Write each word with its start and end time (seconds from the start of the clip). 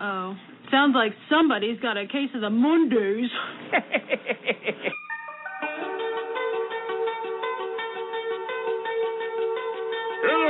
Oh. 0.00 0.34
Sounds 0.70 0.94
like 0.94 1.12
somebody's 1.30 1.80
got 1.80 1.96
a 1.96 2.06
case 2.06 2.30
of 2.34 2.40
the 2.40 2.50
Mondays. 2.50 3.30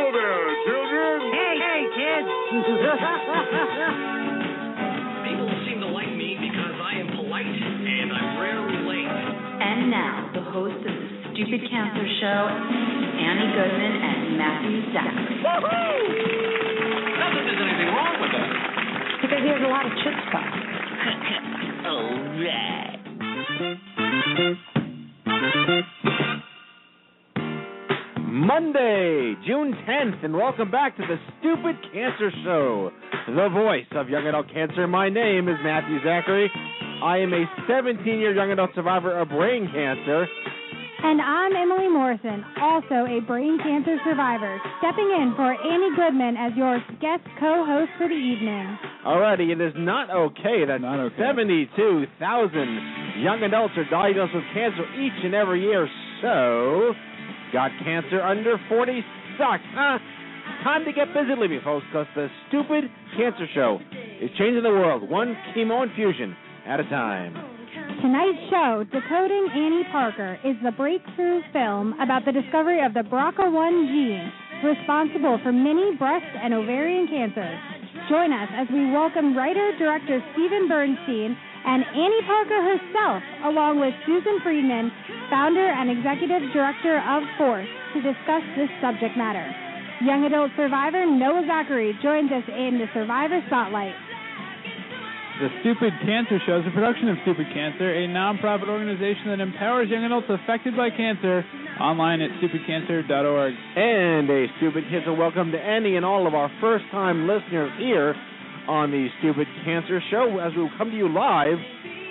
Hello 0.08 0.24
there, 0.24 0.48
children. 0.64 1.20
Hey, 1.36 1.60
hey, 1.60 1.84
kids! 1.92 2.32
People 5.28 5.52
seem 5.68 5.84
to 5.84 5.92
like 5.92 6.08
me 6.16 6.32
because 6.40 6.80
I 6.80 6.96
am 6.96 7.12
polite 7.12 7.44
and 7.44 8.08
I'm 8.16 8.40
rarely 8.40 8.88
late. 8.88 9.04
And 9.04 9.92
now, 9.92 10.32
the 10.32 10.40
host 10.48 10.80
of 10.80 10.88
the 10.88 11.12
Stupid 11.36 11.60
Cancer 11.68 12.08
Show, 12.24 12.40
Annie 12.48 13.52
Goodman 13.52 13.94
and 14.00 14.40
Matthew 14.40 14.80
Zachary. 14.96 15.44
Not 15.44 15.60
that 17.36 17.44
there's 17.44 17.60
anything 17.68 17.92
wrong 17.92 18.16
with 18.24 18.32
that. 18.32 18.48
Because 19.28 19.44
he 19.44 19.52
has 19.52 19.60
a 19.60 19.68
lot 19.68 19.84
of 19.84 19.92
chutzpah. 19.92 21.84
All 21.92 22.16
right. 25.84 25.97
Monday, 28.60 29.38
June 29.46 29.70
10th, 29.86 30.24
and 30.24 30.34
welcome 30.34 30.68
back 30.68 30.96
to 30.96 31.02
the 31.06 31.14
Stupid 31.38 31.78
Cancer 31.94 32.32
Show, 32.42 32.90
the 33.28 33.48
voice 33.54 33.86
of 33.94 34.08
young 34.08 34.26
adult 34.26 34.50
cancer. 34.52 34.88
My 34.88 35.08
name 35.08 35.46
is 35.46 35.54
Matthew 35.62 36.02
Zachary. 36.02 36.50
I 36.98 37.18
am 37.18 37.32
a 37.32 37.46
17 37.70 38.02
year 38.18 38.34
young 38.34 38.50
adult 38.50 38.70
survivor 38.74 39.16
of 39.16 39.28
brain 39.28 39.70
cancer. 39.72 40.26
And 41.04 41.22
I'm 41.22 41.54
Emily 41.54 41.86
Morrison, 41.86 42.42
also 42.60 43.06
a 43.06 43.22
brain 43.22 43.62
cancer 43.62 43.96
survivor, 44.02 44.58
stepping 44.82 45.06
in 45.06 45.34
for 45.36 45.54
Annie 45.54 45.94
Goodman 45.94 46.34
as 46.34 46.50
your 46.58 46.82
guest 46.98 47.22
co-host 47.38 47.92
for 47.96 48.08
the 48.08 48.18
evening. 48.18 48.76
Alrighty, 49.06 49.54
it 49.54 49.60
is 49.62 49.72
not 49.78 50.10
okay 50.10 50.66
that 50.66 50.80
Not 50.82 50.98
okay. 51.14 51.70
72,000 51.78 53.22
young 53.22 53.38
adults 53.46 53.74
are 53.78 53.86
diagnosed 53.88 54.34
with 54.34 54.42
cancer 54.52 54.82
each 54.98 55.14
and 55.22 55.36
every 55.36 55.62
year. 55.62 55.86
So, 56.22 56.90
got 57.52 57.70
cancer 57.84 58.20
under 58.20 58.56
40 58.68 59.04
sucks, 59.38 59.62
huh? 59.74 59.98
Time 60.64 60.84
to 60.84 60.92
get 60.92 61.08
busy 61.14 61.38
living, 61.38 61.60
folks, 61.62 61.84
because 61.92 62.06
the 62.14 62.28
stupid 62.48 62.84
cancer 63.16 63.46
show 63.54 63.78
is 64.20 64.30
changing 64.38 64.62
the 64.62 64.70
world 64.70 65.08
one 65.08 65.36
chemo 65.54 65.86
infusion 65.86 66.36
at 66.66 66.80
a 66.80 66.84
time. 66.84 67.34
Tonight's 68.00 68.50
show, 68.50 68.84
Decoding 68.90 69.48
Annie 69.54 69.86
Parker, 69.90 70.38
is 70.44 70.56
the 70.62 70.72
breakthrough 70.72 71.42
film 71.52 71.94
about 72.00 72.24
the 72.24 72.32
discovery 72.32 72.84
of 72.84 72.94
the 72.94 73.02
BRCA1 73.06 73.74
gene 73.88 74.32
responsible 74.64 75.38
for 75.42 75.52
many 75.52 75.94
breast 75.96 76.26
and 76.42 76.54
ovarian 76.54 77.06
cancers. 77.06 77.58
Join 78.08 78.32
us 78.32 78.48
as 78.54 78.66
we 78.72 78.90
welcome 78.90 79.36
writer 79.36 79.76
director 79.78 80.22
Steven 80.32 80.68
Bernstein 80.68 81.36
and 81.68 81.84
Annie 81.84 82.24
Parker 82.24 82.64
herself, 82.64 83.20
along 83.44 83.76
with 83.76 83.92
Susan 84.08 84.40
Friedman, 84.40 84.88
founder 85.28 85.68
and 85.68 85.92
executive 85.92 86.40
director 86.56 86.96
of 86.96 87.20
Force, 87.36 87.68
to 87.92 88.00
discuss 88.00 88.40
this 88.56 88.72
subject 88.80 89.20
matter. 89.20 89.44
Young 90.00 90.24
adult 90.24 90.48
survivor 90.56 91.04
Noah 91.04 91.44
Zachary 91.44 91.92
joins 92.00 92.32
us 92.32 92.46
in 92.48 92.80
the 92.80 92.88
Survivor 92.96 93.44
Spotlight. 93.52 93.92
The 95.44 95.52
Stupid 95.60 95.92
Cancer 96.08 96.40
Show 96.48 96.64
is 96.64 96.66
a 96.66 96.72
production 96.72 97.12
of 97.12 97.20
Stupid 97.28 97.52
Cancer, 97.52 97.92
a 97.92 98.08
nonprofit 98.08 98.72
organization 98.72 99.28
that 99.28 99.38
empowers 99.38 99.92
young 99.92 100.08
adults 100.08 100.32
affected 100.32 100.72
by 100.72 100.88
cancer. 100.88 101.44
Online 101.78 102.22
at 102.22 102.30
stupidcancer.org. 102.40 103.54
And 103.76 104.26
a 104.26 104.46
stupid 104.56 104.84
kiss 104.90 105.06
and 105.06 105.18
welcome 105.18 105.52
to 105.52 105.60
Annie 105.60 105.94
and 105.94 106.04
all 106.04 106.26
of 106.26 106.34
our 106.34 106.50
first 106.60 106.86
time 106.90 107.28
listeners 107.28 107.70
here 107.78 108.16
on 108.68 108.90
the 108.90 109.08
Stupid 109.20 109.46
Cancer 109.64 110.00
Show 110.10 110.38
as 110.44 110.52
we 110.54 110.62
will 110.62 110.70
come 110.76 110.90
to 110.90 110.96
you 110.96 111.08
live 111.08 111.56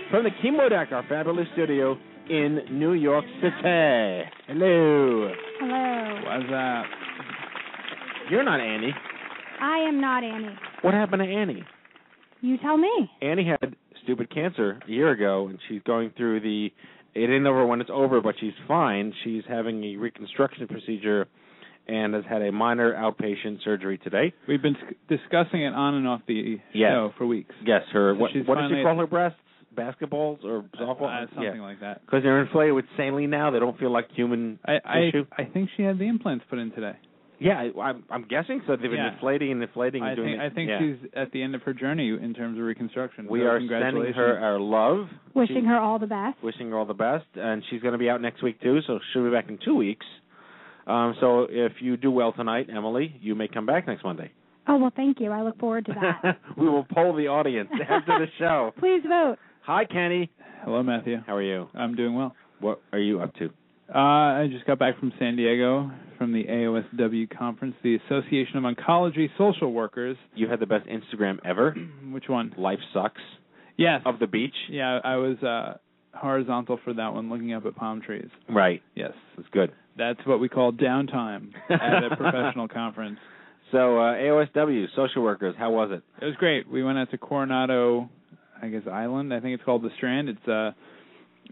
from 0.09 0.23
the 0.23 0.31
Chemo 0.43 0.67
Deck, 0.69 0.91
our 0.91 1.05
fabulous 1.07 1.47
studio 1.53 1.95
in 2.29 2.61
New 2.71 2.93
York 2.93 3.25
City. 3.41 4.29
Hello. 4.47 5.31
Hello. 5.59 6.21
What's 6.25 6.51
up? 6.51 6.85
You're 8.31 8.43
not 8.43 8.59
Annie. 8.59 8.93
I 9.61 9.77
am 9.87 10.01
not 10.01 10.23
Annie. 10.23 10.55
What 10.81 10.95
happened 10.95 11.21
to 11.21 11.29
Annie? 11.29 11.63
You 12.41 12.57
tell 12.57 12.77
me. 12.77 13.09
Annie 13.21 13.45
had 13.45 13.75
stupid 14.03 14.33
cancer 14.33 14.79
a 14.87 14.91
year 14.91 15.11
ago, 15.11 15.47
and 15.47 15.59
she's 15.69 15.81
going 15.85 16.11
through 16.17 16.39
the. 16.41 16.69
It 17.13 17.29
ain't 17.29 17.45
over 17.45 17.65
when 17.67 17.81
it's 17.81 17.89
over, 17.93 18.19
but 18.19 18.35
she's 18.39 18.53
fine. 18.67 19.13
She's 19.23 19.43
having 19.47 19.83
a 19.83 19.95
reconstruction 19.97 20.67
procedure, 20.67 21.27
and 21.87 22.13
has 22.13 22.23
had 22.29 22.41
a 22.41 22.51
minor 22.51 22.93
outpatient 22.93 23.63
surgery 23.63 23.97
today. 23.97 24.33
We've 24.47 24.61
been 24.61 24.75
discussing 25.07 25.63
it 25.63 25.73
on 25.73 25.93
and 25.95 26.07
off 26.07 26.21
the 26.27 26.59
Yes. 26.73 26.91
show 26.91 27.13
for 27.17 27.25
weeks. 27.25 27.53
Yes, 27.65 27.83
her. 27.93 28.13
So 28.15 28.19
What, 28.19 28.31
what 28.45 28.55
does 28.59 28.71
she 28.71 28.83
call 28.83 28.97
her 28.99 29.07
breasts? 29.07 29.39
Basketballs 29.75 30.43
or 30.43 30.63
softball? 30.79 31.23
Uh, 31.23 31.27
something 31.35 31.55
yeah. 31.57 31.61
like 31.61 31.79
that. 31.81 32.01
Because 32.05 32.23
they're 32.23 32.41
inflated 32.41 32.73
with 32.73 32.85
saline 32.97 33.29
now, 33.29 33.51
they 33.51 33.59
don't 33.59 33.77
feel 33.79 33.91
like 33.91 34.07
human 34.15 34.57
I 34.65 34.77
I, 34.83 34.99
tissue. 35.11 35.25
I 35.37 35.43
think 35.45 35.69
she 35.77 35.83
had 35.83 35.99
the 35.99 36.07
implants 36.07 36.45
put 36.49 36.57
in 36.59 36.71
today. 36.71 36.93
Yeah, 37.39 37.61
I, 37.77 37.79
I'm, 37.79 38.03
I'm 38.09 38.23
guessing 38.27 38.61
so. 38.65 38.71
They've 38.75 38.89
been 38.89 38.93
Yeah. 38.93 39.13
inflating 39.13 39.51
and 39.51 39.61
inflating 39.61 40.01
and 40.01 40.09
I 40.11 40.15
doing 40.15 40.29
think 40.39 40.41
it. 40.41 40.51
I 40.51 40.55
think 40.55 40.69
yeah. 40.71 40.79
she's 40.79 41.09
at 41.15 41.31
the 41.31 41.43
end 41.43 41.53
of 41.53 41.61
her 41.61 41.73
journey 41.75 42.09
in 42.09 42.33
terms 42.33 42.57
of 42.57 42.63
reconstruction. 42.65 43.27
We 43.29 43.41
So 43.41 43.45
are 43.45 43.59
sending 43.59 44.13
her 44.13 44.39
our 44.39 44.59
love, 44.59 45.09
Wishing 45.35 45.57
She- 45.61 45.67
her 45.67 45.77
all 45.77 45.99
the 45.99 46.07
best. 46.07 46.41
wishing 46.41 46.71
her 46.71 46.77
all 46.79 46.85
the 46.85 46.95
best, 46.95 47.25
and 47.35 47.61
she's 47.69 47.81
going 47.83 47.91
to 47.91 47.99
be 47.99 48.09
out 48.09 48.21
next 48.21 48.41
week 48.41 48.59
too. 48.59 48.79
So 48.87 48.97
she'll 49.13 49.23
be 49.25 49.29
back 49.29 49.49
in 49.49 49.59
two 49.63 49.75
weeks. 49.75 50.05
Um, 50.87 51.15
so 51.19 51.47
if 51.49 51.73
you 51.81 51.97
do 51.97 52.09
well 52.09 52.31
tonight, 52.31 52.67
Emily, 52.75 53.15
you 53.21 53.35
may 53.35 53.47
come 53.47 53.65
back 53.65 53.87
next 53.87 54.03
Monday. 54.03 54.31
Oh, 54.67 54.77
well, 54.77 54.91
thank 54.95 55.19
you. 55.19 55.31
I 55.31 55.43
look 55.43 55.59
forward 55.59 55.85
to 55.85 55.93
that. 55.93 56.39
we 56.57 56.67
will 56.67 56.85
poll 56.93 57.15
the 57.15 57.27
audience 57.27 57.69
after 57.89 58.19
the 58.19 58.27
show. 58.39 58.71
Please 58.79 59.01
vote. 59.07 59.37
Hi, 59.63 59.85
Kenny. 59.85 60.31
Hello, 60.63 60.81
Matthew. 60.83 61.17
How 61.25 61.35
are 61.35 61.43
you? 61.43 61.67
I'm 61.73 61.95
doing 61.95 62.15
well. 62.15 62.35
What 62.59 62.81
are 62.91 62.99
you 62.99 63.21
up 63.21 63.33
to? 63.35 63.49
Uh, 63.93 63.97
I 63.97 64.47
just 64.51 64.65
got 64.65 64.79
back 64.79 64.99
from 64.99 65.13
San 65.19 65.35
Diego 65.35 65.91
from 66.17 66.33
the 66.33 66.43
AOSW 66.45 67.29
conference, 67.37 67.75
the 67.83 67.95
Association 67.95 68.57
of 68.57 68.63
Oncology 68.63 69.29
Social 69.37 69.71
Workers. 69.71 70.17
You 70.35 70.49
had 70.49 70.59
the 70.59 70.65
best 70.65 70.87
Instagram 70.87 71.37
ever. 71.45 71.75
Which 72.11 72.25
one? 72.27 72.53
Life 72.57 72.79
sucks. 72.93 73.21
Yes. 73.77 74.01
Of 74.05 74.19
the 74.19 74.27
beach. 74.27 74.55
Yeah, 74.69 74.99
I 75.03 75.17
was 75.17 75.37
uh, 75.43 75.77
horizontal 76.13 76.79
for 76.83 76.93
that 76.93 77.13
one, 77.13 77.29
looking 77.29 77.53
up 77.53 77.65
at 77.65 77.75
palm 77.75 78.01
trees. 78.01 78.29
Right. 78.49 78.81
Yes. 78.95 79.11
That's 79.37 79.49
good. 79.51 79.71
That's 79.97 80.19
what 80.25 80.39
we 80.39 80.49
call 80.49 80.71
downtime 80.71 81.51
at 81.69 82.03
a 82.03 82.15
professional 82.17 82.67
conference. 82.67 83.17
So 83.71 83.97
uh, 83.99 84.13
AOSW, 84.15 84.85
social 84.95 85.23
workers, 85.23 85.55
how 85.57 85.71
was 85.71 85.89
it? 85.91 86.01
It 86.21 86.25
was 86.25 86.35
great. 86.35 86.69
We 86.69 86.83
went 86.83 86.97
out 86.97 87.11
to 87.11 87.17
Coronado, 87.17 88.09
I 88.61 88.69
guess 88.69 88.83
Island. 88.91 89.33
I 89.33 89.39
think 89.39 89.55
it's 89.55 89.63
called 89.63 89.83
the 89.83 89.89
Strand. 89.97 90.29
It's 90.29 90.47
uh 90.47 90.71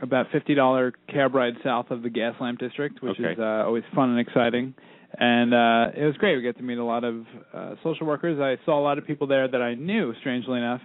about 0.01 0.27
fifty 0.31 0.53
dollar 0.55 0.93
cab 1.11 1.33
ride 1.35 1.53
south 1.63 1.89
of 1.89 2.03
the 2.03 2.09
Gaslamp 2.09 2.59
District, 2.59 3.01
which 3.01 3.19
Okay. 3.19 3.33
is 3.33 3.39
uh, 3.39 3.63
always 3.65 3.83
fun 3.93 4.09
and 4.11 4.19
exciting. 4.19 4.73
And 5.17 5.53
uh 5.53 5.91
it 5.95 6.05
was 6.05 6.15
great. 6.17 6.35
We 6.37 6.43
got 6.43 6.57
to 6.57 6.63
meet 6.63 6.77
a 6.77 6.83
lot 6.83 7.03
of 7.03 7.25
uh 7.53 7.75
social 7.83 8.05
workers. 8.07 8.39
I 8.39 8.63
saw 8.65 8.79
a 8.79 8.83
lot 8.83 8.97
of 8.97 9.05
people 9.07 9.27
there 9.27 9.47
that 9.47 9.61
I 9.61 9.75
knew, 9.75 10.13
strangely 10.19 10.57
enough. 10.59 10.81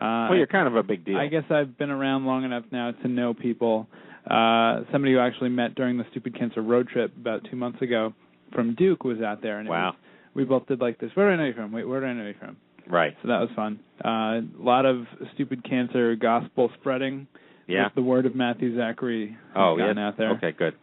Uh 0.00 0.26
well, 0.30 0.36
you're 0.36 0.46
kind 0.46 0.66
of 0.68 0.76
a 0.76 0.82
big 0.82 1.04
deal. 1.04 1.16
I 1.16 1.26
guess 1.28 1.44
I've 1.50 1.76
been 1.78 1.90
around 1.90 2.26
long 2.26 2.44
enough 2.44 2.64
now 2.72 2.90
to 2.92 3.08
know 3.08 3.32
people. 3.34 3.88
Uh 4.28 4.84
somebody 4.92 5.12
who 5.12 5.18
actually 5.20 5.50
met 5.50 5.74
during 5.74 5.98
the 5.98 6.04
Stupid 6.10 6.38
Cancer 6.38 6.62
road 6.62 6.88
trip 6.88 7.12
about 7.16 7.46
two 7.50 7.56
months 7.56 7.82
ago 7.82 8.12
from 8.54 8.74
Duke 8.74 9.04
was 9.04 9.20
out 9.20 9.42
there 9.42 9.58
and 9.58 9.68
it 9.68 9.70
Wow. 9.70 9.88
was, 9.90 9.94
we 10.34 10.44
both 10.44 10.66
did 10.66 10.80
like 10.80 10.98
this. 10.98 11.10
Where 11.14 11.28
do 11.28 11.34
I 11.34 11.36
know 11.36 11.44
you 11.48 11.52
from? 11.54 11.72
Wait, 11.72 11.86
where 11.86 12.00
do 12.00 12.06
I 12.06 12.12
know 12.12 12.26
you 12.26 12.34
from? 12.38 12.56
Right. 12.88 13.14
So 13.22 13.28
that 13.28 13.40
was 13.40 13.50
fun. 13.56 13.80
Uh, 14.04 14.08
a 14.08 14.42
lot 14.58 14.84
of 14.86 15.06
stupid 15.34 15.64
cancer 15.68 16.14
gospel 16.16 16.70
spreading. 16.80 17.26
Yeah. 17.66 17.84
With 17.86 17.94
the 17.94 18.02
word 18.02 18.26
of 18.26 18.34
Matthew 18.34 18.76
Zachary. 18.76 19.36
Oh, 19.56 19.76
yeah. 19.78 19.92
out 20.06 20.18
there. 20.18 20.32
Okay, 20.32 20.52
good. 20.52 20.74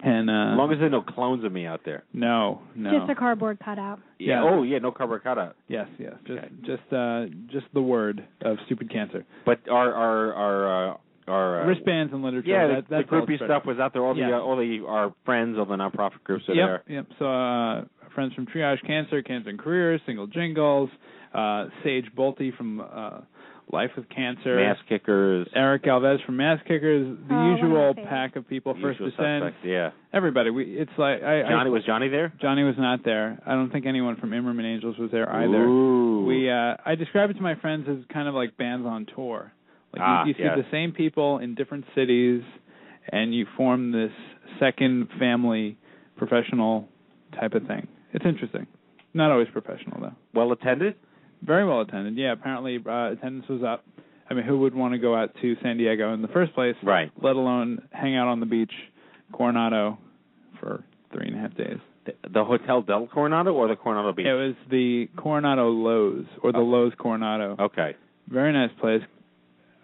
And 0.00 0.28
uh, 0.28 0.52
As 0.52 0.58
long 0.58 0.70
as 0.72 0.78
there's 0.78 0.92
no 0.92 1.00
clones 1.00 1.42
of 1.44 1.52
me 1.52 1.64
out 1.66 1.80
there. 1.86 2.04
no, 2.12 2.60
no. 2.74 2.98
Just 2.98 3.10
a 3.10 3.14
cardboard 3.14 3.58
cutout. 3.64 3.98
Yeah. 4.18 4.42
Yeah. 4.44 4.50
Oh 4.50 4.62
yeah, 4.62 4.78
no 4.78 4.92
cardboard 4.92 5.24
cutout. 5.24 5.56
yes, 5.68 5.88
yes. 5.98 6.12
Just 6.26 6.38
Okay. 6.38 6.48
just 6.66 6.92
uh 6.92 7.24
just 7.50 7.66
the 7.72 7.80
word 7.80 8.22
of 8.42 8.58
stupid 8.66 8.90
cancer. 8.92 9.24
But 9.46 9.60
our 9.70 9.92
our 9.94 10.34
our 10.34 10.90
uh, 10.92 10.96
our 11.28 11.62
uh, 11.62 11.66
Wristbands 11.66 12.12
and 12.12 12.22
literature. 12.22 12.48
Yeah, 12.48 12.66
that, 12.68 12.88
the, 12.88 12.96
that's 12.96 13.10
the 13.10 13.16
groupie 13.16 13.36
spread. 13.36 13.48
stuff 13.50 13.64
was 13.66 13.78
out 13.78 13.92
there. 13.92 14.04
All 14.04 14.14
the 14.14 14.20
Yeah. 14.20 14.36
uh, 14.36 14.40
all 14.40 14.56
the 14.56 14.84
our 14.86 15.12
friends, 15.24 15.56
all 15.58 15.64
the 15.66 15.76
nonprofit 15.76 16.22
groups 16.24 16.44
are 16.48 16.54
yep, 16.54 16.84
there. 16.86 16.94
Yep. 16.96 17.06
So 17.18 17.26
uh 17.26 17.84
friends 18.14 18.32
from 18.34 18.46
Triage 18.46 18.84
Cancer, 18.86 19.22
Cancer 19.22 19.50
and 19.50 19.58
Careers, 19.58 20.00
Single 20.06 20.26
Jingles, 20.26 20.90
uh 21.34 21.66
Sage 21.84 22.06
Bolte 22.16 22.56
from 22.56 22.80
uh 22.80 23.20
Life 23.72 23.90
with 23.96 24.08
Cancer. 24.10 24.54
Mass 24.56 24.76
kickers. 24.88 25.48
Eric 25.52 25.82
Alves 25.86 26.24
from 26.24 26.36
Mass 26.36 26.60
Kickers, 26.68 27.18
the 27.28 27.34
Oh, 27.34 27.36
one 27.36 27.52
of 27.52 27.58
my 27.60 27.66
usual 27.88 27.94
pack 28.08 28.36
of 28.36 28.48
people, 28.48 28.74
First 28.74 29.00
usual 29.00 29.10
Descent, 29.10 29.42
suspects, 29.42 29.66
Yeah. 29.66 29.90
everybody. 30.12 30.50
We 30.50 30.62
it's 30.78 30.92
like 30.96 31.20
I, 31.24 31.40
I 31.42 31.48
Johnny 31.50 31.70
was 31.70 31.82
Johnny 31.84 32.08
there? 32.08 32.32
Johnny 32.40 32.62
was 32.62 32.76
not 32.78 33.04
there. 33.04 33.40
I 33.44 33.54
don't 33.54 33.70
think 33.72 33.84
anyone 33.86 34.14
from 34.18 34.30
Imerman 34.30 34.64
Angels 34.64 34.96
was 34.98 35.10
there 35.10 35.28
either. 35.28 35.64
Ooh. 35.64 36.24
We 36.26 36.48
uh 36.48 36.76
I 36.86 36.94
describe 36.94 37.30
it 37.30 37.34
to 37.34 37.42
my 37.42 37.56
friends 37.56 37.86
as 37.90 37.98
kind 38.12 38.28
of 38.28 38.34
like 38.34 38.56
bands 38.56 38.86
on 38.86 39.04
tour. 39.14 39.50
Like 39.92 40.02
Ah, 40.04 40.22
you, 40.24 40.28
you 40.28 40.34
see 40.34 40.42
yes. 40.42 40.56
the 40.56 40.66
same 40.70 40.92
people 40.92 41.38
in 41.38 41.54
different 41.54 41.84
cities 41.94 42.42
and 43.10 43.34
you 43.34 43.46
form 43.56 43.92
this 43.92 44.10
second 44.60 45.08
family 45.18 45.78
professional 46.16 46.88
type 47.38 47.54
of 47.54 47.66
thing. 47.66 47.86
It's 48.12 48.24
interesting. 48.24 48.66
Not 49.14 49.30
always 49.30 49.48
professional 49.52 50.00
though. 50.00 50.14
well 50.34 50.52
attended. 50.52 50.94
Very 51.42 51.64
well 51.66 51.80
attended. 51.82 52.16
Yeah, 52.16 52.32
apparently 52.32 52.78
uh 52.86 53.12
attendance 53.12 53.46
was 53.48 53.62
up. 53.62 53.84
I 54.28 54.34
mean, 54.34 54.44
who 54.44 54.58
would 54.60 54.74
want 54.74 54.92
to 54.94 54.98
go 54.98 55.14
out 55.14 55.30
to 55.40 55.54
San 55.62 55.76
Diego 55.76 56.12
in 56.12 56.20
the 56.20 56.28
first 56.28 56.52
place? 56.54 56.74
Right. 56.82 57.12
Let 57.22 57.36
alone 57.36 57.86
hang 57.92 58.16
out 58.16 58.26
on 58.26 58.40
the 58.40 58.46
beach, 58.46 58.72
Coronado, 59.32 59.98
for 60.60 60.82
three 61.12 61.28
and 61.28 61.36
a 61.36 61.38
half 61.40 61.56
days. 61.56 61.78
The, 62.06 62.12
the 62.32 62.44
Hotel 62.44 62.82
Del 62.82 63.06
Coronado 63.06 63.52
or 63.52 63.68
the 63.68 63.76
Coronado 63.76 64.12
Beach? 64.12 64.26
It 64.26 64.32
was 64.32 64.54
the 64.70 65.08
Coronado 65.16 65.70
Loews 65.72 66.26
or 66.42 66.52
the 66.52 66.58
Oh. 66.58 66.64
Loews 66.64 66.96
Coronado. 66.96 67.56
okay. 67.60 67.94
Very 68.28 68.52
nice 68.52 68.70
place. 68.80 69.02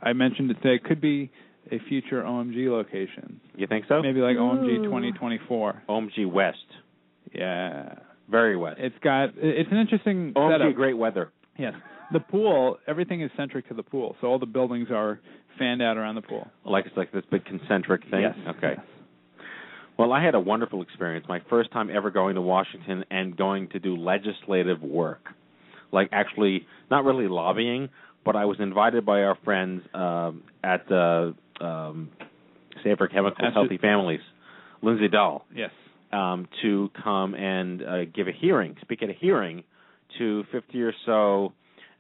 I 0.02 0.12
mentioned 0.12 0.50
it 0.50 0.54
today. 0.54 0.74
It 0.76 0.84
could 0.84 1.00
be 1.00 1.30
a 1.70 1.78
future 1.88 2.22
OMG 2.22 2.70
location. 2.70 3.40
You 3.56 3.66
think 3.66 3.84
so? 3.88 4.02
Maybe 4.02 4.20
like 4.20 4.36
OMG 4.36 4.84
2024. 4.84 5.82
OMG 5.88 6.30
West. 6.30 6.58
Yeah. 7.32 7.94
Very 8.30 8.56
west. 8.56 8.78
It's 8.80 8.96
got 9.02 9.30
it's 9.36 9.70
an 9.70 9.78
interesting 9.78 10.32
OMG 10.34 10.58
setup. 10.58 10.74
great 10.74 10.96
weather. 10.96 11.30
Yes. 11.58 11.74
The 12.12 12.20
pool, 12.20 12.78
everything 12.86 13.22
is 13.22 13.30
centric 13.36 13.68
to 13.68 13.74
the 13.74 13.82
pool. 13.82 14.16
So 14.20 14.26
all 14.26 14.38
the 14.38 14.46
buildings 14.46 14.88
are 14.90 15.20
fanned 15.58 15.82
out 15.82 15.96
around 15.96 16.14
the 16.14 16.22
pool. 16.22 16.48
Like 16.64 16.86
it's 16.86 16.96
like 16.96 17.12
this 17.12 17.24
big 17.30 17.44
concentric 17.44 18.02
thing. 18.10 18.22
Yes. 18.22 18.34
Okay. 18.56 18.74
Yes. 18.76 18.86
Well, 19.98 20.12
I 20.12 20.24
had 20.24 20.34
a 20.34 20.40
wonderful 20.40 20.82
experience. 20.82 21.26
My 21.28 21.40
first 21.50 21.70
time 21.70 21.90
ever 21.94 22.10
going 22.10 22.34
to 22.36 22.40
Washington 22.40 23.04
and 23.10 23.36
going 23.36 23.68
to 23.68 23.78
do 23.78 23.96
legislative 23.96 24.82
work. 24.82 25.28
Like 25.92 26.08
actually 26.12 26.66
not 26.90 27.04
really 27.04 27.28
lobbying, 27.28 27.90
but 28.24 28.36
I 28.36 28.44
was 28.44 28.58
invited 28.60 29.04
by 29.06 29.22
our 29.22 29.36
friends 29.44 29.82
um 29.94 30.42
at 30.62 30.86
the 30.88 31.34
um 31.60 32.10
Safer 32.84 33.06
Chemicals 33.08 33.52
Healthy. 33.54 33.78
Families, 33.78 34.20
Lindsay 34.82 35.08
Dahl, 35.08 35.44
Yes. 35.54 35.70
um, 36.12 36.48
to 36.62 36.90
come 37.04 37.34
and 37.34 37.82
uh, 37.82 38.04
give 38.06 38.26
a 38.28 38.32
hearing, 38.32 38.76
speak 38.80 39.02
at 39.02 39.10
a 39.10 39.12
hearing 39.12 39.62
to 40.18 40.44
50 40.50 40.82
or 40.82 40.92
so 41.06 41.52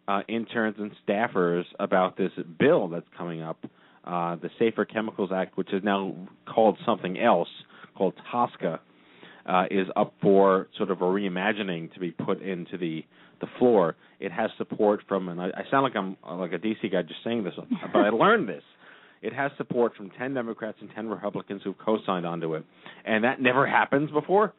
uh, 0.08 0.22
interns 0.28 0.76
and 0.78 0.90
staffers 1.06 1.64
about 1.78 2.16
this 2.16 2.32
bill 2.58 2.88
that's 2.88 3.06
coming 3.16 3.42
up, 3.42 3.58
uh, 4.04 4.36
the 4.36 4.50
Safer 4.58 4.84
Chemicals 4.84 5.30
Act, 5.32 5.56
which 5.56 5.72
is 5.72 5.84
now 5.84 6.14
called 6.52 6.78
something 6.84 7.18
else, 7.20 7.48
called 7.96 8.14
TSCA, 8.32 8.80
uh, 9.46 9.64
is 9.70 9.86
up 9.94 10.14
for 10.20 10.68
sort 10.76 10.90
of 10.90 11.00
a 11.02 11.04
reimagining 11.04 11.92
to 11.94 12.00
be 12.00 12.10
put 12.10 12.40
into 12.42 12.76
the 12.76 13.04
the 13.42 13.48
floor. 13.58 13.96
It 14.20 14.32
has 14.32 14.50
support 14.56 15.00
from, 15.06 15.28
and 15.28 15.38
I, 15.40 15.48
I 15.48 15.70
sound 15.70 15.82
like 15.82 15.96
I'm 15.96 16.16
like 16.38 16.52
a 16.52 16.58
DC 16.58 16.90
guy 16.90 17.02
just 17.02 17.20
saying 17.22 17.44
this, 17.44 17.52
but 17.92 17.98
I 17.98 18.08
learned 18.08 18.48
this. 18.48 18.62
It 19.20 19.34
has 19.34 19.52
support 19.56 19.94
from 19.94 20.10
10 20.10 20.34
Democrats 20.34 20.78
and 20.80 20.88
10 20.94 21.08
Republicans 21.08 21.60
who've 21.62 21.78
co-signed 21.78 22.24
onto 22.24 22.54
it, 22.54 22.64
and 23.04 23.24
that 23.24 23.40
never 23.40 23.66
happens 23.66 24.10
before. 24.10 24.54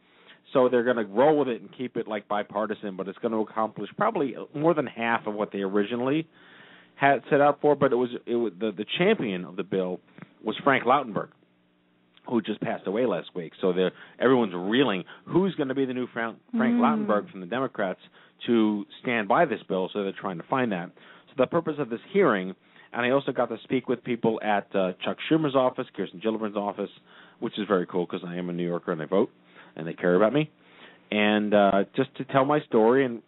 So 0.53 0.69
they're 0.69 0.83
going 0.83 0.97
to 0.97 1.05
roll 1.05 1.39
with 1.39 1.47
it 1.47 1.61
and 1.61 1.69
keep 1.75 1.97
it 1.97 2.07
like 2.07 2.27
bipartisan, 2.27 2.95
but 2.95 3.07
it's 3.07 3.17
going 3.19 3.31
to 3.31 3.39
accomplish 3.39 3.89
probably 3.97 4.35
more 4.53 4.73
than 4.73 4.85
half 4.85 5.25
of 5.25 5.33
what 5.33 5.51
they 5.51 5.59
originally 5.59 6.27
had 6.95 7.21
set 7.29 7.41
out 7.41 7.59
for. 7.61 7.75
But 7.75 7.91
it 7.91 7.95
was 7.95 8.09
it 8.25 8.35
was 8.35 8.53
the 8.59 8.71
the 8.71 8.85
champion 8.97 9.45
of 9.45 9.55
the 9.55 9.63
bill 9.63 9.99
was 10.43 10.55
Frank 10.63 10.83
Lautenberg, 10.83 11.29
who 12.27 12.41
just 12.41 12.61
passed 12.61 12.87
away 12.87 13.05
last 13.05 13.29
week. 13.35 13.53
So 13.61 13.73
they're 13.73 13.91
everyone's 14.19 14.53
reeling. 14.55 15.03
Who's 15.25 15.55
going 15.55 15.69
to 15.69 15.75
be 15.75 15.85
the 15.85 15.93
new 15.93 16.07
Frank, 16.13 16.37
Frank 16.55 16.75
Mm. 16.75 16.79
Lautenberg 16.79 17.29
from 17.31 17.41
the 17.41 17.47
Democrats 17.47 17.99
to 18.47 18.85
stand 19.01 19.27
by 19.27 19.45
this 19.45 19.59
bill? 19.67 19.89
So 19.93 20.03
they're 20.03 20.13
trying 20.19 20.37
to 20.37 20.45
find 20.49 20.71
that. 20.71 20.91
So 21.27 21.33
the 21.37 21.47
purpose 21.47 21.75
of 21.79 21.89
this 21.89 21.99
hearing, 22.11 22.55
and 22.93 23.05
I 23.05 23.09
also 23.11 23.31
got 23.31 23.49
to 23.49 23.57
speak 23.63 23.87
with 23.87 24.03
people 24.03 24.39
at 24.43 24.73
uh, 24.75 24.93
Chuck 25.03 25.17
Schumer's 25.29 25.55
office, 25.55 25.87
Kirsten 25.95 26.21
Gillibrand's 26.21 26.57
office, 26.57 26.89
which 27.39 27.57
is 27.59 27.67
very 27.67 27.85
cool 27.85 28.05
because 28.05 28.21
I 28.25 28.35
am 28.35 28.49
a 28.49 28.53
New 28.53 28.67
Yorker 28.67 28.91
and 28.91 29.01
I 29.01 29.05
vote 29.05 29.29
and 29.75 29.87
they 29.87 29.93
care 29.93 30.15
about 30.15 30.33
me. 30.33 30.49
And 31.11 31.53
uh, 31.53 31.83
just 31.95 32.15
to 32.17 32.25
tell 32.25 32.45
my 32.45 32.61
story 32.61 33.05
and 33.05 33.21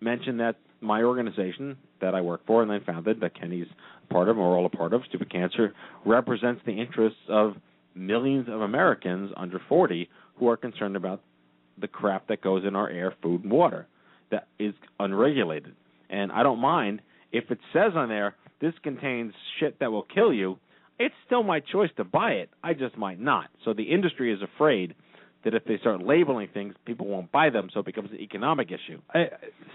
mention 0.00 0.38
that 0.38 0.56
my 0.80 1.02
organization 1.02 1.76
that 2.00 2.14
I 2.14 2.20
work 2.20 2.46
for 2.46 2.62
and 2.62 2.70
I 2.70 2.78
founded, 2.80 3.20
that 3.20 3.38
Kenny's 3.38 3.66
part 4.10 4.28
of, 4.28 4.38
or 4.38 4.56
all 4.56 4.66
a 4.66 4.68
part 4.68 4.92
of, 4.92 5.02
Stupid 5.08 5.30
Cancer, 5.30 5.74
represents 6.04 6.62
the 6.64 6.72
interests 6.72 7.18
of 7.28 7.54
millions 7.98 8.48
of 8.48 8.60
Americans 8.60 9.32
under 9.36 9.60
40 9.68 10.08
who 10.36 10.48
are 10.48 10.56
concerned 10.56 10.96
about 10.96 11.22
the 11.80 11.88
crap 11.88 12.28
that 12.28 12.42
goes 12.42 12.64
in 12.66 12.76
our 12.76 12.88
air, 12.88 13.14
food, 13.22 13.42
and 13.42 13.52
water 13.52 13.86
that 14.30 14.48
is 14.58 14.74
unregulated. 14.98 15.74
And 16.10 16.32
I 16.32 16.42
don't 16.42 16.60
mind 16.60 17.00
if 17.32 17.50
it 17.50 17.58
says 17.72 17.92
on 17.94 18.08
there, 18.08 18.34
this 18.60 18.74
contains 18.82 19.32
shit 19.60 19.78
that 19.80 19.92
will 19.92 20.02
kill 20.02 20.32
you, 20.32 20.58
it's 20.98 21.14
still 21.26 21.42
my 21.42 21.60
choice 21.60 21.90
to 21.96 22.04
buy 22.04 22.32
it. 22.32 22.50
I 22.62 22.74
just 22.74 22.96
might 22.96 23.20
not. 23.20 23.46
So 23.64 23.72
the 23.72 23.84
industry 23.84 24.32
is 24.32 24.40
afraid 24.42 24.94
that 25.44 25.54
if 25.54 25.64
they 25.64 25.78
start 25.78 26.02
labeling 26.02 26.48
things, 26.52 26.74
people 26.84 27.06
won't 27.06 27.30
buy 27.30 27.50
them, 27.50 27.68
so 27.72 27.80
it 27.80 27.86
becomes 27.86 28.10
an 28.10 28.18
economic 28.20 28.68
issue. 28.68 29.00
I, 29.14 29.26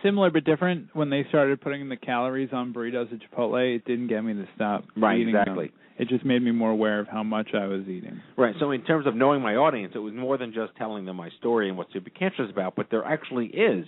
similar 0.04 0.30
but 0.30 0.44
different. 0.44 0.90
When 0.94 1.10
they 1.10 1.26
started 1.30 1.62
putting 1.62 1.88
the 1.90 1.96
calories 1.96 2.50
on 2.52 2.74
burritos 2.74 3.14
at 3.14 3.20
Chipotle, 3.22 3.76
it 3.76 3.86
didn't 3.86 4.08
get 4.08 4.22
me 4.24 4.34
to 4.34 4.48
stop 4.56 4.84
Right, 4.98 5.20
eating 5.20 5.36
exactly. 5.36 5.68
them. 5.68 5.76
It 6.00 6.10
just 6.10 6.26
made 6.26 6.42
me 6.42 6.52
more 6.52 6.72
aware 6.72 7.00
of 7.00 7.08
how 7.08 7.24
much 7.24 7.50
I 7.54 7.68
was 7.68 7.84
eating. 7.84 8.20
Right. 8.36 8.56
So 8.60 8.72
in 8.72 8.84
terms 8.84 9.06
of 9.06 9.16
knowing 9.16 9.42
my 9.42 9.56
audience, 9.56 9.94
it 9.96 10.00
was 10.00 10.14
more 10.14 10.38
than 10.38 10.52
just 10.52 10.76
telling 10.76 11.06
them 11.06 11.16
my 11.18 11.30
story 11.40 11.70
and 11.70 11.78
what 11.78 11.90
Stupid 11.92 12.18
Cancer 12.18 12.44
is 12.44 12.50
about, 12.50 12.76
but 12.76 12.88
there 12.90 13.06
actually 13.06 13.46
is 13.48 13.86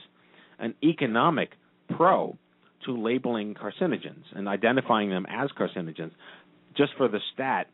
an 0.59 0.75
economic 0.83 1.49
pro 1.97 2.37
to 2.85 2.91
labeling 2.95 3.55
carcinogens 3.55 4.23
and 4.33 4.47
identifying 4.47 5.09
them 5.09 5.25
as 5.29 5.49
carcinogens. 5.59 6.11
Just 6.77 6.91
for 6.97 7.07
the 7.07 7.19
stat, 7.33 7.67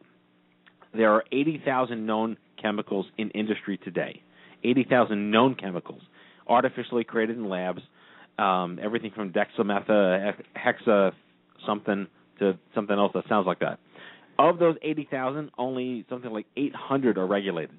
there 0.93 1.11
are 1.13 1.23
80,000 1.31 2.05
known 2.05 2.37
chemicals 2.61 3.05
in 3.17 3.29
industry 3.31 3.77
today. 3.77 4.21
80,000 4.63 5.31
known 5.31 5.55
chemicals, 5.55 6.01
artificially 6.47 7.03
created 7.03 7.37
in 7.37 7.49
labs, 7.49 7.81
um, 8.37 8.79
everything 8.81 9.11
from 9.15 9.31
dexametha, 9.33 10.33
hexa 10.55 11.11
something 11.65 12.07
to 12.39 12.57
something 12.75 12.95
else 12.97 13.11
that 13.13 13.23
sounds 13.29 13.47
like 13.47 13.59
that. 13.59 13.79
Of 14.39 14.59
those 14.59 14.75
80,000, 14.81 15.51
only 15.57 16.05
something 16.09 16.31
like 16.31 16.45
800 16.57 17.17
are 17.17 17.27
regulated. 17.27 17.75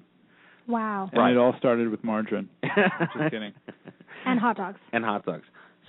Wow. 0.67 1.09
And 1.11 1.19
Right. 1.19 1.31
it 1.31 1.37
all 1.37 1.53
started 1.57 1.89
with 1.89 2.03
margarine. 2.03 2.47
Just 2.63 3.31
kidding. 3.31 3.53
And 4.25 4.39
hot 4.39 4.55
dogs. 4.55 4.79
and 4.93 5.03
hot 5.03 5.25
dogs. 5.25 5.43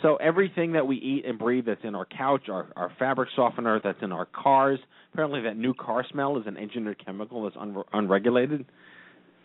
So 0.04 0.16
everything 0.16 0.72
that 0.72 0.86
we 0.86 0.96
eat 0.96 1.24
and 1.24 1.38
breathe 1.38 1.64
that's 1.64 1.80
in 1.82 1.94
our 1.94 2.04
couch, 2.04 2.50
our, 2.50 2.66
our 2.76 2.92
fabric 2.98 3.30
softener 3.34 3.80
that's 3.82 4.02
in 4.02 4.12
our 4.12 4.26
cars, 4.26 4.78
apparently 5.10 5.40
that 5.44 5.56
new 5.56 5.72
car 5.72 6.04
smell 6.12 6.36
is 6.36 6.46
an 6.46 6.58
engineered 6.58 7.02
chemical 7.02 7.44
that's 7.44 7.56
un- 7.58 7.82
unregulated. 7.90 8.66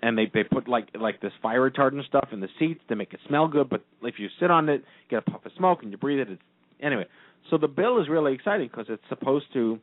And 0.01 0.17
they 0.17 0.29
they 0.33 0.43
put 0.43 0.67
like 0.67 0.89
like 0.99 1.21
this 1.21 1.31
fire 1.41 1.69
retardant 1.69 2.05
stuff 2.07 2.27
in 2.33 2.41
the 2.41 2.49
seats 2.59 2.81
to 2.89 2.97
make 2.97 3.13
it 3.13 3.21
smell 3.29 3.47
good, 3.47 3.69
but 3.69 3.85
if 4.01 4.15
you 4.17 4.27
sit 4.37 4.51
on 4.51 4.67
it, 4.67 4.83
get 5.09 5.23
a 5.25 5.31
puff 5.31 5.45
of 5.45 5.51
smoke 5.57 5.79
and 5.81 5.91
you 5.93 5.97
breathe 5.97 6.19
it. 6.19 6.29
It's 6.29 6.41
anyway. 6.81 7.05
So 7.49 7.57
the 7.57 7.67
bill 7.69 8.01
is 8.01 8.09
really 8.09 8.33
exciting 8.33 8.67
because 8.67 8.87
it's 8.89 9.03
supposed 9.07 9.45
to 9.53 9.79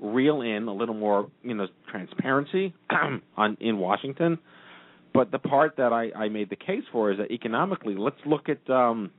reel 0.00 0.40
in 0.40 0.68
a 0.68 0.74
little 0.74 0.94
more, 0.94 1.30
you 1.42 1.54
know, 1.54 1.66
transparency 1.90 2.72
on 3.36 3.58
in 3.60 3.76
Washington. 3.76 4.38
But 5.12 5.32
the 5.32 5.38
part 5.38 5.76
that 5.76 5.92
I, 5.92 6.10
I 6.16 6.28
made 6.28 6.48
the 6.48 6.56
case 6.56 6.84
for 6.92 7.12
is 7.12 7.18
that 7.18 7.30
economically, 7.30 7.94
let's 7.96 8.20
look 8.24 8.48
at 8.48 8.70
um, 8.70 9.10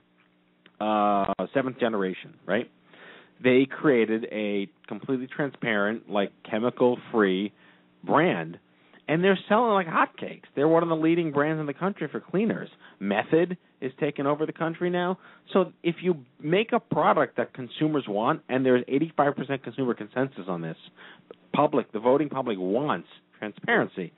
uh, 0.79 1.33
seventh 1.53 1.79
generation, 1.79 2.33
right? 2.45 2.69
They 3.41 3.65
created 3.65 4.25
a 4.31 4.69
completely 4.87 5.27
transparent, 5.27 6.09
like 6.09 6.31
chemical-free 6.49 7.53
brand, 8.03 8.59
and 9.07 9.23
they're 9.23 9.39
selling 9.47 9.71
like 9.71 9.87
hotcakes. 9.87 10.43
They're 10.55 10.67
one 10.67 10.83
of 10.83 10.89
the 10.89 10.95
leading 10.95 11.31
brands 11.31 11.59
in 11.59 11.65
the 11.65 11.73
country 11.73 12.07
for 12.11 12.19
cleaners. 12.19 12.69
Method 12.99 13.57
is 13.81 13.91
taking 13.99 14.25
over 14.25 14.45
the 14.45 14.53
country 14.53 14.89
now. 14.89 15.17
So 15.53 15.71
if 15.83 15.95
you 16.01 16.25
make 16.41 16.73
a 16.73 16.79
product 16.79 17.37
that 17.37 17.53
consumers 17.53 18.05
want, 18.07 18.41
and 18.49 18.65
there's 18.65 18.83
85% 18.85 19.63
consumer 19.63 19.93
consensus 19.93 20.43
on 20.47 20.61
this, 20.61 20.77
public, 21.53 21.91
the 21.91 21.99
voting 21.99 22.29
public 22.29 22.57
wants 22.59 23.07
transparency. 23.39 24.11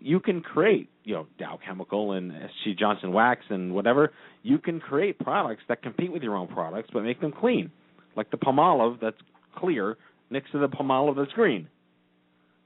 You 0.00 0.20
can 0.20 0.40
create, 0.40 0.88
you 1.04 1.14
know, 1.14 1.26
Dow 1.38 1.58
Chemical 1.64 2.12
and 2.12 2.32
SC 2.32 2.78
Johnson 2.78 3.12
Wax 3.12 3.42
and 3.50 3.74
whatever. 3.74 4.12
You 4.42 4.58
can 4.58 4.80
create 4.80 5.18
products 5.18 5.62
that 5.68 5.82
compete 5.82 6.12
with 6.12 6.22
your 6.22 6.36
own 6.36 6.48
products, 6.48 6.90
but 6.92 7.02
make 7.02 7.20
them 7.20 7.32
clean, 7.32 7.70
like 8.16 8.30
the 8.30 8.36
Palmolive 8.36 9.00
that's 9.00 9.16
clear 9.56 9.96
next 10.30 10.52
to 10.52 10.58
the 10.58 10.68
Palmolive 10.68 11.16
that's 11.16 11.32
green 11.32 11.68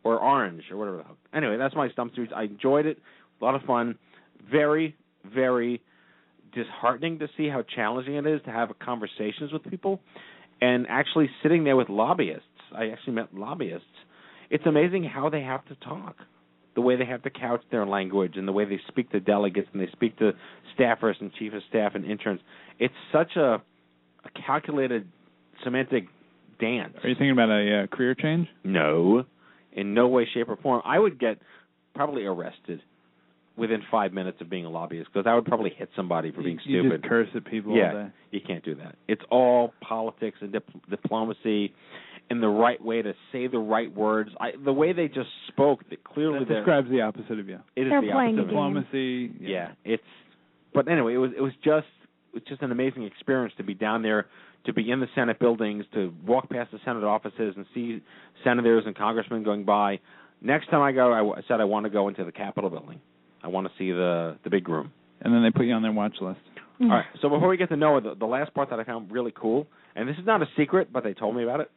or 0.04 0.18
orange 0.18 0.64
or 0.70 0.76
whatever. 0.76 1.04
Anyway, 1.32 1.56
that's 1.56 1.74
my 1.74 1.88
stump 1.90 2.14
series. 2.14 2.30
I 2.34 2.44
enjoyed 2.44 2.86
it. 2.86 2.98
A 3.40 3.44
lot 3.44 3.54
of 3.54 3.62
fun. 3.62 3.98
Very, 4.50 4.96
very 5.32 5.80
disheartening 6.54 7.18
to 7.20 7.28
see 7.36 7.48
how 7.48 7.64
challenging 7.74 8.16
it 8.16 8.26
is 8.26 8.40
to 8.44 8.50
have 8.50 8.68
conversations 8.78 9.52
with 9.52 9.64
people 9.64 10.00
and 10.60 10.86
actually 10.88 11.30
sitting 11.42 11.64
there 11.64 11.76
with 11.76 11.88
lobbyists. 11.88 12.44
I 12.74 12.88
actually 12.88 13.14
met 13.14 13.34
lobbyists. 13.34 13.86
It's 14.50 14.64
amazing 14.66 15.04
how 15.04 15.30
they 15.30 15.42
have 15.42 15.64
to 15.66 15.74
talk, 15.76 16.16
the 16.74 16.80
way 16.80 16.96
they 16.96 17.04
have 17.04 17.22
to 17.22 17.30
couch 17.30 17.62
their 17.70 17.86
language, 17.86 18.34
and 18.36 18.48
the 18.48 18.52
way 18.52 18.64
they 18.64 18.80
speak 18.88 19.10
to 19.12 19.20
delegates 19.20 19.68
and 19.72 19.82
they 19.82 19.90
speak 19.92 20.18
to 20.18 20.32
staffers 20.78 21.20
and 21.20 21.32
chief 21.34 21.52
of 21.52 21.62
staff 21.68 21.94
and 21.94 22.04
interns. 22.04 22.40
It's 22.78 22.94
such 23.12 23.36
a, 23.36 23.62
a 24.24 24.42
calculated 24.46 25.06
semantic 25.64 26.04
dance. 26.58 26.94
Are 27.02 27.08
you 27.08 27.14
thinking 27.14 27.32
about 27.32 27.50
a 27.50 27.82
uh, 27.82 27.86
career 27.94 28.14
change? 28.14 28.48
No, 28.64 29.24
in 29.72 29.94
no 29.94 30.08
way, 30.08 30.26
shape, 30.32 30.48
or 30.48 30.56
form. 30.56 30.82
I 30.84 30.98
would 30.98 31.18
get 31.18 31.38
probably 31.94 32.24
arrested 32.24 32.80
within 33.56 33.82
five 33.90 34.12
minutes 34.12 34.40
of 34.40 34.48
being 34.48 34.64
a 34.64 34.70
lobbyist 34.70 35.10
because 35.12 35.26
I 35.28 35.34
would 35.34 35.44
probably 35.44 35.70
hit 35.76 35.90
somebody 35.94 36.32
for 36.32 36.42
being 36.42 36.58
stupid. 36.62 36.84
you 36.84 36.90
just 36.90 37.04
curse 37.04 37.28
at 37.34 37.44
people 37.44 37.76
yeah, 37.76 37.88
all 37.88 38.04
day. 38.04 38.10
you 38.30 38.40
can't 38.40 38.64
do 38.64 38.74
that. 38.76 38.96
It's 39.08 39.22
all 39.30 39.74
politics 39.86 40.38
and 40.40 40.52
dip- 40.52 40.88
diplomacy, 40.88 41.74
and 42.32 42.42
the 42.42 42.48
right 42.48 42.82
way 42.82 43.02
to 43.02 43.12
say 43.30 43.46
the 43.46 43.58
right 43.58 43.94
words. 43.94 44.30
I, 44.40 44.52
the 44.64 44.72
way 44.72 44.92
they 44.92 45.08
just 45.08 45.28
spoke, 45.48 45.88
that 45.90 46.02
clearly 46.02 46.40
That 46.40 46.54
describes 46.54 46.90
the 46.90 47.02
opposite 47.02 47.38
of 47.38 47.48
you. 47.48 47.58
it 47.76 47.82
is 47.82 47.90
They're 47.90 48.00
the 48.00 48.10
playing 48.10 48.38
opposite. 48.38 48.42
of 48.42 48.46
it. 48.48 48.50
Diplomacy. 48.50 49.30
Yeah, 49.40 49.72
it's. 49.84 50.02
But 50.74 50.88
anyway, 50.88 51.14
it 51.14 51.18
was 51.18 51.30
it 51.36 51.40
was 51.40 51.52
just 51.64 51.86
it 52.32 52.34
was 52.34 52.42
just 52.48 52.62
an 52.62 52.72
amazing 52.72 53.04
experience 53.04 53.52
to 53.58 53.62
be 53.64 53.74
down 53.74 54.02
there, 54.02 54.26
to 54.66 54.72
be 54.72 54.90
in 54.90 55.00
the 55.00 55.08
Senate 55.14 55.38
buildings, 55.38 55.84
to 55.94 56.12
walk 56.26 56.48
past 56.50 56.70
the 56.72 56.78
Senate 56.84 57.04
offices 57.04 57.54
and 57.56 57.66
see 57.74 58.02
senators 58.42 58.84
and 58.86 58.96
congressmen 58.96 59.42
going 59.44 59.64
by. 59.64 60.00
Next 60.40 60.70
time 60.70 60.80
I 60.82 60.92
go, 60.92 61.12
I 61.12 61.18
w- 61.18 61.40
said 61.46 61.60
I 61.60 61.64
want 61.64 61.84
to 61.84 61.90
go 61.90 62.08
into 62.08 62.24
the 62.24 62.32
Capitol 62.32 62.70
building. 62.70 63.00
I 63.44 63.48
want 63.48 63.66
to 63.68 63.72
see 63.78 63.90
the 63.92 64.38
the 64.44 64.50
big 64.50 64.68
room. 64.68 64.92
And 65.20 65.32
then 65.32 65.42
they 65.44 65.50
put 65.50 65.66
you 65.66 65.74
on 65.74 65.82
their 65.82 65.92
watch 65.92 66.16
list. 66.20 66.40
All 66.80 66.88
right. 66.88 67.04
So 67.20 67.28
before 67.28 67.46
we 67.48 67.56
get 67.56 67.68
to 67.68 67.76
Noah, 67.76 68.00
the, 68.00 68.14
the 68.16 68.26
last 68.26 68.52
part 68.54 68.70
that 68.70 68.80
I 68.80 68.84
found 68.84 69.12
really 69.12 69.32
cool, 69.36 69.68
and 69.94 70.08
this 70.08 70.16
is 70.18 70.26
not 70.26 70.42
a 70.42 70.46
secret, 70.56 70.92
but 70.92 71.04
they 71.04 71.12
told 71.14 71.36
me 71.36 71.44
about 71.44 71.60
it. 71.60 71.70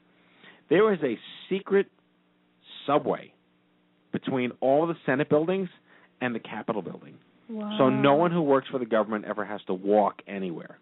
There 0.70 0.84
was 0.84 0.98
a 1.04 1.18
secret 1.50 1.88
subway 2.86 3.34
between 4.12 4.52
all 4.62 4.88
the 4.88 4.96
Senate 5.06 5.30
buildings 5.30 5.70
and 6.22 6.34
the 6.34 6.40
Capitol 6.40 6.82
building. 6.82 7.16
Wow. 7.50 7.76
So 7.78 7.90
no 7.90 8.16
one 8.16 8.32
who 8.32 8.42
works 8.42 8.68
for 8.72 8.80
the 8.80 8.86
government 8.86 9.26
ever 9.26 9.46
has 9.46 9.62
to 9.68 9.74
walk 9.74 10.22
anywhere. 10.28 10.80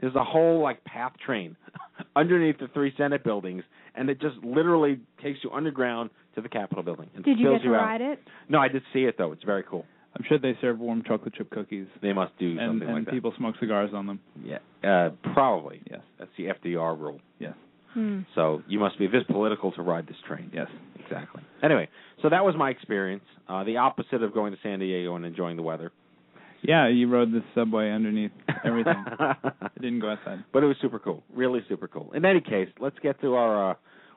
There's 0.00 0.14
a 0.14 0.22
whole 0.22 0.62
like 0.62 0.84
path 0.84 1.12
train 1.24 1.56
underneath 2.16 2.58
the 2.58 2.68
three 2.68 2.92
Senate 2.96 3.24
buildings, 3.24 3.64
and 3.96 4.08
it 4.08 4.20
just 4.20 4.36
literally 4.44 5.00
takes 5.22 5.40
you 5.42 5.50
underground 5.50 6.10
to 6.36 6.40
the 6.40 6.48
Capitol 6.48 6.84
building 6.84 7.10
and 7.16 7.24
Did 7.24 7.38
you 7.38 7.46
spills 7.46 7.58
get 7.58 7.62
to 7.64 7.68
you 7.70 7.74
out. 7.74 7.84
ride 7.84 8.00
it? 8.00 8.20
No, 8.48 8.58
I 8.58 8.68
did 8.68 8.82
see 8.92 9.00
it 9.00 9.16
though. 9.18 9.32
It's 9.32 9.42
very 9.42 9.64
cool. 9.68 9.84
I'm 10.16 10.24
sure 10.28 10.38
they 10.38 10.56
serve 10.60 10.78
warm 10.78 11.02
chocolate 11.06 11.34
chip 11.34 11.50
cookies. 11.50 11.86
They 12.02 12.12
must 12.12 12.36
do 12.38 12.50
and 12.50 12.58
something 12.60 12.88
and 12.88 12.96
like 12.98 13.04
that. 13.06 13.14
people 13.14 13.32
smoke 13.36 13.56
cigars 13.60 13.90
on 13.92 14.06
them. 14.06 14.20
Yeah, 14.44 14.58
uh, 14.88 15.10
probably. 15.34 15.80
Yes. 15.90 16.00
That's 16.18 16.30
the 16.36 16.44
FDR 16.46 16.98
rule. 16.98 17.20
Yes. 17.38 17.54
Hmm. 17.98 18.20
So 18.36 18.62
you 18.68 18.78
must 18.78 18.96
be 18.96 19.08
this 19.08 19.24
political 19.28 19.72
to 19.72 19.82
ride 19.82 20.06
this 20.06 20.16
train. 20.28 20.52
Yes. 20.54 20.68
Exactly. 21.04 21.42
Anyway, 21.64 21.88
so 22.22 22.28
that 22.28 22.44
was 22.44 22.54
my 22.56 22.70
experience. 22.70 23.24
Uh, 23.48 23.64
the 23.64 23.78
opposite 23.78 24.22
of 24.22 24.32
going 24.32 24.52
to 24.52 24.58
San 24.62 24.78
Diego 24.78 25.16
and 25.16 25.26
enjoying 25.26 25.56
the 25.56 25.62
weather. 25.62 25.90
Yeah, 26.62 26.88
you 26.88 27.08
rode 27.08 27.32
the 27.32 27.42
subway 27.56 27.90
underneath 27.90 28.30
everything. 28.64 28.94
I 29.18 29.34
didn't 29.80 29.98
go 29.98 30.10
outside. 30.10 30.44
but 30.52 30.62
it 30.62 30.66
was 30.66 30.76
super 30.80 31.00
cool. 31.00 31.24
Really 31.34 31.60
super 31.68 31.88
cool. 31.88 32.12
In 32.14 32.24
any 32.24 32.40
case, 32.40 32.68
let's 32.78 32.98
get 33.02 33.20
to 33.22 33.34
our. 33.34 33.72
Uh, 33.72 33.74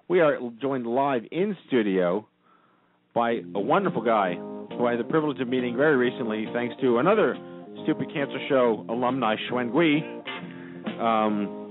we 0.08 0.20
are 0.20 0.38
joined 0.62 0.86
live 0.86 1.24
in 1.32 1.58
studio 1.68 2.28
by 3.16 3.40
a 3.56 3.60
wonderful 3.60 4.04
guy 4.04 4.36
who 4.36 4.86
I 4.86 4.92
had 4.92 5.00
the 5.00 5.06
privilege 5.06 5.40
of 5.40 5.48
meeting 5.48 5.76
very 5.76 5.96
recently, 5.96 6.46
thanks 6.54 6.76
to 6.82 7.00
another 7.00 7.36
Stupid 7.84 8.14
Cancer 8.14 8.38
Show 8.48 8.86
alumni, 8.90 9.36
Schwen 9.50 9.72
Gui. 9.72 10.04
Um, 11.00 11.71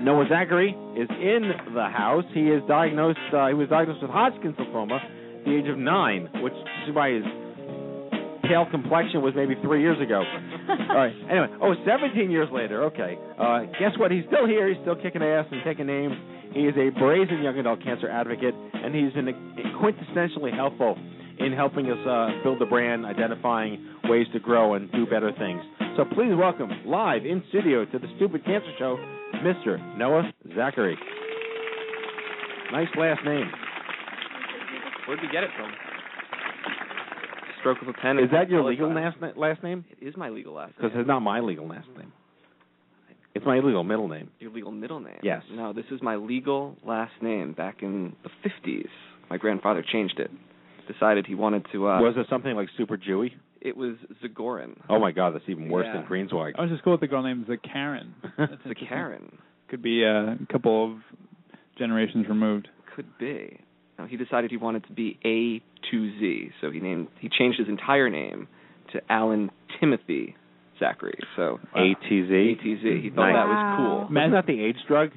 Noah 0.00 0.26
Zachary 0.28 0.76
is 0.96 1.08
in 1.10 1.52
the 1.74 1.88
house. 1.88 2.24
He 2.32 2.50
is 2.50 2.62
diagnosed. 2.68 3.18
Uh, 3.32 3.48
he 3.48 3.54
was 3.54 3.68
diagnosed 3.68 4.02
with 4.02 4.10
Hodgkin's 4.10 4.56
lymphoma 4.56 5.00
at 5.00 5.44
the 5.44 5.56
age 5.56 5.68
of 5.68 5.78
nine, 5.78 6.28
which 6.42 6.54
is 6.88 6.94
why 6.94 7.12
his 7.12 7.24
pale 8.42 8.66
complexion 8.70 9.22
was 9.22 9.32
maybe 9.34 9.54
three 9.62 9.80
years 9.80 10.00
ago. 10.00 10.20
All 10.68 10.96
right. 10.96 11.14
Anyway, 11.30 11.48
oh, 11.62 11.74
17 11.86 12.30
years 12.30 12.48
later. 12.52 12.84
Okay. 12.84 13.16
Uh, 13.38 13.64
guess 13.78 13.96
what? 13.98 14.10
He's 14.10 14.24
still 14.26 14.46
here. 14.46 14.68
He's 14.68 14.80
still 14.82 14.96
kicking 14.96 15.22
ass 15.22 15.46
and 15.50 15.62
taking 15.64 15.86
names. 15.86 16.14
He 16.52 16.66
is 16.68 16.74
a 16.76 16.90
brazen 16.98 17.42
young 17.42 17.58
adult 17.58 17.82
cancer 17.82 18.08
advocate, 18.08 18.54
and 18.54 18.94
he's 18.94 19.12
been 19.12 19.26
quintessentially 19.82 20.54
helpful 20.54 20.96
in 21.38 21.52
helping 21.52 21.90
us 21.90 21.98
uh, 22.06 22.42
build 22.44 22.60
the 22.60 22.66
brand, 22.66 23.04
identifying 23.04 23.84
ways 24.04 24.26
to 24.32 24.38
grow 24.38 24.74
and 24.74 24.90
do 24.92 25.04
better 25.04 25.32
things. 25.36 25.62
So 25.96 26.04
please 26.04 26.32
welcome 26.36 26.70
live 26.86 27.24
in 27.24 27.42
studio 27.48 27.84
to 27.86 27.98
the 27.98 28.06
Stupid 28.16 28.44
Cancer 28.44 28.70
Show, 28.78 28.96
Mr. 29.42 29.96
Noah 29.96 30.32
Zachary. 30.54 30.96
Nice 32.72 32.88
last 32.98 33.24
name. 33.24 33.50
Where'd 35.06 35.20
you 35.22 35.30
get 35.30 35.44
it 35.44 35.50
from? 35.56 35.70
Stroke 37.60 37.78
of 37.82 37.88
a 37.88 37.92
pen. 37.92 38.18
Is 38.18 38.30
that 38.32 38.50
your 38.50 38.62
legal 38.62 38.88
time. 38.88 39.14
last 39.22 39.36
last 39.36 39.62
name? 39.62 39.84
It 40.00 40.06
is 40.06 40.16
my 40.16 40.28
legal 40.28 40.54
last 40.54 40.72
name. 40.78 40.88
Because 40.90 40.98
it's 40.98 41.08
not 41.08 41.20
my 41.20 41.40
legal 41.40 41.66
last 41.68 41.88
name. 41.96 42.12
It's 43.34 43.44
my 43.44 43.58
legal 43.58 43.82
middle 43.84 44.08
name. 44.08 44.30
Your 44.38 44.52
legal 44.52 44.70
middle 44.70 45.00
name? 45.00 45.18
Yes. 45.22 45.42
No, 45.50 45.72
this 45.72 45.86
is 45.90 46.00
my 46.02 46.16
legal 46.16 46.76
last 46.86 47.12
name 47.20 47.52
back 47.52 47.82
in 47.82 48.14
the 48.22 48.30
50s. 48.48 48.88
My 49.28 49.38
grandfather 49.38 49.82
changed 49.92 50.20
it. 50.20 50.30
Decided 50.92 51.26
he 51.26 51.34
wanted 51.34 51.66
to. 51.72 51.88
uh 51.88 52.00
Was 52.00 52.14
it 52.16 52.26
something 52.28 52.54
like 52.54 52.68
Super 52.76 52.96
Jewy? 52.96 53.30
It 53.64 53.76
was 53.76 53.96
Zagorin. 54.22 54.78
Oh 54.88 55.00
my 55.00 55.10
God, 55.10 55.34
that's 55.34 55.44
even 55.48 55.68
worse 55.70 55.86
Yeah. 55.86 56.02
than 56.02 56.06
Greenswag. 56.06 56.52
I 56.58 56.62
was 56.62 56.70
just 56.70 56.84
cool 56.84 56.92
with 56.92 57.00
the 57.00 57.06
girl 57.08 57.22
named 57.22 57.46
the 57.48 57.56
Karen. 57.56 58.14
That's 58.22 58.36
The 58.36 58.68
interesting. 58.68 58.86
Karen. 58.88 59.38
Could 59.68 59.82
be 59.82 60.04
uh, 60.04 60.34
a 60.34 60.46
couple 60.52 60.92
of 60.92 60.98
generations 61.78 62.26
removed. 62.28 62.68
Could 62.94 63.06
be. 63.18 63.58
No, 63.98 64.06
he 64.06 64.16
decided 64.16 64.50
he 64.50 64.56
wanted 64.56 64.84
to 64.86 64.92
be 64.92 65.18
A 65.24 65.62
to 65.90 66.18
Z, 66.20 66.50
so 66.60 66.70
he 66.70 66.80
named 66.80 67.08
he 67.20 67.28
changed 67.28 67.58
his 67.58 67.68
entire 67.68 68.10
name 68.10 68.48
to 68.92 69.00
Alan 69.10 69.50
Timothy 69.80 70.36
Zachary. 70.78 71.18
So 71.36 71.58
A 71.74 71.94
T 72.08 72.26
Z. 72.28 72.34
A 72.34 72.62
T 72.62 72.76
Z. 72.82 73.00
He 73.02 73.10
thought 73.10 73.32
that 73.32 73.46
was 73.48 73.56
Wow. 73.56 74.06
cool. 74.08 74.16
Isn't 74.18 74.32
that 74.32 74.46
the 74.46 74.60
AIDS 74.64 74.78
drug? 74.86 75.10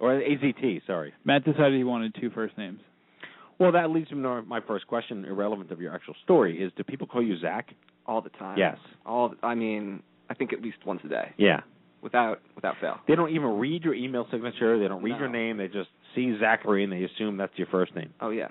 Or 0.00 0.10
AZT, 0.20 0.82
sorry. 0.86 1.12
Matt 1.24 1.44
decided 1.44 1.74
he 1.76 1.82
wanted 1.82 2.14
two 2.20 2.30
first 2.30 2.56
names. 2.56 2.80
Well, 3.58 3.72
that 3.72 3.90
leads 3.90 4.10
me 4.12 4.22
to 4.22 4.42
my 4.42 4.60
first 4.60 4.86
question, 4.86 5.24
irrelevant 5.24 5.70
of 5.72 5.80
your 5.80 5.92
actual 5.94 6.14
story, 6.22 6.62
is 6.62 6.70
do 6.76 6.84
people 6.84 7.06
call 7.06 7.22
you 7.22 7.38
Zach? 7.38 7.70
all 8.06 8.22
the 8.22 8.30
time. 8.30 8.56
Yes. 8.56 8.78
All. 9.04 9.34
I 9.42 9.54
mean, 9.54 10.02
I 10.30 10.34
think 10.34 10.54
at 10.54 10.62
least 10.62 10.78
once 10.86 11.02
a 11.04 11.08
day, 11.08 11.32
Yeah. 11.36 11.60
without 12.00 12.40
without 12.56 12.76
fail. 12.80 12.98
They 13.06 13.14
don't 13.14 13.28
even 13.34 13.58
read 13.58 13.84
your 13.84 13.92
email 13.92 14.26
signature. 14.30 14.78
They 14.78 14.88
don't 14.88 15.02
read 15.02 15.18
your 15.18 15.28
name. 15.28 15.58
They 15.58 15.68
just 15.68 15.90
see 16.14 16.34
Zachary 16.40 16.84
and 16.84 16.90
they 16.92 17.04
assume 17.04 17.36
that's 17.36 17.52
your 17.58 17.66
first 17.66 17.94
name. 17.94 18.14
Oh 18.22 18.30
yeah, 18.30 18.48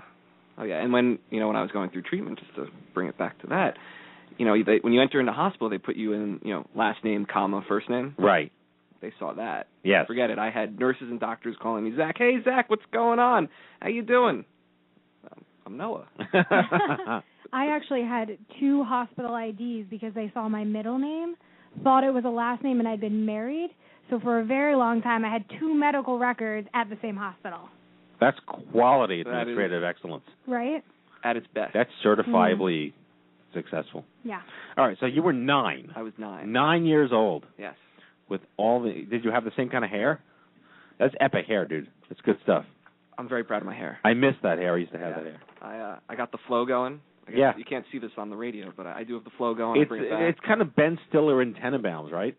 oh 0.59 0.63
yeah. 0.63 0.79
And 0.83 0.93
when 0.93 1.17
you 1.31 1.39
know 1.39 1.47
when 1.47 1.55
I 1.55 1.63
was 1.63 1.71
going 1.71 1.89
through 1.89 2.03
treatment, 2.03 2.37
just 2.39 2.53
to 2.55 2.67
bring 2.93 3.07
it 3.07 3.17
back 3.17 3.39
to 3.41 3.47
that, 3.47 3.77
you 4.37 4.45
know, 4.45 4.55
they, 4.63 4.77
when 4.81 4.93
you 4.93 5.01
enter 5.01 5.19
into 5.19 5.31
hospital, 5.33 5.69
they 5.69 5.79
put 5.79 5.95
you 5.95 6.13
in 6.13 6.39
you 6.43 6.53
know 6.53 6.67
last 6.75 7.03
name, 7.03 7.25
comma, 7.25 7.63
first 7.67 7.89
name. 7.89 8.13
Right. 8.19 8.51
They 9.01 9.11
saw 9.17 9.33
that. 9.33 9.69
Yes. 9.83 10.05
Forget 10.05 10.29
it. 10.29 10.37
I 10.37 10.51
had 10.51 10.77
nurses 10.79 11.07
and 11.09 11.19
doctors 11.19 11.55
calling 11.59 11.83
me 11.83 11.95
Zach. 11.97 12.15
Hey 12.19 12.37
Zach, 12.43 12.69
what's 12.69 12.85
going 12.93 13.17
on? 13.17 13.49
How 13.81 13.89
you 13.89 14.03
doing? 14.03 14.45
I'm 15.67 15.77
Noah. 15.77 16.07
I 17.53 17.67
actually 17.67 18.03
had 18.03 18.37
two 18.59 18.83
hospital 18.83 19.35
IDs 19.35 19.89
because 19.89 20.13
they 20.15 20.31
saw 20.33 20.47
my 20.49 20.63
middle 20.63 20.97
name, 20.97 21.35
thought 21.83 22.03
it 22.03 22.13
was 22.13 22.23
a 22.25 22.29
last 22.29 22.63
name, 22.63 22.79
and 22.79 22.87
I'd 22.87 23.01
been 23.01 23.25
married. 23.25 23.69
So 24.09 24.19
for 24.21 24.39
a 24.39 24.45
very 24.45 24.75
long 24.75 25.01
time, 25.01 25.25
I 25.25 25.31
had 25.31 25.43
two 25.59 25.73
medical 25.73 26.17
records 26.17 26.67
at 26.73 26.89
the 26.89 26.97
same 27.01 27.15
hospital. 27.17 27.67
that's 28.21 28.37
quality 28.71 29.23
That 29.23 29.29
is- 29.29 29.35
administrative 29.41 29.83
excellence. 29.83 30.23
Right? 30.47 30.83
At 31.23 31.35
its 31.35 31.47
best. 31.53 31.73
That's 31.73 31.89
certifiably 32.05 32.93
successful. 33.53 34.05
Yeah. 34.23 34.39
All 34.77 34.87
right, 34.87 34.95
so 35.01 35.05
you 35.05 35.21
were 35.21 35.33
nine. 35.33 35.91
I 35.95 36.01
was 36.03 36.13
nine. 36.17 36.51
Nine 36.53 36.85
years 36.85 37.09
old. 37.11 37.45
Yes. 37.57 37.75
with 38.29 38.41
all 38.57 38.81
the 38.81 39.05
did 39.09 39.23
you 39.25 39.31
have 39.31 39.43
the 39.43 39.51
same 39.57 39.69
kind 39.69 39.83
of 39.85 39.91
hair 39.91 40.21
that's 40.99 41.13
epic 41.21 41.45
hair 41.47 41.65
dude 41.65 41.87
that's 42.09 42.19
good 42.21 42.37
stuff 42.43 42.65
I'm 43.17 43.29
very 43.29 43.43
proud 43.45 43.61
of 43.61 43.65
my 43.65 43.75
hair. 43.75 43.99
i 44.03 44.13
miss 44.13 44.35
that 44.43 44.57
hair 44.59 44.73
i 44.75 44.77
used 44.77 44.91
to 44.91 44.99
have 44.99 45.11
Yeah. 45.11 45.23
that 45.23 45.25
hair 45.31 45.39
I 45.61 45.77
uh, 45.77 45.99
I 46.09 46.15
got 46.15 46.31
the 46.31 46.37
flow 46.47 46.65
going. 46.65 47.01
Yeah. 47.33 47.51
You 47.57 47.65
can't 47.65 47.85
see 47.91 47.99
this 47.99 48.11
on 48.17 48.29
the 48.29 48.37
radio, 48.37 48.71
but 48.75 48.87
I, 48.87 48.99
I 48.99 49.03
do 49.03 49.15
have 49.15 49.23
the 49.25 49.31
flow 49.37 49.53
going. 49.53 49.81
It's 49.81 49.89
bring 49.89 50.03
it 50.03 50.09
back. 50.09 50.21
it's 50.21 50.39
kind 50.47 50.61
of 50.61 50.75
ben 50.75 50.97
stiller 51.09 51.41
and 51.41 51.55
tenenbaums 51.55 52.11
right 52.11 52.37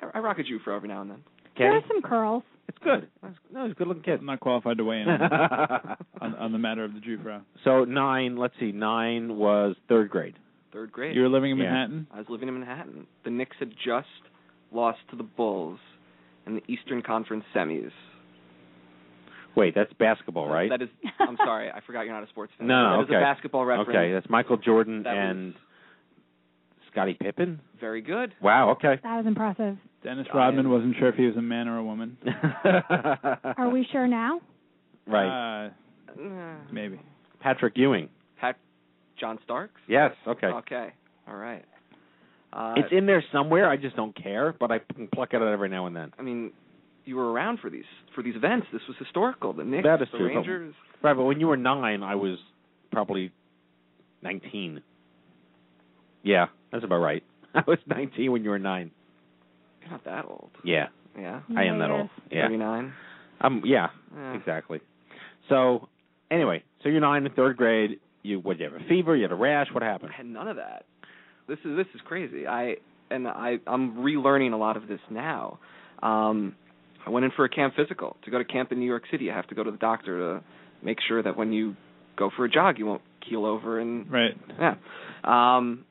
I, 0.00 0.06
I 0.14 0.18
rock 0.18 0.38
a 0.38 0.42
Jewfro 0.42 0.74
every 0.76 0.88
now 0.88 1.02
and 1.02 1.10
then. 1.10 1.18
Okay. 1.54 1.64
There 1.64 1.76
are 1.76 1.82
some 1.86 2.02
curls. 2.02 2.42
It's 2.68 2.78
good. 2.82 3.08
That's, 3.22 3.34
no, 3.52 3.64
he's 3.64 3.72
a 3.72 3.74
good-looking 3.74 4.02
kid. 4.04 4.20
I'm 4.20 4.26
not 4.26 4.40
qualified 4.40 4.78
to 4.78 4.84
weigh 4.84 5.02
in 5.02 5.08
on, 5.08 5.96
on 6.20 6.52
the 6.52 6.58
matter 6.58 6.84
of 6.84 6.94
the 6.94 7.00
Jewfro. 7.00 7.42
so 7.64 7.84
nine. 7.84 8.36
Let's 8.36 8.54
see. 8.58 8.72
Nine 8.72 9.36
was 9.36 9.76
third 9.88 10.10
grade. 10.10 10.34
Third 10.72 10.90
grade. 10.90 11.14
You 11.14 11.22
were 11.22 11.28
living 11.28 11.50
in 11.50 11.58
Yeah. 11.58 11.64
Manhattan. 11.64 12.06
I 12.12 12.18
was 12.18 12.26
living 12.30 12.48
in 12.48 12.58
Manhattan. 12.58 13.06
The 13.24 13.30
Knicks 13.30 13.56
had 13.58 13.70
just 13.84 14.06
lost 14.72 14.98
to 15.10 15.16
the 15.16 15.22
Bulls 15.22 15.78
in 16.46 16.54
the 16.54 16.62
Eastern 16.66 17.02
Conference 17.02 17.44
semis. 17.54 17.90
Wait, 19.54 19.74
that's 19.74 19.92
basketball, 19.94 20.48
right? 20.48 20.70
That 20.70 20.82
is. 20.82 20.88
I'm 21.18 21.36
sorry. 21.36 21.70
I 21.70 21.80
forgot 21.86 22.02
you're 22.02 22.14
not 22.14 22.22
a 22.24 22.28
sports 22.28 22.52
fan. 22.58 22.66
No, 22.68 22.82
no, 22.82 22.96
That 22.96 23.02
is 23.02 23.06
okay. 23.10 23.16
a 23.16 23.20
basketball 23.20 23.64
reference. 23.64 23.88
Okay, 23.90 24.12
that's 24.12 24.28
Michael 24.30 24.56
Jordan 24.56 25.02
That 25.02 25.14
was- 25.14 25.30
and 25.30 25.54
Scottie 26.90 27.16
Pippen. 27.20 27.60
Very 27.80 28.00
good. 28.02 28.34
Wow. 28.42 28.70
Okay. 28.72 28.98
That 29.02 29.16
was 29.16 29.26
impressive. 29.26 29.76
Dennis 30.04 30.26
I 30.32 30.36
Rodman 30.36 30.68
wasn't 30.70 30.96
sure 30.98 31.08
if 31.08 31.14
he 31.14 31.26
was 31.26 31.36
a 31.36 31.42
man 31.42 31.68
or 31.68 31.78
a 31.78 31.84
woman. 31.84 32.16
Are 32.64 33.70
we 33.72 33.86
sure 33.90 34.06
now? 34.06 34.40
right. 35.06 35.66
Uh, 35.66 35.70
maybe. 36.70 37.00
Patrick 37.40 37.74
Ewing. 37.76 38.08
Pat. 38.38 38.56
John 39.18 39.38
Starks. 39.44 39.80
Yes. 39.88 40.12
Okay. 40.26 40.46
Okay. 40.48 40.88
All 41.28 41.36
right. 41.36 41.64
Uh, 42.52 42.74
it's 42.76 42.92
in 42.92 43.06
there 43.06 43.24
somewhere. 43.32 43.68
I 43.70 43.76
just 43.78 43.96
don't 43.96 44.14
care, 44.14 44.54
but 44.60 44.70
I 44.70 44.80
can 44.94 45.08
pluck 45.08 45.30
it 45.32 45.36
out 45.40 45.48
every 45.48 45.68
now 45.70 45.86
and 45.86 45.96
then. 45.96 46.12
I 46.18 46.22
mean, 46.22 46.52
you 47.04 47.16
were 47.16 47.32
around 47.32 47.58
for 47.60 47.70
these 47.70 47.84
for 48.14 48.22
these 48.22 48.36
events. 48.36 48.66
This 48.72 48.82
was 48.88 48.96
historical. 48.98 49.52
The 49.52 49.64
Knicks, 49.64 49.84
That 49.84 50.02
is 50.02 50.08
the 50.12 50.18
true, 50.18 50.28
but- 50.28 50.36
Rangers. 50.36 50.74
Right, 51.02 51.14
but 51.16 51.24
when 51.24 51.40
you 51.40 51.48
were 51.48 51.56
nine, 51.56 52.02
I 52.02 52.14
was 52.14 52.38
probably 52.92 53.32
nineteen. 54.22 54.82
Yeah, 56.22 56.46
that's 56.70 56.84
about 56.84 56.98
right. 57.00 57.22
I 57.54 57.62
was 57.66 57.78
nineteen 57.86 58.32
when 58.32 58.44
you 58.44 58.50
were 58.50 58.58
nine. 58.58 58.90
You're 59.80 59.90
not 59.90 60.04
that 60.04 60.24
old. 60.26 60.50
Yeah, 60.64 60.86
Yeah. 61.18 61.40
I 61.56 61.64
am 61.64 61.78
that 61.80 61.90
old. 61.90 62.08
Yeah. 62.30 62.42
Thirty-nine. 62.46 62.92
Um. 63.40 63.62
Yeah. 63.64 63.88
Yeah. 64.16 64.34
Exactly. 64.34 64.80
So, 65.48 65.88
anyway, 66.30 66.62
so 66.82 66.88
you're 66.88 67.00
nine 67.00 67.26
in 67.26 67.32
third 67.32 67.56
grade. 67.56 67.98
You 68.22 68.38
what? 68.38 68.58
You 68.60 68.66
have 68.70 68.74
a 68.80 68.84
fever? 68.88 69.16
You 69.16 69.22
had 69.24 69.32
a 69.32 69.36
rash? 69.36 69.66
What 69.72 69.82
happened? 69.82 70.12
I 70.14 70.16
had 70.16 70.26
none 70.26 70.46
of 70.46 70.56
that. 70.56 70.84
This 71.48 71.58
is 71.64 71.76
this 71.76 71.88
is 71.96 72.00
crazy. 72.04 72.46
I 72.46 72.76
and 73.10 73.26
I 73.26 73.56
I'm 73.66 73.96
relearning 73.96 74.52
a 74.52 74.56
lot 74.56 74.76
of 74.76 74.86
this 74.86 75.00
now. 75.10 75.58
Um, 76.00 76.54
I 77.06 77.10
went 77.10 77.24
in 77.24 77.32
for 77.34 77.44
a 77.44 77.48
camp 77.48 77.74
physical. 77.76 78.16
To 78.24 78.30
go 78.30 78.38
to 78.38 78.44
camp 78.44 78.72
in 78.72 78.78
New 78.78 78.86
York 78.86 79.04
City, 79.10 79.24
you 79.24 79.30
have 79.32 79.46
to 79.48 79.54
go 79.54 79.62
to 79.64 79.70
the 79.70 79.76
doctor 79.78 80.18
to 80.18 80.44
make 80.84 80.98
sure 81.06 81.22
that 81.22 81.36
when 81.36 81.52
you 81.52 81.76
go 82.16 82.30
for 82.36 82.44
a 82.44 82.50
jog, 82.50 82.78
you 82.78 82.86
won't 82.86 83.02
keel 83.28 83.44
over 83.44 83.78
and 83.80 84.10
Right. 84.10 84.36
yeah. 84.58 84.74
Um, 85.24 85.84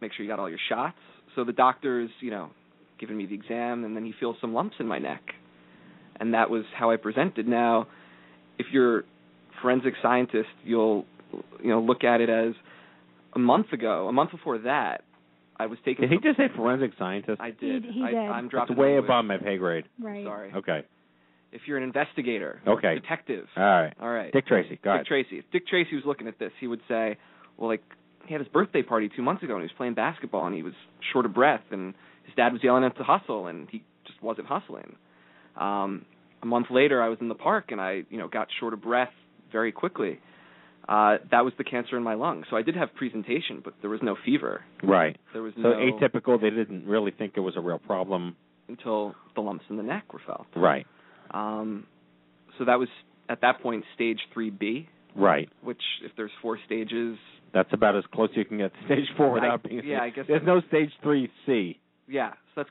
make 0.00 0.12
sure 0.12 0.24
you 0.24 0.30
got 0.30 0.38
all 0.38 0.48
your 0.48 0.58
shots. 0.68 0.96
So 1.34 1.44
the 1.44 1.52
doctor's, 1.52 2.10
you 2.20 2.30
know, 2.30 2.50
giving 2.98 3.16
me 3.16 3.26
the 3.26 3.34
exam, 3.34 3.84
and 3.84 3.94
then 3.94 4.04
he 4.04 4.12
feels 4.18 4.36
some 4.40 4.54
lumps 4.54 4.76
in 4.80 4.86
my 4.86 4.98
neck, 4.98 5.22
and 6.18 6.34
that 6.34 6.48
was 6.48 6.64
how 6.76 6.90
I 6.90 6.96
presented. 6.96 7.46
Now, 7.46 7.86
if 8.58 8.66
you're 8.72 9.04
forensic 9.60 9.94
scientist, 10.02 10.48
you'll, 10.64 11.04
you 11.62 11.70
know, 11.70 11.80
look 11.80 12.04
at 12.04 12.20
it 12.20 12.30
as 12.30 12.54
a 13.34 13.38
month 13.38 13.72
ago, 13.72 14.08
a 14.08 14.12
month 14.12 14.30
before 14.30 14.58
that, 14.58 15.02
I 15.58 15.66
was 15.66 15.78
taking. 15.84 16.02
Did 16.08 16.10
he 16.10 16.18
just 16.18 16.36
say 16.36 16.48
forensic 16.54 16.92
scientist? 16.98 17.40
I 17.40 17.50
did. 17.50 17.84
He- 17.84 17.92
he 17.92 18.02
I, 18.04 18.10
did. 18.10 18.16
I'm 18.18 18.44
That's 18.44 18.50
dropping 18.52 18.76
way 18.76 18.96
above 18.96 19.24
my 19.24 19.38
pay 19.38 19.56
grade. 19.56 19.84
Right. 20.00 20.24
Sorry. 20.24 20.52
Okay. 20.54 20.84
If 21.52 21.62
you're 21.66 21.78
an 21.78 21.84
investigator, 21.84 22.60
Okay. 22.66 22.94
detective, 22.96 23.46
All 23.56 23.62
right. 23.62 23.94
all 24.00 24.10
right. 24.10 24.32
Dick 24.32 24.46
Tracy. 24.46 24.78
Go 24.82 24.90
Dick 24.90 24.94
ahead. 24.94 25.06
Tracy. 25.06 25.38
If 25.38 25.44
Dick 25.52 25.66
Tracy 25.66 25.94
was 25.94 26.04
looking 26.04 26.26
at 26.28 26.38
this, 26.38 26.52
he 26.60 26.66
would 26.66 26.80
say, 26.88 27.16
"Well, 27.56 27.68
like 27.68 27.82
he 28.26 28.34
had 28.34 28.40
his 28.40 28.48
birthday 28.48 28.82
party 28.82 29.08
two 29.08 29.22
months 29.22 29.42
ago, 29.42 29.54
and 29.54 29.62
he 29.62 29.66
was 29.66 29.72
playing 29.76 29.94
basketball, 29.94 30.44
and 30.46 30.54
he 30.54 30.62
was 30.62 30.74
short 31.12 31.24
of 31.24 31.32
breath, 31.32 31.62
and 31.70 31.94
his 32.24 32.34
dad 32.34 32.52
was 32.52 32.62
yelling 32.62 32.84
at 32.84 32.90
him 32.92 32.96
to 32.98 33.04
hustle, 33.04 33.46
and 33.46 33.68
he 33.70 33.82
just 34.06 34.20
wasn't 34.22 34.46
hustling." 34.48 34.96
Um, 35.56 36.04
a 36.42 36.46
month 36.46 36.66
later, 36.70 37.02
I 37.02 37.08
was 37.08 37.18
in 37.20 37.28
the 37.28 37.34
park, 37.34 37.70
and 37.72 37.80
I, 37.80 38.02
you 38.10 38.18
know, 38.18 38.28
got 38.28 38.48
short 38.60 38.74
of 38.74 38.82
breath 38.82 39.12
very 39.50 39.72
quickly. 39.72 40.20
Uh, 40.88 41.16
that 41.32 41.44
was 41.44 41.52
the 41.58 41.64
cancer 41.64 41.96
in 41.96 42.02
my 42.02 42.14
lung. 42.14 42.44
So 42.48 42.56
I 42.56 42.62
did 42.62 42.76
have 42.76 42.94
presentation, 42.94 43.60
but 43.64 43.74
there 43.80 43.90
was 43.90 44.00
no 44.02 44.16
fever. 44.24 44.62
Right. 44.84 45.16
There 45.32 45.42
was 45.42 45.52
So 45.56 45.62
no 45.62 45.70
atypical. 45.74 46.40
They 46.40 46.50
didn't 46.50 46.86
really 46.86 47.10
think 47.10 47.32
it 47.36 47.40
was 47.40 47.56
a 47.56 47.60
real 47.60 47.78
problem. 47.78 48.36
until 48.68 49.14
the 49.36 49.40
lumps 49.40 49.64
in 49.70 49.76
the 49.76 49.82
neck 49.82 50.12
were 50.12 50.20
felt. 50.26 50.46
Right. 50.56 50.86
Um, 51.30 51.86
so 52.58 52.64
that 52.64 52.78
was 52.80 52.88
at 53.28 53.40
that 53.42 53.60
point 53.60 53.84
stage 53.94 54.18
3B, 54.34 54.88
Right. 55.14 55.48
which 55.62 55.80
if 56.04 56.10
there's 56.16 56.32
four 56.42 56.58
stages, 56.66 57.16
That's 57.52 57.72
about 57.72 57.94
as 57.96 58.04
close 58.12 58.30
you 58.34 58.44
can 58.44 58.58
get 58.58 58.72
to 58.74 58.84
stage 58.86 59.08
four 59.16 59.30
I- 59.30 59.34
without 59.34 59.62
being. 59.62 59.82
yeah, 59.84 60.02
I 60.02 60.10
guess- 60.10 60.26
there's 60.26 60.42
no 60.44 60.60
stage 60.62 60.90
three 61.02 61.30
C. 61.46 61.78
yeah, 62.08 62.30
so 62.54 62.62
that's 62.62 62.70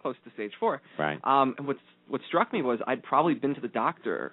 close 0.00 0.16
to 0.24 0.30
stage 0.30 0.52
4. 0.60 0.80
Right. 0.98 1.18
Um, 1.24 1.54
and 1.58 1.66
what 1.66 1.76
what 2.08 2.20
struck 2.28 2.52
me 2.52 2.62
was 2.62 2.78
I'd 2.86 3.02
probably 3.02 3.34
been 3.34 3.54
to 3.54 3.60
the 3.60 3.68
doctor 3.68 4.32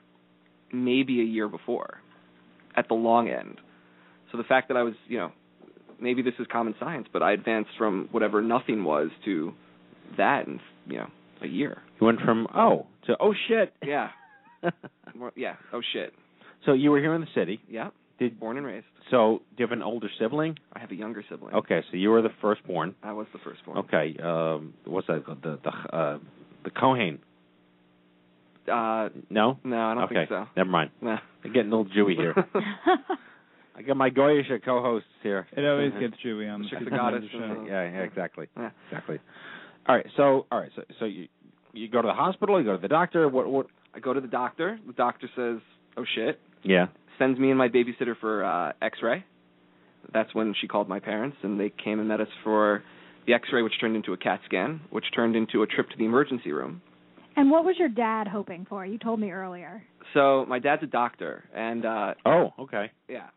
maybe 0.71 1.21
a 1.21 1.23
year 1.23 1.47
before, 1.47 2.01
at 2.79 2.87
the 2.87 2.93
long 2.95 3.27
end. 3.29 3.57
So 4.31 4.37
the 4.37 4.43
fact 4.43 4.67
that 4.69 4.77
I 4.77 4.83
was, 4.83 4.93
you 5.07 5.17
know, 5.17 5.31
maybe 5.99 6.21
this 6.21 6.33
is 6.39 6.47
common 6.51 6.75
science, 6.79 7.07
but 7.11 7.21
I 7.21 7.33
advanced 7.33 7.71
from 7.77 8.07
whatever 8.11 8.41
nothing 8.41 8.83
was 8.83 9.09
to 9.25 9.53
that 10.17 10.47
in 10.47 10.59
you 10.87 10.97
know 10.97 11.07
a 11.41 11.47
year. 11.47 11.77
You 11.99 12.07
went 12.07 12.19
from 12.21 12.47
oh 12.55 12.87
to 13.07 13.15
oh 13.19 13.33
shit. 13.47 13.73
Yeah, 13.85 14.09
yeah. 15.35 15.55
Oh 15.73 15.81
shit. 15.93 16.13
so 16.65 16.73
you 16.73 16.91
were 16.91 16.99
here 16.99 17.13
in 17.13 17.21
the 17.21 17.27
city. 17.35 17.59
Yeah. 17.69 17.89
Did 18.19 18.37
Born 18.37 18.57
and 18.57 18.65
raised. 18.65 18.85
so? 19.09 19.41
Do 19.55 19.63
you 19.63 19.67
have 19.67 19.71
an 19.71 19.81
older 19.81 20.09
sibling? 20.19 20.57
I 20.73 20.79
have 20.79 20.91
a 20.91 20.95
younger 20.95 21.23
sibling. 21.29 21.55
Okay, 21.55 21.81
so 21.89 21.95
you 21.95 22.09
were 22.09 22.21
the 22.21 22.33
firstborn. 22.41 22.93
I 23.01 23.13
was 23.13 23.27
the 23.31 23.39
firstborn. 23.39 23.77
Okay. 23.77 24.17
Um, 24.21 24.73
what's 24.85 25.07
that? 25.07 25.23
The 25.25 25.57
the 25.63 25.69
uh, 25.97 26.17
the 26.65 26.69
Cohen. 26.69 27.19
Uh, 28.69 29.09
No. 29.29 29.59
no, 29.63 29.77
I 29.79 29.93
don't 29.95 30.03
okay. 30.05 30.15
think 30.15 30.29
so. 30.29 30.45
Never 30.55 30.69
mind. 30.69 30.91
Nah. 31.01 31.17
I'm 31.43 31.53
getting 31.53 31.71
a 31.71 31.75
little 31.77 31.91
Jewy 31.93 32.15
here. 32.15 32.33
I 33.75 33.81
got 33.81 33.95
my 33.95 34.09
Goyish 34.09 34.49
co-hosts 34.65 35.07
here. 35.23 35.47
It 35.55 35.63
always 35.65 35.93
gets 35.99 36.15
Jewy 36.25 36.53
on 36.53 36.63
the 36.63 36.69
Check 36.69 36.79
the 36.79 36.85
Super 36.85 36.97
goddess 36.97 37.23
show. 37.31 37.65
Yeah, 37.67 37.83
yeah, 37.89 37.99
exactly, 38.01 38.47
Yeah. 38.57 38.71
exactly. 38.89 39.19
All 39.87 39.95
right, 39.95 40.05
so 40.17 40.45
all 40.51 40.59
right, 40.59 40.71
so 40.75 40.83
so 40.99 41.05
you 41.05 41.27
you 41.73 41.87
go 41.87 42.01
to 42.01 42.07
the 42.07 42.13
hospital, 42.13 42.59
you 42.59 42.65
go 42.65 42.75
to 42.75 42.81
the 42.81 42.87
doctor. 42.89 43.27
What 43.29 43.47
what? 43.47 43.67
I 43.95 43.99
go 43.99 44.13
to 44.13 44.19
the 44.21 44.27
doctor. 44.27 44.77
The 44.85 44.93
doctor 44.93 45.29
says, 45.35 45.59
"Oh 45.97 46.03
shit." 46.15 46.39
Yeah. 46.63 46.87
Sends 47.17 47.39
me 47.39 47.49
and 47.49 47.57
my 47.57 47.69
babysitter 47.69 48.15
for 48.19 48.43
uh, 48.43 48.73
X-ray. 48.81 49.23
That's 50.13 50.33
when 50.35 50.53
she 50.59 50.67
called 50.67 50.87
my 50.89 50.99
parents, 50.99 51.37
and 51.43 51.59
they 51.59 51.69
came 51.69 51.99
and 51.99 52.07
met 52.07 52.19
us 52.21 52.27
for 52.43 52.83
the 53.27 53.33
X-ray, 53.33 53.61
which 53.61 53.73
turned 53.79 53.95
into 53.95 54.13
a 54.13 54.17
CAT 54.17 54.41
scan, 54.45 54.81
which 54.89 55.05
turned 55.15 55.35
into 55.35 55.61
a 55.63 55.67
trip 55.67 55.89
to 55.89 55.97
the 55.97 56.05
emergency 56.05 56.51
room. 56.51 56.81
And 57.35 57.49
what 57.51 57.63
was 57.63 57.75
your 57.79 57.89
dad 57.89 58.27
hoping 58.27 58.65
for? 58.67 58.85
You 58.85 58.97
told 58.97 59.19
me 59.19 59.31
earlier. 59.31 59.83
So 60.13 60.45
my 60.47 60.59
dad's 60.59 60.83
a 60.83 60.87
doctor, 60.87 61.43
and 61.55 61.85
uh, 61.85 62.13
Oh, 62.25 62.49
okay. 62.59 62.91
yeah. 63.07 63.27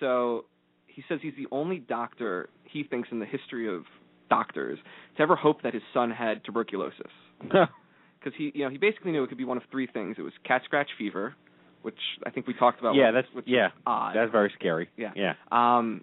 So 0.00 0.44
he 0.86 1.02
says 1.08 1.18
he's 1.22 1.34
the 1.36 1.46
only 1.50 1.78
doctor 1.78 2.48
he 2.64 2.84
thinks 2.84 3.08
in 3.12 3.18
the 3.18 3.26
history 3.26 3.68
of 3.74 3.82
doctors 4.30 4.78
to 5.16 5.22
ever 5.22 5.36
hope 5.36 5.62
that 5.62 5.74
his 5.74 5.82
son 5.92 6.10
had 6.10 6.44
tuberculosis. 6.44 7.10
because 7.40 8.32
he 8.38 8.52
you 8.54 8.64
know 8.64 8.70
he 8.70 8.78
basically 8.78 9.12
knew 9.12 9.22
it 9.22 9.28
could 9.28 9.38
be 9.38 9.44
one 9.44 9.56
of 9.56 9.62
three 9.70 9.86
things. 9.86 10.16
It 10.18 10.22
was 10.22 10.32
cat 10.46 10.62
scratch 10.64 10.88
fever, 10.96 11.34
which 11.82 11.98
I 12.26 12.30
think 12.30 12.46
we 12.46 12.54
talked 12.54 12.80
about. 12.80 12.94
yeah, 12.94 13.10
that's 13.10 13.28
which 13.34 13.44
yeah. 13.48 13.68
odd. 13.86 14.14
That's 14.16 14.32
very 14.32 14.52
scary. 14.58 14.88
Yeah. 14.96 15.12
Yeah. 15.16 15.34
um, 15.52 16.02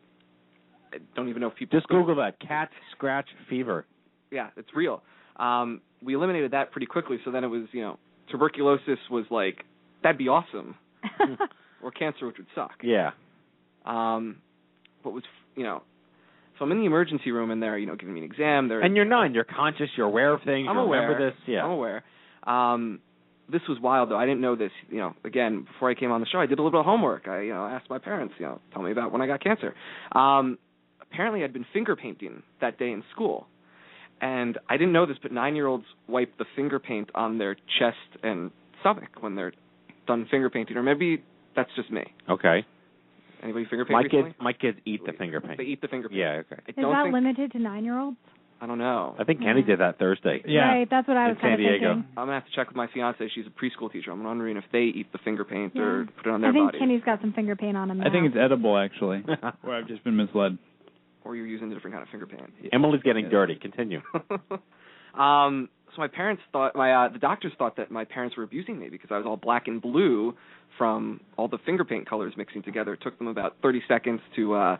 I 0.93 0.97
don't 1.15 1.29
even 1.29 1.41
know 1.41 1.47
if 1.47 1.55
people 1.55 1.79
Just 1.79 1.89
Google 1.89 2.15
that 2.17 2.39
cat 2.39 2.69
scratch 2.91 3.27
fever. 3.49 3.85
Yeah, 4.29 4.49
it's 4.57 4.69
real. 4.75 5.03
Um, 5.37 5.81
we 6.03 6.15
eliminated 6.15 6.51
that 6.51 6.71
pretty 6.71 6.87
quickly. 6.87 7.17
So 7.25 7.31
then 7.31 7.43
it 7.43 7.47
was 7.47 7.63
you 7.71 7.81
know 7.81 7.99
tuberculosis 8.29 8.99
was 9.09 9.25
like 9.29 9.63
that'd 10.03 10.17
be 10.17 10.27
awesome, 10.27 10.75
or 11.83 11.91
cancer 11.91 12.27
which 12.27 12.37
would 12.37 12.47
suck. 12.55 12.71
Yeah. 12.83 13.11
Um, 13.85 14.37
what 15.03 15.13
was 15.13 15.23
you 15.55 15.63
know. 15.63 15.83
So 16.59 16.65
I'm 16.65 16.71
in 16.73 16.79
the 16.79 16.85
emergency 16.85 17.31
room 17.31 17.49
and 17.49 17.63
they're, 17.63 17.75
you 17.75 17.87
know, 17.87 17.95
giving 17.95 18.13
me 18.13 18.19
an 18.19 18.25
exam. 18.25 18.67
They're 18.67 18.81
And 18.81 18.95
you're 18.95 19.05
nine. 19.05 19.33
You're 19.33 19.45
conscious. 19.45 19.89
You're 19.97 20.05
aware 20.05 20.31
of 20.31 20.41
things. 20.43 20.67
I'm 20.69 20.75
you 20.75 20.81
aware. 20.83 21.01
remember 21.01 21.31
this. 21.31 21.39
Yeah. 21.47 21.63
I'm 21.63 21.71
aware. 21.71 22.03
Um, 22.43 22.99
this 23.51 23.61
was 23.67 23.79
wild 23.81 24.11
though. 24.11 24.17
I 24.17 24.25
didn't 24.25 24.41
know 24.41 24.55
this. 24.55 24.71
You 24.89 24.99
know, 24.99 25.15
again, 25.23 25.65
before 25.71 25.89
I 25.89 25.95
came 25.95 26.11
on 26.11 26.21
the 26.21 26.27
show, 26.27 26.39
I 26.39 26.45
did 26.45 26.59
a 26.59 26.61
little 26.61 26.71
bit 26.71 26.79
of 26.81 26.85
homework. 26.85 27.27
I, 27.27 27.41
you 27.41 27.53
know, 27.53 27.65
asked 27.65 27.89
my 27.89 27.97
parents, 27.97 28.35
you 28.37 28.45
know, 28.45 28.59
tell 28.73 28.83
me 28.83 28.91
about 28.91 29.11
when 29.11 29.21
I 29.23 29.27
got 29.27 29.41
cancer. 29.43 29.73
Um, 30.11 30.59
apparently, 31.01 31.43
I'd 31.43 31.51
been 31.51 31.65
finger 31.73 31.95
painting 31.95 32.43
that 32.61 32.77
day 32.77 32.91
in 32.91 33.03
school, 33.11 33.47
and 34.21 34.57
I 34.69 34.77
didn't 34.77 34.93
know 34.93 35.05
this, 35.05 35.17
but 35.21 35.31
nine-year-olds 35.31 35.85
wipe 36.07 36.37
the 36.37 36.45
finger 36.55 36.79
paint 36.79 37.09
on 37.15 37.37
their 37.39 37.55
chest 37.79 37.97
and 38.23 38.51
stomach 38.81 39.09
when 39.19 39.35
they're 39.35 39.53
done 40.07 40.27
finger 40.29 40.49
painting, 40.49 40.77
or 40.77 40.83
maybe 40.83 41.23
that's 41.55 41.69
just 41.75 41.91
me. 41.91 42.03
Okay. 42.29 42.65
Anybody 43.43 43.65
finger 43.65 43.85
paint 43.85 43.93
My 43.93 44.01
recently? 44.03 44.23
kids, 44.29 44.35
my 44.39 44.53
kids 44.53 44.77
eat 44.85 45.01
the 45.05 45.13
finger 45.13 45.41
paint. 45.41 45.57
They 45.57 45.63
eat 45.63 45.81
the 45.81 45.87
finger 45.87 46.09
paint. 46.09 46.19
Yeah. 46.19 46.41
Okay. 46.45 46.61
I 46.67 46.69
Is 46.69 46.75
don't 46.77 46.91
that 46.93 47.03
think. 47.03 47.13
limited 47.13 47.51
to 47.53 47.59
nine-year-olds? 47.59 48.17
I 48.63 48.67
don't 48.67 48.77
know. 48.77 49.15
I 49.17 49.23
think 49.23 49.39
Kenny 49.41 49.63
did 49.63 49.79
that 49.79 49.97
Thursday. 49.97 50.43
Yeah. 50.45 50.67
Right, 50.67 50.87
that's 50.87 51.07
what 51.07 51.17
I 51.17 51.29
was 51.29 51.37
kind 51.41 51.53
San 51.53 51.57
Diego. 51.57 51.95
thinking. 51.95 52.05
I'm 52.15 52.25
gonna 52.27 52.33
have 52.33 52.45
to 52.45 52.51
check 52.55 52.67
with 52.67 52.75
my 52.77 52.85
fiance. 52.93 53.27
She's 53.33 53.45
a 53.47 53.49
preschool 53.49 53.91
teacher. 53.91 54.11
I'm 54.11 54.23
wondering 54.23 54.55
if 54.55 54.65
they 54.71 54.83
eat 54.93 55.11
the 55.11 55.17
finger 55.17 55.43
paint 55.43 55.75
or 55.79 56.05
put 56.17 56.27
it 56.27 56.29
on 56.31 56.41
their 56.41 56.51
body. 56.53 56.59
I 56.59 56.61
think 56.61 56.71
body, 56.73 56.79
Kenny's 56.79 57.01
got 57.03 57.21
some 57.21 57.33
finger 57.33 57.55
paint 57.55 57.75
on 57.75 57.89
him 57.89 57.97
now. 57.97 58.07
I 58.07 58.11
think 58.11 58.27
it's 58.27 58.35
edible 58.39 58.77
actually. 58.77 59.23
or 59.63 59.73
I've 59.75 59.87
just 59.87 60.03
been 60.03 60.15
misled. 60.15 60.59
Or 61.23 61.35
you're 61.35 61.45
using 61.47 61.71
a 61.71 61.73
different 61.75 61.93
kind 61.95 62.03
of 62.03 62.09
finger 62.09 62.25
paint. 62.25 62.49
Emily's 62.73 63.01
getting 63.03 63.29
dirty. 63.29 63.55
Continue. 63.55 64.01
um, 65.19 65.69
so 65.93 65.99
my 65.99 66.07
parents 66.07 66.41
thought 66.53 66.75
my 66.75 66.93
uh, 66.93 67.09
the 67.09 67.19
doctors 67.19 67.51
thought 67.57 67.75
that 67.77 67.91
my 67.91 68.05
parents 68.05 68.37
were 68.37 68.43
abusing 68.43 68.79
me 68.79 68.89
because 68.89 69.09
I 69.11 69.17
was 69.17 69.25
all 69.27 69.37
black 69.37 69.67
and 69.67 69.81
blue 69.81 70.33
from 70.77 71.19
all 71.37 71.47
the 71.49 71.57
finger 71.65 71.83
paint 71.83 72.07
colors 72.09 72.33
mixing 72.37 72.63
together. 72.63 72.93
It 72.93 73.01
took 73.01 73.17
them 73.17 73.27
about 73.27 73.57
30 73.61 73.81
seconds 73.87 74.21
to 74.37 74.53
uh 74.53 74.77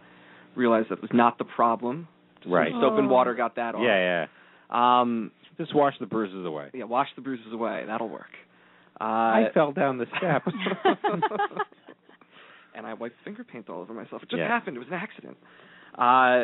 realize 0.56 0.86
that 0.90 1.02
was 1.02 1.12
not 1.14 1.38
the 1.38 1.44
problem. 1.46 2.08
Just 2.42 2.52
Right. 2.54 2.72
Soap 2.72 2.98
and 2.98 3.10
water 3.10 3.34
got 3.36 3.56
that 3.58 3.76
off. 3.76 3.82
Yeah, 3.84 4.26
yeah. 4.72 5.00
Um 5.02 5.32
yeah. 5.44 5.66
Just 5.66 5.76
wash 5.76 5.94
the 6.00 6.06
bruises 6.08 6.46
away. 6.46 6.70
yeah, 6.74 6.86
wash 6.86 7.10
the 7.16 7.22
bruises 7.22 7.52
away. 7.52 7.84
That'll 7.86 8.10
work. 8.10 8.32
Uh 9.00 9.04
I 9.04 9.44
fell 9.54 9.74
down 9.74 9.98
the 9.98 10.06
steps. 10.18 10.48
and 12.76 12.88
I 12.88 12.94
wiped 12.94 13.16
finger 13.26 13.44
paint 13.44 13.70
all 13.70 13.82
over 13.82 13.94
myself. 13.94 14.24
It 14.24 14.30
just 14.30 14.40
Yeah. 14.40 14.48
happened. 14.48 14.78
It 14.78 14.80
was 14.80 14.88
an 14.88 14.94
accident. 14.96 15.38
Uh 15.98 16.44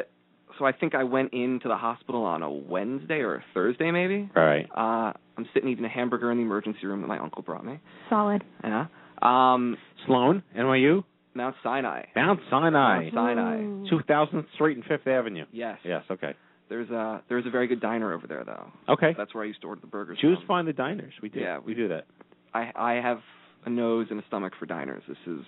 so 0.59 0.65
I 0.65 0.71
think 0.71 0.95
I 0.95 1.03
went 1.03 1.33
into 1.33 1.67
the 1.67 1.77
hospital 1.77 2.23
on 2.23 2.41
a 2.41 2.49
Wednesday 2.51 3.19
or 3.19 3.35
a 3.35 3.43
Thursday 3.53 3.91
maybe. 3.91 4.29
right. 4.35 4.67
Uh 4.75 5.13
I'm 5.37 5.47
sitting 5.53 5.69
eating 5.69 5.85
a 5.85 5.89
hamburger 5.89 6.31
in 6.31 6.37
the 6.37 6.43
emergency 6.43 6.85
room 6.87 7.01
that 7.01 7.07
my 7.07 7.19
uncle 7.19 7.43
brought 7.43 7.65
me. 7.65 7.79
Solid. 8.09 8.43
Yeah. 8.63 8.85
Um 9.21 9.77
Sloan, 10.05 10.43
NYU, 10.57 11.03
Mount 11.33 11.55
Sinai. 11.63 12.03
Mount 12.15 12.39
Sinai, 12.49 13.09
Mount 13.11 13.13
Sinai. 13.13 13.57
Ooh. 13.59 13.85
2000th 13.91 14.45
Street 14.55 14.77
and 14.77 14.85
Fifth 14.85 15.05
Avenue. 15.07 15.45
Yes. 15.51 15.77
Yes. 15.83 16.03
Okay. 16.09 16.33
There's 16.69 16.89
a 16.89 17.21
there's 17.29 17.45
a 17.45 17.49
very 17.49 17.67
good 17.67 17.79
diner 17.79 18.13
over 18.13 18.25
there 18.27 18.43
though. 18.45 18.67
Okay. 18.89 19.13
That's 19.17 19.33
where 19.33 19.43
I 19.43 19.47
used 19.47 19.61
to 19.61 19.67
order 19.67 19.81
the 19.81 19.87
burgers. 19.87 20.17
Choose 20.19 20.37
from. 20.39 20.47
find 20.47 20.67
the 20.67 20.73
diners. 20.73 21.13
We 21.21 21.29
do. 21.29 21.39
Yeah, 21.39 21.59
we 21.59 21.73
do 21.73 21.87
that. 21.89 22.05
I 22.53 22.71
I 22.75 22.93
have 22.95 23.19
a 23.65 23.69
nose 23.69 24.07
and 24.09 24.19
a 24.19 24.23
stomach 24.27 24.53
for 24.59 24.65
diners. 24.65 25.03
This 25.07 25.17
is 25.27 25.41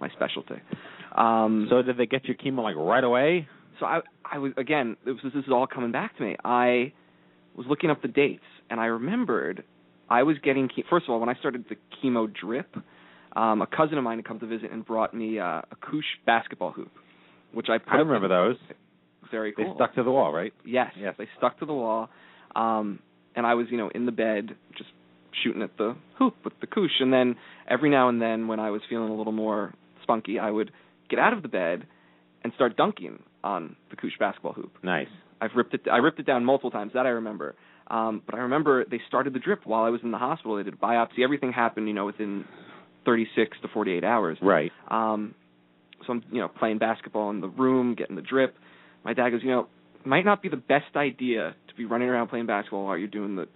my 0.00 0.08
specialty. 0.10 0.56
Um 1.16 1.66
So 1.70 1.82
did 1.82 1.96
they 1.96 2.06
get 2.06 2.24
your 2.24 2.36
chemo 2.36 2.62
like 2.62 2.76
right 2.76 3.04
away? 3.04 3.48
so 3.80 3.86
I 3.86 4.00
I 4.24 4.38
was 4.38 4.52
again 4.56 4.96
this 5.04 5.16
was 5.22 5.32
this 5.32 5.44
is 5.44 5.50
all 5.52 5.66
coming 5.66 5.92
back 5.92 6.16
to 6.18 6.22
me. 6.22 6.36
I 6.44 6.92
was 7.56 7.66
looking 7.68 7.90
up 7.90 8.02
the 8.02 8.08
dates 8.08 8.44
and 8.70 8.80
I 8.80 8.86
remembered 8.86 9.64
I 10.10 10.22
was 10.22 10.36
getting 10.42 10.68
che- 10.68 10.84
first 10.88 11.04
of 11.06 11.10
all 11.10 11.20
when 11.20 11.28
I 11.28 11.34
started 11.34 11.64
the 11.68 11.76
chemo 12.02 12.32
drip, 12.32 12.74
um, 13.36 13.60
a 13.62 13.66
cousin 13.66 13.98
of 13.98 14.04
mine 14.04 14.18
had 14.18 14.24
come 14.26 14.40
to 14.40 14.46
visit 14.46 14.70
and 14.72 14.84
brought 14.84 15.12
me 15.14 15.38
uh, 15.38 15.60
a 15.70 15.76
Koosh 15.82 16.10
basketball 16.26 16.72
hoop, 16.72 16.90
which 17.52 17.68
I 17.68 17.78
put 17.78 17.92
I 17.92 17.96
remember 17.98 18.26
in- 18.26 18.30
those. 18.30 18.56
Very 19.30 19.52
cool. 19.52 19.66
They 19.66 19.74
stuck 19.74 19.94
to 19.96 20.02
the 20.02 20.10
wall, 20.10 20.32
right? 20.32 20.54
Yes, 20.64 20.92
Yes. 20.98 21.14
they 21.18 21.28
stuck 21.36 21.58
to 21.58 21.66
the 21.66 21.74
wall. 21.74 22.08
Um, 22.56 22.98
and 23.36 23.46
I 23.46 23.52
was, 23.54 23.66
you 23.70 23.76
know, 23.76 23.90
in 23.94 24.06
the 24.06 24.12
bed 24.12 24.56
just 24.74 24.88
shooting 25.42 25.60
at 25.60 25.76
the 25.76 25.94
hoop 26.18 26.34
with 26.44 26.54
the 26.62 26.66
koosh. 26.66 26.98
And 27.00 27.12
then 27.12 27.36
every 27.68 27.90
now 27.90 28.08
and 28.08 28.22
then, 28.22 28.48
when 28.48 28.58
I 28.58 28.70
was 28.70 28.80
feeling 28.88 29.10
a 29.10 29.14
little 29.14 29.34
more 29.34 29.74
spunky, 30.08 30.38
I 30.38 30.50
would 30.50 30.72
get 31.10 31.18
out 31.18 31.32
of 31.32 31.42
the 31.42 31.48
bed 31.48 31.86
and 32.42 32.52
start 32.54 32.76
dunking 32.76 33.22
on 33.44 33.76
the 33.90 33.96
koosh 33.96 34.14
basketball 34.18 34.54
hoop. 34.54 34.72
Nice. 34.82 35.08
I've 35.40 35.50
ripped 35.54 35.74
it. 35.74 35.82
I 35.90 35.98
ripped 35.98 36.18
it 36.18 36.26
down 36.26 36.44
multiple 36.44 36.70
times. 36.70 36.92
That 36.94 37.06
I 37.06 37.10
remember. 37.10 37.54
Um, 37.88 38.22
but 38.24 38.34
I 38.34 38.38
remember 38.38 38.84
they 38.84 39.00
started 39.06 39.32
the 39.32 39.38
drip 39.38 39.60
while 39.64 39.84
I 39.84 39.90
was 39.90 40.00
in 40.02 40.10
the 40.10 40.18
hospital. 40.18 40.56
They 40.56 40.62
did 40.62 40.74
a 40.74 40.76
biopsy. 40.76 41.20
Everything 41.22 41.52
happened, 41.52 41.88
you 41.88 41.94
know, 41.94 42.06
within 42.06 42.44
36 43.04 43.56
to 43.62 43.68
48 43.68 44.04
hours. 44.04 44.36
Right. 44.42 44.70
Um, 44.88 45.34
so 46.06 46.12
I'm, 46.12 46.24
you 46.30 46.40
know, 46.40 46.48
playing 46.48 46.78
basketball 46.78 47.30
in 47.30 47.40
the 47.40 47.48
room, 47.48 47.94
getting 47.94 48.16
the 48.16 48.22
drip. 48.22 48.56
My 49.04 49.14
dad 49.14 49.30
goes, 49.30 49.40
you 49.42 49.50
know, 49.50 49.68
it 50.00 50.06
might 50.06 50.24
not 50.24 50.42
be 50.42 50.48
the 50.48 50.56
best 50.56 50.96
idea 50.96 51.54
to 51.68 51.74
be 51.74 51.86
running 51.86 52.08
around 52.08 52.28
playing 52.28 52.46
basketball 52.46 52.84
while 52.84 52.98
you're 52.98 53.08
doing 53.08 53.36
the 53.36 53.46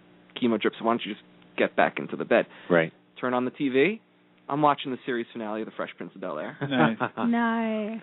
chemo 0.40 0.58
drip. 0.58 0.74
So 0.78 0.84
why 0.84 0.92
don't 0.92 1.02
you 1.04 1.12
just 1.12 1.24
get 1.58 1.76
back 1.76 1.98
into 1.98 2.16
the 2.16 2.24
bed? 2.24 2.46
Right. 2.70 2.92
Turn 3.20 3.34
on 3.34 3.44
the 3.44 3.50
TV. 3.50 4.00
I'm 4.48 4.60
watching 4.62 4.90
the 4.92 4.98
series 5.06 5.26
finale 5.32 5.62
of 5.62 5.66
The 5.66 5.72
Fresh 5.76 5.90
Prince 5.96 6.12
of 6.14 6.20
Bel 6.20 6.38
Air. 6.38 6.56
Nice. 6.60 6.98
Nice. 7.28 8.00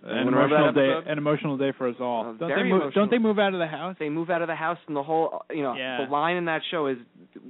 An 0.00 0.28
emotional 0.28 0.72
day. 0.72 1.10
An 1.10 1.18
emotional 1.18 1.58
day 1.58 1.72
for 1.76 1.88
us 1.88 1.96
all. 2.00 2.30
Uh, 2.30 2.32
don't 2.34 2.48
they 2.50 2.62
move? 2.62 2.94
Don't 2.94 3.10
they 3.10 3.18
move 3.18 3.38
out 3.40 3.52
of 3.52 3.58
the 3.58 3.66
house? 3.66 3.96
They 3.98 4.08
move 4.08 4.30
out 4.30 4.42
of 4.42 4.48
the 4.48 4.54
house, 4.54 4.78
and 4.86 4.94
the 4.96 5.02
whole, 5.02 5.42
you 5.50 5.62
know, 5.62 5.74
Yeah. 5.74 6.04
the 6.04 6.10
line 6.10 6.36
in 6.36 6.44
that 6.44 6.60
show 6.70 6.86
is, 6.86 6.98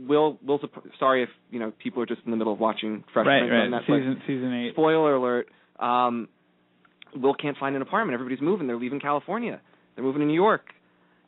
"Will, 0.07 0.39
Will's 0.43 0.63
a, 0.65 0.69
sorry 0.99 1.23
if 1.23 1.29
you 1.51 1.59
know 1.61 1.73
people 1.79 2.03
are 2.03 2.07
just 2.07 2.23
in 2.25 2.31
the 2.31 2.39
middle 2.39 2.53
of 2.55 2.59
watching 2.59 3.05
Fresh 3.13 3.27
right, 3.27 3.41
Prince 3.47 3.53
right. 3.53 3.65
on 3.65 3.71
Netflix. 3.83 4.01
Season 4.01 4.23
season 4.27 4.55
eight. 4.55 4.73
Spoiler 4.73 5.17
alert. 5.17 5.49
Um, 5.79 6.29
Will 7.15 7.35
can't 7.35 7.57
find 7.59 7.77
an 7.77 7.83
apartment. 7.83 8.15
Everybody's 8.15 8.41
moving. 8.43 8.67
They're 8.67 8.79
leaving 8.79 9.01
California. 9.01 9.61
They're 9.95 10.05
moving 10.05 10.21
to 10.21 10.27
New 10.27 10.33
York. 10.35 10.73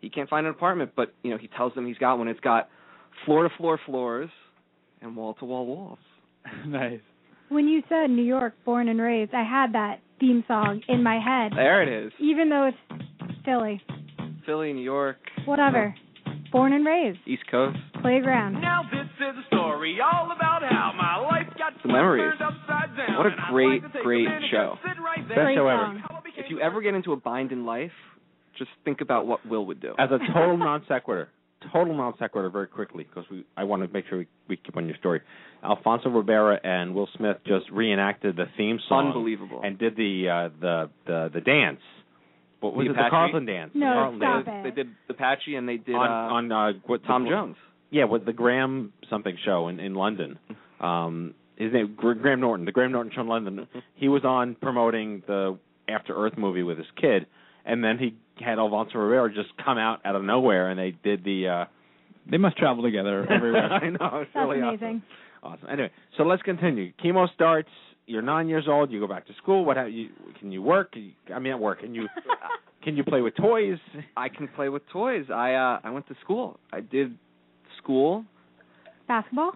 He 0.01 0.09
can't 0.09 0.29
find 0.31 0.47
an 0.47 0.53
apartment, 0.53 0.93
but 0.97 1.13
you 1.23 1.31
know 1.31 1.37
he 1.37 1.49
tells 1.49 1.75
them 1.75 1.87
he's 1.87 1.99
got 1.99 2.17
one. 2.19 2.29
It's 2.29 2.41
got 2.41 2.71
floor 3.27 3.43
to 3.47 3.55
floor 3.59 3.79
floors 3.85 4.31
and 5.03 5.15
wall 5.17 5.35
to 5.35 5.45
wall 5.45 5.67
walls. 5.67 5.99
nice. 6.67 7.01
When 7.49 7.67
you 7.69 7.83
said 7.89 8.11
New 8.11 8.23
York, 8.25 8.55
born 8.65 8.89
and 8.89 9.01
raised, 9.01 9.35
I 9.35 9.43
had 9.45 9.73
that 9.75 10.01
theme 10.21 10.45
song 10.47 10.83
in 10.89 11.03
my 11.03 11.19
head. 11.19 11.53
There 11.57 11.83
it 11.83 12.07
is. 12.07 12.13
Even 12.21 12.49
though 12.49 12.69
it's 12.71 13.03
Philly. 13.45 13.81
Philly, 14.47 14.73
New 14.73 14.83
York, 14.83 15.17
Whatever. 15.47 15.95
Born 16.53 16.73
and 16.73 16.85
raised. 16.85 17.19
East 17.27 17.45
Coast. 17.51 17.79
Playground. 18.03 18.61
Now 18.61 18.83
this 18.91 19.07
is 19.21 19.37
a 19.37 19.47
story 19.55 19.99
all 20.03 20.33
about 20.33 20.63
how 20.63 20.93
my 20.97 21.17
life 21.17 21.47
got 21.57 21.73
The 21.83 21.89
memories. 21.93 22.33
turned 22.39 22.97
down. 22.97 23.17
What 23.17 23.27
a 23.27 23.37
great, 23.51 23.83
like 23.83 23.93
great 24.03 24.27
a 24.27 24.41
show. 24.51 24.75
right 24.85 25.29
Best 25.29 25.37
there. 25.37 25.55
show 25.55 25.69
ever. 25.69 26.03
If 26.37 26.47
you 26.51 26.61
ever 26.61 26.81
get 26.83 26.95
into 26.95 27.13
a 27.13 27.17
bind 27.17 27.53
in 27.53 27.65
life, 27.67 27.93
just 28.59 28.71
think 28.85 29.01
about 29.01 29.27
what 29.27 29.47
Will 29.47 29.65
would 29.67 29.81
do. 29.81 29.95
As 29.99 30.11
a 30.11 30.19
total 30.33 30.57
non 30.57 30.83
sequitur, 30.89 31.29
total 31.73 31.95
non 31.97 32.15
sequitur, 32.19 32.51
very 32.51 32.67
quickly, 32.67 33.05
because 33.05 33.29
we 33.31 33.45
I 33.57 33.65
want 33.65 33.83
to 33.83 33.89
make 33.93 34.07
sure 34.09 34.19
we, 34.19 34.27
we 34.49 34.57
keep 34.57 34.77
on 34.77 34.87
your 34.87 34.97
story. 34.97 35.21
Alfonso 35.63 36.09
Ribeiro 36.09 36.59
and 36.65 36.95
Will 36.95 37.09
Smith 37.17 37.37
just 37.47 37.71
reenacted 37.71 38.37
the 38.37 38.47
theme 38.57 38.79
song 38.89 39.09
Unbelievable. 39.09 39.61
and 39.63 39.79
did 39.79 39.97
the 39.97 40.29
uh, 40.29 40.49
the 40.61 40.91
the 41.07 41.31
the 41.35 41.41
dance. 41.41 41.81
What 42.61 42.75
was 42.75 42.87
The 42.87 42.91
it? 42.91 42.95
The 42.95 43.01
Apache? 43.01 43.11
Carlton 43.11 43.47
dance. 43.47 43.71
No, 43.75 43.87
Carlton 43.87 44.21
stop 44.21 44.45
dance. 44.45 44.67
it. 44.67 44.71
They 44.75 44.83
did 44.83 44.93
the 45.09 45.15
Apache 45.15 45.55
and 45.55 45.69
they 45.69 45.77
did 45.79 45.95
on 45.95 46.09
uh, 46.11 46.35
on 46.35 46.53
uh, 46.53 46.73
what 46.87 47.05
Tom 47.05 47.25
the, 47.25 47.31
Jones. 47.31 47.57
Yeah, 47.91 48.05
with 48.05 48.25
the 48.27 48.33
Graham 48.33 48.93
something 49.09 49.37
show 49.45 49.69
in 49.69 49.81
in 49.81 49.95
London. 49.95 50.39
Um, 50.81 51.35
his 51.57 51.73
name 51.73 51.95
Gr- 51.97 52.13
Graham 52.15 52.41
Norton, 52.41 52.65
the 52.65 52.73
Graham 52.73 52.93
Norton 52.93 53.13
show 53.15 53.21
in 53.23 53.29
London. 53.29 53.67
He 53.97 54.09
was 54.09 54.25
on 54.25 54.55
promoting 54.55 55.23
the 55.27 55.59
After 55.89 56.15
Earth 56.15 56.39
movie 56.39 56.63
with 56.63 56.79
his 56.79 56.87
kid, 56.99 57.27
and 57.67 57.85
then 57.85 57.99
he 57.99 58.15
had 58.45 58.59
Alfonso 58.59 58.99
Ribeiro 58.99 59.29
just 59.29 59.51
come 59.65 59.79
out 59.79 60.01
out 60.05 60.17
of 60.17 60.23
nowhere, 60.25 60.71
and 60.71 60.79
they 60.79 60.95
did 61.03 61.25
the. 61.25 61.49
uh 61.49 61.65
They 62.31 62.39
must 62.39 62.57
travel 62.57 62.83
together 62.83 63.27
everywhere. 63.31 63.73
I 63.73 63.91
know 63.91 64.21
it's 64.21 64.31
That's 64.35 64.47
really 64.49 64.61
amazing. 64.61 65.03
awesome. 65.43 65.55
Awesome. 65.63 65.69
Anyway, 65.71 65.91
so 66.17 66.25
let's 66.25 66.43
continue. 66.43 66.93
Chemo 67.03 67.33
starts. 67.35 67.71
You're 68.07 68.23
nine 68.23 68.49
years 68.49 68.65
old. 68.69 68.91
You 68.91 69.01
go 69.01 69.07
back 69.07 69.27
to 69.29 69.33
school. 69.43 69.65
What? 69.65 69.77
Have 69.77 69.89
you, 69.91 70.09
can 70.39 70.51
you 70.53 70.61
work? 70.63 70.93
Can 70.93 71.03
you- 71.03 71.35
I 71.35 71.39
mean, 71.39 71.53
at 71.53 71.61
work. 71.61 71.81
Can 71.81 71.95
you? 71.95 72.09
Can 72.83 72.97
you 72.97 73.05
play 73.05 73.21
with 73.21 73.37
toys? 73.37 73.77
I 74.17 74.31
can 74.31 74.49
play 74.49 74.71
with 74.71 74.81
toys. 74.89 75.27
I 75.29 75.53
uh 75.53 75.81
I 75.85 75.91
went 75.91 76.09
to 76.09 76.15
school. 76.25 76.59
I 76.73 76.81
did 76.81 77.15
school. 77.77 78.25
Basketball? 79.07 79.53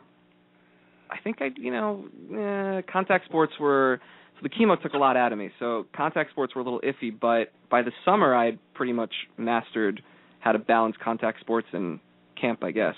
I 1.11 1.17
think 1.25 1.41
I 1.41 1.49
you 1.57 1.71
know 1.71 2.05
eh, 2.35 2.83
contact 2.93 3.25
sports 3.25 3.55
were 3.59 4.01
so 4.37 4.41
the 4.43 4.49
chemo 4.49 4.81
took 4.81 4.93
a 4.95 4.99
lot 4.99 5.17
out 5.17 5.33
of 5.33 5.39
me. 5.39 5.51
So 5.59 5.87
contact 5.95 6.31
sports 6.31 6.55
were 6.55 6.61
a 6.61 6.65
little 6.65 6.81
iffy, 6.81 7.13
but 7.19 7.53
by 7.71 7.83
the 7.83 7.93
summer 8.05 8.35
I 8.35 8.47
had 8.47 8.59
pretty 8.75 8.93
much 8.93 9.13
mastered 9.37 10.03
how 10.41 10.53
to 10.53 10.59
balance 10.59 10.97
contact 11.03 11.41
sports 11.41 11.69
and 11.73 12.01
camp, 12.41 12.63
I 12.63 12.71
guess. 12.71 12.95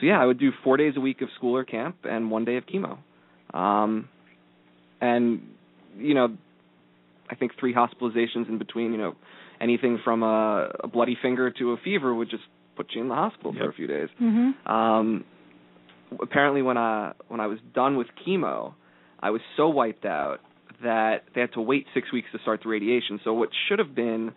So 0.00 0.06
yeah, 0.06 0.20
I 0.20 0.26
would 0.26 0.38
do 0.38 0.50
4 0.64 0.76
days 0.76 0.94
a 0.96 1.00
week 1.00 1.22
of 1.22 1.28
school 1.36 1.56
or 1.56 1.64
camp 1.64 1.96
and 2.04 2.30
1 2.30 2.44
day 2.44 2.56
of 2.56 2.64
chemo. 2.66 2.98
Um 3.56 4.08
and 5.00 5.42
you 5.96 6.14
know 6.14 6.36
I 7.30 7.34
think 7.34 7.52
three 7.58 7.74
hospitalizations 7.74 8.48
in 8.48 8.58
between, 8.58 8.92
you 8.92 8.98
know, 8.98 9.14
anything 9.60 9.98
from 10.04 10.22
a, 10.22 10.70
a 10.84 10.88
bloody 10.88 11.16
finger 11.20 11.50
to 11.50 11.72
a 11.72 11.76
fever 11.78 12.14
would 12.14 12.28
just 12.28 12.42
put 12.76 12.88
you 12.94 13.00
in 13.00 13.08
the 13.08 13.14
hospital 13.14 13.54
for 13.54 13.70
a 13.70 13.72
few 13.72 13.86
days. 13.86 14.08
Mm-hmm. 14.20 14.70
Um, 14.70 15.24
apparently, 16.20 16.60
when 16.60 16.76
I 16.76 17.12
when 17.28 17.40
I 17.40 17.46
was 17.46 17.58
done 17.74 17.96
with 17.96 18.08
chemo, 18.26 18.74
I 19.20 19.30
was 19.30 19.40
so 19.56 19.68
wiped 19.68 20.04
out 20.04 20.40
that 20.82 21.24
they 21.34 21.40
had 21.40 21.52
to 21.54 21.60
wait 21.60 21.86
six 21.94 22.12
weeks 22.12 22.28
to 22.32 22.38
start 22.40 22.60
the 22.62 22.68
radiation. 22.68 23.20
So 23.24 23.32
what 23.32 23.50
should 23.68 23.78
have 23.78 23.94
been 23.94 24.32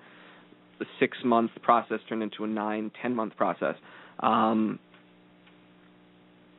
a 0.82 0.86
six 1.00 1.18
month 1.24 1.52
process 1.62 2.00
turned 2.08 2.24
into 2.24 2.44
a 2.44 2.48
nine 2.48 2.92
ten 3.02 3.16
month 3.16 3.36
process. 3.38 3.76
Um, 4.20 4.80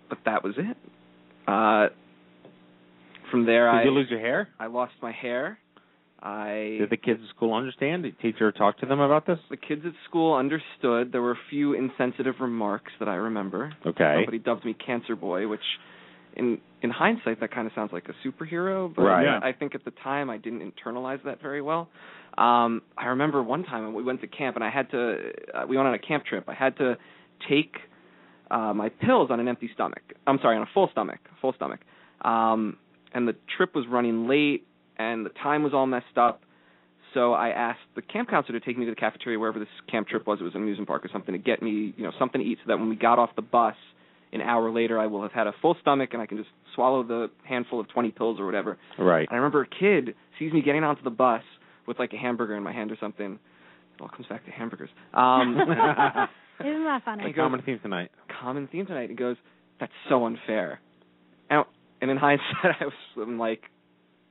but 0.09 0.19
that 0.25 0.45
was 0.45 0.55
it. 0.57 0.77
Uh, 1.47 1.89
from 3.31 3.47
there, 3.47 3.69
I 3.69 3.79
Did 3.79 3.89
I 3.89 3.91
you 3.91 3.97
lose 3.97 4.11
your 4.11 4.21
hair? 4.21 4.49
I 4.59 4.67
lost 4.67 4.93
my 5.03 5.13
hair. 5.13 5.59
I 6.23 6.77
Did 6.81 6.91
the 6.91 6.97
kids 6.97 7.21
at 7.23 7.35
school 7.37 7.55
understand? 7.55 8.05
Did 8.05 8.17
the 8.19 8.23
teacher 8.33 8.51
talk 8.53 8.79
to 8.81 8.87
them 8.87 9.01
about 9.01 9.27
this? 9.27 9.39
the 9.51 9.57
kids 9.57 9.83
at 9.85 9.93
school 10.09 10.35
understood. 10.35 11.13
There 11.13 11.23
were 11.23 11.33
a 11.33 11.39
few 11.51 11.75
insensitive 11.75 12.37
remarks 12.41 12.93
that 12.99 13.09
I 13.09 13.17
remember. 13.17 13.73
Okay. 13.85 14.15
Somebody 14.19 14.39
dubbed 14.39 14.65
me 14.65 14.75
Cancer 14.75 15.15
Boy, 15.15 15.47
which 15.47 15.61
in 16.37 16.59
in 16.83 16.91
hindsight 16.91 17.41
that 17.41 17.51
kind 17.51 17.67
of 17.67 17.73
sounds 17.75 17.93
like 17.93 18.07
a 18.09 18.29
superhero, 18.29 18.93
but 18.95 19.03
Right. 19.03 19.25
Yeah. 19.25 19.41
I 19.43 19.53
think 19.53 19.75
at 19.75 19.85
the 19.85 19.91
time 20.03 20.31
I 20.31 20.37
didn't 20.37 20.63
internalize 20.73 21.23
that 21.25 21.41
very 21.43 21.63
well. 21.63 21.89
Um 22.39 22.83
I 22.99 23.07
remember 23.07 23.43
one 23.43 23.65
time 23.65 23.85
when 23.85 23.95
we 23.95 24.03
went 24.03 24.21
to 24.21 24.27
camp 24.27 24.57
and 24.57 24.65
I 24.65 24.71
had 24.71 24.91
to 24.91 25.17
uh, 25.55 25.67
we 25.69 25.77
went 25.77 25.89
on 25.89 25.95
a 25.95 25.99
camp 25.99 26.25
trip. 26.27 26.45
I 26.49 26.55
had 26.55 26.77
to 26.79 26.97
take 27.49 27.75
uh 28.51 28.73
my 28.75 28.89
pills 28.89 29.31
on 29.31 29.41
an 29.41 29.49
empty 29.49 29.71
stomach. 29.75 30.03
I'm 30.27 30.39
sorry, 30.43 30.57
on 30.57 30.63
a 30.63 30.71
full 30.75 30.89
stomach, 30.93 31.21
full 31.41 31.55
stomach. 31.55 31.81
Um 32.23 32.77
and 33.15 33.27
the 33.27 33.37
trip 33.57 33.75
was 33.75 33.87
running 33.89 34.29
late 34.29 34.67
and 34.99 35.25
the 35.25 35.31
time 35.31 35.63
was 35.63 35.73
all 35.75 35.87
messed 35.87 36.17
up. 36.19 36.43
so 37.15 37.33
I 37.33 37.49
asked 37.51 37.87
the 37.95 38.03
camp 38.03 38.29
counselor 38.29 38.59
to 38.61 38.65
take 38.67 38.77
me 38.79 38.85
to 38.85 38.91
the 38.93 38.97
cafeteria 39.07 39.39
wherever 39.39 39.59
this 39.59 39.69
camp 39.91 40.09
trip 40.09 40.27
was. 40.27 40.39
It 40.41 40.45
was 40.45 40.55
an 40.55 40.63
amusement 40.63 40.89
park 40.89 41.05
or 41.05 41.09
something 41.13 41.33
to 41.33 41.39
get 41.39 41.63
me, 41.63 41.95
you 41.97 42.05
know, 42.05 42.13
something 42.19 42.41
to 42.43 42.47
eat 42.47 42.59
so 42.63 42.69
that 42.69 42.79
when 42.79 42.89
we 42.91 42.97
got 42.97 43.19
off 43.19 43.31
the 43.37 43.43
bus 43.43 43.77
an 44.33 44.41
hour 44.41 44.71
later 44.71 44.99
I 44.99 45.07
will 45.07 45.23
have 45.23 45.33
had 45.33 45.47
a 45.47 45.53
full 45.63 45.77
stomach 45.81 46.11
and 46.13 46.21
I 46.23 46.27
can 46.27 46.37
just 46.39 46.51
swallow 46.75 47.03
the 47.03 47.31
handful 47.45 47.81
of 47.81 47.89
20 47.89 48.11
pills 48.11 48.39
or 48.41 48.47
whatever. 48.47 48.77
Right. 48.99 49.27
And 49.29 49.31
I 49.31 49.37
remember 49.37 49.63
a 49.63 49.67
kid 49.67 50.15
sees 50.39 50.53
me 50.53 50.63
getting 50.63 50.85
onto 50.85 51.03
the 51.03 51.11
bus 51.11 51.43
with 51.87 51.99
like 51.99 52.13
a 52.13 52.17
hamburger 52.17 52.57
in 52.57 52.63
my 52.63 52.73
hand 52.73 52.91
or 52.93 52.97
something. 53.01 53.33
It 53.95 54.01
all 54.03 54.09
comes 54.09 54.27
back 54.29 54.45
to 54.45 54.51
hamburgers. 54.51 54.91
Um 55.15 55.57
Isn't 56.61 56.85
that 56.85 57.03
funny? 57.05 57.25
He 57.25 57.31
A 57.31 57.33
goes- 57.33 57.43
common 57.45 57.63
theme 57.63 57.79
tonight. 57.83 58.11
common 58.41 58.67
theme 58.69 58.87
tonight. 58.87 59.11
He 59.11 59.15
goes, 59.17 59.37
"That's 59.79 59.93
so 60.09 60.25
unfair." 60.25 60.81
And, 61.51 61.65
and 62.01 62.11
in 62.11 62.17
hindsight, 62.27 62.77
I 62.81 62.85
was 62.85 62.93
I'm 63.21 63.39
like, 63.39 63.63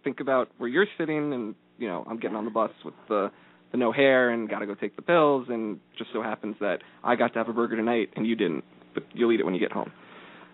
think 0.03 0.19
about 0.21 0.49
where 0.57 0.67
you're 0.67 0.87
sitting, 0.97 1.33
and 1.33 1.53
you 1.77 1.87
know, 1.87 2.03
I'm 2.09 2.17
getting 2.19 2.35
on 2.35 2.45
the 2.45 2.51
bus 2.51 2.71
with 2.83 2.95
the 3.09 3.31
the 3.71 3.77
no 3.77 3.91
hair 3.91 4.31
and 4.31 4.49
got 4.49 4.59
to 4.59 4.65
go 4.65 4.73
take 4.73 4.95
the 4.95 5.01
pills, 5.03 5.47
and 5.49 5.79
just 5.99 6.09
so 6.13 6.21
happens 6.23 6.55
that 6.61 6.79
I 7.03 7.15
got 7.15 7.33
to 7.33 7.39
have 7.39 7.47
a 7.49 7.53
burger 7.53 7.75
tonight 7.75 8.09
and 8.15 8.25
you 8.25 8.35
didn't, 8.35 8.63
but 8.95 9.03
you'll 9.13 9.31
eat 9.31 9.39
it 9.39 9.45
when 9.45 9.53
you 9.53 9.59
get 9.59 9.71
home. 9.71 9.91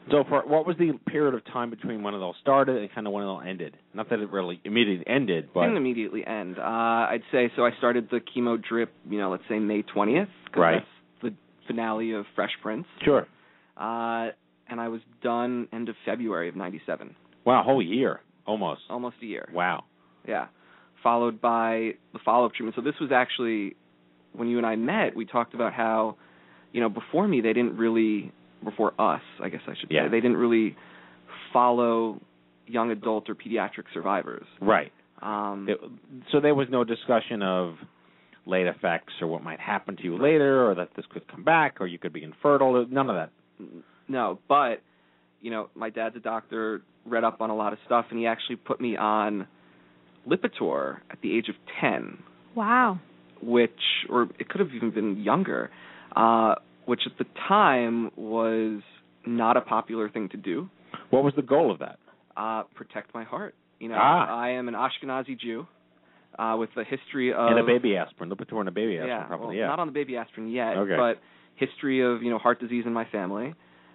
So, 0.10 0.24
for 0.28 0.42
what 0.48 0.66
was 0.66 0.76
the 0.78 0.94
period 1.08 1.36
of 1.36 1.46
time 1.46 1.70
between 1.70 2.02
when 2.02 2.16
it 2.16 2.18
all 2.18 2.36
started 2.42 2.76
and 2.78 2.92
kind 2.94 3.06
of 3.06 3.14
when 3.14 3.24
it 3.24 3.28
all 3.28 3.40
ended? 3.40 3.78
Not 3.94 4.10
that 4.10 4.20
it 4.20 4.32
really 4.32 4.60
immediately 4.66 5.06
ended, 5.08 5.50
but 5.54 5.62
Didn't 5.62 5.78
immediately 5.78 6.26
end. 6.26 6.58
Uh, 6.58 6.64
I'd 6.64 7.22
say 7.32 7.52
so. 7.56 7.64
I 7.64 7.70
started 7.78 8.10
the 8.10 8.20
chemo 8.20 8.62
drip, 8.62 8.92
you 9.08 9.20
know, 9.20 9.30
let's 9.30 9.44
say 9.48 9.60
May 9.60 9.84
twentieth. 9.84 10.28
Right. 10.58 10.82
That's 11.22 11.34
the 11.34 11.34
finale 11.68 12.14
of 12.14 12.26
Fresh 12.36 12.52
Prince. 12.64 12.88
sure. 13.06 13.28
Uh, 13.78 14.30
and 14.68 14.80
I 14.80 14.88
was 14.88 15.02
done 15.22 15.68
end 15.72 15.88
of 15.90 15.96
February 16.06 16.50
of 16.50 16.56
'97, 16.56 17.16
Wow, 17.46 17.62
a 17.62 17.64
whole 17.64 17.82
year 17.82 18.22
almost. 18.48 18.82
almost 18.90 19.18
a 19.22 19.26
year. 19.26 19.48
Wow. 19.54 19.84
Yeah. 20.28 20.48
Followed 21.04 21.42
by 21.42 21.92
the 22.14 22.20
follow 22.26 22.46
up 22.48 22.54
treatment. 22.54 22.76
So 22.76 22.82
this 22.82 22.96
was 23.00 23.12
actually 23.14 23.76
when 24.34 24.48
you 24.48 24.58
and 24.58 24.66
I 24.66 24.76
met, 24.78 25.16
we 25.16 25.26
talked 25.26 25.54
about 25.54 25.74
how, 25.74 26.16
you 26.72 26.82
know, 26.82 26.90
before 26.90 27.28
me 27.28 27.42
they 27.42 27.54
didn't 27.54 27.78
really 27.78 28.32
before 28.64 28.94
us, 29.00 29.22
I 29.42 29.50
guess 29.50 29.62
I 29.68 29.74
should 29.80 29.90
Yeah. 29.92 30.06
say, 30.06 30.10
they 30.10 30.22
didn't 30.22 30.38
really 30.38 30.76
follow 31.52 32.20
young 32.68 32.92
adult 32.92 33.30
or 33.30 33.36
pediatric 33.36 33.86
survivors. 33.94 34.46
Right. 34.62 34.92
Um 35.22 35.68
It- 35.70 35.82
so 36.32 36.40
there 36.40 36.56
was 36.56 36.70
no 36.70 36.84
discussion 36.84 37.42
of 37.42 37.78
late 38.46 38.68
effects 38.68 39.14
or 39.22 39.28
what 39.28 39.44
might 39.44 39.60
happen 39.60 39.96
to 39.96 40.04
you 40.04 40.18
later, 40.18 40.68
or 40.68 40.74
that 40.76 40.94
this 40.96 41.06
could 41.08 41.28
come 41.28 41.44
back, 41.44 41.80
or 41.80 41.86
you 41.88 42.00
could 42.00 42.14
be 42.14 42.24
infertile. 42.24 42.86
None 42.90 43.10
of 43.10 43.16
that. 43.16 43.30
no, 44.08 44.40
but 44.48 44.82
you 45.42 45.50
know, 45.52 45.70
my 45.76 45.90
dad's 45.90 46.16
a 46.16 46.20
doctor, 46.20 46.82
read 47.06 47.24
up 47.24 47.42
on 47.42 47.50
a 47.50 47.56
lot 47.56 47.74
of 47.74 47.80
stuff 47.86 48.06
and 48.12 48.20
he 48.20 48.28
actually 48.28 48.56
put 48.58 48.80
me 48.80 48.96
on 48.96 49.48
Lipitor 50.28 50.98
at 51.10 51.20
the 51.22 51.36
age 51.36 51.50
of 51.50 51.56
10. 51.80 52.18
Wow. 52.56 53.00
which 53.42 54.06
or 54.08 54.30
it 54.38 54.50
could 54.50 54.60
have 54.60 54.72
even 54.76 54.92
been 54.92 55.18
younger, 55.18 55.72
uh, 56.16 56.56
which 56.86 57.02
at 57.06 57.18
the 57.18 57.26
time 57.48 58.12
was 58.16 58.82
not 59.26 59.58
a 59.58 59.62
popular 59.62 60.10
thing 60.10 60.30
to 60.30 60.38
do. 60.38 60.70
What 61.10 61.24
was 61.24 61.34
the 61.36 61.42
goal 61.42 61.72
of 61.72 61.80
that? 61.80 62.00
Uh, 62.36 62.64
protect 62.76 63.14
my 63.14 63.24
heart. 63.24 63.56
You 63.80 63.90
know, 63.90 63.96
Ah. 64.00 64.28
I 64.36 64.52
am 64.52 64.68
an 64.68 64.74
Ashkenazi 64.76 65.40
Jew 65.40 65.68
uh, 66.40 66.56
with 66.58 66.70
a 66.78 66.84
history 66.84 67.34
of 67.34 67.48
and 67.52 67.60
a 67.60 67.64
baby 67.64 67.98
aspirin, 67.98 68.30
Lipitor 68.30 68.60
and 68.60 68.70
a 68.70 68.72
baby 68.72 68.98
aspirin, 68.98 69.10
yeah, 69.10 69.24
probably. 69.26 69.48
well, 69.48 69.56
yeah. 69.56 69.68
not 69.68 69.80
on 69.80 69.88
the 69.88 69.94
baby 69.94 70.16
aspirin 70.18 70.50
yet, 70.50 70.78
Okay. 70.78 70.96
but 70.98 71.20
history 71.56 72.02
of 72.02 72.24
you 72.24 72.30
know 72.30 72.38
heart 72.38 72.60
disease 72.60 72.84
in 72.86 72.94
my 72.94 73.06
family. 73.06 73.54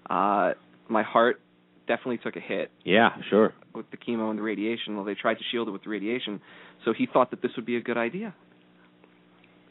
Uh, 0.09 0.53
my 0.89 1.03
heart 1.03 1.41
definitely 1.89 2.19
took 2.19 2.37
a 2.37 2.41
hit 2.41 2.71
yeah, 2.85 3.11
sure. 3.31 3.55
with 3.75 3.87
the 3.91 3.97
chemo 3.97 4.29
and 4.31 4.39
the 4.39 4.43
radiation. 4.43 4.97
Well, 4.97 5.05
they 5.05 5.15
tried 5.15 5.35
to 5.35 5.45
shield 5.51 5.69
it 5.69 5.71
with 5.71 5.85
the 5.85 5.91
radiation, 5.91 6.41
so 6.85 6.93
he 6.93 7.07
thought 7.13 7.31
that 7.31 7.43
this 7.43 7.53
would 7.57 7.67
be 7.67 7.77
a 7.77 7.81
good 7.81 7.97
idea. 7.97 8.35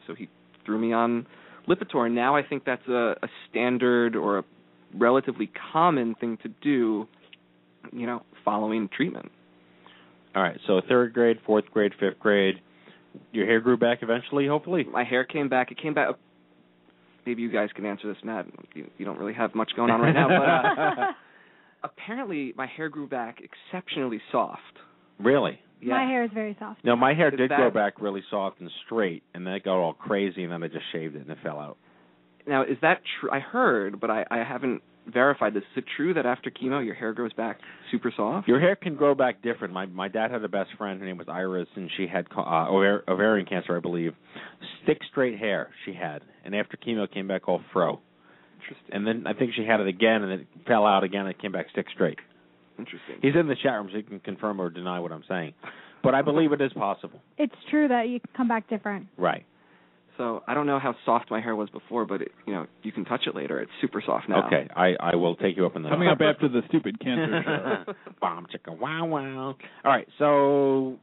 So 0.07 0.15
he 0.15 0.29
threw 0.65 0.77
me 0.79 0.93
on 0.93 1.25
Lipitor, 1.67 2.11
now 2.11 2.35
I 2.35 2.43
think 2.43 2.63
that's 2.65 2.87
a, 2.87 3.15
a 3.21 3.27
standard 3.49 4.15
or 4.15 4.39
a 4.39 4.43
relatively 4.97 5.51
common 5.73 6.15
thing 6.15 6.37
to 6.43 6.49
do. 6.61 7.07
You 7.91 8.07
know, 8.07 8.23
following 8.43 8.89
treatment. 8.95 9.31
All 10.35 10.41
right. 10.41 10.59
So 10.67 10.81
third 10.87 11.13
grade, 11.13 11.37
fourth 11.45 11.65
grade, 11.71 11.93
fifth 11.99 12.19
grade. 12.19 12.55
Your 13.31 13.45
hair 13.45 13.61
grew 13.61 13.77
back 13.77 13.99
eventually, 14.01 14.47
hopefully. 14.47 14.83
My 14.83 15.03
hair 15.03 15.23
came 15.23 15.47
back. 15.47 15.71
It 15.71 15.81
came 15.81 15.93
back. 15.93 16.15
Maybe 17.25 17.41
you 17.41 17.51
guys 17.51 17.69
can 17.73 17.85
answer 17.85 18.07
this, 18.07 18.21
Matt. 18.23 18.45
You, 18.73 18.89
you 18.97 19.05
don't 19.05 19.17
really 19.17 19.33
have 19.33 19.55
much 19.55 19.71
going 19.75 19.89
on 19.89 20.01
right 20.01 20.13
now, 20.13 20.27
but 20.27 21.01
uh, 21.01 21.11
apparently 21.83 22.53
my 22.57 22.67
hair 22.67 22.89
grew 22.89 23.07
back 23.07 23.39
exceptionally 23.41 24.21
soft. 24.31 24.61
Really? 25.19 25.59
Yeah. 25.81 25.93
My 25.95 26.05
hair 26.05 26.23
is 26.23 26.31
very 26.33 26.55
soft. 26.59 26.83
No, 26.83 26.95
my 26.95 27.13
hair 27.13 27.29
did 27.31 27.51
that- 27.51 27.57
grow 27.57 27.69
back 27.69 28.01
really 28.01 28.23
soft 28.29 28.59
and 28.59 28.69
straight, 28.85 29.23
and 29.33 29.45
then 29.45 29.53
it 29.53 29.63
got 29.63 29.75
all 29.77 29.93
crazy, 29.93 30.43
and 30.43 30.51
then 30.51 30.63
I 30.63 30.67
just 30.67 30.85
shaved 30.91 31.15
it 31.15 31.21
and 31.21 31.29
it 31.29 31.37
fell 31.43 31.59
out. 31.59 31.77
Now, 32.47 32.63
is 32.63 32.77
that 32.81 33.01
true? 33.19 33.29
I 33.31 33.39
heard, 33.39 33.99
but 33.99 34.09
I, 34.09 34.25
I 34.31 34.37
haven't 34.43 34.81
verified 35.11 35.53
this. 35.53 35.63
Is 35.75 35.79
it 35.83 35.85
true 35.97 36.13
that 36.15 36.25
after 36.25 36.49
chemo 36.49 36.83
your 36.83 36.95
hair 36.95 37.13
grows 37.13 37.33
back 37.33 37.59
super 37.91 38.11
soft? 38.15 38.47
Your 38.47 38.59
hair 38.59 38.75
can 38.75 38.95
grow 38.95 39.13
back 39.15 39.41
different. 39.43 39.73
My 39.73 39.85
my 39.87 40.07
dad 40.07 40.31
had 40.31 40.43
a 40.43 40.47
best 40.47 40.69
friend. 40.77 40.99
Her 40.99 41.05
name 41.05 41.17
was 41.17 41.27
Iris, 41.29 41.67
and 41.75 41.89
she 41.97 42.07
had 42.07 42.25
uh, 42.35 42.41
ovar- 42.69 43.03
ovarian 43.07 43.45
cancer, 43.47 43.75
I 43.75 43.79
believe. 43.79 44.13
Stick 44.83 44.99
straight 45.11 45.37
hair 45.37 45.69
she 45.85 45.93
had, 45.93 46.21
and 46.43 46.55
after 46.55 46.77
chemo 46.77 47.11
came 47.11 47.27
back 47.27 47.47
all 47.47 47.61
fro. 47.73 47.99
Interesting. 48.61 48.95
And 48.95 49.05
then 49.07 49.27
I 49.27 49.33
think 49.33 49.51
she 49.55 49.63
had 49.65 49.79
it 49.79 49.87
again, 49.87 50.23
and 50.23 50.31
it 50.41 50.47
fell 50.67 50.85
out 50.87 51.03
again. 51.03 51.21
and 51.21 51.29
It 51.29 51.39
came 51.39 51.51
back 51.51 51.67
stick 51.71 51.85
straight. 51.93 52.17
Interesting. 52.77 53.15
He's 53.21 53.35
in 53.39 53.47
the 53.47 53.55
chat 53.55 53.73
room, 53.73 53.89
so 53.91 53.97
he 53.97 54.03
can 54.03 54.19
confirm 54.19 54.59
or 54.59 54.69
deny 54.69 54.99
what 54.99 55.11
I'm 55.11 55.23
saying. 55.27 55.53
But 56.03 56.13
I 56.13 56.21
believe 56.21 56.51
it 56.51 56.61
is 56.61 56.73
possible. 56.73 57.19
It's 57.37 57.55
true 57.69 57.87
that 57.87 58.07
you 58.07 58.19
come 58.35 58.47
back 58.47 58.69
different. 58.69 59.07
Right. 59.17 59.45
So 60.17 60.43
I 60.47 60.53
don't 60.53 60.65
know 60.65 60.79
how 60.79 60.95
soft 61.05 61.29
my 61.29 61.41
hair 61.41 61.55
was 61.55 61.69
before, 61.69 62.05
but 62.05 62.21
it, 62.21 62.31
you 62.45 62.53
know 62.53 62.67
you 62.83 62.91
can 62.91 63.03
touch 63.03 63.23
it 63.27 63.35
later. 63.35 63.59
It's 63.59 63.71
super 63.81 64.01
soft 64.05 64.29
now. 64.29 64.47
Okay. 64.47 64.67
I 64.75 64.93
I 64.99 65.15
will 65.15 65.35
take 65.35 65.57
you 65.57 65.65
up 65.65 65.75
on 65.75 65.83
that. 65.83 65.89
Coming 65.89 66.07
up 66.07 66.19
after 66.21 66.47
the 66.47 66.61
stupid 66.69 66.99
cancer 66.99 67.41
show. 67.85 67.93
Bomb 68.21 68.47
chicka 68.47 68.77
wow 68.77 69.05
wow. 69.05 69.55
All 69.83 69.91
right. 69.91 70.07
So, 70.17 70.97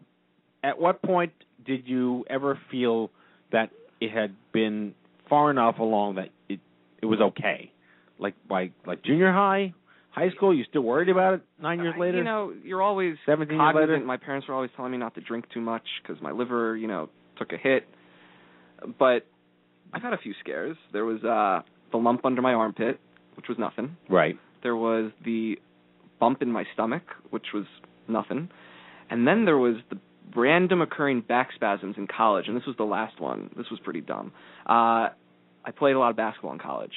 at 0.65 0.81
what 0.81 1.03
point 1.03 1.33
did 1.67 1.87
you 1.87 2.25
ever 2.31 2.59
feel 2.71 3.11
that 3.53 3.71
it 4.01 4.11
had 4.11 4.35
been 4.53 4.95
far 5.29 5.51
enough 5.51 5.79
along 5.79 6.15
that 6.15 6.31
it 6.49 6.61
it 7.03 7.07
was 7.07 7.21
okay? 7.21 7.71
Like 8.19 8.35
by 8.49 8.71
like 8.87 9.03
junior 9.05 9.33
high, 9.33 9.75
high 10.13 10.31
school, 10.31 10.55
you 10.55 10.65
still 10.69 10.83
worried 10.83 11.09
about 11.09 11.35
it 11.35 11.41
nine 11.61 11.81
years 11.81 11.95
Uh, 11.97 12.01
later? 12.01 12.19
You 12.19 12.25
know, 12.25 12.53
you're 12.63 12.83
always 12.83 13.17
17 13.27 13.57
years 13.59 13.75
later? 13.75 13.99
My 14.01 14.17
parents 14.19 14.47
were 14.47 14.55
always 14.55 14.71
telling 14.77 14.93
me 14.93 14.99
not 14.99 15.15
to 15.17 15.21
drink 15.21 15.47
too 15.53 15.61
much 15.61 15.83
because 16.03 16.23
my 16.23 16.31
liver, 16.33 16.77
you 16.77 16.87
know, 16.87 17.09
took 17.39 17.53
a 17.53 17.57
hit. 17.57 17.89
But 18.99 19.27
I've 19.93 20.03
had 20.03 20.13
a 20.13 20.19
few 20.19 20.35
scares. 20.41 20.77
There 20.93 21.05
was 21.05 21.23
uh 21.25 21.63
the 21.91 21.99
lump 21.99 22.25
under 22.25 22.41
my 22.43 22.55
armpit, 22.55 22.99
which 23.37 23.49
was 23.49 23.59
nothing. 23.59 23.97
right. 24.09 24.39
There 24.63 24.77
was 24.77 25.11
the 25.25 25.59
bump 26.21 26.41
in 26.41 26.51
my 26.53 26.65
stomach, 26.73 27.03
which 27.31 27.47
was 27.53 27.65
nothing. 28.07 28.49
And 29.11 29.27
then 29.27 29.45
there 29.45 29.59
was 29.59 29.77
the 29.91 29.99
random 30.37 30.81
occurring 30.81 31.23
back 31.23 31.49
spasms 31.55 31.97
in 31.99 32.07
college, 32.07 32.47
and 32.49 32.57
this 32.57 32.65
was 32.65 32.77
the 32.77 32.85
last 32.85 33.21
one. 33.21 33.51
This 33.57 33.67
was 33.71 33.81
pretty 33.81 34.01
dumb. 34.01 34.33
Uh 34.67 35.09
I 35.65 35.71
played 35.77 35.95
a 35.95 35.99
lot 35.99 36.11
of 36.11 36.17
basketball 36.17 36.53
in 36.53 36.59
college. 36.59 36.93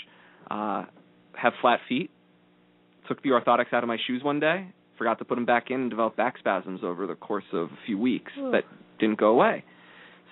Uh 0.50 0.86
have 1.34 1.54
flat 1.62 1.80
feet. 1.90 2.10
Took 3.08 3.22
the 3.24 3.30
orthotics 3.30 3.72
out 3.74 3.84
of 3.84 3.88
my 3.88 3.98
shoes 4.08 4.24
one 4.24 4.40
day, 4.40 4.68
forgot 4.98 5.20
to 5.20 5.26
put 5.26 5.36
them 5.36 5.46
back 5.46 5.70
in 5.70 5.82
and 5.82 5.90
developed 5.90 6.18
back 6.18 6.38
spasms 6.40 6.82
over 6.84 7.06
the 7.08 7.16
course 7.16 7.44
of 7.54 7.68
a 7.68 7.78
few 7.86 7.98
weeks 7.98 8.32
Ugh. 8.38 8.52
that 8.52 8.64
didn't 9.00 9.20
go 9.20 9.28
away. 9.30 9.64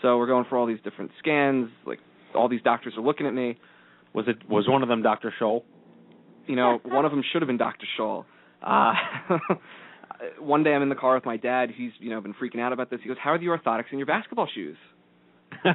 So 0.01 0.17
we're 0.17 0.27
going 0.27 0.45
for 0.49 0.57
all 0.57 0.65
these 0.65 0.81
different 0.83 1.11
scans, 1.19 1.69
like 1.85 1.99
all 2.35 2.49
these 2.49 2.61
doctors 2.63 2.93
are 2.97 3.01
looking 3.03 3.27
at 3.27 3.33
me 3.33 3.57
Was 4.13 4.25
it 4.27 4.37
was 4.49 4.67
one 4.67 4.81
of 4.83 4.89
them 4.89 5.01
Dr. 5.03 5.33
Scholl? 5.39 5.63
you 6.47 6.55
know, 6.57 6.79
one 6.83 7.05
of 7.05 7.11
them 7.11 7.23
should 7.31 7.41
have 7.41 7.47
been 7.47 7.57
Dr. 7.57 7.85
Scholl. 7.97 8.25
Uh, 8.61 8.93
one 10.39 10.63
day 10.63 10.73
I'm 10.73 10.81
in 10.81 10.89
the 10.89 10.95
car 10.95 11.15
with 11.15 11.25
my 11.25 11.37
dad. 11.37 11.69
He's, 11.75 11.91
you 11.99 12.09
know, 12.09 12.19
been 12.21 12.33
freaking 12.33 12.59
out 12.59 12.73
about 12.73 12.89
this. 12.89 12.99
He 13.01 13.07
goes, 13.07 13.17
"How 13.21 13.31
are 13.31 13.37
the 13.39 13.45
orthotics 13.45 13.91
in 13.91 13.97
your 13.97 14.07
basketball 14.07 14.47
shoes?" 14.53 14.77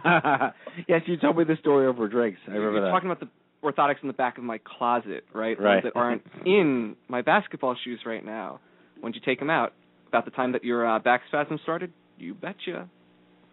yes, 0.88 1.02
you 1.06 1.16
told 1.16 1.36
me 1.38 1.44
this 1.44 1.58
story 1.60 1.86
over 1.86 2.08
drinks. 2.08 2.40
I 2.48 2.52
remember 2.52 2.78
He's 2.80 2.86
that. 2.86 2.90
talking 2.90 3.10
about 3.10 3.20
the 3.20 3.28
orthotics 3.62 4.02
in 4.02 4.08
the 4.08 4.14
back 4.14 4.38
of 4.38 4.44
my 4.44 4.58
closet, 4.58 5.24
right? 5.34 5.58
Right. 5.58 5.74
ones 5.74 5.84
that 5.84 5.98
aren't 5.98 6.22
in 6.44 6.96
my 7.08 7.22
basketball 7.22 7.76
shoes 7.84 8.00
right 8.06 8.24
now. 8.24 8.60
Once 9.02 9.14
you 9.14 9.22
take 9.24 9.38
them 9.38 9.50
out, 9.50 9.72
about 10.08 10.24
the 10.24 10.30
time 10.30 10.52
that 10.52 10.64
your 10.64 10.86
uh, 10.86 10.98
back 10.98 11.22
spasm 11.28 11.58
started, 11.62 11.92
you 12.18 12.34
betcha. 12.34 12.88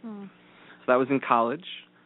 Hmm. 0.02 0.26
So 0.86 0.92
that 0.92 0.96
was 0.96 1.08
in 1.10 1.20
college. 1.20 1.66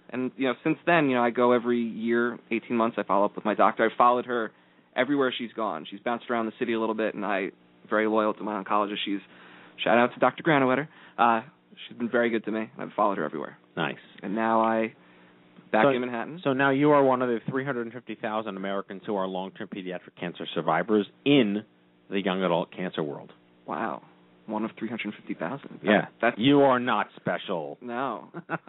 And 0.09 0.31
you 0.37 0.47
know, 0.47 0.55
since 0.63 0.77
then, 0.85 1.09
you 1.09 1.15
know, 1.15 1.23
I 1.23 1.29
go 1.29 1.51
every 1.51 1.81
year, 1.81 2.39
18 2.51 2.75
months. 2.75 2.97
I 2.99 3.03
follow 3.03 3.25
up 3.25 3.35
with 3.35 3.45
my 3.45 3.53
doctor. 3.53 3.85
I've 3.85 3.97
followed 3.97 4.25
her 4.25 4.51
everywhere 4.95 5.33
she's 5.37 5.53
gone. 5.53 5.85
She's 5.89 5.99
bounced 5.99 6.29
around 6.29 6.47
the 6.47 6.53
city 6.57 6.73
a 6.73 6.79
little 6.79 6.95
bit, 6.95 7.13
and 7.13 7.25
I 7.25 7.51
very 7.89 8.07
loyal 8.07 8.33
to 8.33 8.43
my 8.43 8.61
oncologist. 8.61 8.97
She's 9.05 9.19
shout 9.83 9.97
out 9.97 10.13
to 10.13 10.19
Dr. 10.19 10.43
Granowetter. 10.43 10.87
Uh, 11.17 11.41
she's 11.87 11.97
been 11.97 12.09
very 12.09 12.29
good 12.29 12.43
to 12.45 12.51
me, 12.51 12.69
and 12.73 12.81
I've 12.81 12.93
followed 12.95 13.17
her 13.17 13.23
everywhere. 13.23 13.57
Nice. 13.77 13.97
And 14.23 14.35
now 14.35 14.61
I 14.61 14.93
back 15.71 15.83
So- 15.85 15.89
in 15.89 16.01
Manhattan. 16.01 16.39
So 16.43 16.53
now 16.53 16.69
you 16.71 16.91
are 16.91 17.03
one 17.03 17.21
of 17.21 17.29
the 17.29 17.39
350,000 17.49 18.57
Americans 18.57 19.01
who 19.05 19.15
are 19.15 19.27
long-term 19.27 19.67
pediatric 19.69 20.15
cancer 20.19 20.45
survivors 20.53 21.07
in 21.25 21.63
the 22.09 22.21
young 22.21 22.43
adult 22.43 22.71
cancer 22.71 23.03
world. 23.03 23.31
Wow, 23.67 24.01
one 24.47 24.65
of 24.65 24.71
350,000. 24.79 25.79
Yeah. 25.83 26.07
That's 26.21 26.37
You 26.39 26.61
are 26.61 26.79
not 26.79 27.07
special. 27.15 27.77
no. 27.81 28.29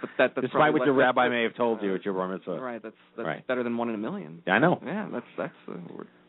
But 0.00 0.10
that 0.16 0.34
that's 0.36 0.44
Despite 0.46 0.72
what 0.72 0.82
less- 0.82 0.86
your 0.86 0.94
rabbi 0.94 1.22
that's- 1.24 1.30
may 1.36 1.42
have 1.42 1.56
told 1.56 1.82
you 1.82 1.90
uh, 1.90 1.94
at 1.96 2.04
your 2.04 2.14
bar 2.14 2.28
mitzvah. 2.28 2.60
Right. 2.60 2.80
That's 2.80 2.94
that's 3.16 3.26
Right. 3.26 3.44
better 3.48 3.64
than 3.64 3.76
one 3.76 3.88
in 3.88 3.96
a 3.96 3.98
million. 3.98 4.42
Yeah, 4.46 4.52
I 4.54 4.58
know. 4.60 4.80
Yeah. 4.86 5.08
That's 5.10 5.26
that's 5.36 5.52
uh, 5.68 5.72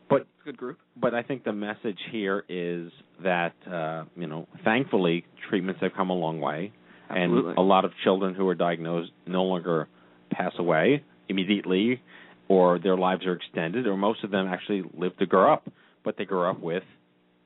But 0.08 0.22
it's 0.22 0.30
a 0.42 0.44
good 0.46 0.56
group. 0.56 0.78
but 0.96 1.14
I 1.14 1.22
think 1.22 1.44
the 1.44 1.52
message 1.52 2.00
here 2.10 2.44
is 2.48 2.90
that 3.22 3.52
uh, 3.70 4.06
you 4.16 4.26
know, 4.26 4.48
thankfully 4.64 5.24
treatments 5.48 5.80
have 5.82 5.92
come 5.96 6.10
a 6.10 6.14
long 6.14 6.40
way, 6.40 6.72
Absolutely. 7.08 7.50
and 7.50 7.58
a 7.58 7.62
lot 7.62 7.84
of 7.84 7.92
children 8.02 8.34
who 8.34 8.48
are 8.48 8.56
diagnosed 8.56 9.12
no 9.24 9.44
longer 9.44 9.86
pass 10.30 10.52
away 10.58 11.02
immediately, 11.28 12.02
or 12.48 12.78
their 12.78 12.96
lives 12.96 13.24
are 13.26 13.32
extended, 13.32 13.86
or 13.86 13.96
most 13.96 14.24
of 14.24 14.30
them 14.30 14.46
actually 14.48 14.82
live 14.96 15.16
to 15.18 15.26
grow 15.26 15.52
up, 15.52 15.68
but 16.04 16.16
they 16.18 16.24
grow 16.24 16.50
up 16.50 16.60
with 16.60 16.82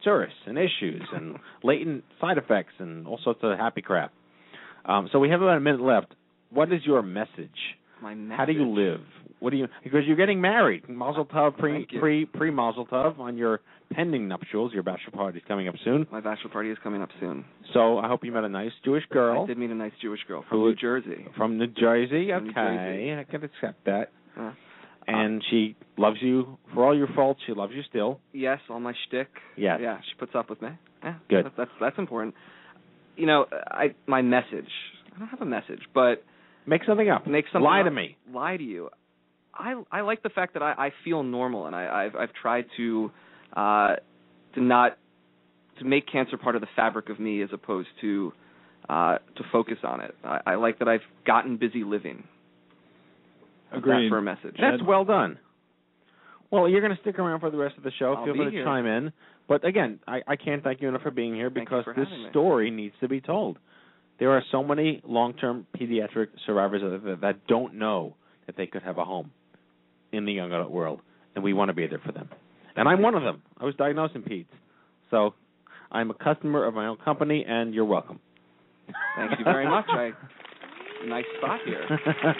psoriasis 0.04 0.28
and 0.46 0.58
issues 0.58 1.02
and 1.12 1.36
latent 1.62 2.04
side 2.20 2.38
effects 2.38 2.72
and 2.78 3.06
all 3.06 3.18
sorts 3.22 3.40
of 3.42 3.58
happy 3.58 3.82
crap. 3.82 4.12
Um, 4.84 5.08
so 5.12 5.18
we 5.18 5.30
have 5.30 5.42
about 5.42 5.56
a 5.56 5.60
minute 5.60 5.80
left. 5.80 6.14
What 6.50 6.72
is 6.72 6.80
your 6.84 7.02
message? 7.02 7.50
My 8.04 8.14
message. 8.14 8.38
How 8.38 8.44
do 8.44 8.52
you 8.52 8.68
live? 8.68 9.00
What 9.40 9.50
do 9.50 9.56
you 9.56 9.66
because 9.82 10.02
you're 10.06 10.16
getting 10.16 10.40
married? 10.40 10.88
Mazel 10.88 11.24
tov, 11.26 11.56
pre 11.58 11.86
pre 11.98 12.24
pre 12.26 12.50
Mazel 12.50 12.86
tov 12.86 13.18
on 13.18 13.36
your 13.36 13.60
pending 13.92 14.28
nuptials. 14.28 14.72
Your 14.72 14.82
bachelor 14.82 15.12
party 15.12 15.38
is 15.38 15.44
coming 15.48 15.68
up 15.68 15.74
soon. 15.84 16.06
My 16.12 16.20
bachelor 16.20 16.50
party 16.50 16.70
is 16.70 16.78
coming 16.82 17.02
up 17.02 17.08
soon. 17.18 17.44
So 17.72 17.98
I 17.98 18.08
hope 18.08 18.24
you 18.24 18.30
met 18.32 18.44
a 18.44 18.48
nice 18.48 18.72
Jewish 18.84 19.04
girl 19.10 19.44
I 19.44 19.46
did 19.46 19.58
meet 19.58 19.70
a 19.70 19.74
nice 19.74 19.92
Jewish 20.02 20.20
girl 20.28 20.44
from 20.48 20.58
Who- 20.60 20.68
New 20.70 20.76
Jersey. 20.76 21.26
from 21.36 21.58
New 21.58 21.66
Jersey. 21.66 22.28
From 22.30 22.44
New 22.44 22.50
Okay, 22.50 22.54
Jersey. 22.54 23.14
I 23.20 23.24
can 23.24 23.42
accept 23.44 23.84
that. 23.86 24.12
Uh, 24.38 24.52
And 25.06 25.42
she 25.50 25.74
loves 25.98 26.16
you 26.22 26.58
for 26.72 26.84
all 26.84 26.96
your 26.96 27.08
faults. 27.14 27.40
She 27.46 27.52
loves 27.52 27.72
you 27.74 27.82
still. 27.88 28.20
yes, 28.32 28.60
all 28.70 28.80
my 28.80 28.94
shtick. 29.06 29.28
Yes. 29.56 29.78
Yeah, 29.82 29.98
she 30.08 30.14
puts 30.18 30.34
up 30.34 30.48
with 30.50 30.60
me. 30.62 30.70
Yeah, 31.02 31.14
Good. 31.28 31.44
That's 31.46 31.56
that's, 31.56 31.70
that's 31.80 31.98
important. 31.98 32.34
You 33.16 33.26
know, 33.26 33.46
I 33.70 33.94
my 34.06 34.22
message. 34.22 34.70
I 35.14 35.18
don't 35.18 35.28
have 35.28 35.42
a 35.42 35.46
message, 35.58 35.82
but 35.94 36.24
Make 36.66 36.82
something 36.86 37.08
up. 37.10 37.26
make 37.26 37.44
something 37.52 37.64
Lie 37.64 37.80
up, 37.80 37.86
to 37.86 37.90
me. 37.90 38.16
Lie 38.32 38.56
to 38.56 38.62
you. 38.64 38.90
I 39.54 39.82
I 39.90 40.00
like 40.00 40.22
the 40.22 40.30
fact 40.30 40.54
that 40.54 40.62
I, 40.62 40.72
I 40.72 40.90
feel 41.04 41.22
normal, 41.22 41.66
and 41.66 41.76
I, 41.76 42.06
I've 42.06 42.16
I've 42.16 42.32
tried 42.40 42.66
to 42.76 43.10
uh, 43.56 43.96
to 44.54 44.62
not 44.62 44.98
to 45.78 45.84
make 45.84 46.10
cancer 46.10 46.36
part 46.36 46.54
of 46.54 46.60
the 46.60 46.68
fabric 46.74 47.08
of 47.08 47.20
me 47.20 47.42
as 47.42 47.50
opposed 47.52 47.88
to 48.00 48.32
uh, 48.88 49.18
to 49.36 49.44
focus 49.52 49.78
on 49.84 50.00
it. 50.00 50.14
I, 50.24 50.40
I 50.46 50.54
like 50.56 50.78
that 50.80 50.88
I've 50.88 51.00
gotten 51.26 51.56
busy 51.56 51.84
living. 51.84 52.24
How's 53.70 53.82
that 53.82 54.06
for 54.08 54.18
a 54.18 54.22
message. 54.22 54.56
That's 54.60 54.82
well 54.86 55.04
done. 55.04 55.38
Well, 56.50 56.68
you're 56.68 56.80
going 56.80 56.94
to 56.94 57.00
stick 57.00 57.18
around 57.18 57.40
for 57.40 57.50
the 57.50 57.56
rest 57.56 57.76
of 57.76 57.82
the 57.82 57.90
show. 57.98 58.14
I'll 58.14 58.24
Feel 58.24 58.34
free 58.36 58.44
to 58.44 58.50
here. 58.52 58.64
chime 58.64 58.86
in. 58.86 59.12
But 59.48 59.64
again, 59.64 59.98
I, 60.06 60.20
I 60.28 60.36
can't 60.36 60.62
thank 60.62 60.80
you 60.80 60.88
enough 60.88 61.02
for 61.02 61.10
being 61.10 61.34
here 61.34 61.50
because 61.50 61.84
this 61.84 62.06
having 62.06 62.24
me. 62.24 62.30
story 62.30 62.70
needs 62.70 62.94
to 63.00 63.08
be 63.08 63.20
told. 63.20 63.58
There 64.24 64.32
are 64.32 64.42
so 64.50 64.64
many 64.64 65.02
long-term 65.06 65.66
pediatric 65.78 66.28
survivors 66.46 66.80
that, 66.80 67.20
that 67.20 67.46
don't 67.46 67.74
know 67.74 68.16
that 68.46 68.56
they 68.56 68.66
could 68.66 68.82
have 68.82 68.96
a 68.96 69.04
home 69.04 69.32
in 70.12 70.24
the 70.24 70.32
young 70.32 70.50
adult 70.50 70.70
world, 70.70 71.00
and 71.34 71.44
we 71.44 71.52
want 71.52 71.68
to 71.68 71.74
be 71.74 71.86
there 71.86 72.00
for 72.02 72.10
them. 72.10 72.30
And 72.74 72.88
I'm 72.88 73.02
one 73.02 73.14
of 73.14 73.22
them. 73.22 73.42
I 73.60 73.66
was 73.66 73.74
diagnosed 73.74 74.14
in 74.14 74.22
PEDS, 74.22 74.46
so 75.10 75.34
I'm 75.92 76.10
a 76.10 76.14
customer 76.14 76.64
of 76.64 76.72
my 76.72 76.86
own 76.86 76.96
company, 77.04 77.44
and 77.46 77.74
you're 77.74 77.84
welcome. 77.84 78.18
Thank 79.14 79.38
you 79.38 79.44
very 79.44 79.68
much. 79.68 79.84
I 79.90 80.12
nice 81.06 81.26
spot 81.36 81.60
here. 81.66 81.84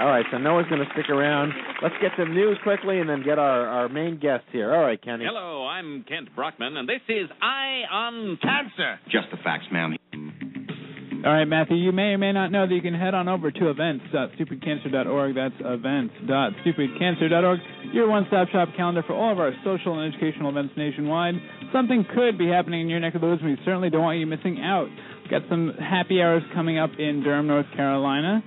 All 0.00 0.06
right, 0.06 0.24
so 0.30 0.38
Noah's 0.38 0.64
going 0.70 0.80
to 0.80 0.90
stick 0.94 1.10
around. 1.10 1.52
Let's 1.82 1.96
get 2.00 2.12
some 2.16 2.32
news 2.32 2.56
quickly 2.62 3.00
and 3.00 3.10
then 3.10 3.22
get 3.22 3.38
our, 3.38 3.66
our 3.66 3.88
main 3.90 4.18
guest 4.18 4.44
here. 4.50 4.72
All 4.72 4.80
right, 4.80 5.02
Kenny. 5.02 5.26
Hello, 5.26 5.66
I'm 5.66 6.04
Kent 6.08 6.34
Brockman, 6.34 6.78
and 6.78 6.88
this 6.88 7.02
is 7.06 7.28
Eye 7.42 7.82
on 7.92 8.38
Cancer. 8.40 8.98
Just 9.10 9.26
the 9.30 9.36
facts, 9.44 9.66
ma'am. 9.70 9.98
All 11.26 11.32
right, 11.32 11.46
Matthew, 11.46 11.74
you 11.74 11.90
may 11.90 12.14
or 12.14 12.18
may 12.18 12.30
not 12.30 12.52
know 12.52 12.64
that 12.64 12.72
you 12.72 12.80
can 12.80 12.94
head 12.94 13.12
on 13.12 13.28
over 13.28 13.50
to 13.50 13.70
events.stupidcancer.org. 13.70 15.34
That's 15.34 15.54
events.stupidcancer.org. 15.58 17.58
Your 17.92 18.08
one-stop 18.08 18.50
shop 18.50 18.68
calendar 18.76 19.02
for 19.04 19.14
all 19.14 19.32
of 19.32 19.40
our 19.40 19.50
social 19.64 19.98
and 19.98 20.14
educational 20.14 20.50
events 20.50 20.74
nationwide. 20.76 21.34
Something 21.72 22.06
could 22.14 22.38
be 22.38 22.46
happening 22.46 22.82
in 22.82 22.88
your 22.88 23.00
neck 23.00 23.16
of 23.16 23.22
the 23.22 23.26
woods, 23.26 23.42
and 23.42 23.50
we 23.50 23.58
certainly 23.64 23.90
don't 23.90 24.02
want 24.02 24.20
you 24.20 24.26
missing 24.26 24.60
out. 24.62 24.86
Got 25.28 25.42
some 25.50 25.72
happy 25.80 26.22
hours 26.22 26.44
coming 26.54 26.78
up 26.78 26.90
in 27.00 27.24
Durham, 27.24 27.48
North 27.48 27.66
Carolina. 27.74 28.40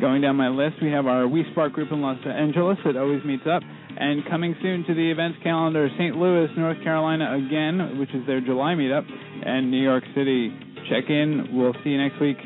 Going 0.00 0.20
down 0.20 0.34
my 0.34 0.48
list, 0.48 0.82
we 0.82 0.90
have 0.90 1.06
our 1.06 1.28
We 1.28 1.44
Spark 1.52 1.74
group 1.74 1.92
in 1.92 2.02
Los 2.02 2.18
Angeles 2.26 2.78
that 2.84 2.96
always 2.96 3.24
meets 3.24 3.46
up. 3.46 3.62
And 3.98 4.24
coming 4.28 4.56
soon 4.60 4.82
to 4.88 4.94
the 4.94 5.12
events 5.12 5.38
calendar, 5.44 5.88
St. 5.96 6.16
Louis, 6.16 6.48
North 6.56 6.82
Carolina 6.82 7.36
again, 7.36 8.00
which 8.00 8.10
is 8.10 8.26
their 8.26 8.40
July 8.40 8.74
meetup, 8.74 9.06
and 9.46 9.70
New 9.70 9.80
York 9.80 10.02
City. 10.14 10.65
Check 10.90 11.10
in. 11.10 11.48
We'll 11.52 11.74
see 11.82 11.90
you 11.90 12.00
next 12.00 12.20
week 12.20 12.36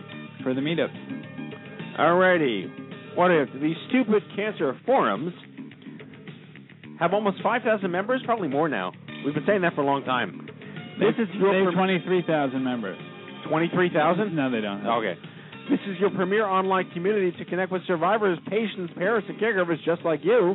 for 0.43 0.55
the 0.55 0.61
meetups. 0.61 0.97
Alrighty. 1.99 3.17
What 3.17 3.31
if 3.31 3.49
these 3.61 3.77
stupid 3.89 4.23
cancer 4.37 4.79
forums 4.87 5.33
have 6.99 7.13
almost 7.13 7.43
5,000 7.43 7.91
members? 7.91 8.23
Probably 8.25 8.49
more 8.49 8.69
now. 8.69 8.93
We've 9.25 9.35
been 9.35 9.45
saying 9.47 9.63
that 9.63 9.75
for 9.75 9.83
a 9.83 9.87
long 9.87 10.05
time. 10.05 10.49
This 10.99 11.15
is 11.19 11.29
your 11.35 11.53
they 11.53 11.65
have 11.65 11.75
23,000 11.75 12.63
members. 12.63 12.99
23,000? 13.49 14.35
No, 14.35 14.51
they 14.51 14.61
don't. 14.61 14.87
Okay. 14.87 15.19
This 15.71 15.81
is 15.89 16.01
your 16.01 16.11
premier 16.11 16.47
online 16.47 16.91
community 16.93 17.37
to 17.39 17.45
connect 17.45 17.71
with 17.73 17.83
survivors, 17.87 18.39
patients, 18.49 18.93
parents, 18.97 19.29
and 19.29 19.39
caregivers 19.39 19.83
just 19.85 20.03
like 20.05 20.21
you. 20.23 20.55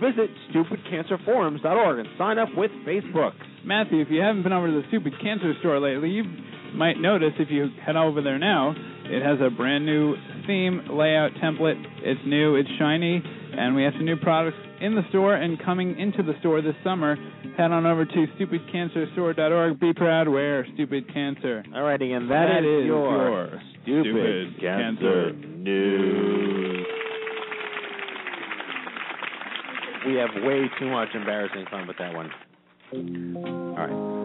Visit 0.00 0.28
stupidcancerforums.org 0.52 1.98
and 1.98 2.08
sign 2.18 2.38
up 2.38 2.48
with 2.56 2.70
Facebook. 2.86 3.32
Matthew, 3.64 4.00
if 4.00 4.08
you 4.10 4.20
haven't 4.20 4.42
been 4.42 4.52
over 4.52 4.66
to 4.66 4.72
the 4.72 4.82
Stupid 4.88 5.14
Cancer 5.22 5.54
store 5.60 5.80
lately, 5.80 6.10
you 6.10 6.24
might 6.76 6.98
notice 6.98 7.32
if 7.38 7.50
you 7.50 7.68
head 7.84 7.96
over 7.96 8.22
there 8.22 8.38
now, 8.38 8.74
it 9.04 9.22
has 9.22 9.38
a 9.40 9.50
brand 9.50 9.86
new 9.86 10.14
theme, 10.46 10.82
layout, 10.90 11.32
template. 11.42 11.82
It's 12.02 12.20
new, 12.26 12.56
it's 12.56 12.68
shiny, 12.78 13.22
and 13.24 13.74
we 13.74 13.82
have 13.84 13.94
some 13.94 14.04
new 14.04 14.16
products 14.16 14.56
in 14.80 14.94
the 14.94 15.02
store 15.08 15.34
and 15.34 15.62
coming 15.64 15.98
into 15.98 16.22
the 16.22 16.34
store 16.40 16.60
this 16.60 16.74
summer. 16.84 17.16
Head 17.56 17.72
on 17.72 17.86
over 17.86 18.04
to 18.04 18.26
stupidcancerstore.org. 18.38 19.80
Be 19.80 19.92
proud, 19.94 20.28
wear 20.28 20.66
Stupid 20.74 21.12
Cancer. 21.12 21.64
Alrighty, 21.74 22.14
and 22.14 22.30
that 22.30 22.46
That 22.46 22.64
is 22.64 22.82
is 22.82 22.86
your, 22.86 23.16
your 23.16 23.60
stupid, 23.82 24.54
Stupid 24.56 24.60
cancer, 24.60 25.32
Cancer 25.32 25.46
news. 25.56 26.86
We 30.06 30.14
have 30.14 30.30
way 30.44 30.70
too 30.78 30.88
much 30.88 31.08
embarrassing 31.14 31.64
fun 31.70 31.88
with 31.88 31.96
that 31.98 32.14
one. 32.14 32.30
All 32.92 33.76
right. 33.76 34.15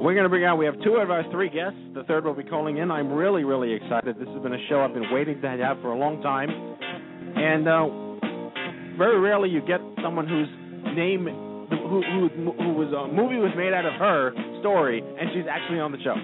We're 0.00 0.14
going 0.14 0.24
to 0.24 0.30
bring 0.30 0.44
out, 0.44 0.56
we 0.56 0.64
have 0.64 0.80
two 0.82 0.96
of 0.96 1.10
our 1.10 1.30
three 1.30 1.50
guests. 1.50 1.76
The 1.92 2.04
third 2.04 2.24
will 2.24 2.32
be 2.32 2.42
calling 2.42 2.78
in. 2.78 2.90
I'm 2.90 3.12
really, 3.12 3.44
really 3.44 3.74
excited. 3.74 4.16
This 4.16 4.28
has 4.32 4.42
been 4.42 4.54
a 4.54 4.64
show 4.66 4.80
I've 4.80 4.94
been 4.94 5.12
waiting 5.12 5.42
to 5.42 5.48
have 5.48 5.76
for 5.82 5.92
a 5.92 5.98
long 5.98 6.22
time. 6.22 6.48
And 6.48 7.68
uh, 7.68 8.96
very 8.96 9.20
rarely 9.20 9.50
you 9.50 9.60
get 9.60 9.76
someone 10.02 10.26
whose 10.26 10.48
name, 10.96 11.28
who, 11.68 12.00
who, 12.00 12.28
who 12.32 12.72
was, 12.72 12.88
a 12.96 13.12
movie 13.12 13.36
was 13.36 13.52
made 13.60 13.76
out 13.76 13.84
of 13.84 13.92
her 14.00 14.32
story, 14.64 15.04
and 15.04 15.28
she's 15.36 15.44
actually 15.44 15.80
on 15.80 15.92
the 15.92 16.00
show. 16.00 16.16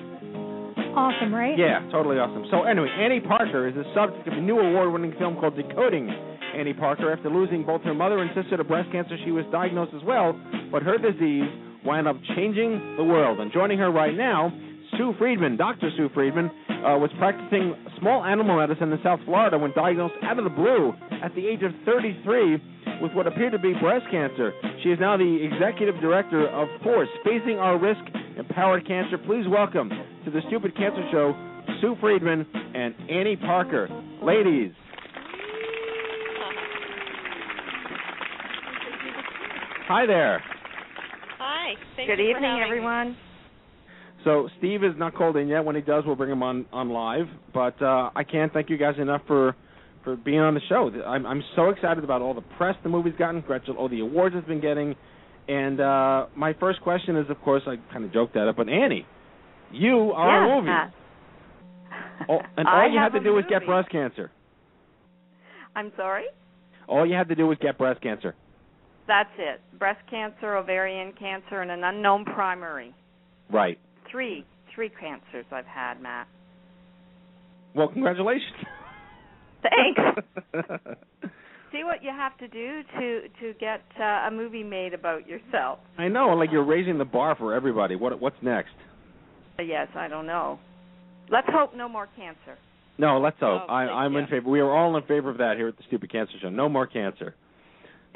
Awesome, 0.96 1.28
right? 1.28 1.52
Yeah, 1.60 1.84
totally 1.92 2.16
awesome. 2.16 2.48
So 2.50 2.64
anyway, 2.64 2.88
Annie 2.88 3.20
Parker 3.20 3.68
is 3.68 3.74
the 3.76 3.84
subject 3.92 4.26
of 4.26 4.32
a 4.32 4.40
new 4.40 4.56
award-winning 4.56 5.12
film 5.20 5.36
called 5.36 5.54
Decoding 5.54 6.08
Annie 6.56 6.72
Parker. 6.72 7.12
After 7.12 7.28
losing 7.28 7.60
both 7.60 7.82
her 7.82 7.92
mother 7.92 8.24
and 8.24 8.32
sister 8.32 8.56
to 8.56 8.64
breast 8.64 8.88
cancer, 8.90 9.20
she 9.20 9.36
was 9.36 9.44
diagnosed 9.52 9.92
as 9.92 10.00
well, 10.00 10.32
but 10.72 10.80
her 10.80 10.96
disease 10.96 11.44
wound 11.86 12.08
up 12.08 12.16
changing 12.36 12.96
the 12.96 13.04
world. 13.04 13.40
And 13.40 13.52
joining 13.52 13.78
her 13.78 13.90
right 13.90 14.14
now, 14.14 14.52
Sue 14.98 15.14
Friedman, 15.18 15.56
Dr. 15.56 15.90
Sue 15.96 16.08
Friedman, 16.12 16.50
uh, 16.68 16.98
was 16.98 17.10
practicing 17.18 17.74
small 17.98 18.24
animal 18.24 18.58
medicine 18.58 18.92
in 18.92 18.98
South 19.02 19.20
Florida 19.24 19.58
when 19.58 19.72
diagnosed 19.74 20.14
out 20.22 20.38
of 20.38 20.44
the 20.44 20.50
blue 20.50 20.92
at 21.22 21.34
the 21.34 21.46
age 21.46 21.62
of 21.62 21.72
33 21.84 22.60
with 23.00 23.12
what 23.12 23.26
appeared 23.26 23.52
to 23.52 23.58
be 23.58 23.72
breast 23.80 24.06
cancer. 24.10 24.52
She 24.82 24.90
is 24.90 24.98
now 25.00 25.16
the 25.16 25.48
executive 25.52 26.00
director 26.00 26.48
of 26.48 26.68
Force, 26.82 27.08
Facing 27.24 27.58
Our 27.58 27.78
Risk, 27.78 28.00
Empowered 28.36 28.86
Cancer. 28.86 29.18
Please 29.18 29.46
welcome 29.48 29.90
to 30.24 30.30
the 30.30 30.40
Stupid 30.48 30.76
Cancer 30.76 31.06
Show, 31.10 31.34
Sue 31.80 31.96
Friedman 32.00 32.46
and 32.74 32.94
Annie 33.10 33.36
Parker. 33.36 33.88
Ladies. 34.22 34.72
Hi 39.88 40.04
there. 40.06 40.42
Hi. 41.66 41.74
Thank 41.96 42.08
Good 42.08 42.18
you 42.22 42.30
evening, 42.30 42.44
having 42.44 42.60
me. 42.60 42.64
everyone. 42.64 43.16
So 44.24 44.48
Steve 44.58 44.84
is 44.84 44.92
not 44.96 45.14
called 45.14 45.36
in 45.36 45.48
yet. 45.48 45.64
When 45.64 45.74
he 45.74 45.82
does, 45.82 46.04
we'll 46.06 46.14
bring 46.16 46.30
him 46.30 46.42
on 46.42 46.66
on 46.72 46.90
live. 46.90 47.26
But 47.52 47.80
uh, 47.82 48.10
I 48.14 48.22
can't 48.22 48.52
thank 48.52 48.70
you 48.70 48.76
guys 48.76 48.94
enough 49.00 49.22
for 49.26 49.56
for 50.04 50.16
being 50.16 50.38
on 50.38 50.54
the 50.54 50.60
show. 50.68 50.90
I'm 51.04 51.26
I'm 51.26 51.42
so 51.56 51.70
excited 51.70 52.04
about 52.04 52.22
all 52.22 52.34
the 52.34 52.44
press 52.56 52.76
the 52.84 52.88
movie's 52.88 53.14
gotten, 53.18 53.40
Gretchen, 53.40 53.76
all 53.76 53.88
the 53.88 54.00
awards 54.00 54.34
it's 54.38 54.46
been 54.46 54.60
getting. 54.60 54.94
And 55.48 55.80
uh, 55.80 56.26
my 56.36 56.54
first 56.58 56.80
question 56.82 57.16
is, 57.16 57.28
of 57.30 57.40
course, 57.42 57.62
I 57.66 57.76
kind 57.92 58.04
of 58.04 58.12
joked 58.12 58.36
at 58.36 58.46
it, 58.48 58.56
but 58.56 58.68
Annie, 58.68 59.06
you 59.72 60.12
are 60.14 60.46
yeah. 60.46 60.52
a 60.52 60.60
movie. 60.60 60.94
Oh, 62.28 62.38
and 62.56 62.68
I 62.68 62.82
all 62.82 62.90
you 62.92 62.98
have 62.98 63.12
had 63.12 63.18
to 63.18 63.22
a 63.22 63.30
do 63.30 63.34
was 63.34 63.44
get 63.48 63.66
breast 63.66 63.90
cancer. 63.90 64.30
I'm 65.74 65.92
sorry? 65.96 66.24
All 66.88 67.04
you 67.04 67.14
had 67.14 67.28
to 67.28 67.34
do 67.34 67.46
was 67.46 67.58
get 67.60 67.76
breast 67.76 68.00
cancer. 68.02 68.34
That's 69.06 69.30
it. 69.38 69.60
Breast 69.78 70.00
cancer, 70.10 70.56
ovarian 70.56 71.12
cancer, 71.18 71.60
and 71.62 71.70
an 71.70 71.84
unknown 71.84 72.24
primary. 72.24 72.94
Right. 73.52 73.78
Three. 74.10 74.44
three 74.74 74.90
cancers 75.00 75.46
I've 75.52 75.66
had, 75.66 76.02
Matt. 76.02 76.26
Well, 77.74 77.88
congratulations. 77.88 78.56
Thanks. 79.62 80.00
See 81.72 81.82
what 81.84 82.02
you 82.02 82.10
have 82.10 82.36
to 82.38 82.48
do 82.48 82.82
to 82.98 83.20
to 83.40 83.52
get 83.58 83.82
uh, 84.00 84.28
a 84.28 84.30
movie 84.30 84.62
made 84.62 84.94
about 84.94 85.26
yourself. 85.26 85.80
I 85.98 86.08
know, 86.08 86.28
like 86.28 86.50
you're 86.52 86.64
raising 86.64 86.96
the 86.96 87.04
bar 87.04 87.34
for 87.36 87.52
everybody. 87.54 87.96
What 87.96 88.18
what's 88.20 88.36
next? 88.42 88.70
Uh, 89.58 89.62
Yes, 89.62 89.88
I 89.96 90.08
don't 90.08 90.26
know. 90.26 90.58
Let's 91.28 91.48
hope 91.50 91.74
no 91.74 91.88
more 91.88 92.08
cancer. 92.16 92.56
No, 92.98 93.18
let's 93.18 93.38
hope. 93.40 93.62
Oh, 93.68 93.72
I, 93.72 93.82
I'm 94.04 94.16
in 94.16 94.26
favor. 94.26 94.48
We 94.48 94.60
are 94.60 94.70
all 94.70 94.96
in 94.96 95.02
favor 95.04 95.28
of 95.28 95.38
that 95.38 95.56
here 95.56 95.68
at 95.68 95.76
the 95.76 95.82
Stupid 95.88 96.10
Cancer 96.10 96.34
Show. 96.40 96.48
No 96.50 96.68
more 96.68 96.86
cancer. 96.86 97.34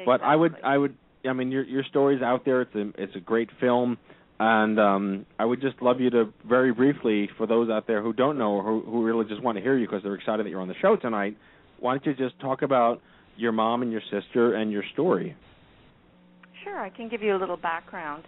But 0.04 0.22
I 0.22 0.36
would, 0.36 0.56
I 0.64 0.78
would, 0.78 0.96
I 1.28 1.32
mean, 1.32 1.50
your 1.50 1.64
your 1.64 1.84
story's 1.84 2.22
out 2.22 2.44
there. 2.44 2.62
It's 2.62 2.74
a 2.74 2.92
it's 2.96 3.16
a 3.16 3.20
great 3.20 3.50
film, 3.60 3.98
and 4.38 4.78
um, 4.78 5.26
I 5.38 5.44
would 5.44 5.60
just 5.60 5.80
love 5.82 6.00
you 6.00 6.10
to 6.10 6.32
very 6.48 6.72
briefly, 6.72 7.28
for 7.36 7.46
those 7.46 7.70
out 7.70 7.86
there 7.86 8.02
who 8.02 8.12
don't 8.12 8.38
know 8.38 8.52
or 8.52 8.62
who 8.62 8.80
who 8.82 9.04
really 9.04 9.24
just 9.26 9.42
want 9.42 9.56
to 9.56 9.62
hear 9.62 9.76
you 9.76 9.86
because 9.86 10.02
they're 10.02 10.14
excited 10.14 10.46
that 10.46 10.50
you're 10.50 10.60
on 10.60 10.68
the 10.68 10.74
show 10.80 10.96
tonight. 10.96 11.36
Why 11.78 11.92
don't 11.96 12.06
you 12.06 12.14
just 12.14 12.38
talk 12.40 12.62
about 12.62 13.00
your 13.36 13.52
mom 13.52 13.82
and 13.82 13.90
your 13.90 14.02
sister 14.10 14.54
and 14.54 14.70
your 14.70 14.84
story? 14.92 15.36
Sure, 16.64 16.78
I 16.78 16.90
can 16.90 17.08
give 17.08 17.22
you 17.22 17.34
a 17.36 17.38
little 17.38 17.56
background. 17.56 18.24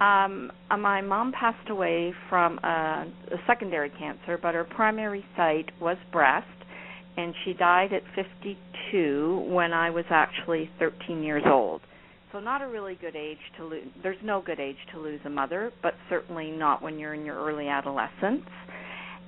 Um, 0.00 0.52
uh, 0.70 0.76
my 0.76 1.00
mom 1.00 1.32
passed 1.32 1.70
away 1.70 2.12
from 2.28 2.58
a, 2.58 3.06
a 3.32 3.36
secondary 3.46 3.90
cancer, 3.90 4.38
but 4.40 4.54
her 4.54 4.64
primary 4.64 5.24
site 5.36 5.70
was 5.80 5.96
breast, 6.12 6.46
and 7.18 7.34
she 7.44 7.52
died 7.52 7.92
at 7.92 8.02
52 8.14 9.48
when 9.50 9.72
I 9.72 9.90
was 9.90 10.04
actually 10.08 10.70
13 10.78 11.20
years 11.20 11.42
old. 11.44 11.80
So 12.30 12.38
not 12.38 12.62
a 12.62 12.68
really 12.68 12.94
good 12.94 13.16
age 13.16 13.38
to 13.56 13.64
lose. 13.64 13.88
There's 14.04 14.22
no 14.22 14.40
good 14.40 14.60
age 14.60 14.76
to 14.92 15.00
lose 15.00 15.20
a 15.24 15.30
mother, 15.30 15.72
but 15.82 15.94
certainly 16.08 16.52
not 16.52 16.80
when 16.80 16.96
you're 16.96 17.14
in 17.14 17.24
your 17.24 17.36
early 17.36 17.66
adolescence. 17.66 18.46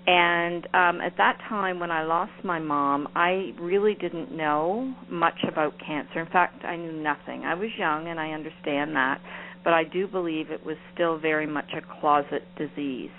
And 0.07 0.67
um, 0.73 1.01
at 1.01 1.17
that 1.19 1.39
time, 1.49 1.81
when 1.81 1.91
I 1.91 2.05
lost 2.05 2.33
my 2.45 2.61
mom, 2.61 3.09
I 3.17 3.55
really 3.59 3.95
didn't 3.95 4.31
know 4.31 4.95
much 5.11 5.39
about 5.49 5.75
cancer. 5.85 6.21
In 6.21 6.31
fact, 6.31 6.65
I 6.65 6.77
knew 6.77 6.93
nothing. 6.93 7.43
I 7.43 7.55
was 7.55 7.71
young, 7.77 8.07
and 8.07 8.21
I 8.21 8.31
understand 8.31 8.95
that, 8.95 9.21
but 9.65 9.73
I 9.73 9.83
do 9.83 10.07
believe 10.07 10.53
it 10.53 10.65
was 10.65 10.77
still 10.95 11.19
very 11.19 11.47
much 11.47 11.71
a 11.77 12.01
closet 12.01 12.45
disease. 12.57 13.11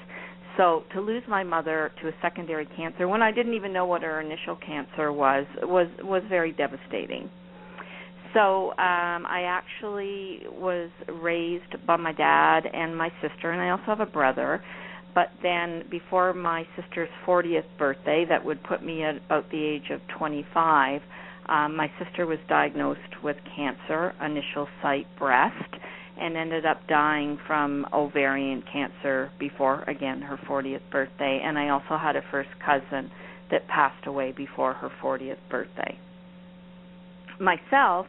So 0.62 0.84
to 0.94 1.02
lose 1.02 1.24
my 1.28 1.44
mother 1.44 1.92
to 2.04 2.10
a 2.10 2.12
secondary 2.22 2.68
cancer 2.78 3.08
when 3.08 3.24
I 3.24 3.32
didn't 3.32 3.56
even 3.56 3.74
know 3.74 3.88
what 3.88 4.04
her 4.04 4.22
initial 4.22 4.56
cancer 4.56 5.12
was 5.12 5.48
was 5.64 5.88
was 6.04 6.22
very 6.30 6.52
devastating. 6.52 7.32
So 8.36 8.70
um 8.78 9.26
I 9.26 9.46
actually 9.48 10.42
was 10.52 10.92
raised 11.20 11.84
by 11.88 11.96
my 11.96 12.14
dad 12.14 12.68
and 12.72 12.96
my 12.96 13.10
sister 13.24 13.50
and 13.50 13.60
I 13.60 13.72
also 13.72 13.86
have 13.88 14.02
a 14.02 14.06
brother. 14.06 14.64
But 15.16 15.32
then 15.42 15.86
before 15.90 16.32
my 16.36 16.68
sister's 16.80 17.10
40th 17.26 17.66
birthday 17.80 18.24
that 18.30 18.46
would 18.46 18.64
put 18.64 18.86
me 18.86 19.04
at 19.04 19.16
about 19.16 19.50
the 19.50 19.64
age 19.64 19.90
of 19.90 20.00
25, 20.16 21.02
um 21.50 21.76
my 21.76 21.90
sister 21.98 22.28
was 22.28 22.38
diagnosed 22.48 23.24
with 23.24 23.38
cancer, 23.56 24.14
initial 24.24 24.68
site 24.84 25.08
breast 25.18 25.74
and 26.22 26.38
ended 26.38 26.66
up 26.66 26.88
dying 26.88 27.40
from 27.48 27.86
ovarian 27.92 28.64
cancer 28.72 29.32
before 29.40 29.84
again 29.88 30.22
her 30.22 30.38
40th 30.38 30.88
birthday. 30.92 31.42
And 31.44 31.58
I 31.58 31.70
also 31.70 31.98
had 31.98 32.16
a 32.16 32.22
first 32.30 32.50
cousin 32.64 33.12
that 33.50 33.68
passed 33.68 34.06
away 34.06 34.32
before 34.32 34.74
her 34.74 34.92
40th 35.02 35.40
birthday. 35.50 35.98
Myself, 37.40 38.06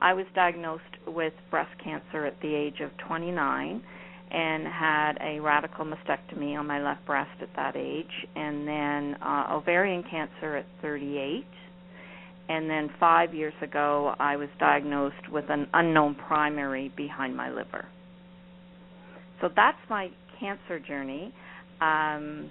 I 0.00 0.14
was 0.14 0.24
diagnosed 0.34 0.82
with 1.06 1.34
breast 1.50 1.70
cancer 1.84 2.24
at 2.24 2.40
the 2.40 2.54
age 2.54 2.80
of 2.80 2.90
29 3.06 3.82
and 4.30 4.66
had 4.66 5.18
a 5.20 5.40
radical 5.40 5.84
mastectomy 5.84 6.56
on 6.58 6.66
my 6.66 6.82
left 6.82 7.04
breast 7.04 7.42
at 7.42 7.54
that 7.56 7.76
age. 7.76 8.26
And 8.34 8.66
then 8.66 9.16
uh, 9.20 9.48
ovarian 9.52 10.02
cancer 10.04 10.56
at 10.56 10.66
38 10.80 11.44
and 12.50 12.68
then 12.68 12.90
5 12.98 13.32
years 13.32 13.54
ago 13.62 14.14
I 14.18 14.36
was 14.36 14.48
diagnosed 14.58 15.30
with 15.30 15.44
an 15.48 15.68
unknown 15.72 16.16
primary 16.16 16.92
behind 16.96 17.36
my 17.36 17.48
liver. 17.48 17.86
So 19.40 19.48
that's 19.54 19.78
my 19.88 20.10
cancer 20.38 20.78
journey. 20.80 21.32
Um 21.80 22.50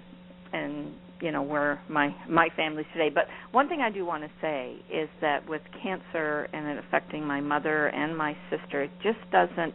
and 0.52 0.92
you 1.20 1.30
know 1.30 1.42
where 1.42 1.80
my 1.88 2.14
my 2.28 2.48
family's 2.56 2.86
today 2.92 3.10
but 3.14 3.24
one 3.52 3.68
thing 3.68 3.80
i 3.80 3.90
do 3.90 4.04
want 4.04 4.24
to 4.24 4.30
say 4.40 4.74
is 4.92 5.08
that 5.20 5.48
with 5.48 5.60
cancer 5.82 6.48
and 6.52 6.66
it 6.66 6.84
affecting 6.84 7.24
my 7.24 7.40
mother 7.40 7.88
and 7.88 8.16
my 8.16 8.36
sister 8.50 8.82
it 8.82 8.90
just 9.02 9.18
doesn't 9.30 9.74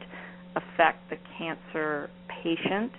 affect 0.55 1.09
the 1.09 1.17
cancer 1.37 2.09
patient 2.43 2.91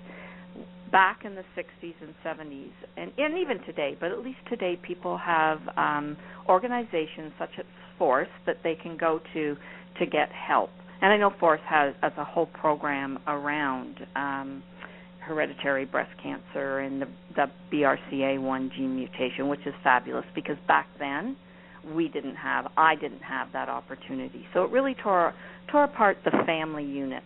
back 0.91 1.25
in 1.25 1.35
the 1.35 1.45
60s 1.57 1.95
and 2.01 2.15
70s 2.25 2.71
and, 2.97 3.13
and 3.19 3.39
even 3.39 3.59
today 3.65 3.97
but 3.99 4.11
at 4.13 4.19
least 4.21 4.39
today 4.49 4.79
people 4.87 5.19
have 5.19 5.59
um 5.77 6.17
organizations 6.49 7.33
such 7.39 7.51
as 7.59 7.65
force 7.99 8.29
that 8.47 8.57
they 8.63 8.75
can 8.75 8.97
go 8.97 9.21
to 9.33 9.57
to 9.99 10.07
get 10.07 10.31
help 10.31 10.71
and 11.03 11.13
i 11.13 11.17
know 11.17 11.33
force 11.41 11.61
has 11.67 11.95
as 12.03 12.13
a 12.19 12.25
whole 12.25 12.47
program 12.47 13.19
around 13.27 14.07
um 14.17 14.63
hereditary 15.27 15.85
breast 15.85 16.11
cancer 16.23 16.79
and 16.79 17.03
the, 17.03 17.09
the 17.35 17.47
BRCA1 17.73 18.73
gene 18.77 18.95
mutation, 18.95 19.49
which 19.49 19.67
is 19.67 19.75
fabulous 19.83 20.25
because 20.35 20.57
back 20.69 20.87
then 20.99 21.37
we 21.95 22.09
didn't 22.09 22.37
have, 22.37 22.67
I 22.77 22.95
didn't 22.95 23.23
have 23.23 23.49
that 23.53 23.69
opportunity. 23.69 24.47
So 24.55 24.65
it 24.65 24.71
really 24.71 24.95
tore 25.03 25.35
tore 25.71 25.85
apart 25.85 26.19
the 26.25 26.31
family 26.47 26.85
unit. 26.85 27.25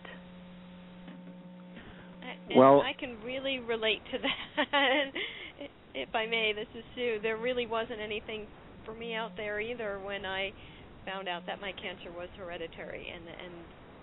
And 2.51 2.59
Well- 2.59 2.81
I 2.81 2.93
can 2.93 3.17
really 3.23 3.59
relate 3.59 4.01
to 4.11 4.17
that. 4.21 5.11
if 5.95 6.13
I 6.15 6.25
may, 6.25 6.53
this 6.53 6.67
is 6.75 6.83
Sue. 6.95 7.19
There 7.21 7.37
really 7.37 7.65
wasn't 7.67 7.99
anything 7.99 8.47
for 8.85 8.93
me 8.93 9.13
out 9.15 9.35
there 9.37 9.59
either 9.59 9.99
when 10.03 10.25
I 10.25 10.51
found 11.05 11.27
out 11.27 11.45
that 11.47 11.59
my 11.61 11.71
cancer 11.73 12.11
was 12.15 12.29
hereditary, 12.37 13.07
and 13.13 13.23
and 13.27 13.53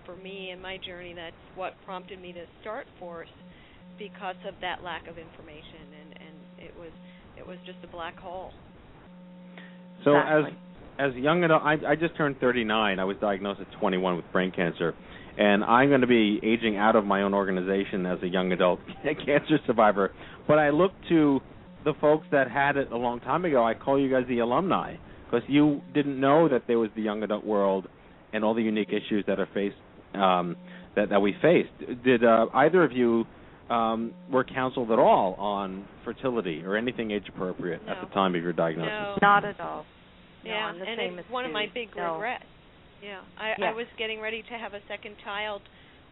for 0.04 0.16
me 0.16 0.50
and 0.50 0.60
my 0.62 0.76
journey, 0.78 1.12
that's 1.14 1.36
what 1.54 1.74
prompted 1.84 2.20
me 2.20 2.32
to 2.32 2.44
start 2.60 2.86
Force 2.98 3.28
because 3.98 4.36
of 4.46 4.54
that 4.60 4.82
lack 4.82 5.06
of 5.08 5.18
information, 5.18 5.84
and 6.00 6.10
and 6.20 6.66
it 6.68 6.74
was 6.78 6.92
it 7.36 7.46
was 7.46 7.56
just 7.66 7.78
a 7.84 7.88
black 7.88 8.16
hole. 8.18 8.52
So 10.04 10.16
Exactly. 10.16 10.56
as 10.98 11.10
as 11.10 11.14
a 11.16 11.20
young 11.20 11.44
adult, 11.44 11.62
I, 11.62 11.76
I 11.88 11.94
just 11.94 12.16
turned 12.16 12.40
39. 12.40 12.98
I 12.98 13.04
was 13.04 13.16
diagnosed 13.20 13.60
at 13.60 13.70
21 13.78 14.16
with 14.16 14.24
brain 14.32 14.50
cancer, 14.50 14.94
and 15.38 15.62
I'm 15.64 15.88
going 15.88 16.00
to 16.00 16.06
be 16.08 16.40
aging 16.42 16.76
out 16.76 16.96
of 16.96 17.04
my 17.04 17.22
own 17.22 17.32
organization 17.32 18.04
as 18.06 18.18
a 18.22 18.26
young 18.26 18.50
adult 18.52 18.80
cancer 19.04 19.58
survivor. 19.66 20.12
But 20.48 20.58
I 20.58 20.70
look 20.70 20.92
to 21.08 21.40
the 21.84 21.94
folks 22.00 22.26
that 22.32 22.50
had 22.50 22.76
it 22.76 22.90
a 22.90 22.96
long 22.96 23.20
time 23.20 23.44
ago. 23.44 23.64
I 23.64 23.74
call 23.74 24.00
you 24.00 24.10
guys 24.10 24.24
the 24.28 24.40
alumni 24.40 24.96
because 25.24 25.48
you 25.48 25.80
didn't 25.94 26.18
know 26.18 26.48
that 26.48 26.62
there 26.66 26.78
was 26.78 26.90
the 26.96 27.02
young 27.02 27.22
adult 27.22 27.44
world 27.44 27.86
and 28.32 28.44
all 28.44 28.52
the 28.54 28.62
unique 28.62 28.88
issues 28.88 29.24
that 29.28 29.38
are 29.38 29.48
faced 29.54 29.76
um, 30.14 30.56
that 30.96 31.10
that 31.10 31.20
we 31.20 31.34
faced. 31.40 32.02
Did 32.04 32.24
uh, 32.24 32.46
either 32.54 32.82
of 32.82 32.92
you 32.92 33.24
um, 33.70 34.12
were 34.30 34.44
counseled 34.44 34.90
at 34.90 34.98
all 34.98 35.34
on 35.34 35.86
fertility 36.04 36.62
or 36.64 36.76
anything 36.76 37.10
age 37.12 37.24
appropriate 37.28 37.80
at 37.88 38.00
the 38.06 38.12
time 38.12 38.34
of 38.34 38.42
your 38.42 38.52
diagnosis? 38.52 38.90
No. 38.90 39.16
Not 39.22 39.44
at 39.44 39.60
all. 39.60 39.84
No, 40.44 40.50
Yeah, 40.50 40.56
I'm 40.56 40.80
and 40.82 41.18
it's 41.18 41.30
one 41.30 41.44
of 41.44 41.52
my 41.52 41.66
big 41.72 41.88
No. 41.96 42.14
regrets. 42.14 42.44
Yeah, 43.00 43.22
I 43.36 43.54
Yeah. 43.58 43.70
I 43.70 43.72
was 43.72 43.86
getting 43.96 44.20
ready 44.20 44.42
to 44.42 44.58
have 44.58 44.74
a 44.74 44.82
second 44.88 45.18
child 45.18 45.68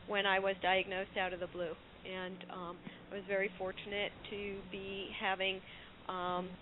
when 0.07 0.27
I 0.27 0.39
was 0.39 0.57
diagnosed 0.63 1.17
out 1.17 1.33
of 1.33 1.41
the 1.41 1.47
blue, 1.49 1.75
and 2.05 2.45
um 2.51 2.81
I 3.11 3.15
was 3.17 3.25
very 3.27 3.49
fortunate 3.59 4.13
to 4.31 4.63
be 4.71 5.15
having 5.19 5.63
um 6.09 6.57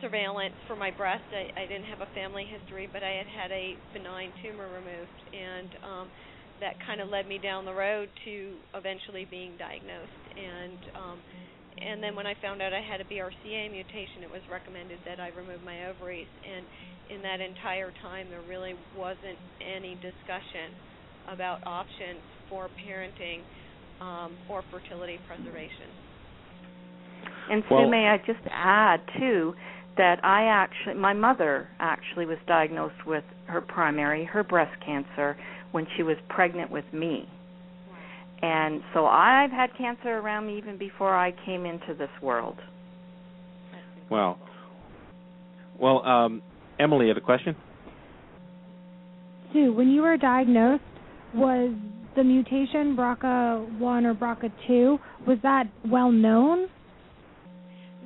surveillance 0.00 0.54
for 0.66 0.76
my 0.76 0.90
breast. 0.90 1.24
I, 1.32 1.48
I 1.60 1.66
didn't 1.66 1.86
have 1.86 2.00
a 2.00 2.06
family 2.14 2.44
history, 2.46 2.88
but 2.92 3.02
I 3.02 3.10
had 3.12 3.26
had 3.26 3.50
a 3.52 3.78
benign 3.92 4.32
tumor 4.42 4.68
removed, 4.68 5.22
and 5.32 5.74
um 5.82 6.10
that 6.60 6.74
kind 6.86 7.00
of 7.00 7.08
led 7.08 7.26
me 7.26 7.38
down 7.38 7.64
the 7.66 7.74
road 7.74 8.08
to 8.24 8.58
eventually 8.74 9.24
being 9.24 9.56
diagnosed. 9.56 10.24
And 10.36 10.78
um 10.94 11.22
and 11.78 12.02
then 12.02 12.16
when 12.16 12.26
I 12.26 12.34
found 12.40 12.62
out 12.62 12.72
I 12.72 12.80
had 12.80 13.00
a 13.00 13.04
BRCA 13.04 13.70
mutation, 13.70 14.22
it 14.22 14.30
was 14.30 14.42
recommended 14.50 14.98
that 15.04 15.20
I 15.20 15.28
remove 15.28 15.62
my 15.62 15.88
ovaries. 15.88 16.28
And 16.44 16.64
in 17.10 17.22
that 17.22 17.40
entire 17.40 17.92
time, 18.02 18.28
there 18.30 18.42
really 18.48 18.74
wasn't 18.96 19.38
any 19.60 19.94
discussion 19.96 20.72
about 21.28 21.66
options 21.66 22.20
for 22.48 22.68
parenting 22.80 23.42
um, 24.00 24.36
or 24.48 24.62
fertility 24.70 25.18
preservation. 25.26 25.90
And 27.50 27.62
Sue, 27.68 27.74
Well- 27.74 27.88
may 27.88 28.08
I 28.08 28.18
just 28.18 28.44
add 28.50 29.00
too 29.18 29.54
that 29.96 30.22
I 30.24 30.44
actually, 30.44 30.94
my 30.94 31.12
mother 31.12 31.68
actually 31.80 32.26
was 32.26 32.38
diagnosed 32.46 33.06
with 33.06 33.24
her 33.46 33.60
primary, 33.60 34.24
her 34.24 34.42
breast 34.42 34.78
cancer, 34.84 35.36
when 35.72 35.86
she 35.96 36.02
was 36.02 36.16
pregnant 36.28 36.70
with 36.70 36.84
me. 36.92 37.28
And 38.42 38.82
so 38.92 39.06
I've 39.06 39.50
had 39.50 39.70
cancer 39.76 40.18
around 40.18 40.46
me 40.46 40.58
even 40.58 40.76
before 40.78 41.14
I 41.14 41.32
came 41.44 41.64
into 41.64 41.94
this 41.94 42.10
world. 42.22 42.56
Well, 44.10 44.38
well, 45.78 46.04
um, 46.04 46.42
Emily, 46.78 47.06
you 47.06 47.08
have 47.08 47.16
a 47.16 47.24
question? 47.24 47.56
Sue, 49.52 49.72
when 49.72 49.88
you 49.88 50.02
were 50.02 50.16
diagnosed, 50.16 50.82
was 51.34 51.74
the 52.14 52.24
mutation 52.24 52.96
BRCA1 52.96 54.04
or 54.04 54.14
BRCA2 54.14 54.98
was 55.26 55.38
that 55.42 55.64
well 55.84 56.10
known? 56.10 56.68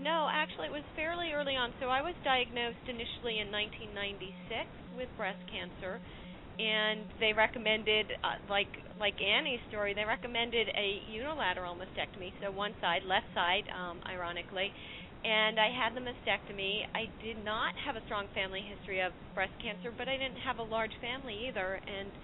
No, 0.03 0.29
actually, 0.33 0.67
it 0.67 0.73
was 0.73 0.83
fairly 0.97 1.33
early 1.33 1.55
on. 1.57 1.73
So 1.81 1.87
I 1.87 2.03
was 2.03 2.15
diagnosed 2.25 2.89
initially 2.89 3.39
in 3.39 3.53
1996 3.53 4.67
with 4.97 5.09
breast 5.17 5.39
cancer, 5.47 6.01
and 6.59 7.13
they 7.21 7.33
recommended, 7.33 8.13
uh, 8.25 8.37
like 8.49 8.69
like 8.99 9.21
Annie's 9.21 9.61
story, 9.69 9.95
they 9.95 10.05
recommended 10.05 10.69
a 10.77 11.03
unilateral 11.07 11.77
mastectomy, 11.77 12.33
so 12.41 12.51
one 12.51 12.75
side, 12.81 13.03
left 13.05 13.27
side, 13.35 13.65
um, 13.75 14.01
ironically. 14.09 14.73
And 15.25 15.61
I 15.61 15.69
had 15.69 15.95
the 15.95 16.01
mastectomy. 16.01 16.81
I 16.95 17.13
did 17.21 17.37
not 17.37 17.73
have 17.85 17.97
a 17.97 18.03
strong 18.05 18.29
family 18.33 18.63
history 18.63 19.01
of 19.01 19.13
breast 19.35 19.53
cancer, 19.61 19.93
but 19.97 20.09
I 20.09 20.17
didn't 20.17 20.39
have 20.39 20.59
a 20.59 20.63
large 20.63 20.93
family 21.01 21.47
either. 21.49 21.79
And 21.87 22.17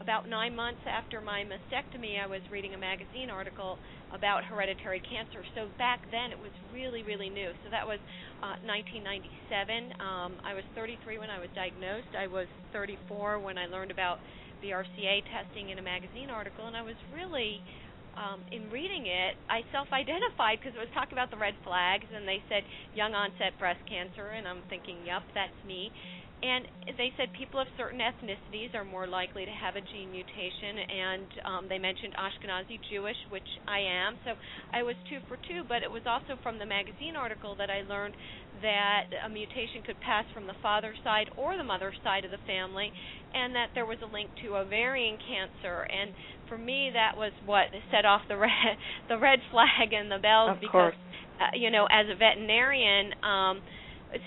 about 0.00 0.28
nine 0.28 0.54
months 0.54 0.80
after 0.86 1.20
my 1.20 1.44
mastectomy, 1.44 2.20
I 2.20 2.26
was 2.26 2.40
reading 2.50 2.74
a 2.74 2.78
magazine 2.78 3.30
article 3.30 3.78
about 4.12 4.44
hereditary 4.44 5.00
cancer. 5.00 5.44
So 5.54 5.68
back 5.78 6.00
then, 6.10 6.32
it 6.32 6.38
was 6.38 6.52
really, 6.72 7.02
really 7.02 7.30
new. 7.30 7.52
So 7.64 7.70
that 7.70 7.86
was 7.86 7.98
uh, 8.42 8.56
1997. 8.64 9.92
Um, 10.00 10.38
I 10.44 10.54
was 10.54 10.64
33 10.74 11.18
when 11.18 11.30
I 11.30 11.38
was 11.38 11.50
diagnosed. 11.54 12.12
I 12.18 12.26
was 12.26 12.48
34 12.72 13.40
when 13.40 13.58
I 13.58 13.66
learned 13.66 13.90
about 13.90 14.18
BRCA 14.62 15.22
testing 15.30 15.70
in 15.70 15.78
a 15.78 15.82
magazine 15.82 16.30
article, 16.30 16.66
and 16.66 16.76
I 16.76 16.82
was 16.82 16.96
really 17.14 17.62
um, 18.18 18.42
in 18.50 18.70
reading 18.70 19.06
it, 19.06 19.38
I 19.48 19.62
self-identified 19.70 20.58
because 20.58 20.74
it 20.74 20.82
was 20.82 20.90
talking 20.94 21.14
about 21.14 21.30
the 21.30 21.38
red 21.38 21.54
flags, 21.62 22.06
and 22.10 22.26
they 22.26 22.42
said 22.48 22.64
young 22.94 23.14
onset 23.14 23.54
breast 23.58 23.80
cancer, 23.86 24.34
and 24.34 24.48
I'm 24.48 24.62
thinking, 24.68 25.06
yep, 25.06 25.22
that's 25.34 25.54
me. 25.66 25.92
And 26.40 26.66
they 26.96 27.10
said 27.18 27.34
people 27.34 27.58
of 27.58 27.66
certain 27.76 27.98
ethnicities 27.98 28.70
are 28.74 28.84
more 28.84 29.08
likely 29.08 29.44
to 29.44 29.50
have 29.50 29.74
a 29.74 29.82
gene 29.82 30.12
mutation, 30.14 30.78
and 30.86 31.26
um, 31.44 31.62
they 31.68 31.78
mentioned 31.82 32.14
Ashkenazi 32.14 32.78
Jewish, 32.88 33.16
which 33.28 33.46
I 33.66 33.80
am. 33.80 34.14
So 34.24 34.38
I 34.72 34.84
was 34.86 34.94
two 35.10 35.18
for 35.26 35.34
two, 35.50 35.66
but 35.66 35.82
it 35.82 35.90
was 35.90 36.02
also 36.06 36.38
from 36.42 36.60
the 36.62 36.66
magazine 36.66 37.16
article 37.18 37.56
that 37.58 37.70
I 37.70 37.82
learned 37.82 38.14
that 38.62 39.10
a 39.26 39.28
mutation 39.28 39.82
could 39.82 39.98
pass 40.00 40.24
from 40.32 40.46
the 40.46 40.54
father's 40.62 40.98
side 41.02 41.26
or 41.36 41.56
the 41.56 41.64
mother's 41.66 41.98
side 42.04 42.24
of 42.24 42.30
the 42.30 42.38
family, 42.46 42.92
and 43.34 43.54
that 43.58 43.74
there 43.74 43.86
was 43.86 43.98
a 44.02 44.06
link 44.06 44.30
to 44.46 44.56
ovarian 44.62 45.18
cancer. 45.18 45.90
And 45.90 46.14
for 46.48 46.56
me, 46.56 46.90
that 46.94 47.18
was 47.18 47.32
what 47.46 47.66
set 47.90 48.06
off 48.06 48.22
the 48.28 48.36
red 48.38 48.78
the 49.10 49.18
red 49.18 49.40
flag 49.50 49.90
and 49.92 50.06
the 50.06 50.22
bells 50.22 50.54
Of 50.54 50.60
because 50.60 50.94
course. 50.94 50.96
uh, 51.42 51.50
you 51.58 51.70
know, 51.74 51.86
as 51.90 52.06
a 52.06 52.14
veterinarian, 52.14 53.10
um, 53.26 53.58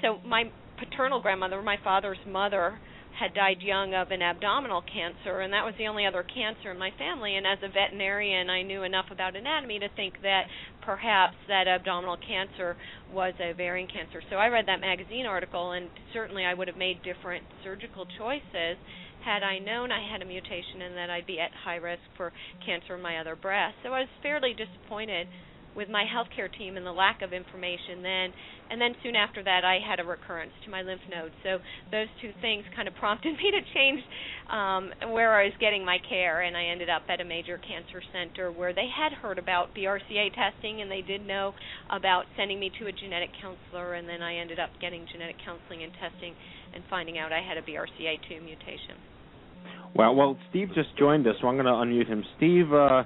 so 0.03 0.19
my 0.27 0.51
paternal 0.81 1.21
grandmother, 1.21 1.61
my 1.61 1.77
father's 1.83 2.17
mother, 2.27 2.79
had 3.19 3.33
died 3.35 3.61
young 3.61 3.93
of 3.93 4.09
an 4.09 4.21
abdominal 4.21 4.81
cancer, 4.81 5.41
and 5.41 5.53
that 5.53 5.63
was 5.63 5.75
the 5.77 5.85
only 5.85 6.05
other 6.07 6.23
cancer 6.23 6.71
in 6.71 6.79
my 6.79 6.89
family. 6.97 7.35
And 7.35 7.45
as 7.45 7.59
a 7.61 7.67
veterinarian, 7.67 8.49
I 8.49 8.63
knew 8.63 8.81
enough 8.81 9.05
about 9.11 9.35
anatomy 9.35 9.77
to 9.79 9.89
think 9.95 10.15
that 10.23 10.49
perhaps 10.81 11.35
that 11.47 11.67
abdominal 11.67 12.17
cancer 12.17 12.77
was 13.13 13.33
a 13.39 13.51
ovarian 13.51 13.87
cancer. 13.87 14.23
So 14.29 14.37
I 14.37 14.47
read 14.47 14.65
that 14.67 14.81
magazine 14.81 15.27
article, 15.27 15.71
and 15.71 15.89
certainly 16.13 16.45
I 16.45 16.55
would 16.55 16.67
have 16.67 16.77
made 16.77 17.03
different 17.03 17.43
surgical 17.63 18.07
choices 18.17 18.77
had 19.23 19.43
I 19.43 19.59
known 19.59 19.91
I 19.91 20.01
had 20.11 20.23
a 20.23 20.25
mutation 20.25 20.81
and 20.81 20.97
that 20.97 21.11
I'd 21.11 21.27
be 21.27 21.39
at 21.39 21.51
high 21.63 21.75
risk 21.75 22.01
for 22.17 22.33
cancer 22.65 22.95
in 22.95 23.01
my 23.03 23.19
other 23.19 23.35
breast. 23.35 23.75
So 23.83 23.89
I 23.89 24.01
was 24.01 24.09
fairly 24.23 24.55
disappointed 24.57 25.27
with 25.75 25.89
my 25.89 26.03
healthcare 26.03 26.51
team 26.57 26.77
and 26.77 26.85
the 26.85 26.91
lack 26.91 27.21
of 27.21 27.33
information 27.33 28.03
then. 28.03 28.33
And 28.69 28.79
then 28.79 28.95
soon 29.03 29.15
after 29.15 29.43
that, 29.43 29.63
I 29.63 29.79
had 29.79 29.99
a 29.99 30.03
recurrence 30.03 30.51
to 30.65 30.71
my 30.71 30.81
lymph 30.81 31.01
nodes. 31.09 31.33
So 31.43 31.59
those 31.91 32.07
two 32.21 32.31
things 32.41 32.63
kind 32.75 32.87
of 32.87 32.95
prompted 32.95 33.35
me 33.41 33.51
to 33.51 33.61
change 33.73 34.01
um, 34.49 35.11
where 35.11 35.39
I 35.39 35.45
was 35.45 35.53
getting 35.59 35.85
my 35.85 35.97
care, 36.07 36.41
and 36.41 36.55
I 36.55 36.65
ended 36.65 36.89
up 36.89 37.03
at 37.09 37.19
a 37.21 37.25
major 37.25 37.59
cancer 37.59 38.01
center 38.11 38.51
where 38.51 38.73
they 38.73 38.87
had 38.87 39.11
heard 39.13 39.39
about 39.39 39.75
BRCA 39.75 40.31
testing 40.35 40.81
and 40.81 40.89
they 40.89 41.01
did 41.01 41.25
know 41.25 41.53
about 41.89 42.25
sending 42.37 42.59
me 42.59 42.71
to 42.79 42.87
a 42.87 42.91
genetic 42.91 43.29
counselor, 43.41 43.95
and 43.95 44.07
then 44.07 44.21
I 44.21 44.37
ended 44.37 44.59
up 44.59 44.69
getting 44.79 45.05
genetic 45.11 45.35
counseling 45.43 45.83
and 45.83 45.91
testing 45.99 46.33
and 46.73 46.83
finding 46.89 47.17
out 47.17 47.31
I 47.31 47.41
had 47.41 47.57
a 47.57 47.61
BRCA2 47.61 48.43
mutation. 48.43 48.95
Well, 49.93 50.15
well, 50.15 50.37
Steve 50.49 50.69
just 50.73 50.95
joined 50.97 51.27
us, 51.27 51.35
so 51.41 51.47
I'm 51.47 51.55
going 51.55 51.65
to 51.65 51.71
unmute 51.71 52.07
him. 52.07 52.23
Steve, 52.37 52.71
uh, 52.71 53.03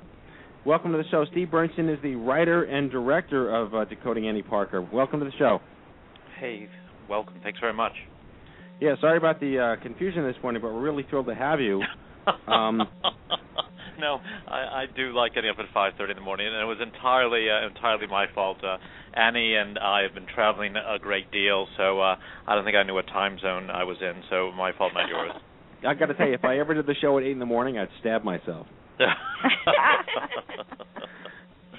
welcome 0.65 0.91
to 0.91 0.97
the 0.97 1.03
show. 1.09 1.25
Steve 1.31 1.51
Bernstein 1.51 1.89
is 1.89 1.99
the 2.01 2.15
writer 2.15 2.63
and 2.63 2.89
director 2.89 3.53
of 3.55 3.73
uh, 3.73 3.85
Decoding 3.85 4.27
Annie 4.27 4.41
Parker. 4.41 4.81
Welcome 4.81 5.19
to 5.19 5.25
the 5.25 5.31
show. 5.37 5.59
Hey, 6.39 6.67
welcome. 7.09 7.35
Thanks 7.43 7.59
very 7.59 7.73
much. 7.73 7.93
Yeah, 8.81 8.95
sorry 8.99 9.17
about 9.17 9.39
the 9.39 9.77
uh, 9.77 9.83
confusion 9.83 10.23
this 10.23 10.35
morning, 10.41 10.61
but 10.61 10.73
we're 10.73 10.81
really 10.81 11.05
thrilled 11.09 11.27
to 11.27 11.35
have 11.35 11.59
you. 11.59 11.81
Um, 12.47 12.81
no, 13.99 14.19
I, 14.47 14.57
I 14.57 14.85
do 14.95 15.13
like 15.13 15.35
getting 15.35 15.51
up 15.51 15.57
at 15.59 15.71
5:30 15.75 16.09
in 16.09 16.15
the 16.15 16.23
morning, 16.23 16.47
and 16.47 16.55
it 16.55 16.65
was 16.65 16.79
entirely 16.81 17.45
uh, 17.51 17.67
entirely 17.67 18.07
my 18.07 18.25
fault. 18.33 18.57
Uh, 18.63 18.77
Annie 19.13 19.53
and 19.53 19.77
I 19.77 20.01
have 20.01 20.15
been 20.15 20.25
traveling 20.33 20.73
a 20.75 20.97
great 20.97 21.31
deal, 21.31 21.67
so 21.77 22.01
uh, 22.01 22.15
I 22.47 22.55
don't 22.55 22.65
think 22.65 22.75
I 22.75 22.81
knew 22.81 22.95
what 22.95 23.05
time 23.05 23.37
zone 23.37 23.69
I 23.69 23.83
was 23.83 23.97
in. 24.01 24.23
So 24.31 24.51
my 24.53 24.71
fault, 24.75 24.93
not 24.95 25.07
yours. 25.07 25.33
I've 25.87 25.99
got 25.99 26.07
to 26.07 26.15
tell 26.15 26.27
you, 26.27 26.33
if 26.33 26.43
I 26.43 26.57
ever 26.57 26.73
did 26.73 26.87
the 26.87 26.95
show 26.99 27.15
at 27.19 27.23
eight 27.23 27.33
in 27.33 27.37
the 27.37 27.45
morning, 27.45 27.77
I'd 27.77 27.89
stab 27.99 28.23
myself. 28.23 28.65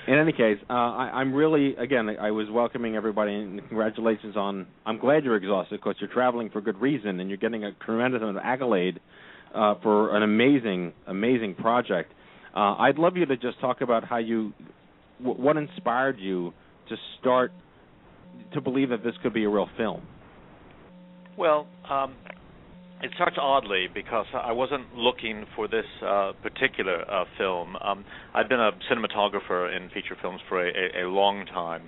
In 0.08 0.14
any 0.14 0.32
case, 0.32 0.58
uh, 0.70 0.72
I, 0.72 1.10
I'm 1.14 1.34
really 1.34 1.74
again. 1.76 2.08
I 2.20 2.30
was 2.30 2.48
welcoming 2.48 2.94
everybody 2.94 3.34
and 3.34 3.58
congratulations 3.66 4.36
on. 4.36 4.68
I'm 4.84 4.98
glad 4.98 5.24
you're 5.24 5.34
exhausted 5.36 5.80
because 5.80 5.96
you're 5.98 6.12
traveling 6.12 6.48
for 6.50 6.60
good 6.60 6.80
reason 6.80 7.18
and 7.18 7.28
you're 7.28 7.38
getting 7.38 7.64
a 7.64 7.72
tremendous 7.84 8.22
amount 8.22 8.36
of 8.36 8.42
accolade 8.44 9.00
uh, 9.52 9.74
for 9.82 10.16
an 10.16 10.22
amazing, 10.22 10.92
amazing 11.08 11.56
project. 11.56 12.12
Uh, 12.54 12.76
I'd 12.76 12.98
love 12.98 13.16
you 13.16 13.26
to 13.26 13.36
just 13.36 13.60
talk 13.60 13.80
about 13.80 14.04
how 14.04 14.18
you, 14.18 14.52
w- 15.22 15.42
what 15.42 15.56
inspired 15.56 16.20
you 16.20 16.52
to 16.88 16.96
start 17.20 17.50
to 18.54 18.60
believe 18.60 18.90
that 18.90 19.02
this 19.02 19.14
could 19.22 19.34
be 19.34 19.44
a 19.44 19.48
real 19.48 19.68
film. 19.76 20.02
Well, 21.36 21.66
um, 21.90 22.14
it 23.02 23.10
starts 23.14 23.36
oddly 23.38 23.88
because 23.92 24.26
I 24.32 24.52
wasn't 24.52 24.94
looking 24.94 25.44
for 25.54 25.68
this 25.68 25.84
uh, 26.02 26.32
particular 26.42 27.08
uh, 27.10 27.24
film. 27.36 27.76
Um, 27.76 28.04
I've 28.34 28.48
been 28.48 28.60
a 28.60 28.72
cinematographer 28.90 29.74
in 29.76 29.90
feature 29.90 30.16
films 30.20 30.40
for 30.48 30.66
a, 30.66 30.70
a, 30.70 31.04
a 31.04 31.08
long 31.08 31.44
time, 31.46 31.82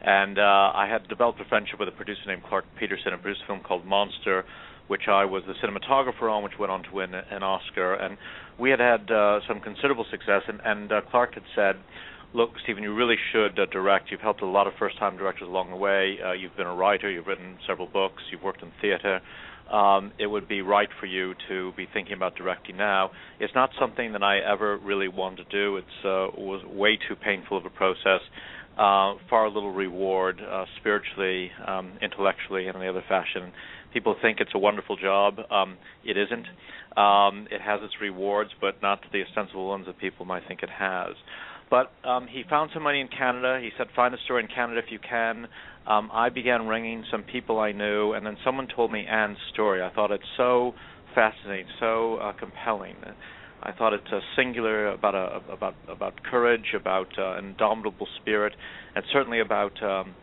and 0.00 0.38
uh, 0.38 0.42
I 0.74 0.88
had 0.90 1.06
developed 1.08 1.40
a 1.40 1.44
friendship 1.44 1.78
with 1.78 1.88
a 1.88 1.92
producer 1.92 2.22
named 2.26 2.42
Clark 2.48 2.64
Peterson, 2.78 3.12
and 3.12 3.20
produced 3.20 3.42
a 3.44 3.46
film 3.46 3.60
called 3.60 3.84
Monster, 3.84 4.44
which 4.88 5.02
I 5.08 5.24
was 5.24 5.42
the 5.46 5.54
cinematographer 5.66 6.30
on, 6.30 6.42
which 6.42 6.58
went 6.58 6.72
on 6.72 6.82
to 6.84 6.92
win 6.92 7.14
an 7.14 7.42
Oscar. 7.42 7.94
And 7.94 8.16
we 8.58 8.70
had 8.70 8.80
had 8.80 9.10
uh, 9.10 9.40
some 9.46 9.60
considerable 9.60 10.06
success, 10.10 10.42
and, 10.48 10.60
and 10.64 10.92
uh, 10.92 11.00
Clark 11.10 11.34
had 11.34 11.44
said, 11.54 11.76
look, 12.34 12.50
Steven, 12.62 12.82
you 12.82 12.94
really 12.94 13.16
should 13.32 13.58
uh, 13.58 13.66
direct. 13.66 14.10
You've 14.10 14.20
helped 14.20 14.42
a 14.42 14.46
lot 14.46 14.66
of 14.66 14.72
first-time 14.78 15.16
directors 15.16 15.48
along 15.48 15.70
the 15.70 15.76
way. 15.76 16.18
Uh, 16.24 16.32
you've 16.32 16.56
been 16.56 16.66
a 16.66 16.74
writer. 16.74 17.10
You've 17.10 17.26
written 17.26 17.58
several 17.66 17.86
books. 17.86 18.22
You've 18.32 18.42
worked 18.42 18.62
in 18.62 18.72
theater. 18.80 19.20
Um, 19.72 20.12
it 20.18 20.26
would 20.26 20.46
be 20.46 20.60
right 20.60 20.88
for 21.00 21.06
you 21.06 21.34
to 21.48 21.72
be 21.76 21.86
thinking 21.92 22.12
about 22.12 22.36
directing 22.36 22.76
now. 22.76 23.10
It's 23.40 23.54
not 23.54 23.70
something 23.80 24.12
that 24.12 24.22
I 24.22 24.38
ever 24.38 24.76
really 24.76 25.08
wanted 25.08 25.48
to 25.48 25.50
do. 25.50 25.76
It 25.78 25.84
uh, 26.04 26.28
was 26.36 26.62
way 26.66 26.98
too 27.08 27.16
painful 27.16 27.56
of 27.56 27.64
a 27.64 27.70
process. 27.70 28.20
Uh, 28.76 29.14
far 29.30 29.48
little 29.48 29.72
reward 29.72 30.40
uh, 30.40 30.64
spiritually, 30.80 31.50
um, 31.66 31.92
intellectually, 32.02 32.66
and 32.66 32.74
in 32.74 32.82
any 32.82 32.90
other 32.90 33.04
fashion. 33.08 33.52
People 33.92 34.16
think 34.20 34.40
it's 34.40 34.50
a 34.54 34.58
wonderful 34.58 34.96
job. 34.96 35.36
Um, 35.50 35.76
it 36.04 36.16
isn't. 36.16 36.46
Um, 36.98 37.46
it 37.50 37.60
has 37.60 37.80
its 37.82 37.94
rewards, 38.00 38.50
but 38.60 38.82
not 38.82 39.00
the 39.12 39.22
ostensible 39.22 39.68
ones 39.68 39.86
that 39.86 39.98
people 39.98 40.26
might 40.26 40.42
think 40.48 40.62
it 40.62 40.70
has. 40.70 41.14
But 41.70 41.92
um, 42.08 42.26
he 42.26 42.42
found 42.50 42.70
some 42.74 42.82
money 42.82 43.00
in 43.00 43.08
Canada. 43.08 43.60
He 43.62 43.70
said, 43.78 43.86
"Find 43.94 44.12
a 44.12 44.18
story 44.24 44.42
in 44.42 44.48
Canada 44.48 44.80
if 44.84 44.90
you 44.90 44.98
can." 44.98 45.46
Um, 45.86 46.10
I 46.12 46.30
began 46.30 46.66
ringing 46.66 47.04
some 47.10 47.22
people 47.24 47.60
I 47.60 47.72
knew, 47.72 48.12
and 48.12 48.24
then 48.24 48.36
someone 48.44 48.68
told 48.74 48.90
me 48.90 49.06
Anne's 49.06 49.38
story. 49.52 49.82
I 49.82 49.90
thought 49.92 50.10
it's 50.10 50.24
so 50.36 50.74
fascinating, 51.14 51.66
so 51.78 52.16
uh, 52.16 52.32
compelling. 52.32 52.96
I 53.62 53.72
thought 53.72 53.92
it's 53.92 54.12
uh, 54.12 54.20
singular 54.36 54.88
about 54.88 55.14
a, 55.14 55.52
about 55.52 55.74
about 55.88 56.22
courage, 56.22 56.74
about 56.78 57.08
uh, 57.18 57.38
indomitable 57.38 58.06
spirit, 58.20 58.52
and 58.94 59.04
certainly 59.12 59.40
about 59.40 59.82
um, 59.82 60.14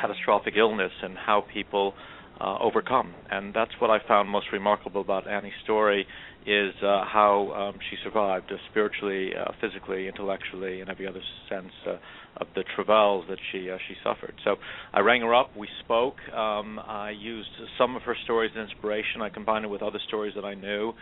catastrophic 0.00 0.54
illness 0.56 0.92
and 1.02 1.16
how 1.16 1.44
people 1.52 1.94
uh, 2.40 2.58
overcome. 2.60 3.14
And 3.30 3.52
that's 3.54 3.72
what 3.80 3.90
I 3.90 3.98
found 4.06 4.28
most 4.28 4.46
remarkable 4.52 5.00
about 5.00 5.26
Annie's 5.28 5.52
story 5.64 6.06
is 6.46 6.72
uh, 6.82 7.04
how 7.04 7.72
um, 7.74 7.80
she 7.90 7.96
survived 8.02 8.50
uh, 8.50 8.56
spiritually, 8.70 9.32
uh, 9.34 9.52
physically, 9.60 10.08
intellectually, 10.08 10.80
in 10.80 10.88
every 10.88 11.06
other 11.06 11.20
sense 11.48 11.72
uh, 11.86 11.96
of 12.40 12.46
the 12.54 12.64
travails 12.74 13.24
that 13.28 13.38
she 13.50 13.70
uh, 13.70 13.78
she 13.88 13.94
suffered. 14.04 14.34
So 14.44 14.56
I 14.92 15.00
rang 15.00 15.22
her 15.22 15.34
up. 15.34 15.56
We 15.56 15.68
spoke. 15.84 16.16
Um, 16.32 16.78
I 16.78 17.10
used 17.10 17.48
some 17.76 17.96
of 17.96 18.02
her 18.02 18.16
stories 18.24 18.52
as 18.56 18.68
inspiration. 18.70 19.22
I 19.22 19.28
combined 19.28 19.64
it 19.64 19.68
with 19.68 19.82
other 19.82 20.00
stories 20.06 20.34
that 20.36 20.44
I 20.44 20.54
knew. 20.54 20.92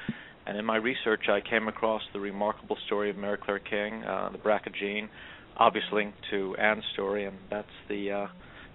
And 0.47 0.57
in 0.57 0.65
my 0.65 0.77
research, 0.77 1.25
I 1.29 1.41
came 1.41 1.67
across 1.67 2.03
the 2.13 2.21
remarkable 2.21 2.77
story 2.87 3.11
of 3.11 3.17
Mary 3.17 3.37
Claire 3.43 3.59
King, 3.59 4.05
uh, 4.05 4.31
the 4.31 4.39
BRCA 4.39 4.73
gene, 4.79 5.09
obviously 5.57 6.13
to 6.31 6.55
Anne's 6.57 6.85
story, 6.93 7.25
and 7.25 7.37
that's 7.51 7.67
the 7.89 8.13
uh, 8.13 8.27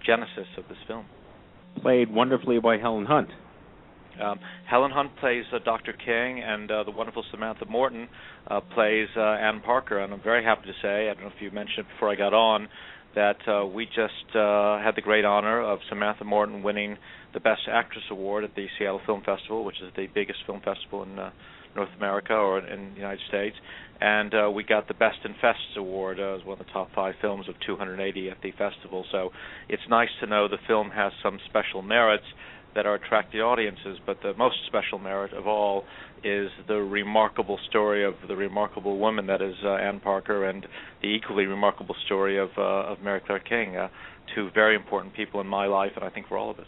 genesis 0.04 0.48
of 0.58 0.64
this 0.68 0.76
film. 0.86 1.06
Played 1.80 2.12
wonderfully 2.12 2.58
by 2.60 2.76
Helen 2.76 3.06
Hunt. 3.06 3.30
Um, 4.20 4.38
Helen 4.68 4.90
Hunt 4.90 5.16
plays 5.20 5.44
uh, 5.52 5.58
Dr. 5.64 5.92
King, 5.92 6.42
and 6.42 6.70
uh, 6.70 6.84
the 6.84 6.90
wonderful 6.90 7.24
Samantha 7.30 7.66
Morton 7.66 8.08
uh, 8.46 8.60
plays 8.74 9.08
uh, 9.16 9.20
Ann 9.20 9.60
Parker. 9.60 9.98
And 9.98 10.12
I'm 10.12 10.22
very 10.22 10.44
happy 10.44 10.66
to 10.66 10.74
say, 10.82 11.08
I 11.08 11.14
don't 11.14 11.24
know 11.24 11.32
if 11.34 11.40
you 11.40 11.50
mentioned 11.50 11.86
it 11.86 11.86
before 11.94 12.10
I 12.10 12.16
got 12.16 12.34
on, 12.34 12.68
that 13.14 13.36
uh, 13.46 13.66
we 13.66 13.86
just 13.86 14.36
uh, 14.36 14.78
had 14.80 14.92
the 14.96 15.02
great 15.02 15.24
honor 15.24 15.60
of 15.60 15.78
Samantha 15.88 16.24
Morton 16.24 16.62
winning 16.62 16.96
the 17.34 17.40
Best 17.40 17.62
Actress 17.70 18.04
Award 18.10 18.44
at 18.44 18.54
the 18.54 18.66
Seattle 18.78 19.00
Film 19.04 19.22
Festival, 19.24 19.64
which 19.64 19.80
is 19.82 19.92
the 19.96 20.06
biggest 20.14 20.40
film 20.46 20.60
festival 20.60 21.02
in 21.02 21.18
uh, 21.18 21.30
North 21.74 21.90
America 21.96 22.34
or 22.34 22.58
in 22.58 22.90
the 22.90 22.96
United 22.96 23.20
States. 23.28 23.56
And 24.00 24.34
uh, 24.34 24.50
we 24.50 24.64
got 24.64 24.88
the 24.88 24.94
Best 24.94 25.18
in 25.24 25.34
Fests 25.34 25.76
Award 25.76 26.18
uh, 26.18 26.36
as 26.36 26.44
one 26.44 26.58
of 26.58 26.66
the 26.66 26.72
top 26.72 26.88
five 26.94 27.14
films 27.20 27.48
of 27.48 27.54
280 27.64 28.30
at 28.30 28.38
the 28.42 28.50
festival. 28.52 29.04
So 29.12 29.30
it's 29.68 29.82
nice 29.88 30.08
to 30.20 30.26
know 30.26 30.48
the 30.48 30.58
film 30.66 30.90
has 30.90 31.12
some 31.22 31.38
special 31.48 31.82
merits 31.82 32.24
that 32.74 32.86
are 32.86 32.94
attracting 32.94 33.40
audiences. 33.40 33.98
But 34.04 34.18
the 34.22 34.34
most 34.34 34.56
special 34.66 34.98
merit 34.98 35.32
of 35.32 35.46
all 35.46 35.84
is 36.24 36.48
the 36.68 36.76
remarkable 36.76 37.58
story 37.68 38.04
of 38.04 38.14
the 38.28 38.36
remarkable 38.36 38.98
woman 38.98 39.26
that 39.26 39.42
is 39.42 39.54
uh, 39.64 39.74
Ann 39.74 40.00
Parker, 40.00 40.48
and 40.48 40.64
the 41.02 41.08
equally 41.08 41.46
remarkable 41.46 41.96
story 42.06 42.38
of 42.38 42.50
uh, 42.56 42.92
of 42.92 43.00
Mary 43.02 43.20
Claire 43.26 43.40
King, 43.40 43.76
uh, 43.76 43.88
two 44.34 44.50
very 44.54 44.76
important 44.76 45.14
people 45.14 45.40
in 45.40 45.46
my 45.46 45.66
life, 45.66 45.92
and 45.96 46.04
I 46.04 46.10
think 46.10 46.28
for 46.28 46.38
all 46.38 46.50
of 46.50 46.58
us. 46.58 46.66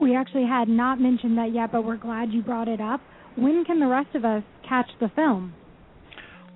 We 0.00 0.16
actually 0.16 0.46
had 0.46 0.68
not 0.68 0.98
mentioned 0.98 1.36
that 1.36 1.52
yet, 1.52 1.70
but 1.72 1.84
we're 1.84 1.98
glad 1.98 2.32
you 2.32 2.42
brought 2.42 2.68
it 2.68 2.80
up. 2.80 3.00
When 3.36 3.64
can 3.64 3.80
the 3.80 3.86
rest 3.86 4.14
of 4.14 4.24
us 4.24 4.42
catch 4.66 4.88
the 4.98 5.10
film? 5.14 5.52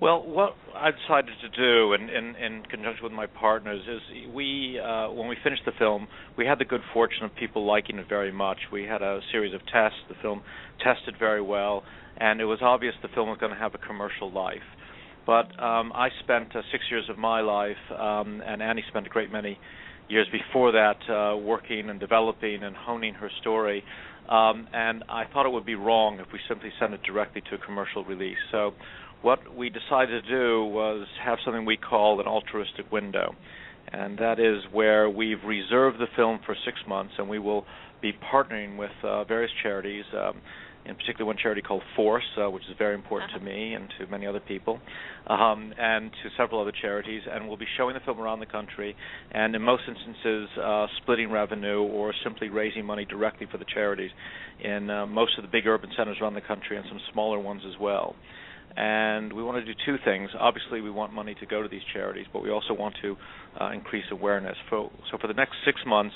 Well, 0.01 0.27
what 0.27 0.55
I 0.75 0.91
decided 0.91 1.33
to 1.41 1.49
do, 1.49 1.93
in, 1.93 2.09
in, 2.09 2.35
in 2.35 2.63
conjunction 2.63 3.03
with 3.03 3.13
my 3.13 3.27
partners, 3.27 3.81
is 3.87 4.33
we, 4.33 4.77
uh, 4.77 5.09
when 5.09 5.29
we 5.29 5.37
finished 5.41 5.63
the 5.65 5.71
film, 5.79 6.07
we 6.37 6.45
had 6.45 6.59
the 6.59 6.65
good 6.65 6.81
fortune 6.93 7.23
of 7.23 7.33
people 7.35 7.65
liking 7.65 7.97
it 7.97 8.09
very 8.09 8.31
much. 8.31 8.57
We 8.73 8.83
had 8.83 9.01
a 9.01 9.21
series 9.31 9.53
of 9.53 9.61
tests. 9.61 9.97
The 10.09 10.15
film 10.21 10.41
tested 10.83 11.15
very 11.17 11.41
well, 11.41 11.83
and 12.17 12.41
it 12.41 12.45
was 12.45 12.59
obvious 12.61 12.93
the 13.01 13.07
film 13.15 13.29
was 13.29 13.37
going 13.39 13.53
to 13.53 13.57
have 13.57 13.73
a 13.73 13.77
commercial 13.77 14.29
life. 14.29 14.67
But 15.25 15.47
um, 15.63 15.93
I 15.95 16.09
spent 16.23 16.53
uh, 16.53 16.61
six 16.73 16.83
years 16.91 17.05
of 17.09 17.17
my 17.17 17.39
life, 17.39 17.77
um, 17.97 18.43
and 18.45 18.61
Annie 18.61 18.83
spent 18.89 19.07
a 19.07 19.09
great 19.09 19.31
many 19.31 19.57
years 20.09 20.27
before 20.29 20.73
that 20.73 20.97
uh, 21.09 21.37
working 21.37 21.89
and 21.89 22.01
developing 22.01 22.63
and 22.63 22.75
honing 22.75 23.13
her 23.15 23.31
story. 23.39 23.81
Um, 24.29 24.67
and 24.73 25.03
I 25.07 25.23
thought 25.31 25.45
it 25.45 25.51
would 25.51 25.65
be 25.65 25.75
wrong 25.75 26.19
if 26.19 26.27
we 26.33 26.39
simply 26.49 26.71
sent 26.79 26.93
it 26.93 27.01
directly 27.03 27.41
to 27.49 27.55
a 27.55 27.57
commercial 27.59 28.03
release. 28.03 28.37
So 28.51 28.73
what 29.25 29.57
we 29.57 29.71
decided 29.71 30.23
to 30.23 30.29
do 30.29 30.63
was 30.65 31.07
have 31.25 31.39
something 31.43 31.65
we 31.65 31.77
call 31.77 32.19
an 32.19 32.27
altruistic 32.27 32.91
window. 32.91 33.33
And 33.91 34.19
that 34.19 34.39
is 34.39 34.61
where 34.71 35.09
we've 35.09 35.43
reserved 35.43 35.97
the 35.97 36.05
film 36.15 36.39
for 36.45 36.55
six 36.63 36.77
months, 36.87 37.13
and 37.17 37.27
we 37.27 37.39
will 37.39 37.65
be 38.03 38.13
partnering 38.31 38.77
with 38.77 38.91
uh, 39.01 39.23
various 39.23 39.49
charities, 39.63 40.03
um, 40.13 40.39
in 40.85 40.93
particular 40.93 41.25
one 41.25 41.37
charity 41.41 41.63
called 41.63 41.81
Force, 41.95 42.23
uh, 42.37 42.51
which 42.51 42.61
is 42.69 42.75
very 42.77 42.93
important 42.93 43.31
to 43.31 43.39
me 43.39 43.73
and 43.73 43.87
to 43.97 44.05
many 44.05 44.27
other 44.27 44.39
people, 44.39 44.79
um, 45.25 45.73
and 45.75 46.11
to 46.11 46.29
several 46.37 46.61
other 46.61 46.73
charities. 46.79 47.23
And 47.27 47.47
we'll 47.47 47.57
be 47.57 47.65
showing 47.77 47.95
the 47.95 48.01
film 48.01 48.19
around 48.19 48.41
the 48.41 48.45
country, 48.45 48.95
and 49.31 49.55
in 49.55 49.61
most 49.63 49.83
instances, 49.87 50.49
uh, 50.63 50.85
splitting 51.01 51.31
revenue 51.31 51.81
or 51.81 52.13
simply 52.23 52.49
raising 52.49 52.85
money 52.85 53.05
directly 53.05 53.47
for 53.51 53.57
the 53.57 53.65
charities 53.73 54.11
in 54.63 54.91
uh, 54.91 55.07
most 55.07 55.35
of 55.39 55.43
the 55.43 55.49
big 55.49 55.65
urban 55.65 55.89
centers 55.97 56.17
around 56.21 56.35
the 56.35 56.41
country 56.41 56.77
and 56.77 56.85
some 56.89 56.99
smaller 57.11 57.39
ones 57.39 57.63
as 57.67 57.79
well 57.81 58.15
and 58.77 59.31
we 59.31 59.41
want 59.41 59.63
to 59.63 59.73
do 59.73 59.79
two 59.85 59.97
things. 60.03 60.29
Obviously, 60.39 60.81
we 60.81 60.91
want 60.91 61.13
money 61.13 61.35
to 61.39 61.45
go 61.45 61.61
to 61.61 61.69
these 61.69 61.81
charities, 61.93 62.25
but 62.33 62.43
we 62.43 62.49
also 62.49 62.73
want 62.73 62.95
to 63.01 63.15
uh, 63.59 63.71
increase 63.71 64.05
awareness. 64.11 64.57
For, 64.69 64.91
so, 65.11 65.17
for 65.19 65.27
the 65.27 65.33
next 65.33 65.53
six 65.65 65.79
months, 65.85 66.15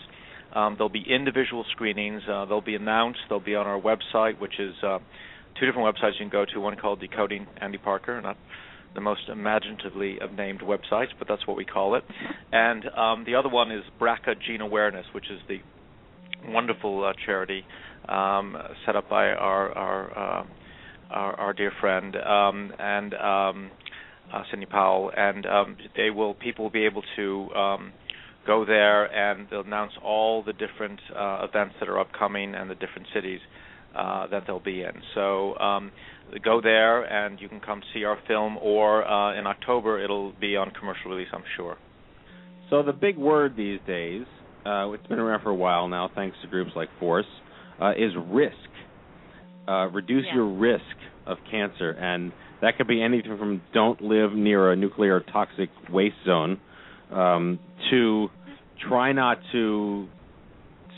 um, 0.53 0.75
there'll 0.77 0.89
be 0.89 1.05
individual 1.07 1.65
screenings. 1.71 2.21
Uh, 2.29 2.45
they'll 2.45 2.61
be 2.61 2.75
announced. 2.75 3.19
They'll 3.29 3.39
be 3.39 3.55
on 3.55 3.67
our 3.67 3.79
website, 3.79 4.39
which 4.39 4.59
is 4.59 4.73
uh, 4.83 4.99
two 5.59 5.65
different 5.65 5.95
websites 5.95 6.13
you 6.19 6.25
can 6.25 6.29
go 6.29 6.45
to. 6.53 6.59
One 6.59 6.75
called 6.75 6.99
Decoding 6.99 7.47
Annie 7.61 7.77
Parker, 7.77 8.21
not 8.21 8.37
the 8.95 9.01
most 9.01 9.21
imaginatively 9.31 10.17
named 10.35 10.61
websites, 10.61 11.09
but 11.17 11.27
that's 11.27 11.45
what 11.47 11.55
we 11.55 11.65
call 11.65 11.95
it. 11.95 12.03
And 12.51 12.83
um, 12.97 13.23
the 13.25 13.35
other 13.35 13.49
one 13.49 13.71
is 13.71 13.83
BRCA 14.01 14.35
Gene 14.45 14.61
Awareness, 14.61 15.05
which 15.13 15.25
is 15.29 15.39
the 15.47 15.59
wonderful 16.51 17.05
uh, 17.05 17.13
charity 17.25 17.63
um, 18.07 18.57
set 18.85 18.95
up 18.95 19.09
by 19.09 19.27
our, 19.27 19.71
our 19.71 20.39
uh, 20.41 20.43
our, 21.09 21.33
our 21.39 21.53
dear 21.53 21.71
friend 21.79 22.15
um, 22.15 22.71
and 22.79 23.13
um, 23.13 23.71
uh, 24.33 24.43
Sidney 24.49 24.65
Powell, 24.65 25.11
and 25.15 25.45
um, 25.45 25.77
they 25.95 26.09
will 26.09 26.33
people 26.35 26.65
will 26.65 26.71
be 26.71 26.85
able 26.85 27.03
to 27.15 27.49
um, 27.55 27.93
go 28.45 28.65
there 28.65 29.05
and 29.05 29.47
they'll 29.49 29.61
announce 29.61 29.93
all 30.03 30.43
the 30.43 30.53
different 30.53 30.99
uh, 31.15 31.45
events 31.47 31.75
that 31.79 31.89
are 31.89 31.99
upcoming 31.99 32.55
and 32.55 32.69
the 32.69 32.75
different 32.75 33.07
cities 33.13 33.39
uh, 33.95 34.27
that 34.27 34.43
they'll 34.45 34.59
be 34.59 34.81
in. 34.81 34.91
So 35.15 35.57
um, 35.57 35.91
go 36.43 36.61
there 36.61 37.03
and 37.03 37.39
you 37.39 37.49
can 37.49 37.59
come 37.59 37.81
see 37.93 38.03
our 38.03 38.17
film, 38.27 38.57
or 38.61 39.07
uh, 39.07 39.39
in 39.39 39.47
October 39.47 40.03
it'll 40.03 40.33
be 40.39 40.55
on 40.55 40.71
commercial 40.71 41.11
release, 41.11 41.29
I'm 41.33 41.43
sure. 41.57 41.77
So 42.69 42.83
the 42.83 42.93
big 42.93 43.17
word 43.17 43.55
these 43.57 43.79
days, 43.87 44.25
uh, 44.65 44.91
it's 44.91 45.07
been 45.07 45.19
around 45.19 45.41
for 45.41 45.49
a 45.49 45.55
while 45.55 45.87
now, 45.87 46.09
thanks 46.13 46.37
to 46.43 46.47
groups 46.47 46.71
like 46.75 46.89
Force, 46.99 47.25
uh, 47.81 47.91
is 47.91 48.13
risk 48.27 48.53
uh, 49.69 49.87
reduce 49.89 50.25
Yeah. 50.25 50.35
your 50.35 50.47
risk 50.47 50.95
of 51.27 51.37
cancer, 51.51 51.91
and 51.91 52.31
that 52.61 52.77
could 52.77 52.87
be 52.87 53.01
anything 53.01 53.37
from 53.37 53.61
don't 53.73 54.01
live 54.01 54.33
near 54.33 54.71
a 54.71 54.75
nuclear 54.75 55.19
toxic 55.19 55.69
waste 55.89 56.15
zone 56.25 56.59
um, 57.11 57.59
to 57.91 58.29
try 58.87 59.11
not 59.11 59.37
to 59.51 60.07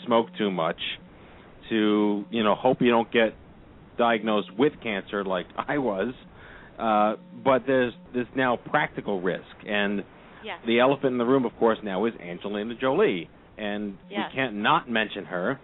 smoke 0.06 0.28
too 0.38 0.50
much 0.52 0.80
to 1.70 2.26
you 2.30 2.44
know 2.44 2.56
hope 2.56 2.82
you 2.82 2.90
don't 2.90 3.12
get 3.12 3.34
diagnosed 3.98 4.50
with 4.58 4.74
cancer 4.82 5.24
like 5.24 5.46
I 5.58 5.78
was. 5.78 6.14
Uh, 6.80 7.16
but 7.44 7.64
there's 7.68 7.94
there's 8.14 8.28
now 8.36 8.58
practical 8.58 9.22
risk, 9.22 9.44
and 9.68 10.04
the 10.66 10.80
elephant 10.80 11.12
in 11.12 11.18
the 11.20 11.26
room, 11.26 11.46
of 11.46 11.56
course, 11.60 11.78
now 11.84 12.06
is 12.06 12.14
Angelina 12.20 12.74
Jolie, 12.80 13.30
and 13.58 13.98
we 14.30 14.36
can't 14.36 14.56
not 14.56 14.90
mention 14.90 15.26
her. 15.26 15.60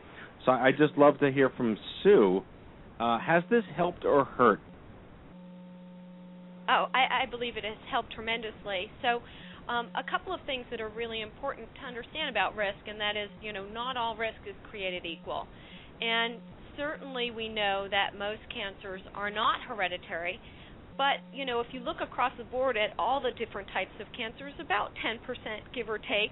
So 0.45 0.51
I 0.51 0.71
just 0.71 0.95
love 0.97 1.17
to 1.19 1.31
hear 1.31 1.49
from 1.57 1.77
Sue. 2.03 2.43
Uh, 2.99 3.19
has 3.19 3.43
this 3.49 3.63
helped 3.75 4.05
or 4.05 4.25
hurt? 4.25 4.59
Oh, 6.69 6.87
I, 6.93 7.23
I 7.23 7.25
believe 7.29 7.55
it 7.55 7.63
has 7.63 7.77
helped 7.89 8.11
tremendously. 8.13 8.91
So, 9.01 9.21
um, 9.71 9.89
a 9.95 10.03
couple 10.09 10.33
of 10.33 10.39
things 10.45 10.65
that 10.71 10.79
are 10.79 10.89
really 10.89 11.21
important 11.21 11.67
to 11.75 11.81
understand 11.85 12.29
about 12.29 12.55
risk, 12.55 12.79
and 12.87 12.99
that 12.99 13.17
is, 13.17 13.29
you 13.41 13.51
know, 13.51 13.65
not 13.65 13.97
all 13.97 14.15
risk 14.15 14.39
is 14.47 14.55
created 14.69 15.05
equal. 15.05 15.45
And 16.01 16.35
certainly 16.77 17.31
we 17.31 17.49
know 17.49 17.87
that 17.91 18.17
most 18.17 18.41
cancers 18.53 19.01
are 19.13 19.29
not 19.29 19.59
hereditary, 19.67 20.39
but, 20.97 21.19
you 21.33 21.45
know, 21.45 21.59
if 21.59 21.67
you 21.71 21.81
look 21.81 21.97
across 22.01 22.31
the 22.37 22.45
board 22.45 22.77
at 22.77 22.91
all 22.97 23.21
the 23.21 23.31
different 23.31 23.67
types 23.73 23.91
of 23.99 24.07
cancers, 24.15 24.53
about 24.59 24.91
10%, 25.05 25.19
give 25.75 25.89
or 25.89 25.99
take, 25.99 26.31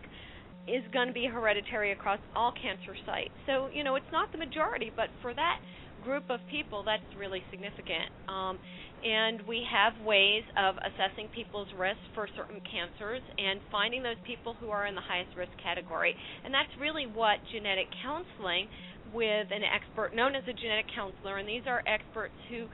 is 0.67 0.81
going 0.93 1.07
to 1.07 1.13
be 1.13 1.25
hereditary 1.27 1.91
across 1.91 2.19
all 2.35 2.51
cancer 2.51 2.95
sites. 3.05 3.35
So, 3.45 3.69
you 3.71 3.83
know, 3.83 3.95
it's 3.95 4.11
not 4.11 4.31
the 4.31 4.37
majority, 4.37 4.91
but 4.95 5.09
for 5.21 5.33
that 5.33 5.59
group 6.05 6.29
of 6.29 6.39
people, 6.53 6.85
that's 6.85 7.03
really 7.17 7.41
significant. 7.49 8.13
Um, 8.29 8.61
and 9.03 9.41
we 9.49 9.65
have 9.65 9.97
ways 10.05 10.45
of 10.55 10.77
assessing 10.85 11.27
people's 11.33 11.67
risk 11.77 11.99
for 12.13 12.29
certain 12.37 12.61
cancers 12.61 13.21
and 13.37 13.59
finding 13.73 14.05
those 14.05 14.21
people 14.25 14.53
who 14.53 14.69
are 14.69 14.85
in 14.85 14.93
the 14.93 15.01
highest 15.01 15.35
risk 15.35 15.51
category. 15.61 16.15
And 16.45 16.53
that's 16.53 16.71
really 16.79 17.09
what 17.09 17.41
genetic 17.51 17.89
counseling 18.05 18.69
with 19.13 19.49
an 19.49 19.65
expert 19.65 20.15
known 20.15 20.33
as 20.37 20.45
a 20.45 20.53
genetic 20.53 20.85
counselor, 20.93 21.37
and 21.37 21.49
these 21.49 21.65
are 21.65 21.81
experts 21.85 22.37
who 22.49 22.69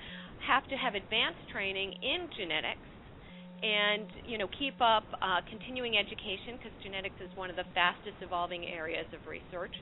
have 0.48 0.68
to 0.68 0.76
have 0.76 0.96
advanced 0.96 1.44
training 1.52 1.96
in 2.04 2.28
genetics 2.36 2.88
and 3.62 4.10
you 4.26 4.38
know 4.38 4.50
keep 4.58 4.74
up 4.82 5.06
uh, 5.22 5.38
continuing 5.50 5.98
education 5.98 6.58
because 6.58 6.74
genetics 6.82 7.16
is 7.22 7.30
one 7.38 7.50
of 7.50 7.56
the 7.56 7.68
fastest 7.78 8.18
evolving 8.22 8.66
areas 8.66 9.06
of 9.14 9.22
research 9.30 9.74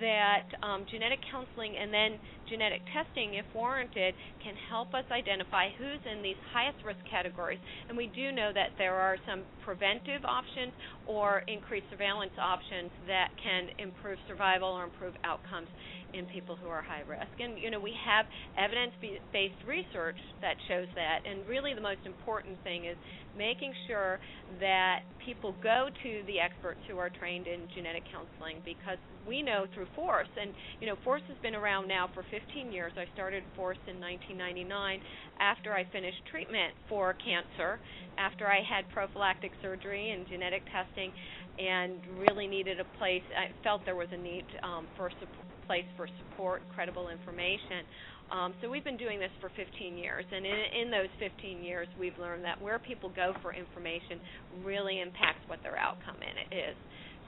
that 0.00 0.48
um, 0.62 0.86
genetic 0.90 1.20
counseling 1.30 1.76
and 1.76 1.92
then 1.92 2.18
genetic 2.48 2.80
testing, 2.92 3.34
if 3.34 3.46
warranted, 3.54 4.14
can 4.42 4.54
help 4.68 4.94
us 4.94 5.04
identify 5.12 5.68
who's 5.76 6.00
in 6.10 6.22
these 6.22 6.38
highest 6.52 6.82
risk 6.84 7.00
categories. 7.08 7.60
And 7.88 7.96
we 7.96 8.08
do 8.08 8.32
know 8.32 8.50
that 8.54 8.76
there 8.78 8.94
are 8.94 9.16
some 9.28 9.44
preventive 9.64 10.24
options 10.24 10.72
or 11.06 11.44
increased 11.48 11.86
surveillance 11.90 12.32
options 12.40 12.90
that 13.06 13.28
can 13.42 13.68
improve 13.78 14.18
survival 14.26 14.68
or 14.68 14.84
improve 14.84 15.14
outcomes 15.24 15.68
in 16.14 16.26
people 16.26 16.56
who 16.56 16.68
are 16.68 16.82
high 16.82 17.02
risk. 17.08 17.34
And 17.38 17.58
you 17.58 17.70
know, 17.70 17.80
we 17.80 17.92
have 18.06 18.26
evidence-based 18.56 19.62
research 19.66 20.18
that 20.40 20.54
shows 20.68 20.86
that. 20.94 21.26
And 21.28 21.46
really, 21.48 21.74
the 21.74 21.82
most 21.82 22.06
important 22.06 22.62
thing 22.62 22.86
is 22.86 22.96
making 23.36 23.72
sure 23.86 24.20
that 24.60 25.02
people 25.24 25.54
go 25.62 25.88
to 25.90 26.22
the 26.26 26.38
experts 26.38 26.80
who 26.88 26.98
are 26.98 27.10
trained 27.10 27.46
in 27.46 27.66
genetic 27.74 28.04
counseling 28.10 28.62
because 28.64 28.98
we 29.26 29.42
know 29.42 29.66
through 29.74 29.86
Force, 29.96 30.28
and 30.40 30.52
you 30.80 30.86
know, 30.86 30.96
Force 31.02 31.22
has 31.28 31.36
been 31.42 31.54
around 31.54 31.88
now 31.88 32.10
for 32.14 32.24
15 32.30 32.70
years. 32.70 32.92
I 32.96 33.06
started 33.14 33.42
Force 33.56 33.78
in 33.88 34.00
1999 34.00 35.00
after 35.40 35.72
I 35.72 35.84
finished 35.90 36.20
treatment 36.30 36.74
for 36.88 37.14
cancer, 37.24 37.80
after 38.18 38.46
I 38.46 38.60
had 38.62 38.88
prophylactic 38.92 39.52
surgery 39.62 40.10
and 40.10 40.28
genetic 40.28 40.62
testing, 40.70 41.10
and 41.58 41.98
really 42.28 42.46
needed 42.46 42.80
a 42.80 42.98
place. 42.98 43.22
I 43.36 43.50
felt 43.62 43.82
there 43.84 43.96
was 43.96 44.08
a 44.12 44.16
need 44.16 44.44
um, 44.62 44.86
for 44.96 45.10
sup- 45.20 45.53
place 45.66 45.84
for 45.96 46.08
support, 46.18 46.62
credible 46.74 47.08
information. 47.08 47.84
Um, 48.32 48.54
so 48.62 48.70
we've 48.70 48.84
been 48.84 48.96
doing 48.96 49.20
this 49.20 49.30
for 49.40 49.50
15 49.54 49.98
years, 49.98 50.24
and 50.32 50.46
in, 50.46 50.60
in 50.82 50.90
those 50.90 51.12
15 51.20 51.62
years, 51.62 51.88
we've 52.00 52.16
learned 52.18 52.44
that 52.44 52.60
where 52.60 52.78
people 52.78 53.12
go 53.14 53.34
for 53.42 53.52
information 53.52 54.18
really 54.64 55.00
impacts 55.00 55.44
what 55.46 55.62
their 55.62 55.76
outcome 55.76 56.16
in 56.16 56.34
it 56.40 56.70
is. 56.70 56.76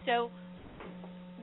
So 0.06 0.30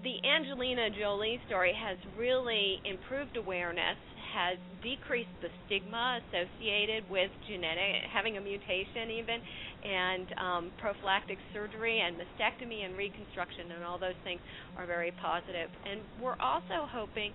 the 0.04 0.20
Angelina 0.28 0.90
Jolie 1.00 1.40
story 1.48 1.72
has 1.72 1.98
really 2.18 2.82
improved 2.84 3.38
awareness, 3.38 3.96
has 4.36 4.58
decreased 4.84 5.32
the 5.42 5.48
stigma 5.66 6.20
associated 6.28 7.08
with 7.10 7.32
genetic 7.48 8.04
having 8.12 8.36
a 8.36 8.42
mutation 8.42 9.08
even, 9.14 9.40
and 9.84 10.28
um, 10.40 10.72
prophylactic 10.80 11.38
surgery 11.54 12.00
and 12.00 12.16
mastectomy 12.16 12.86
and 12.86 12.96
reconstruction 12.98 13.72
and 13.76 13.84
all 13.84 14.00
those 14.00 14.18
things 14.24 14.40
are 14.78 14.86
very 14.86 15.12
positive. 15.22 15.70
And 15.86 16.02
we're 16.22 16.40
also 16.40 16.88
hoping 16.88 17.32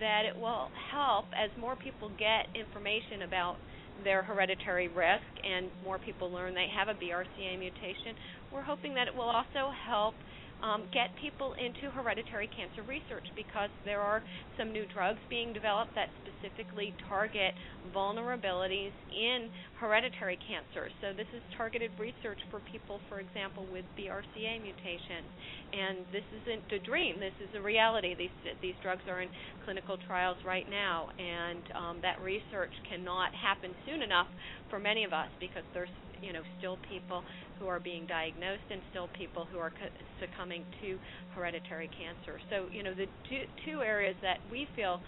that 0.00 0.24
it 0.26 0.36
will 0.36 0.68
help 0.90 1.26
as 1.36 1.50
more 1.58 1.76
people 1.76 2.10
get 2.18 2.50
information 2.54 3.22
about 3.22 3.56
their 4.04 4.22
hereditary 4.22 4.88
risk 4.88 5.30
and 5.44 5.68
more 5.84 5.98
people 5.98 6.30
learn 6.32 6.54
they 6.54 6.66
have 6.74 6.88
a 6.88 6.98
BRCA 6.98 7.58
mutation. 7.58 8.16
We're 8.52 8.62
hoping 8.62 8.94
that 8.94 9.06
it 9.06 9.14
will 9.14 9.30
also 9.30 9.70
help 9.86 10.14
um, 10.62 10.86
get 10.94 11.10
people 11.20 11.54
into 11.58 11.90
hereditary 11.90 12.48
cancer 12.48 12.82
research 12.86 13.26
because 13.34 13.70
there 13.84 14.00
are 14.00 14.22
some 14.56 14.72
new 14.72 14.86
drugs 14.94 15.18
being 15.28 15.52
developed 15.52 15.94
that 15.94 16.08
specifically 16.22 16.94
target 17.08 17.54
vulnerabilities 17.94 18.94
in 19.10 19.50
hereditary 19.78 20.38
cancer. 20.46 20.88
So 21.02 21.12
this 21.12 21.26
is 21.34 21.42
targeted 21.56 21.90
research 21.98 22.38
for 22.50 22.60
people, 22.70 23.00
for 23.08 23.18
example, 23.18 23.66
with 23.70 23.84
BRCA 23.98 24.62
mutations. 24.62 25.26
And 25.72 26.06
this 26.12 26.24
isn't 26.42 26.70
a 26.70 26.78
dream. 26.86 27.18
This 27.18 27.34
is 27.42 27.50
a 27.56 27.60
reality. 27.60 28.14
These 28.14 28.54
these 28.60 28.78
drugs 28.82 29.02
are 29.08 29.22
in 29.22 29.28
clinical 29.64 29.96
trials 30.06 30.36
right 30.46 30.68
now, 30.68 31.08
and 31.18 31.62
um, 31.74 31.96
that 32.02 32.20
research 32.20 32.72
cannot 32.88 33.34
happen 33.34 33.74
soon 33.86 34.02
enough 34.02 34.28
for 34.70 34.78
many 34.78 35.04
of 35.04 35.12
us 35.12 35.28
because 35.40 35.64
there's 35.74 35.90
you 36.22 36.32
know 36.32 36.42
still 36.58 36.78
people 36.88 37.22
who 37.58 37.66
are 37.66 37.80
being 37.80 38.06
diagnosed 38.06 38.64
and 38.70 38.80
still 38.90 39.08
people 39.18 39.46
who 39.50 39.58
are 39.58 39.72
succumbing 40.20 40.64
to 40.80 40.98
hereditary 41.34 41.90
cancer. 41.98 42.40
So 42.50 42.68
you 42.72 42.82
know 42.82 42.94
the 42.94 43.06
two, 43.28 43.44
two 43.66 43.80
areas 43.82 44.16
that 44.22 44.38
we 44.50 44.66
feel 44.74 45.00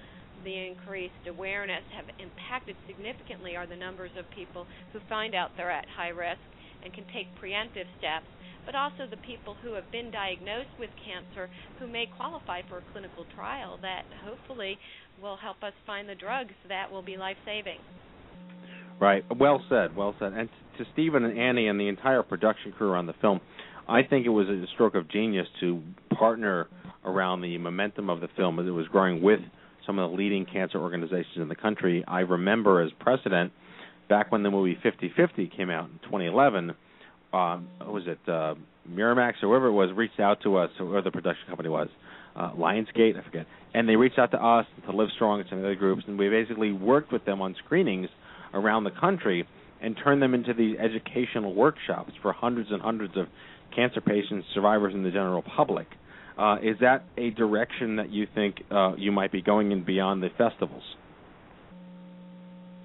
the 0.43 0.67
increased 0.67 1.25
awareness 1.29 1.83
have 1.95 2.07
impacted 2.19 2.77
significantly 2.87 3.57
are 3.57 3.67
the 3.67 3.77
numbers 3.77 4.11
of 4.19 4.29
people 4.35 4.67
who 4.93 4.99
find 5.09 5.35
out 5.35 5.51
they're 5.57 5.71
at 5.71 5.87
high 5.97 6.09
risk 6.09 6.43
and 6.85 6.93
can 6.93 7.05
take 7.15 7.27
preemptive 7.41 7.89
steps, 7.99 8.27
but 8.67 8.75
also 8.75 9.07
the 9.09 9.17
people 9.19 9.57
who 9.63 9.73
have 9.73 9.91
been 9.91 10.11
diagnosed 10.11 10.75
with 10.79 10.91
cancer 11.05 11.49
who 11.79 11.87
may 11.87 12.07
qualify 12.17 12.61
for 12.69 12.79
a 12.79 12.93
clinical 12.93 13.25
trial 13.35 13.79
that 13.81 14.03
hopefully 14.25 14.77
will 15.23 15.37
help 15.37 15.63
us 15.63 15.73
find 15.87 16.09
the 16.09 16.15
drugs 16.15 16.53
that 16.69 16.91
will 16.91 17.03
be 17.03 17.17
life 17.17 17.37
saving. 17.45 17.79
Right. 19.01 19.25
Well 19.39 19.63
said. 19.69 19.97
Well 19.97 20.15
said. 20.19 20.33
And 20.33 20.49
to 20.79 20.85
Steven 20.93 21.25
and 21.25 21.39
Annie 21.39 21.69
and 21.69 21.79
the 21.79 21.89
entire 21.89 22.23
production 22.23 22.73
crew 22.73 22.95
on 22.95 23.07
the 23.07 23.15
film, 23.21 23.41
I 23.89 24.03
think 24.03 24.27
it 24.27 24.31
was 24.31 24.49
a 24.49 24.65
stroke 24.75 24.95
of 24.95 25.11
genius 25.11 25.47
to 25.61 25.83
partner 26.17 26.69
around 27.05 27.43
the 27.43 27.59
momentum 27.59 28.09
of 28.09 28.21
the 28.21 28.29
film 28.37 28.59
as 28.59 28.67
it 28.67 28.71
was 28.71 28.89
growing 28.89 29.23
with 29.23 29.41
some 29.87 29.99
of 29.99 30.11
the 30.11 30.17
leading 30.17 30.47
cancer 30.47 30.79
organizations 30.79 31.37
in 31.37 31.49
the 31.49 31.55
country. 31.55 32.05
I 32.09 32.21
remember 32.21 32.81
as 32.81 32.91
president, 32.99 33.53
back 34.09 34.33
when 34.33 34.43
the 34.43 34.51
movie 34.51 34.79
50-50 34.83 35.55
came 35.55 35.71
out 35.71 35.91
in 35.91 35.99
2011, 36.05 36.75
um, 37.33 37.69
was 37.81 38.05
it 38.07 38.19
uh, 38.29 38.55
Miramax 38.89 39.35
or 39.43 39.49
whoever 39.49 39.67
it 39.67 39.73
was 39.73 39.91
reached 39.95 40.21
out 40.21 40.43
to 40.43 40.57
us, 40.57 40.71
or 40.81 41.03
the 41.03 41.11
production 41.11 41.47
company 41.49 41.69
was, 41.69 41.89
uh, 42.37 42.53
Lionsgate, 42.53 43.19
I 43.19 43.25
forget, 43.25 43.47
and 43.75 43.89
they 43.89 43.97
reached 43.97 44.19
out 44.19 44.31
to 44.31 44.43
us, 44.43 44.67
to 44.87 44.93
Livestrong, 44.93 45.41
and 45.41 45.49
some 45.51 45.59
other 45.59 45.75
groups, 45.75 46.05
and 46.07 46.19
we 46.19 46.29
basically 46.29 46.73
worked 46.73 47.13
with 47.13 47.25
them 47.25 47.41
on 47.41 47.55
screenings 47.65 48.09
around 48.55 48.85
the 48.85 48.91
country 48.93 49.47
and 49.85 49.97
turn 50.03 50.21
them 50.21 50.35
into 50.35 50.55
these 50.55 50.77
educational 50.79 51.55
workshops 51.55 52.13
for 52.23 52.33
hundreds 52.33 52.71
and 52.71 52.81
hundreds 52.81 53.17
of 53.17 53.27
cancer 53.75 54.01
patients, 54.01 54.47
survivors, 54.55 54.95
and 54.95 55.05
the 55.05 55.11
general 55.11 55.43
public. 55.43 55.87
Uh, 56.39 56.57
is 56.63 56.77
that 56.81 57.05
a 57.17 57.31
direction 57.31 57.97
that 57.97 58.11
you 58.11 58.27
think 58.35 58.57
uh, 58.71 58.95
you 58.97 59.13
might 59.13 59.31
be 59.31 59.43
going 59.43 59.71
in 59.73 59.85
beyond 59.85 60.23
the 60.23 60.31
festivals? 60.37 60.83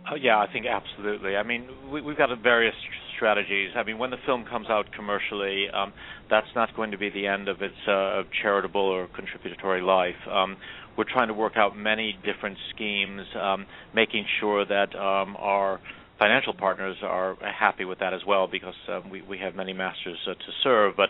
Uh, 0.10 0.16
yeah, 0.16 0.38
I 0.38 0.52
think 0.52 0.66
absolutely. 0.66 1.36
I 1.36 1.44
mean, 1.44 1.68
we, 1.92 2.02
we've 2.02 2.18
got 2.18 2.30
various 2.42 2.76
strategies. 3.16 3.72
I 3.76 3.84
mean, 3.84 3.98
when 3.98 4.12
the 4.12 4.18
film 4.26 4.46
comes 4.46 4.68
out 4.70 4.86
commercially, 4.96 5.68
um, 5.74 5.94
that's 6.30 6.48
not 6.56 6.76
going 6.76 6.92
to 6.92 6.98
be 6.98 7.10
the 7.10 7.28
end 7.28 7.48
of 7.48 7.62
its 7.62 7.76
uh, 7.88 8.24
charitable 8.42 8.82
or 8.82 9.08
contributory 9.16 9.82
life. 9.82 10.16
Um, 10.32 10.58
we're 10.98 11.10
trying 11.12 11.28
to 11.30 11.34
work 11.34 11.54
out 11.56 11.78
many 11.78 12.18
different 12.26 12.58
schemes, 12.74 13.22
um, 13.42 13.66
making 13.94 14.26
sure 14.40 14.66
that 14.66 14.96
um, 14.96 15.36
our 15.38 15.80
financial 16.20 16.54
partners 16.54 16.98
are 17.02 17.38
happy 17.42 17.86
with 17.86 18.00
that 18.00 18.14
as 18.14 18.22
well 18.28 18.48
because 18.48 18.76
um, 18.90 19.10
we, 19.10 19.22
we 19.22 19.40
have 19.40 19.56
many 19.56 19.74
masters 19.74 20.18
uh, 20.28 20.34
to 20.34 20.52
serve. 20.64 20.94
But 20.96 21.10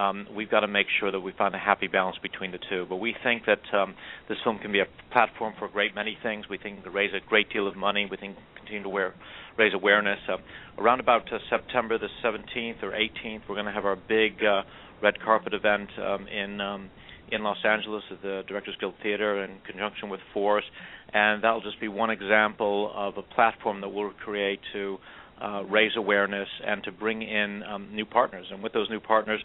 um, 0.00 0.26
we've 0.34 0.50
got 0.50 0.60
to 0.60 0.68
make 0.68 0.88
sure 1.00 1.10
that 1.10 1.20
we 1.20 1.32
find 1.32 1.54
a 1.54 1.58
happy 1.58 1.86
balance 1.86 2.16
between 2.20 2.50
the 2.50 2.58
two. 2.68 2.84
But 2.88 2.96
we 2.96 3.14
think 3.22 3.44
that 3.46 3.62
um, 3.72 3.94
this 4.28 4.36
film 4.44 4.58
can 4.58 4.72
be 4.72 4.80
a 4.80 4.86
platform 5.12 5.54
for 5.58 5.66
a 5.66 5.70
great 5.70 5.94
many 5.94 6.18
things. 6.22 6.46
We 6.50 6.58
think 6.58 6.80
it 6.80 6.84
can 6.84 6.92
raise 6.92 7.12
a 7.14 7.26
great 7.26 7.50
deal 7.50 7.66
of 7.66 7.76
money. 7.76 8.06
We 8.10 8.16
think 8.16 8.36
continue 8.56 8.82
to 8.82 8.88
wear, 8.88 9.14
raise 9.56 9.72
awareness. 9.74 10.18
Uh, 10.28 10.36
around 10.78 11.00
about 11.00 11.32
uh, 11.32 11.38
September 11.48 11.96
the 11.96 12.08
17th 12.22 12.82
or 12.82 12.90
18th, 12.90 13.42
we're 13.48 13.54
going 13.54 13.66
to 13.66 13.72
have 13.72 13.86
our 13.86 13.96
big 13.96 14.44
uh, 14.44 14.62
red 15.02 15.20
carpet 15.20 15.54
event 15.54 15.88
um, 15.98 16.26
in 16.28 16.60
um, 16.60 16.90
in 17.32 17.42
Los 17.42 17.58
Angeles 17.64 18.02
at 18.10 18.22
the 18.22 18.42
Directors 18.46 18.76
Guild 18.80 18.94
Theater 19.02 19.44
in 19.44 19.58
conjunction 19.66 20.08
with 20.08 20.20
Force, 20.32 20.64
and 21.12 21.42
that'll 21.42 21.60
just 21.60 21.80
be 21.80 21.88
one 21.88 22.10
example 22.10 22.92
of 22.94 23.16
a 23.16 23.22
platform 23.22 23.80
that 23.80 23.88
we'll 23.88 24.10
create 24.10 24.60
to 24.72 24.98
uh, 25.40 25.62
raise 25.64 25.92
awareness 25.96 26.48
and 26.66 26.82
to 26.84 26.92
bring 26.92 27.22
in 27.22 27.62
um, 27.62 27.88
new 27.92 28.04
partners. 28.04 28.46
And 28.50 28.62
with 28.62 28.72
those 28.72 28.90
new 28.90 29.00
partners, 29.00 29.40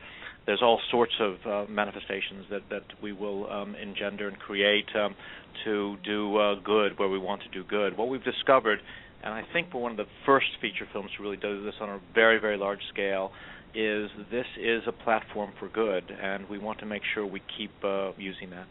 there's 0.46 0.62
all 0.62 0.80
sorts 0.92 1.14
of 1.20 1.36
uh, 1.46 1.72
manifestations 1.72 2.46
that, 2.50 2.62
that 2.70 2.84
we 3.02 3.14
will 3.14 3.50
um, 3.52 3.76
engender 3.76 4.28
and 4.28 4.38
create 4.40 4.88
um, 4.96 5.16
to 5.64 5.96
do 6.04 6.38
uh, 6.38 6.56
good 6.64 6.98
where 6.98 7.10
we 7.10 7.20
want 7.20 7.42
to 7.44 7.50
do 7.50 7.64
good. 7.64 7.98
What 7.98 8.10
we've 8.10 8.24
discovered, 8.24 8.80
and 9.24 9.34
I 9.34 9.44
think 9.54 9.74
we're 9.74 9.82
one 9.82 9.92
of 9.92 9.98
the 9.98 10.08
first 10.26 10.48
feature 10.60 10.88
films 10.92 11.12
to 11.18 11.24
really 11.24 11.38
do 11.38 11.64
this 11.64 11.76
on 11.80 11.90
a 11.90 12.00
very, 12.14 12.40
very 12.40 12.58
large 12.58 12.82
scale, 12.92 13.32
is 13.76 14.10
this 14.32 14.46
is 14.60 14.84
a 14.88 14.92
platform 14.92 15.52
for 15.60 15.70
good, 15.70 16.04
and 16.12 16.48
we 16.50 16.60
want 16.60 16.80
to 16.80 16.86
make 16.86 17.02
sure 17.14 17.26
we 17.26 17.42
keep 17.58 17.72
uh, 17.84 18.12
using 18.18 18.50
that. 18.52 18.68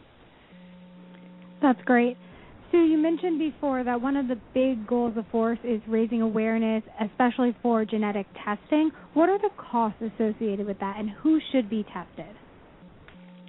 That's 1.61 1.81
great. 1.85 2.17
Sue, 2.71 2.85
you 2.85 2.97
mentioned 2.97 3.37
before 3.37 3.83
that 3.83 4.01
one 4.01 4.15
of 4.15 4.27
the 4.27 4.37
big 4.53 4.87
goals 4.87 5.15
of 5.15 5.25
Force 5.31 5.59
is 5.63 5.79
raising 5.87 6.21
awareness, 6.21 6.83
especially 6.99 7.55
for 7.61 7.85
genetic 7.85 8.25
testing. 8.43 8.91
What 9.13 9.29
are 9.29 9.37
the 9.37 9.51
costs 9.57 10.01
associated 10.01 10.65
with 10.65 10.79
that, 10.79 10.97
and 10.97 11.09
who 11.09 11.39
should 11.51 11.69
be 11.69 11.83
tested? 11.83 12.35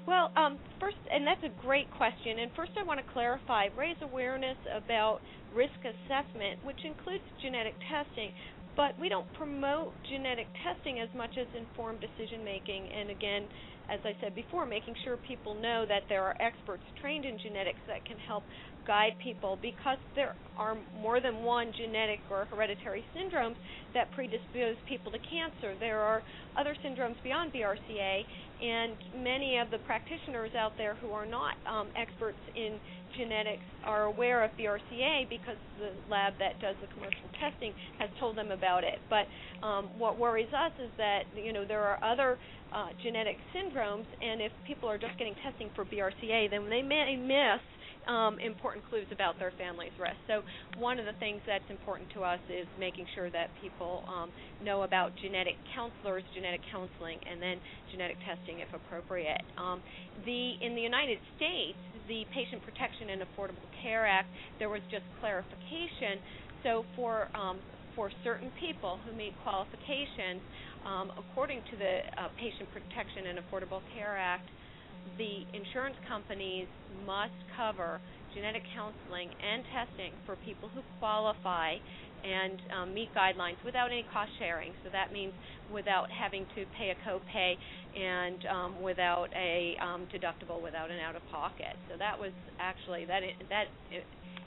Well, 0.07 0.31
um, 0.37 0.59
first, 0.79 0.99
and 1.11 1.27
that's 1.27 1.43
a 1.43 1.63
great 1.63 1.91
question. 1.97 2.41
And 2.41 2.51
first, 2.55 2.73
I 2.79 2.83
want 2.83 3.01
to 3.01 3.13
clarify 3.13 3.69
raise 3.77 3.97
awareness 4.03 4.59
about 4.77 5.21
risk 5.55 5.81
assessment, 5.81 6.63
which 6.63 6.85
includes 6.85 7.25
genetic 7.41 7.75
testing, 7.89 8.33
but 8.77 8.99
we 8.99 9.09
don't 9.09 9.31
promote 9.35 9.93
genetic 10.11 10.47
testing 10.63 11.01
as 11.01 11.09
much 11.17 11.37
as 11.39 11.47
informed 11.57 12.01
decision 12.01 12.45
making. 12.45 12.89
And 12.91 13.11
again, 13.11 13.47
as 13.91 14.01
I 14.05 14.17
said 14.21 14.35
before, 14.35 14.65
making 14.67 14.95
sure 15.05 15.17
people 15.29 15.55
know 15.55 15.85
that 15.87 16.05
there 16.09 16.23
are 16.23 16.35
experts 16.41 16.83
trained 17.01 17.25
in 17.25 17.39
genetics 17.39 17.81
that 17.87 18.05
can 18.07 18.17
help 18.19 18.43
guide 18.87 19.13
people 19.23 19.59
because 19.61 19.99
there 20.15 20.35
are 20.57 20.77
more 21.01 21.21
than 21.21 21.43
one 21.43 21.73
genetic 21.77 22.21
or 22.31 22.47
hereditary 22.47 23.05
syndromes 23.17 23.57
that 23.95 24.11
predispose 24.13 24.77
people 24.89 25.13
to 25.13 25.19
cancer. 25.19 25.75
There 25.81 26.01
are 26.01 26.23
other 26.57 26.77
syndromes 26.85 27.17
beyond 27.23 27.53
BRCA, 27.53 28.23
and 28.63 28.97
many 29.23 29.59
of 29.59 29.71
the 29.71 29.79
practitioners 29.79 30.51
out 30.59 30.73
there 30.77 30.95
who 30.97 31.11
are 31.13 31.27
not 31.27 31.55
um, 31.67 31.89
experts 31.97 32.39
in 32.57 32.79
genetics 33.17 33.63
are 33.85 34.05
aware 34.05 34.45
of 34.45 34.51
BRCA 34.59 35.29
because 35.29 35.57
the 35.79 35.91
lab 36.11 36.35
that 36.39 36.61
does 36.61 36.77
the 36.81 36.89
commercial 36.95 37.29
testing 37.41 37.73
has 37.99 38.11
told 38.19 38.37
them 38.37 38.51
about 38.51 38.85
it. 38.85 38.99
But 39.11 39.27
um, 39.67 39.91
what 39.99 40.19
worries 40.19 40.53
us 40.53 40.73
is 40.83 40.91
that 40.99 41.23
you 41.37 41.53
know 41.53 41.65
there 41.67 41.83
are 41.83 42.03
other 42.03 42.39
uh, 42.73 42.89
genetic 43.03 43.37
syndromes, 43.55 44.07
and 44.21 44.41
if 44.41 44.53
people 44.67 44.89
are 44.89 44.99
just 44.99 45.17
getting 45.19 45.35
testing 45.43 45.71
for 45.75 45.85
BRCA, 45.85 46.51
then 46.51 46.69
they 46.69 46.83
may 46.83 47.17
miss 47.17 47.63
um, 48.07 48.39
important 48.39 48.85
clues 48.89 49.07
about 49.13 49.39
their 49.39 49.53
family's 49.57 49.95
risk. 49.99 50.17
So 50.29 50.43
one 50.79 50.99
of 50.99 51.07
the 51.07 51.17
things 51.21 51.41
that's 51.47 51.65
important 51.71 52.09
to 52.15 52.23
us 52.23 52.41
is 52.49 52.67
making 52.79 53.07
sure 53.15 53.31
that 53.31 53.49
people 53.63 54.05
um, 54.09 54.31
know 54.63 54.83
about 54.83 55.13
genetic 55.23 55.55
counselors, 55.75 56.23
genetic 56.35 56.61
counseling, 56.71 57.19
and 57.25 57.41
then 57.41 57.59
genetic 57.91 58.17
testing 58.25 58.61
if 58.61 58.69
appropriate. 58.75 59.43
Um, 59.57 59.81
the 60.25 60.55
in 60.61 60.75
the 60.75 60.83
United 60.83 61.19
States, 61.37 61.79
the 62.09 62.25
Patient 62.33 62.63
Protection 62.65 63.11
and 63.11 63.23
Affordable 63.23 63.69
Care 63.83 64.07
Act, 64.07 64.29
there 64.59 64.69
was 64.69 64.81
just 64.91 65.05
clarification. 65.21 66.21
So 66.63 66.85
for 66.97 67.29
um, 67.35 67.61
for 67.95 68.11
certain 68.25 68.51
people 68.59 68.99
who 69.07 69.15
meet 69.15 69.33
qualifications, 69.45 70.43
um, 70.85 71.13
according 71.15 71.63
to 71.71 71.77
the 71.79 72.03
uh, 72.19 72.29
Patient 72.37 72.69
Protection 72.75 73.31
and 73.31 73.39
Affordable 73.39 73.81
Care 73.95 74.19
Act, 74.19 74.49
the 75.19 75.47
insurance 75.55 75.97
companies 76.09 76.67
must 77.07 77.37
cover 77.57 78.01
genetic 78.35 78.63
counseling 78.75 79.31
and 79.31 79.63
testing 79.71 80.11
for 80.27 80.35
people 80.43 80.69
who 80.75 80.83
qualify 80.99 81.77
and 82.25 82.59
um, 82.73 82.95
meet 82.95 83.15
guidelines 83.15 83.57
without 83.65 83.89
any 83.93 84.05
cost 84.13 84.31
sharing. 84.39 84.73
So 84.83 84.91
that 84.93 85.13
means 85.13 85.33
without 85.73 86.11
having 86.11 86.47
to 86.57 86.65
pay 86.79 86.91
a 86.91 86.99
copay 87.09 87.55
and 87.95 88.47
um, 88.47 88.83
without 88.83 89.29
a 89.37 89.77
um, 89.81 90.07
deductible, 90.13 90.63
without 90.63 90.91
an 90.91 90.99
out-of-pocket. 90.99 91.77
So 91.91 91.99
that 91.99 92.19
was 92.19 92.33
actually 92.59 93.05
that 93.05 93.21
that 93.51 93.67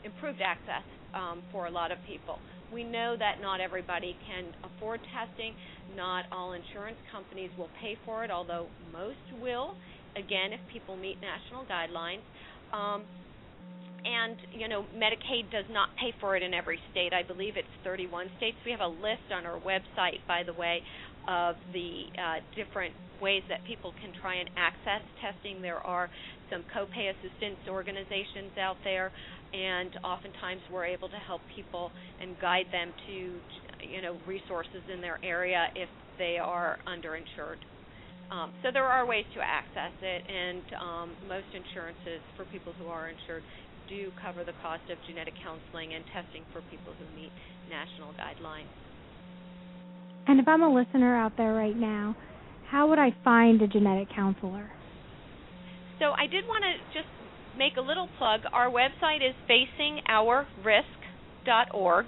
improved 0.04 0.42
access 0.42 0.84
um, 1.14 1.44
for 1.52 1.68
a 1.68 1.72
lot 1.72 1.92
of 1.92 1.98
people. 2.08 2.40
We 2.74 2.84
know 2.84 3.16
that 3.18 3.40
not 3.42 3.62
everybody 3.62 4.18
can 4.28 4.46
afford 4.64 5.00
testing. 5.16 5.54
Not 5.96 6.26
all 6.32 6.54
insurance 6.54 6.98
companies 7.12 7.50
will 7.58 7.70
pay 7.82 7.98
for 8.06 8.26
it, 8.26 8.32
although 8.32 8.68
most 8.92 9.42
will. 9.42 9.76
Again, 10.18 10.52
if 10.52 10.60
people 10.72 10.98
meet 10.98 11.18
national 11.22 11.64
guidelines. 11.66 12.26
Um, 12.74 13.04
and 14.06 14.36
you 14.52 14.68
know 14.68 14.86
Medicaid 14.96 15.52
does 15.52 15.66
not 15.70 15.90
pay 16.00 16.14
for 16.20 16.36
it 16.36 16.44
in 16.44 16.54
every 16.54 16.80
state. 16.92 17.14
I 17.14 17.24
believe 17.24 17.54
it's 17.58 17.68
31 17.84 18.28
states. 18.38 18.58
We 18.66 18.72
have 18.72 18.82
a 18.82 18.88
list 18.88 19.32
on 19.34 19.46
our 19.46 19.60
website, 19.60 20.26
by 20.28 20.44
the 20.44 20.54
way, 20.54 20.82
of 21.28 21.56
the 21.74 22.06
uh, 22.18 22.40
different 22.56 22.94
ways 23.22 23.44
that 23.50 23.66
people 23.66 23.94
can 24.02 24.14
try 24.22 24.36
and 24.36 24.50
access 24.56 25.02
testing. 25.22 25.62
There 25.62 25.80
are 25.80 26.10
some 26.52 26.64
copay 26.76 27.12
assistance 27.12 27.60
organizations 27.68 28.56
out 28.60 28.78
there, 28.84 29.12
and 29.54 29.92
oftentimes 30.04 30.62
we're 30.72 30.86
able 30.86 31.10
to 31.10 31.20
help 31.28 31.42
people 31.56 31.92
and 32.22 32.40
guide 32.40 32.68
them 32.72 32.94
to 33.08 33.16
you 33.86 34.02
know 34.02 34.18
resources 34.26 34.84
in 34.92 35.02
their 35.02 35.20
area 35.24 35.68
if 35.76 35.90
they 36.18 36.38
are 36.38 36.80
underinsured. 36.88 37.62
Um, 38.32 38.52
so 38.62 38.70
there 38.74 38.84
are 38.84 39.06
ways 39.06 39.24
to 39.36 39.40
access 39.40 39.96
it, 40.02 40.22
and 40.28 40.62
um, 40.82 41.16
most 41.30 41.48
insurances 41.56 42.20
for 42.36 42.44
people 42.52 42.74
who 42.78 42.88
are 42.88 43.08
insured 43.08 43.44
do 43.90 44.12
cover 44.22 44.44
the 44.44 44.54
cost 44.62 44.84
of 44.92 44.98
genetic 45.08 45.34
counseling 45.44 45.94
and 45.94 46.04
testing 46.14 46.44
for 46.54 46.62
people 46.70 46.94
who 46.94 47.06
meet 47.16 47.32
national 47.70 48.14
guidelines. 48.14 48.70
And 50.28 50.40
if 50.40 50.48
I'm 50.48 50.62
a 50.62 50.74
listener 50.74 51.16
out 51.16 51.34
there 51.38 51.54
right 51.54 51.76
now, 51.76 52.16
how 52.70 52.88
would 52.90 53.00
I 53.00 53.16
find 53.24 53.60
a 53.62 53.68
genetic 53.68 54.10
counselor? 54.14 54.70
So 56.00 56.12
I 56.12 56.28
did 56.28 56.46
want 56.46 56.64
to 56.64 56.78
just 56.94 57.08
make 57.58 57.78
a 57.78 57.82
little 57.82 58.08
plug. 58.18 58.42
Our 58.52 58.70
website 58.70 59.28
is 59.28 59.34
facingourrisk.org. 59.50 62.06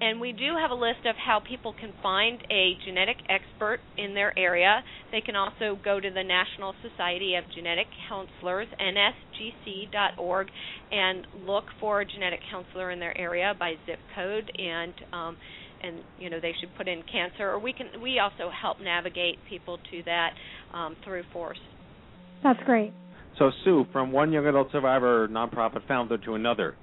And 0.00 0.20
we 0.20 0.32
do 0.32 0.54
have 0.60 0.70
a 0.70 0.74
list 0.74 1.06
of 1.06 1.16
how 1.16 1.40
people 1.40 1.74
can 1.78 1.92
find 2.02 2.38
a 2.50 2.74
genetic 2.84 3.16
expert 3.28 3.80
in 3.96 4.14
their 4.14 4.36
area. 4.38 4.82
They 5.10 5.20
can 5.20 5.34
also 5.34 5.78
go 5.84 5.98
to 5.98 6.08
the 6.08 6.22
National 6.22 6.74
Society 6.88 7.34
of 7.34 7.44
Genetic 7.52 7.86
Counselors, 8.08 8.68
nsgc.org, 8.80 10.46
and 10.92 11.26
look 11.44 11.64
for 11.80 12.00
a 12.00 12.06
genetic 12.06 12.40
counselor 12.50 12.92
in 12.92 13.00
their 13.00 13.16
area 13.18 13.54
by 13.58 13.74
zip 13.86 13.98
code 14.14 14.50
and 14.56 14.94
um, 15.12 15.36
and 15.82 16.00
you 16.18 16.28
know 16.28 16.40
they 16.40 16.52
should 16.60 16.74
put 16.76 16.88
in 16.88 17.02
cancer 17.10 17.48
or 17.48 17.58
we 17.58 17.72
can 17.72 18.00
we 18.02 18.18
also 18.18 18.50
help 18.50 18.80
navigate 18.80 19.36
people 19.48 19.78
to 19.90 20.02
that 20.04 20.30
um, 20.74 20.96
through 21.04 21.22
force. 21.32 21.58
That's 22.42 22.58
great. 22.64 22.92
So 23.38 23.50
Sue, 23.64 23.86
from 23.92 24.10
one 24.12 24.32
young 24.32 24.46
adult 24.46 24.70
survivor 24.72 25.28
nonprofit 25.28 25.86
founder 25.86 26.18
to 26.18 26.34
another, 26.34 26.74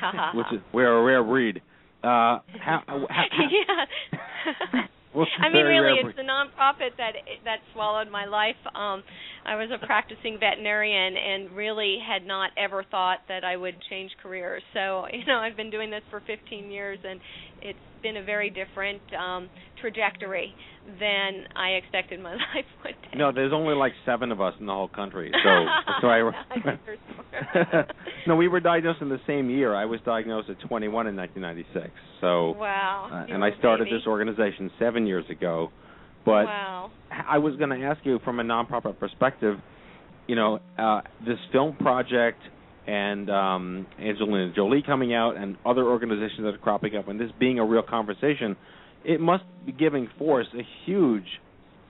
which 0.34 0.46
is 0.52 0.60
we're 0.72 0.92
a 0.92 1.02
rare 1.02 1.24
breed. 1.24 1.60
Uh, 2.04 2.38
how, 2.60 2.82
how, 2.86 3.06
how, 3.08 3.24
yeah. 3.50 4.82
I 5.14 5.48
mean, 5.48 5.64
really, 5.64 6.00
it's 6.02 6.16
the 6.16 6.22
nonprofit 6.22 6.96
that 6.98 7.12
that 7.44 7.58
swallowed 7.72 8.10
my 8.10 8.24
life. 8.24 8.58
Um, 8.74 9.02
I 9.46 9.54
was 9.54 9.70
a 9.70 9.84
practicing 9.86 10.38
veterinarian 10.40 11.16
and 11.16 11.52
really 11.52 11.98
had 12.04 12.26
not 12.26 12.50
ever 12.58 12.84
thought 12.90 13.18
that 13.28 13.44
I 13.44 13.56
would 13.56 13.76
change 13.88 14.10
careers. 14.22 14.62
So, 14.72 15.06
you 15.12 15.24
know, 15.26 15.38
I've 15.38 15.56
been 15.56 15.70
doing 15.70 15.90
this 15.90 16.02
for 16.10 16.20
15 16.26 16.70
years, 16.70 16.98
and 17.04 17.20
it's 17.62 17.78
been 18.02 18.16
a 18.16 18.24
very 18.24 18.50
different 18.50 19.02
um, 19.14 19.48
trajectory 19.80 20.54
than 21.00 21.44
I 21.56 21.70
expected 21.70 22.20
my 22.20 22.32
life 22.54 22.64
would 22.84 22.94
take. 23.02 23.18
No, 23.18 23.32
there's 23.32 23.52
only 23.52 23.74
like 23.74 23.92
seven 24.04 24.32
of 24.32 24.40
us 24.40 24.54
in 24.60 24.66
the 24.66 24.72
whole 24.72 24.88
country. 24.88 25.32
So, 25.32 25.66
so 26.00 26.06
I. 26.08 27.84
no, 28.26 28.36
we 28.36 28.48
were 28.48 28.60
diagnosed 28.60 29.00
in 29.00 29.08
the 29.08 29.20
same 29.26 29.50
year. 29.50 29.74
I 29.74 29.84
was 29.86 30.00
diagnosed 30.04 30.50
at 30.50 30.60
21 30.68 31.06
in 31.06 31.16
1996. 31.16 31.94
So. 32.20 32.52
Wow. 32.52 33.08
Uh, 33.10 33.32
and 33.32 33.44
I 33.44 33.50
started 33.58 33.84
baby. 33.84 33.96
this 33.98 34.06
organization 34.06 34.70
seven 34.78 35.06
years 35.06 35.24
ago. 35.30 35.70
But 36.24 36.46
wow. 36.46 36.90
I 37.10 37.38
was 37.38 37.56
going 37.56 37.70
to 37.70 37.84
ask 37.86 38.00
you 38.04 38.18
from 38.24 38.40
a 38.40 38.42
nonprofit 38.42 38.98
perspective, 38.98 39.58
you 40.26 40.36
know, 40.36 40.60
uh, 40.78 41.02
this 41.26 41.38
film 41.52 41.76
project 41.76 42.40
and 42.86 43.30
um, 43.30 43.86
Angelina 44.00 44.52
Jolie 44.54 44.82
coming 44.82 45.14
out 45.14 45.36
and 45.36 45.56
other 45.64 45.84
organizations 45.84 46.40
that 46.40 46.54
are 46.54 46.58
cropping 46.58 46.96
up, 46.96 47.08
and 47.08 47.18
this 47.18 47.30
being 47.38 47.58
a 47.58 47.64
real 47.64 47.82
conversation, 47.82 48.56
it 49.04 49.20
must 49.20 49.44
be 49.66 49.72
giving 49.72 50.08
force 50.18 50.46
a 50.54 50.62
huge 50.86 51.26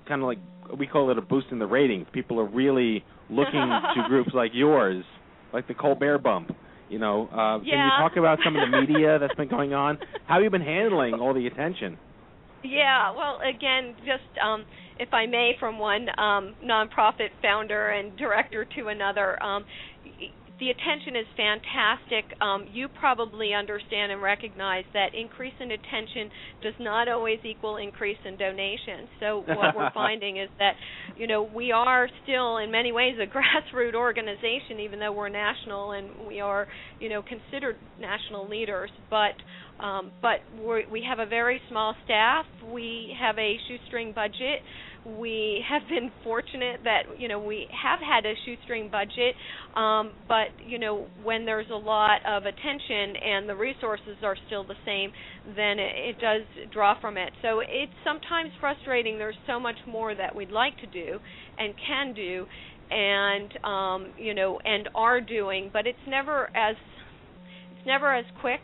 kind 0.09 0.21
of 0.23 0.27
like 0.27 0.39
we 0.79 0.87
call 0.87 1.11
it 1.11 1.19
a 1.19 1.23
boost 1.23 1.47
in 1.51 1.59
the 1.59 1.67
ratings. 1.67 2.07
People 2.13 2.41
are 2.41 2.49
really 2.49 3.05
looking 3.31 3.53
to 3.53 4.05
groups 4.09 4.31
like 4.35 4.51
yours, 4.55 5.05
like 5.53 5.69
the 5.69 5.75
Colbert 5.75 6.19
bump. 6.19 6.51
You 6.89 6.99
know, 6.99 7.29
uh, 7.33 7.59
can 7.59 7.67
you 7.67 7.91
talk 7.99 8.17
about 8.17 8.39
some 8.45 8.57
of 8.57 8.71
the 8.71 8.81
media 8.81 9.19
that's 9.21 9.35
been 9.35 9.49
going 9.49 9.73
on? 9.73 9.99
How 10.27 10.35
have 10.35 10.45
you 10.45 10.51
been 10.51 10.61
handling 10.61 11.15
all 11.15 11.35
the 11.35 11.47
attention? 11.47 11.99
Yeah, 12.63 13.13
well, 13.15 13.41
again, 13.41 13.95
just 13.99 14.39
um, 14.43 14.65
if 14.99 15.13
I 15.13 15.27
may, 15.27 15.53
from 15.59 15.79
one 15.79 16.09
um, 16.19 16.55
nonprofit 16.65 17.29
founder 17.43 17.91
and 17.91 18.17
director 18.17 18.67
to 18.77 18.89
another, 18.89 19.43
um, 19.43 19.65
the 20.61 20.71
attention 20.71 21.17
is 21.17 21.27
fantastic. 21.37 22.41
Um, 22.41 22.67
you 22.73 22.89
probably 22.89 23.53
understand 23.53 24.13
and 24.13 24.23
recognize 24.23 24.85
that 24.93 25.09
increase 25.15 25.55
in 25.61 25.73
attention 25.73 26.31
does 26.63 26.75
not 26.79 27.09
always 27.09 27.39
equal 27.45 27.77
increase 27.77 28.19
in 28.25 28.37
donations. 28.37 29.09
So 29.21 29.43
what 29.47 29.77
we're 29.77 29.91
finding 29.93 30.37
is 30.37 30.49
that, 30.59 30.75
you 31.17 31.27
know, 31.27 31.43
we 31.43 31.73
are 31.73 32.09
still 32.23 32.59
in 32.59 32.71
many 32.71 32.93
ways 32.93 33.17
a 33.21 33.27
grassroots 33.75 33.95
organization, 33.95 34.81
even 34.81 35.01
though 35.01 35.13
we're 35.13 35.29
national 35.29 35.93
and 35.93 36.11
we 36.27 36.41
are, 36.41 36.69
you 37.01 37.09
know, 37.09 37.23
considered 37.23 37.77
national 38.01 38.49
leaders. 38.49 38.91
But 39.11 39.35
um, 39.81 40.13
but 40.23 40.39
we 40.65 41.05
have 41.09 41.19
a 41.19 41.27
very 41.27 41.61
small 41.69 41.95
staff. 42.05 42.47
We 42.73 43.13
have 43.21 43.37
a 43.39 43.57
shoestring 43.67 44.13
budget. 44.13 44.63
We 45.05 45.63
have 45.69 45.83
been 45.89 46.11
fortunate 46.23 46.81
that 46.85 47.03
you 47.19 47.29
know 47.29 47.39
we 47.39 47.67
have 47.71 48.01
had 48.01 48.25
a 48.25 48.33
shoestring 48.45 48.91
budget, 48.91 49.35
um, 49.77 50.13
but 50.29 50.49
you 50.65 50.79
know 50.79 51.07
when 51.23 51.45
there's 51.45 51.69
a 51.71 51.77
lot 51.77 52.21
of 52.27 52.45
attention 52.45 53.17
and 53.23 53.49
the 53.49 53.55
resources 53.55 54.17
are 54.23 54.37
still 54.47 54.65
the 54.65 54.77
same, 54.87 55.13
then 55.45 55.79
it, 55.79 56.17
it 56.17 56.21
does 56.21 56.43
draw 56.73 56.99
from 57.01 57.19
it. 57.19 57.33
So 57.43 57.61
it's 57.61 57.93
sometimes 58.03 58.51
frustrating. 58.61 59.19
There's 59.19 59.37
so 59.47 59.61
much 59.61 59.77
more 59.87 60.15
that 60.15 60.35
we'd 60.35 60.51
like 60.51 60.79
to 60.79 60.87
do 60.87 61.19
and 61.59 61.75
can 61.87 62.15
do, 62.15 62.47
and 62.91 63.53
um, 63.65 64.13
you 64.19 64.35
know 64.35 64.59
and 64.65 64.89
are 64.95 65.21
doing, 65.21 65.71
but 65.73 65.87
it's 65.87 65.99
never 66.09 66.49
as 66.57 66.77
it's 67.77 67.87
never 67.87 68.15
as 68.15 68.25
quick 68.41 68.61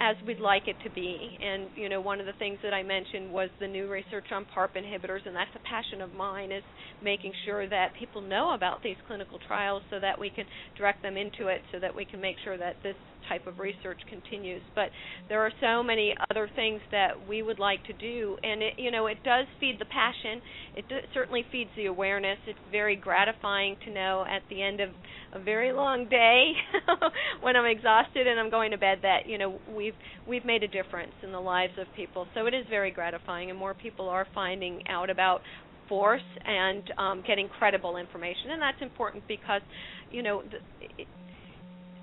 as 0.00 0.16
we'd 0.26 0.40
like 0.40 0.68
it 0.68 0.76
to 0.84 0.90
be. 0.90 1.38
And 1.40 1.70
you 1.74 1.88
know, 1.88 2.00
one 2.00 2.20
of 2.20 2.26
the 2.26 2.32
things 2.38 2.58
that 2.62 2.74
I 2.74 2.82
mentioned 2.82 3.30
was 3.32 3.50
the 3.60 3.68
new 3.68 3.88
research 3.88 4.26
on 4.32 4.44
PARP 4.54 4.76
inhibitors, 4.76 5.26
and 5.26 5.34
that's 5.34 5.54
a 5.54 5.68
passion 5.68 6.00
of 6.00 6.12
mine 6.14 6.52
is 6.52 6.62
making 7.02 7.32
sure 7.44 7.68
that 7.68 7.92
people 7.98 8.20
know 8.20 8.54
about 8.54 8.82
these 8.82 8.96
clinical 9.06 9.38
trials 9.46 9.82
so 9.90 10.00
that 10.00 10.18
we 10.18 10.30
can 10.30 10.44
direct 10.76 11.02
them 11.02 11.16
into 11.16 11.48
it, 11.48 11.62
so 11.72 11.78
that 11.78 11.94
we 11.94 12.04
can 12.04 12.20
make 12.20 12.36
sure 12.44 12.58
that 12.58 12.76
this 12.82 12.96
type 13.28 13.46
of 13.46 13.58
research 13.58 14.00
continues. 14.08 14.62
But 14.74 14.90
there 15.28 15.40
are 15.42 15.52
so 15.60 15.82
many 15.82 16.14
other 16.30 16.50
things 16.54 16.80
that 16.90 17.26
we 17.28 17.42
would 17.42 17.58
like 17.58 17.84
to 17.84 17.92
do, 17.92 18.36
and 18.42 18.62
it 18.62 18.74
you 18.76 18.90
know 18.90 19.06
it 19.06 19.22
does 19.24 19.46
feed 19.60 19.78
the 19.78 19.84
passion. 19.86 20.40
It 20.76 20.88
do, 20.88 20.96
certainly 21.12 21.44
feeds 21.50 21.70
the 21.76 21.86
awareness. 21.86 22.38
It's 22.46 22.58
very 22.70 22.96
gratifying 22.96 23.76
to 23.84 23.92
know 23.92 24.24
at 24.28 24.42
the 24.50 24.62
end 24.62 24.80
of 24.80 24.90
a 25.32 25.38
very 25.38 25.72
long 25.72 26.08
day 26.08 26.52
when 27.40 27.56
I'm 27.56 27.66
exhausted 27.66 28.26
and 28.26 28.38
I'm 28.38 28.50
going 28.50 28.70
to 28.70 28.78
bed 28.78 28.98
that 29.02 29.26
you 29.26 29.38
know 29.38 29.58
we've 29.74 29.94
we've 30.26 30.44
made 30.44 30.62
a 30.62 30.68
difference 30.68 31.12
in 31.22 31.32
the 31.32 31.40
lives 31.40 31.74
of 31.78 31.86
people. 31.96 32.26
So 32.34 32.46
it 32.46 32.54
is 32.54 32.64
very 32.68 32.90
gratifying, 32.90 33.50
and 33.50 33.58
more 33.58 33.74
people 33.74 34.08
are 34.08 34.26
finding 34.34 34.82
out 34.88 35.10
about 35.10 35.40
force 35.88 36.22
and 36.44 36.82
um, 36.98 37.22
getting 37.26 37.48
credible 37.48 37.96
information, 37.96 38.50
and 38.50 38.62
that's 38.62 38.80
important 38.80 39.24
because 39.28 39.62
you 40.10 40.22
know. 40.22 40.42
The, 40.42 40.58
it, 41.02 41.08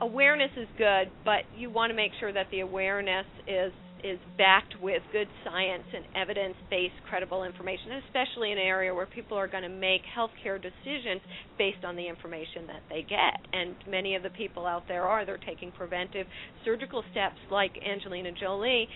awareness 0.02 0.52
is 0.58 0.68
good, 0.78 1.12
but 1.24 1.42
you 1.56 1.70
want 1.70 1.92
to 1.92 1.96
make 1.96 2.12
sure 2.20 2.34
that 2.34 2.48
the 2.52 2.60
awareness 2.62 3.26
is 3.48 3.72
is 4.04 4.18
backed 4.36 4.74
with 4.82 5.00
good 5.12 5.28
science 5.46 5.84
and 5.94 6.04
evidence-based 6.16 6.96
credible 7.08 7.44
information, 7.44 8.02
especially 8.08 8.52
in 8.52 8.58
an 8.58 8.66
area 8.66 8.92
where 8.92 9.06
people 9.06 9.38
are 9.38 9.48
going 9.48 9.62
to 9.62 9.70
make 9.70 10.02
healthcare 10.18 10.60
decisions 10.60 11.22
based 11.56 11.86
on 11.86 11.96
the 11.96 12.08
information 12.08 12.66
that 12.66 12.82
they 12.90 13.04
get. 13.04 13.38
And 13.54 13.76
many 13.88 14.16
of 14.16 14.24
the 14.24 14.32
people 14.32 14.66
out 14.66 14.88
there 14.88 15.04
are 15.04 15.24
they're 15.24 15.38
taking 15.38 15.72
preventive 15.72 16.26
surgical 16.66 17.04
steps 17.12 17.38
like 17.52 17.78
Angelina 17.88 18.32
Jolie 18.32 18.88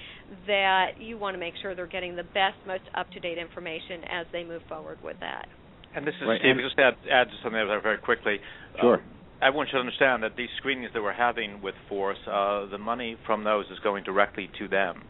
that 0.48 1.00
you 1.00 1.20
want 1.20 1.36
to 1.36 1.40
make 1.40 1.54
sure 1.62 1.76
they're 1.76 1.86
getting 1.86 2.16
the 2.16 2.24
best 2.24 2.58
most 2.66 2.90
up-to-date 2.96 3.38
information 3.38 4.02
as 4.10 4.26
they 4.32 4.44
move 4.44 4.64
forward 4.68 4.98
with 5.04 5.20
that. 5.20 5.46
And 5.96 6.06
this 6.06 6.16
is 6.20 6.28
Right, 6.28 6.42
Steve. 6.42 6.56
Just 6.66 6.80
add, 6.80 6.96
add 7.12 7.26
to 7.26 7.34
something 7.44 7.62
there 7.68 7.80
very 7.80 8.00
quickly. 8.00 8.38
Sure. 8.82 8.98
Uh, 8.98 9.15
everyone 9.42 9.68
should 9.70 9.80
understand 9.80 10.24
that 10.24 10.36
these 10.38 10.50
screenings 10.58 10.92
that 10.94 11.02
we're 11.02 11.14
having 11.14 11.62
with 11.62 11.76
Force, 11.90 12.18
uh, 12.28 12.66
the 12.68 12.78
money 12.78 13.18
from 13.26 13.44
those 13.44 13.66
is 13.72 13.80
going 13.80 14.04
directly 14.04 14.50
to 14.60 14.68
them. 14.68 15.04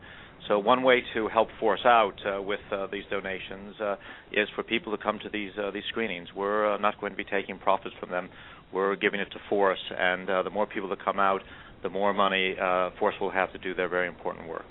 So 0.48 0.60
one 0.60 0.84
way 0.84 1.02
to 1.16 1.28
help 1.28 1.50
Force 1.60 1.82
out 1.86 2.16
uh, 2.26 2.42
with 2.42 2.60
uh, 2.72 2.88
these 2.92 3.04
donations 3.10 3.76
uh, 3.82 3.96
is 4.32 4.48
for 4.56 4.64
people 4.64 4.96
to 4.96 5.02
come 5.02 5.20
to 5.24 5.30
these 5.30 5.52
uh, 5.58 5.72
these 5.72 5.84
screenings. 5.90 6.30
We're 6.36 6.76
uh, 6.76 6.78
not 6.78 7.00
going 7.00 7.14
to 7.14 7.18
be 7.18 7.24
taking 7.24 7.58
profits 7.58 7.96
from 8.00 8.12
them. 8.12 8.30
We're 8.72 8.96
giving 8.96 9.20
it 9.20 9.32
to 9.32 9.40
Force, 9.50 9.80
and 9.98 10.28
the 10.28 10.50
more 10.52 10.66
people 10.66 10.90
that 10.90 11.04
come 11.04 11.20
out, 11.20 11.42
the 11.82 11.90
more 11.90 12.14
money 12.14 12.56
Force 13.00 13.16
will 13.22 13.32
have 13.32 13.52
to 13.54 13.60
do 13.60 13.74
their 13.74 13.88
very 13.88 14.08
important 14.08 14.50
work. 14.50 14.66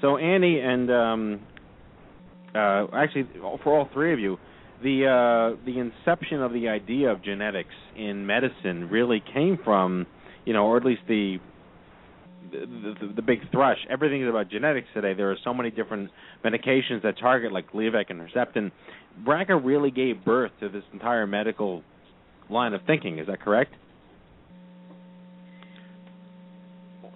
So 0.00 0.16
Annie 0.16 0.60
and 0.60 0.90
um, 0.90 1.40
actually 2.54 3.26
for 3.64 3.76
all 3.76 3.88
three 3.92 4.12
of 4.12 4.20
you, 4.20 4.38
the 4.82 5.06
uh, 5.06 5.64
the 5.64 5.78
inception 5.78 6.42
of 6.42 6.52
the 6.52 6.68
idea 6.68 7.10
of 7.10 7.22
genetics 7.22 7.74
in 7.96 8.26
medicine 8.26 8.88
really 8.90 9.22
came 9.32 9.58
from, 9.62 10.06
you 10.44 10.52
know, 10.52 10.66
or 10.66 10.76
at 10.76 10.84
least 10.84 11.02
the 11.08 11.38
the, 12.50 12.94
the, 13.00 13.12
the 13.16 13.22
big 13.22 13.50
thrush. 13.50 13.78
Everything 13.90 14.22
is 14.22 14.28
about 14.28 14.50
genetics 14.50 14.88
today. 14.94 15.14
There 15.14 15.30
are 15.30 15.36
so 15.42 15.54
many 15.54 15.70
different 15.70 16.10
medications 16.44 17.02
that 17.02 17.18
target 17.18 17.52
like 17.52 17.72
Gleevec 17.72 18.10
and 18.10 18.20
Herceptin. 18.20 18.70
BRCA 19.24 19.60
really 19.64 19.90
gave 19.90 20.24
birth 20.24 20.52
to 20.60 20.68
this 20.68 20.84
entire 20.92 21.26
medical 21.26 21.82
line 22.50 22.74
of 22.74 22.82
thinking. 22.86 23.18
Is 23.18 23.26
that 23.26 23.40
correct? 23.40 23.74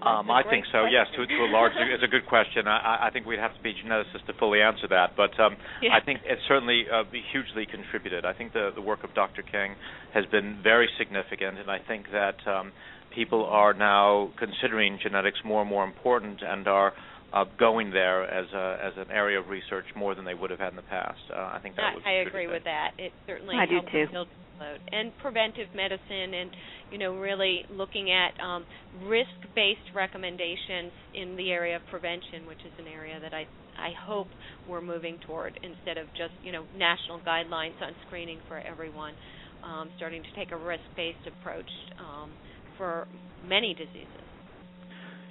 Um, 0.00 0.30
I 0.30 0.42
think 0.48 0.64
so. 0.70 0.86
Yes, 0.86 1.06
to, 1.16 1.26
to 1.26 1.34
a 1.42 1.50
large. 1.50 1.72
It's 1.76 2.04
a 2.04 2.08
good 2.08 2.26
question. 2.26 2.68
I, 2.68 3.08
I 3.08 3.10
think 3.10 3.26
we'd 3.26 3.40
have 3.40 3.54
to 3.56 3.62
be 3.62 3.74
geneticists 3.74 4.26
to 4.26 4.32
fully 4.38 4.62
answer 4.62 4.86
that, 4.88 5.16
but 5.16 5.38
um, 5.40 5.56
Yeah. 5.82 5.90
I 5.94 6.04
think 6.04 6.20
it 6.24 6.38
certainly 6.46 6.84
uh, 6.92 7.02
hugely 7.32 7.66
contributed. 7.66 8.24
I 8.24 8.32
think 8.32 8.52
the 8.52 8.70
the 8.74 8.80
work 8.80 9.02
of 9.02 9.14
Dr. 9.14 9.42
King 9.42 9.74
has 10.14 10.24
been 10.26 10.60
very 10.62 10.88
significant, 10.98 11.58
and 11.58 11.70
I 11.70 11.78
think 11.78 12.06
that 12.12 12.36
um, 12.46 12.72
people 13.14 13.44
are 13.44 13.74
now 13.74 14.30
considering 14.38 14.98
genetics 15.02 15.38
more 15.44 15.62
and 15.62 15.70
more 15.70 15.84
important 15.84 16.42
and 16.42 16.68
are 16.68 16.92
uh, 17.32 17.44
going 17.58 17.90
there 17.90 18.24
as 18.24 18.46
a, 18.52 18.78
as 18.82 18.92
an 18.96 19.10
area 19.10 19.38
of 19.38 19.48
research 19.48 19.84
more 19.96 20.14
than 20.14 20.24
they 20.24 20.34
would 20.34 20.50
have 20.50 20.58
had 20.58 20.70
in 20.70 20.76
the 20.76 20.82
past. 20.82 21.20
Uh, 21.30 21.36
I 21.36 21.58
think 21.62 21.76
that 21.76 21.92
I, 21.92 21.94
was. 21.94 22.02
I 22.06 22.12
agree 22.26 22.46
with 22.46 22.64
that. 22.64 22.92
It 22.98 23.12
certainly 23.26 23.56
I 23.56 23.66
do 23.66 23.74
helps 23.74 23.92
too. 23.92 24.06
build 24.10 24.28
the 24.28 24.64
load. 24.64 24.80
And 24.90 25.12
preventive 25.20 25.68
medicine 25.74 26.34
and 26.34 26.50
you 26.90 26.98
know 26.98 27.14
really 27.16 27.64
looking 27.70 28.10
at 28.10 28.32
um, 28.42 28.64
risk-based 29.04 29.94
recommendations 29.94 30.92
in 31.14 31.36
the 31.36 31.50
area 31.50 31.76
of 31.76 31.82
prevention, 31.90 32.46
which 32.46 32.60
is 32.60 32.72
an 32.78 32.86
area 32.88 33.20
that 33.20 33.34
I 33.34 33.46
I 33.76 33.92
hope 34.06 34.28
we're 34.68 34.80
moving 34.80 35.18
toward 35.26 35.58
instead 35.62 35.98
of 35.98 36.08
just 36.16 36.32
you 36.42 36.52
know 36.52 36.64
national 36.76 37.20
guidelines 37.20 37.80
on 37.82 37.92
screening 38.06 38.38
for 38.48 38.58
everyone. 38.58 39.14
Um, 39.58 39.90
starting 39.96 40.22
to 40.22 40.28
take 40.36 40.52
a 40.52 40.56
risk-based 40.56 41.26
approach 41.26 41.68
um, 41.98 42.30
for 42.78 43.08
many 43.44 43.74
diseases. 43.74 44.28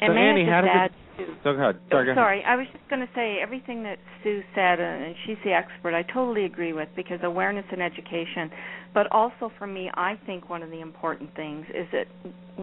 And 0.02 0.14
so 0.14 0.18
Annie, 0.18 0.46
how 0.46 0.62
add 0.66 0.92
it? 0.92 1.28
So 1.44 1.54
go 1.54 1.60
ahead. 1.60 1.80
Sorry, 1.90 2.06
go 2.06 2.12
ahead. 2.12 2.16
sorry, 2.16 2.44
I 2.46 2.56
was 2.56 2.68
just 2.72 2.88
going 2.90 3.02
to 3.02 3.10
say 3.16 3.38
everything 3.42 3.84
that 3.84 3.98
Sue 4.24 4.42
said, 4.54 4.80
and 4.80 5.16
she's 5.26 5.38
the 5.44 5.52
expert. 5.52 5.96
I 5.96 6.04
totally 6.04 6.46
agree 6.46 6.74
with 6.74 6.90
because 6.96 7.20
awareness 7.24 7.66
and 7.72 7.82
education, 7.82 8.52
but 8.94 9.12
also 9.12 9.52
for 9.58 9.66
me, 9.66 9.90
I 9.96 10.20
think 10.26 10.50
one 10.50 10.62
of 10.62 10.70
the 10.70 10.82
important 10.82 11.36
things 11.36 11.66
is 11.74 11.88
that 11.92 12.06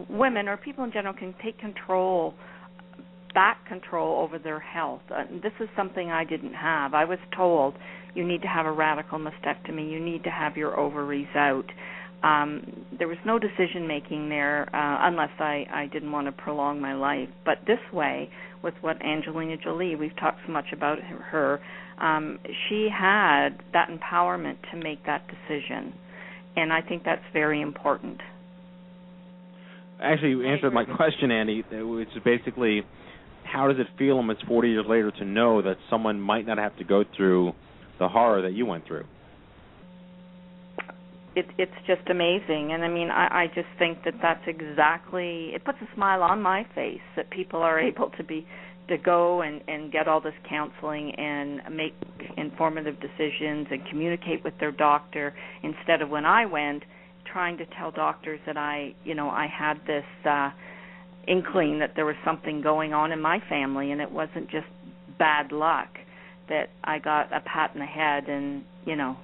women 0.09 0.49
or 0.49 0.57
people 0.57 0.85
in 0.85 0.93
general 0.93 1.15
can 1.15 1.35
take 1.43 1.59
control, 1.59 2.35
back 3.35 3.67
control 3.67 4.23
over 4.23 4.39
their 4.39 4.61
health. 4.61 5.03
Uh, 5.11 5.25
this 5.43 5.53
is 5.61 5.69
something 5.77 6.11
I 6.11 6.25
didn't 6.25 6.55
have. 6.55 6.95
I 6.95 7.05
was 7.05 7.19
told 7.37 7.75
you 8.15 8.25
need 8.25 8.43
to 8.43 8.49
have 8.49 8.67
a 8.67 8.73
radical 8.73 9.19
mastectomy, 9.19 9.91
you 9.91 9.99
need 9.99 10.23
to 10.23 10.31
have 10.31 10.57
your 10.57 10.79
ovaries 10.79 11.27
out. 11.35 11.67
Um, 12.23 12.87
there 12.99 13.09
was 13.09 13.19
no 13.27 13.39
decision 13.39 13.87
making 13.87 14.31
there 14.31 14.63
uh, 14.75 15.09
unless 15.09 15.31
I, 15.39 15.67
I 15.71 15.87
didn't 15.93 16.11
want 16.11 16.27
to 16.27 16.33
prolong 16.33 16.81
my 16.81 16.95
life. 16.95 17.29
But 17.45 17.59
this 17.67 17.81
way, 17.93 18.31
with 18.63 18.75
what 18.81 19.03
Angelina 19.05 19.57
Jolie, 19.59 19.95
we've 19.95 20.17
talked 20.17 20.39
so 20.47 20.53
much 20.53 20.67
about 20.73 20.99
her, 21.01 21.61
um, 21.99 22.39
she 22.69 22.89
had 22.91 23.51
that 23.73 23.89
empowerment 23.89 24.57
to 24.73 24.79
make 24.79 25.05
that 25.07 25.27
decision. 25.29 25.93
And 26.57 26.73
I 26.73 26.81
think 26.81 27.05
that's 27.05 27.25
very 27.33 27.61
important. 27.61 28.21
Actually, 30.01 30.31
you 30.31 30.47
answered 30.47 30.73
my 30.73 30.85
question, 30.85 31.31
Andy, 31.31 31.63
uh, 31.73 31.87
which 31.87 32.09
is 32.09 32.23
basically 32.25 32.83
how 33.45 33.69
does 33.69 33.79
it 33.79 33.87
feel 33.99 34.17
almost 34.17 34.45
40 34.47 34.69
years 34.69 34.87
later 34.89 35.11
to 35.11 35.25
know 35.25 35.63
that 35.63 35.77
someone 35.91 36.21
might 36.21 36.47
not 36.47 36.59
have 36.59 36.77
to 36.79 36.85
go 36.85 37.05
through 37.17 37.53
the 37.99 38.09
horror 38.09 38.43
that 38.43 38.53
you 38.53 38.67
went 38.67 38.87
through? 38.87 39.05
It, 41.37 41.47
it's 41.59 41.73
just 41.87 42.09
amazing. 42.09 42.73
And 42.73 42.85
i 42.85 42.89
mean 42.89 43.11
i 43.11 43.45
i 43.45 43.47
just 43.49 43.69
think 43.79 44.05
that 44.05 44.15
that's 44.23 44.47
exactly 44.47 45.51
it 45.55 45.65
puts 45.65 45.79
a 45.81 45.95
smile 45.95 46.23
on 46.23 46.41
my 46.43 46.67
face 46.75 47.01
that 47.17 47.31
people 47.31 47.61
are 47.61 47.79
able 47.91 48.11
to 48.11 48.25
be 48.25 48.47
to 48.89 48.99
go 48.99 49.43
and 49.43 49.63
and 49.69 49.91
get 49.91 50.09
all 50.09 50.21
this 50.21 50.35
counseling 50.49 51.15
and 51.15 51.61
make 51.75 51.95
informative 52.37 52.97
decisions 53.01 53.67
and 53.71 53.87
communicate 53.89 54.45
with 54.45 54.55
their 54.59 54.73
doctor 54.73 55.35
instead 55.63 56.03
of 56.03 56.11
when 56.11 56.25
i 56.25 56.45
went 56.45 56.83
trying 57.25 57.57
to 57.57 57.65
tell 57.79 57.91
doctors 57.91 58.41
that 58.47 58.57
i 58.57 58.95
you 59.05 59.15
know 59.15 59.31
i 59.31 59.47
had 59.47 59.81
this 59.87 60.05
uh 60.27 60.51
inkling 61.27 61.79
that 61.79 61.93
there 61.97 62.05
was 62.05 62.17
something 62.25 62.61
going 62.61 62.93
on 62.93 63.11
in 63.11 63.21
my 63.21 63.41
family 63.49 63.91
and 63.91 64.01
it 64.01 64.11
wasn't 64.11 64.49
just 64.51 64.67
bad 65.19 65.51
luck 65.51 65.89
that 66.49 66.69
i 66.85 66.99
got 66.99 67.33
a 67.33 67.41
pat 67.41 67.71
in 67.73 67.81
the 67.81 67.87
head 67.87 68.29
and 68.29 68.63
you 68.85 68.95
know 68.95 69.17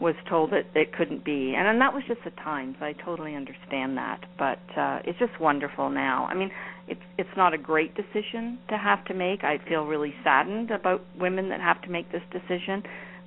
was 0.00 0.14
told 0.28 0.50
that 0.52 0.66
it 0.74 0.92
couldn't 0.92 1.24
be. 1.24 1.54
And, 1.56 1.66
and 1.66 1.80
that 1.80 1.94
was 1.94 2.02
just 2.06 2.20
the 2.24 2.30
times 2.30 2.76
i 2.80 2.92
totally 2.92 3.34
understand 3.34 3.96
that. 3.96 4.20
But 4.38 4.60
uh 4.76 5.00
it's 5.04 5.18
just 5.18 5.40
wonderful 5.40 5.90
now. 5.90 6.26
I 6.30 6.34
mean 6.34 6.50
it's 6.88 7.00
it's 7.18 7.36
not 7.36 7.54
a 7.54 7.58
great 7.58 7.94
decision 7.94 8.58
to 8.68 8.76
have 8.76 9.04
to 9.06 9.14
make. 9.14 9.44
I 9.44 9.58
feel 9.68 9.84
really 9.84 10.14
saddened 10.22 10.70
about 10.70 11.02
women 11.18 11.48
that 11.48 11.60
have 11.60 11.82
to 11.82 11.90
make 11.90 12.10
this 12.12 12.22
decision. 12.30 12.82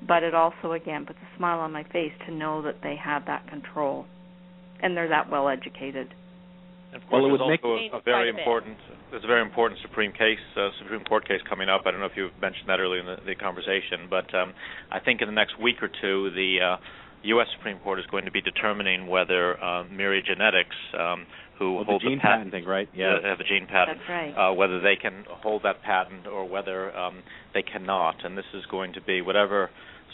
But 0.08 0.24
it 0.24 0.34
also 0.34 0.72
again 0.74 1.06
puts 1.06 1.20
a 1.20 1.38
smile 1.38 1.60
on 1.60 1.72
my 1.72 1.84
face 1.84 2.14
to 2.26 2.34
know 2.34 2.62
that 2.62 2.82
they 2.84 2.96
have 2.96 3.26
that 3.26 3.48
control. 3.48 4.06
And 4.82 4.96
they're 4.96 5.10
that 5.10 5.30
well 5.30 5.50
educated 5.50 6.14
And 6.94 7.04
of 7.04 7.10
Well, 7.12 7.26
it 7.26 7.32
would 7.32 7.40
there's 7.42 7.50
make- 7.50 7.64
also 7.64 7.96
a, 7.96 8.00
a 8.00 8.02
very 8.02 8.30
important, 8.30 8.78
there's 9.12 9.24
a 9.24 9.28
very 9.28 9.42
important 9.42 9.80
Supreme 9.82 10.12
case, 10.12 10.40
uh, 10.58 10.70
Supreme 10.82 11.04
Court 11.04 11.28
case 11.28 11.42
coming 11.48 11.70
up. 11.70 11.82
I 11.86 11.92
don't 11.92 12.00
know 12.00 12.08
if 12.08 12.18
you 12.18 12.30
mentioned 12.42 12.68
that 12.70 12.80
earlier 12.80 13.00
in 13.02 13.06
the, 13.06 13.18
the 13.26 13.36
conversation, 13.36 14.08
but 14.10 14.34
um, 14.34 14.54
I 14.92 15.00
think 15.00 15.22
in 15.22 15.28
the 15.28 15.34
next 15.34 15.60
week 15.60 15.82
or 15.82 15.90
two, 15.90 16.32
the 16.32 16.58
uh, 16.62 16.78
U.S. 17.24 17.48
Supreme 17.58 17.80
Court 17.80 18.00
is 18.00 18.06
going 18.08 18.26
to 18.26 18.32
be 18.32 18.42
determining 18.42 19.08
whether 19.08 19.62
uh, 19.62 19.84
Myriad 19.86 20.26
Genetics, 20.26 20.76
um, 20.98 21.26
who 21.58 21.76
Well, 21.76 21.86
the 21.86 22.00
gene 22.00 22.20
a 22.20 22.22
patent, 22.22 22.52
patenting, 22.52 22.66
right? 22.66 22.90
yeah, 22.96 23.20
have 23.22 23.40
a 23.40 23.44
gene 23.44 23.68
patent, 23.68 24.00
that's 24.00 24.10
right 24.10 24.32
uh, 24.32 24.54
whether 24.54 24.80
they 24.80 24.96
can 24.96 25.26
hold 25.28 25.64
that 25.64 25.84
patent 25.84 26.26
or 26.26 26.48
whether 26.48 26.96
um, 26.96 27.22
they 27.54 27.62
cannot. 27.62 28.24
And 28.24 28.38
this 28.38 28.46
is 28.54 28.64
going 28.72 28.94
to 28.94 29.02
be 29.02 29.22
whatever 29.22 29.70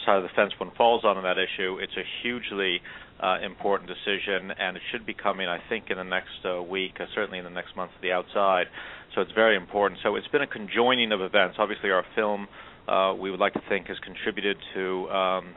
side 0.06 0.18
of 0.18 0.24
the 0.24 0.30
fence 0.36 0.54
one 0.60 0.72
falls 0.76 1.04
on 1.04 1.18
on 1.18 1.24
that 1.24 1.38
issue. 1.38 1.78
It's 1.80 1.96
a 1.96 2.04
hugely 2.24 2.82
uh, 3.20 3.38
important 3.44 3.90
decision, 3.90 4.52
and 4.52 4.76
it 4.78 4.84
should 4.92 5.06
be 5.06 5.14
coming, 5.14 5.48
I 5.48 5.60
think, 5.70 5.86
in 5.90 5.98
the 5.98 6.04
next 6.04 6.46
uh, 6.46 6.62
week, 6.62 6.94
uh, 7.00 7.06
certainly 7.14 7.40
in 7.40 7.46
the 7.46 7.50
next 7.52 7.76
month, 7.76 7.92
to 7.92 8.02
the 8.02 8.12
outside. 8.12 8.68
So 9.14 9.22
it's 9.22 9.32
very 9.32 9.56
important. 9.56 10.00
So 10.04 10.16
it's 10.16 10.28
been 10.28 10.42
a 10.42 10.48
conjoining 10.48 11.12
of 11.12 11.22
events. 11.22 11.58
Obviously, 11.60 11.92
our 11.92 12.06
film, 12.16 12.48
uh, 12.88 13.14
we 13.18 13.32
would 13.32 13.40
like 13.40 13.54
to 13.54 13.62
think, 13.70 13.88
has 13.88 13.98
contributed 14.00 14.58
to. 14.74 15.10
Um, 15.10 15.56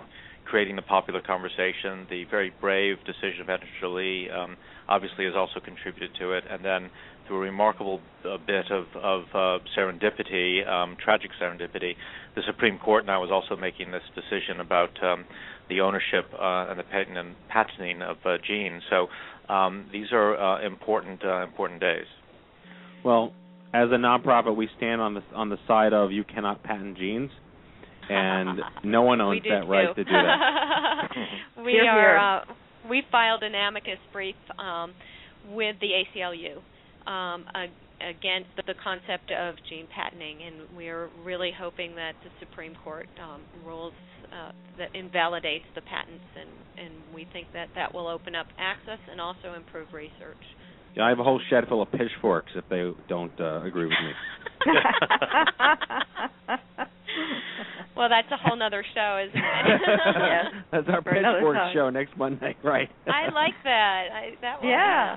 creating 0.49 0.77
the 0.77 0.83
popular 0.83 1.21
conversation. 1.21 2.07
The 2.09 2.25
very 2.31 2.51
brave 2.59 2.97
decision 3.05 3.43
of 3.43 3.51
Angelina 3.51 3.81
Jolie 3.81 4.31
um, 4.31 4.57
obviously 4.89 5.27
has 5.27 5.35
also 5.37 5.61
contributed 5.61 6.11
to 6.19 6.33
it, 6.33 6.45
and 6.51 6.65
then 6.65 6.91
through 7.27 7.37
a 7.37 7.41
remarkable 7.41 8.01
uh, 8.25 8.39
bit 8.47 8.71
of, 8.71 8.87
of 8.97 9.23
uh, 9.35 9.65
serendipity, 9.77 10.67
um, 10.67 10.97
tragic 11.03 11.31
serendipity, 11.41 11.95
the 12.35 12.43
Supreme 12.47 12.79
Court 12.79 13.05
now 13.05 13.23
is 13.25 13.31
also 13.31 13.55
making 13.55 13.91
this 13.91 14.03
decision 14.15 14.61
about 14.61 14.91
um, 15.03 15.25
the 15.69 15.81
ownership 15.81 16.27
uh, 16.35 16.67
and 16.71 16.79
the 16.79 16.85
patent 16.85 17.17
and 17.17 17.35
patenting 17.49 18.03
of 18.03 18.17
uh, 18.25 18.37
genes. 18.47 18.83
So 18.91 19.09
um, 19.53 19.89
these 19.93 20.07
are 20.13 20.37
uh, 20.37 20.67
important 20.67 21.25
uh, 21.25 21.43
important 21.43 21.81
days. 21.81 22.07
Well, 23.05 23.33
as 23.75 23.89
a 23.91 23.97
nonprofit, 23.97 24.57
we 24.57 24.69
stand 24.77 25.01
on 25.01 25.15
the 25.15 25.23
on 25.35 25.49
the 25.49 25.59
side 25.67 25.93
of 25.93 26.11
you 26.13 26.25
cannot 26.25 26.63
patent 26.63 26.99
genes, 26.99 27.31
and 28.09 28.61
no 28.85 29.03
one 29.03 29.21
owns 29.21 29.43
that 29.43 29.63
too. 29.63 29.69
right 29.71 29.95
to 29.95 30.05
do 30.05 30.11
that. 30.11 31.09
we 31.65 31.73
Hear, 31.73 31.85
are. 31.85 32.45
hear. 32.45 32.53
Uh, 32.53 32.89
we 32.89 33.03
filed 33.11 33.43
an 33.43 33.55
amicus 33.55 33.99
brief 34.13 34.37
um, 34.59 34.95
with 35.51 35.77
the 35.81 35.89
ACLU 35.89 36.57
um, 37.11 37.45
ag- 37.55 37.71
against 38.01 38.49
the 38.57 38.75
concept 38.83 39.31
of 39.31 39.55
gene 39.69 39.87
patenting, 39.95 40.39
and 40.43 40.77
we're 40.77 41.11
really 41.25 41.51
hoping 41.57 41.95
that 41.97 42.13
the 42.25 42.31
Supreme 42.41 42.75
Court 42.83 43.09
um, 43.23 43.43
rules 43.65 43.93
uh, 44.33 44.53
that 44.79 44.95
invalidates 44.95 45.65
the 45.75 45.83
patents, 45.83 46.25
and 46.39 46.49
and 46.87 46.95
we 47.15 47.27
think 47.33 47.49
that 47.53 47.69
that 47.75 47.93
will 47.93 48.07
open 48.07 48.35
up 48.35 48.47
access 48.59 48.99
and 49.11 49.21
also 49.21 49.55
improve 49.57 49.93
research. 49.93 50.37
Yeah, 50.97 51.05
I 51.05 51.09
have 51.11 51.19
a 51.19 51.25
whole 51.25 51.41
shed 51.51 51.65
full 51.69 51.83
of 51.83 51.91
pitchforks 51.91 52.53
if 52.55 52.65
they 52.71 52.91
don't 53.09 53.39
uh, 53.41 53.63
agree 53.63 53.87
with 53.87 53.99
me. 54.03 54.13
Well, 57.99 58.09
that's 58.09 58.31
a 58.31 58.37
whole 58.37 58.57
nother 58.57 58.85
show, 58.95 59.27
isn't 59.27 59.37
it? 59.37 59.43
That's 60.71 60.87
our 60.89 61.03
For 61.03 61.11
another 61.11 61.39
pitchfork 61.39 61.75
show 61.75 61.91
next 61.91 62.17
Monday, 62.17 62.55
right? 62.63 62.89
I 63.09 63.25
like 63.35 63.55
that. 63.65 64.05
I, 64.15 64.31
that 64.41 64.63
one. 64.63 64.71
Yeah. 64.71 65.17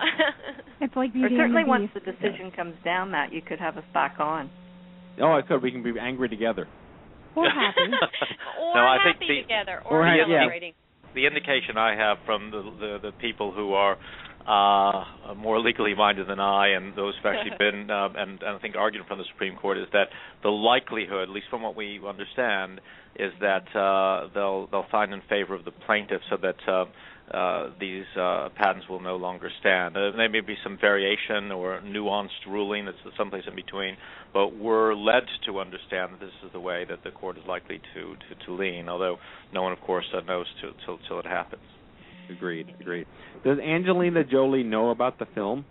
It's 0.81 0.95
like 0.95 1.11
Or 1.11 1.13
Beauty 1.13 1.35
and 1.35 1.37
certainly 1.37 1.61
the 1.61 1.69
once 1.69 1.91
the 1.93 1.99
decision 1.99 2.49
comes 2.55 2.73
down, 2.83 3.11
that 3.11 3.31
you 3.31 3.43
could 3.43 3.59
have 3.59 3.77
us 3.77 3.83
back 3.93 4.15
on. 4.19 4.49
Oh, 5.21 5.31
I 5.31 5.43
could. 5.43 5.61
We 5.61 5.71
can 5.71 5.83
be 5.83 5.93
angry 6.01 6.27
together. 6.27 6.67
Or 7.35 7.45
happy. 7.49 7.81
or 8.61 8.75
No, 8.75 8.81
I 8.81 8.97
think 9.03 9.15
happy 9.15 9.27
the- 9.27 9.41
together, 9.43 9.81
or 9.85 10.01
or, 10.01 10.05
ha- 10.05 10.15
yeah. 10.15 10.39
celebrating. 10.41 10.73
the 11.15 11.25
indication 11.27 11.77
I 11.77 11.95
have 11.95 12.17
from 12.25 12.51
the 12.51 12.61
the, 12.79 13.09
the 13.09 13.11
people 13.19 13.51
who 13.51 13.73
are 13.73 13.97
uh, 14.47 15.33
more 15.35 15.59
legally 15.59 15.93
minded 15.93 16.27
than 16.27 16.39
I, 16.39 16.69
and 16.69 16.95
those 16.95 17.13
who've 17.15 17.31
actually 17.31 17.55
been 17.59 17.89
um, 17.91 18.15
and, 18.15 18.41
and 18.41 18.57
I 18.57 18.59
think 18.59 18.75
argued 18.75 19.05
from 19.07 19.19
the 19.19 19.25
Supreme 19.31 19.55
Court, 19.55 19.77
is 19.77 19.87
that 19.93 20.07
the 20.43 20.49
likelihood, 20.49 21.23
at 21.23 21.29
least 21.29 21.47
from 21.49 21.61
what 21.61 21.75
we 21.75 21.99
understand, 22.07 22.81
is 23.15 23.31
that 23.39 23.67
uh, 23.75 24.27
they'll 24.33 24.67
they'll 24.71 24.89
find 24.91 25.13
in 25.13 25.21
favor 25.29 25.53
of 25.53 25.65
the 25.65 25.71
plaintiff, 25.71 26.21
so 26.29 26.37
that. 26.41 26.55
Uh, 27.29 27.69
these 27.79 28.05
uh, 28.19 28.49
patents 28.57 28.87
will 28.89 28.99
no 28.99 29.15
longer 29.15 29.49
stand. 29.59 29.95
Uh, 29.95 30.11
there 30.17 30.27
may 30.29 30.41
be 30.41 30.55
some 30.63 30.77
variation 30.79 31.51
or 31.51 31.79
nuanced 31.85 32.45
ruling 32.47 32.85
that's 32.85 32.97
someplace 33.17 33.43
in 33.47 33.55
between, 33.55 33.95
but 34.33 34.57
we're 34.57 34.93
led 34.93 35.23
to 35.45 35.59
understand 35.59 36.11
that 36.13 36.19
this 36.19 36.33
is 36.45 36.51
the 36.51 36.59
way 36.59 36.85
that 36.89 37.03
the 37.03 37.11
court 37.11 37.37
is 37.37 37.43
likely 37.47 37.79
to 37.93 38.15
to, 38.15 38.45
to 38.45 38.53
lean. 38.53 38.89
Although 38.89 39.17
no 39.53 39.61
one, 39.61 39.71
of 39.71 39.79
course, 39.81 40.05
uh, 40.13 40.19
knows 40.21 40.45
till 40.59 40.71
till 40.85 40.99
till 41.07 41.19
it 41.19 41.25
happens. 41.25 41.63
Agreed. 42.29 42.73
Agreed. 42.79 43.07
Does 43.45 43.59
Angelina 43.59 44.23
Jolie 44.23 44.63
know 44.63 44.89
about 44.89 45.17
the 45.19 45.25
film? 45.33 45.65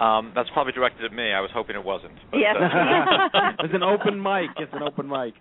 Um, 0.00 0.32
that's 0.34 0.48
probably 0.50 0.72
directed 0.72 1.04
at 1.04 1.12
me. 1.12 1.32
I 1.32 1.40
was 1.40 1.50
hoping 1.52 1.74
it 1.74 1.84
wasn't. 1.84 2.14
But, 2.30 2.38
Yes. 2.38 2.54
uh, 2.56 3.52
it's 3.64 3.74
an 3.74 3.82
open 3.82 4.22
mic. 4.22 4.50
It's 4.58 4.72
an 4.72 4.82
open 4.82 5.08
mic. 5.08 5.34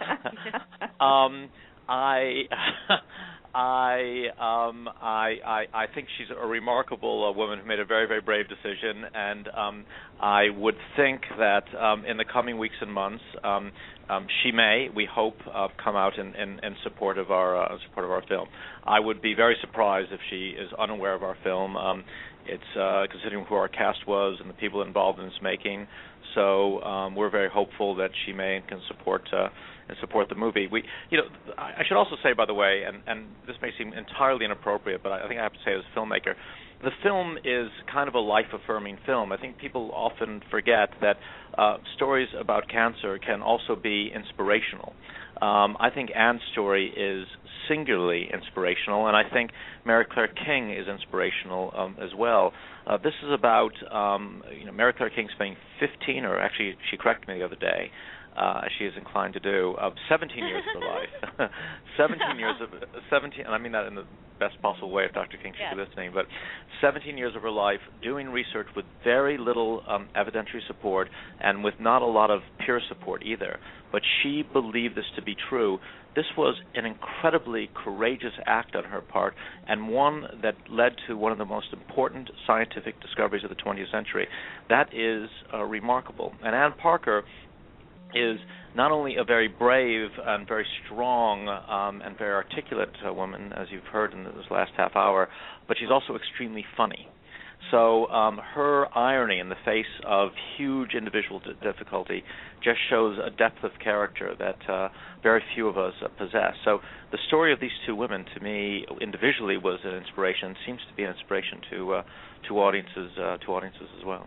um, 1.00 1.48
I, 1.88 2.42
I, 3.54 4.26
um, 4.38 4.88
I, 5.00 5.36
I, 5.44 5.64
I 5.72 5.86
think 5.94 6.08
she's 6.18 6.28
a 6.30 6.46
remarkable 6.46 7.26
uh, 7.26 7.36
woman 7.36 7.58
who 7.58 7.66
made 7.66 7.80
a 7.80 7.84
very, 7.84 8.06
very 8.06 8.20
brave 8.20 8.46
decision, 8.48 9.04
and 9.14 9.48
um, 9.48 9.84
I 10.20 10.50
would 10.50 10.76
think 10.96 11.22
that 11.38 11.64
um, 11.74 12.04
in 12.04 12.18
the 12.18 12.24
coming 12.30 12.58
weeks 12.58 12.76
and 12.80 12.92
months, 12.92 13.24
um, 13.42 13.72
um, 14.10 14.26
she 14.42 14.52
may, 14.52 14.88
we 14.94 15.08
hope, 15.10 15.36
uh, 15.52 15.68
come 15.82 15.96
out 15.96 16.18
in, 16.18 16.34
in, 16.34 16.60
in 16.62 16.76
support 16.84 17.18
of 17.18 17.30
our 17.30 17.60
uh, 17.62 17.78
support 17.88 18.04
of 18.04 18.10
our 18.10 18.22
film. 18.28 18.48
I 18.84 19.00
would 19.00 19.20
be 19.22 19.34
very 19.34 19.56
surprised 19.60 20.12
if 20.12 20.20
she 20.30 20.50
is 20.50 20.70
unaware 20.78 21.14
of 21.14 21.22
our 21.22 21.36
film. 21.42 21.76
Um, 21.76 22.04
it's 22.46 22.62
uh, 22.78 23.04
considering 23.10 23.44
who 23.44 23.54
our 23.54 23.68
cast 23.68 24.06
was 24.06 24.38
and 24.40 24.48
the 24.48 24.54
people 24.54 24.82
involved 24.82 25.18
in 25.20 25.26
its 25.26 25.36
making. 25.42 25.86
So 26.34 26.80
um, 26.82 27.14
we're 27.14 27.30
very 27.30 27.50
hopeful 27.50 27.94
that 27.96 28.10
she 28.24 28.32
may 28.32 28.56
and 28.56 28.66
can 28.66 28.80
support 28.88 29.22
uh, 29.32 29.48
and 29.88 29.96
support 30.00 30.28
the 30.28 30.34
movie. 30.34 30.66
We, 30.70 30.82
you 31.10 31.18
know, 31.18 31.24
I 31.56 31.82
should 31.86 31.96
also 31.96 32.16
say, 32.22 32.32
by 32.32 32.46
the 32.46 32.54
way, 32.54 32.82
and 32.86 33.02
and 33.06 33.26
this 33.46 33.56
may 33.62 33.70
seem 33.76 33.92
entirely 33.92 34.44
inappropriate, 34.44 35.02
but 35.02 35.12
I 35.12 35.24
I 35.24 35.28
think 35.28 35.40
I 35.40 35.42
have 35.42 35.52
to 35.52 35.58
say 35.64 35.74
as 35.74 35.82
a 35.94 35.98
filmmaker, 35.98 36.34
the 36.82 36.90
film 37.02 37.38
is 37.44 37.70
kind 37.92 38.08
of 38.08 38.14
a 38.14 38.20
life-affirming 38.20 38.98
film. 39.04 39.32
I 39.32 39.36
think 39.36 39.58
people 39.58 39.90
often 39.92 40.40
forget 40.50 40.90
that 41.00 41.16
uh, 41.56 41.78
stories 41.96 42.28
about 42.38 42.68
cancer 42.68 43.18
can 43.18 43.42
also 43.42 43.74
be 43.74 44.10
inspirational. 44.14 44.92
Um, 45.42 45.76
I 45.80 45.90
think 45.92 46.10
Anne's 46.16 46.40
story 46.52 46.92
is 46.96 47.26
singularly 47.68 48.28
inspirational, 48.32 49.06
and 49.06 49.16
I 49.16 49.28
think 49.28 49.50
Mary 49.84 50.06
Claire 50.10 50.28
King 50.28 50.72
is 50.72 50.88
inspirational 50.88 51.72
um, 51.76 51.96
as 52.00 52.10
well. 52.16 52.52
Uh, 52.86 52.96
this 52.96 53.12
is 53.22 53.30
about 53.32 53.72
um, 53.92 54.42
you 54.58 54.64
know 54.64 54.72
Mary 54.72 54.92
Claire 54.92 55.10
King 55.10 55.28
spending 55.34 55.56
15, 55.78 56.24
or 56.24 56.40
actually 56.40 56.76
she 56.90 56.96
corrected 56.96 57.28
me 57.28 57.38
the 57.38 57.44
other 57.44 57.56
day, 57.56 57.90
uh, 58.36 58.62
as 58.64 58.70
she 58.78 58.84
is 58.84 58.94
inclined 58.96 59.34
to 59.34 59.40
do, 59.40 59.74
uh, 59.80 59.90
17 60.08 60.36
years 60.38 60.64
of 60.74 60.82
her 60.82 60.88
life. 60.88 61.50
17 61.96 62.38
years 62.38 62.56
of 62.60 62.68
17, 63.10 63.44
and 63.44 63.54
I 63.54 63.58
mean 63.58 63.72
that 63.72 63.86
in 63.86 63.94
the 63.94 64.04
best 64.38 64.60
possible 64.62 64.90
way 64.90 65.04
if 65.04 65.12
Dr. 65.12 65.36
King 65.42 65.52
should 65.52 65.76
be 65.76 65.82
listening, 65.82 66.12
but 66.14 66.26
17 66.80 67.18
years 67.18 67.34
of 67.34 67.42
her 67.42 67.50
life 67.50 67.80
doing 68.02 68.28
research 68.28 68.68
with 68.76 68.84
very 69.04 69.36
little 69.38 69.82
um, 69.88 70.08
evidentiary 70.16 70.66
support 70.66 71.08
and 71.40 71.64
with 71.64 71.74
not 71.80 72.02
a 72.02 72.06
lot 72.06 72.30
of 72.30 72.40
peer 72.64 72.80
support 72.88 73.22
either. 73.24 73.58
But 73.90 74.02
she 74.22 74.42
believed 74.52 74.96
this 74.96 75.06
to 75.16 75.22
be 75.22 75.34
true. 75.48 75.78
This 76.14 76.26
was 76.36 76.56
an 76.74 76.84
incredibly 76.84 77.70
courageous 77.84 78.32
act 78.46 78.74
on 78.74 78.84
her 78.84 79.00
part, 79.00 79.34
and 79.66 79.88
one 79.88 80.24
that 80.42 80.54
led 80.70 80.92
to 81.06 81.16
one 81.16 81.32
of 81.32 81.38
the 81.38 81.44
most 81.44 81.68
important 81.72 82.30
scientific 82.46 83.00
discoveries 83.00 83.44
of 83.44 83.50
the 83.50 83.56
20th 83.56 83.90
century. 83.92 84.26
That 84.68 84.92
is 84.92 85.28
uh, 85.52 85.62
remarkable. 85.64 86.34
And 86.42 86.54
Anne 86.54 86.72
Parker 86.80 87.24
is 88.14 88.38
not 88.74 88.92
only 88.92 89.16
a 89.16 89.24
very 89.24 89.48
brave 89.48 90.10
and 90.24 90.46
very 90.46 90.66
strong 90.84 91.48
um, 91.48 92.00
and 92.02 92.16
very 92.16 92.32
articulate 92.32 92.90
uh, 93.06 93.12
woman, 93.12 93.52
as 93.54 93.68
you've 93.70 93.84
heard 93.84 94.12
in 94.12 94.24
this 94.24 94.50
last 94.50 94.72
half 94.76 94.94
hour, 94.94 95.28
but 95.66 95.76
she's 95.78 95.90
also 95.90 96.14
extremely 96.14 96.64
funny. 96.76 97.08
So 97.70 98.06
um, 98.06 98.40
her 98.54 98.86
irony 98.96 99.40
in 99.40 99.48
the 99.48 99.56
face 99.64 99.84
of 100.06 100.30
huge 100.56 100.94
individual 100.94 101.40
d- 101.40 101.52
difficulty 101.62 102.22
just 102.62 102.78
shows 102.88 103.18
a 103.18 103.30
depth 103.30 103.62
of 103.62 103.72
character 103.82 104.34
that 104.38 104.70
uh, 104.70 104.88
very 105.22 105.42
few 105.54 105.68
of 105.68 105.76
us 105.76 105.94
uh, 106.02 106.08
possess. 106.08 106.54
So 106.64 106.78
the 107.10 107.18
story 107.26 107.52
of 107.52 107.60
these 107.60 107.72
two 107.84 107.94
women, 107.94 108.24
to 108.34 108.40
me, 108.40 108.86
individually, 109.00 109.56
was 109.56 109.80
an 109.84 109.94
inspiration. 109.94 110.54
Seems 110.64 110.80
to 110.88 110.94
be 110.96 111.02
an 111.02 111.10
inspiration 111.10 111.60
to 111.70 111.94
uh, 111.94 112.02
to 112.48 112.58
audiences 112.58 113.10
uh, 113.18 113.36
to 113.38 113.46
audiences 113.52 113.88
as 113.98 114.04
well. 114.04 114.26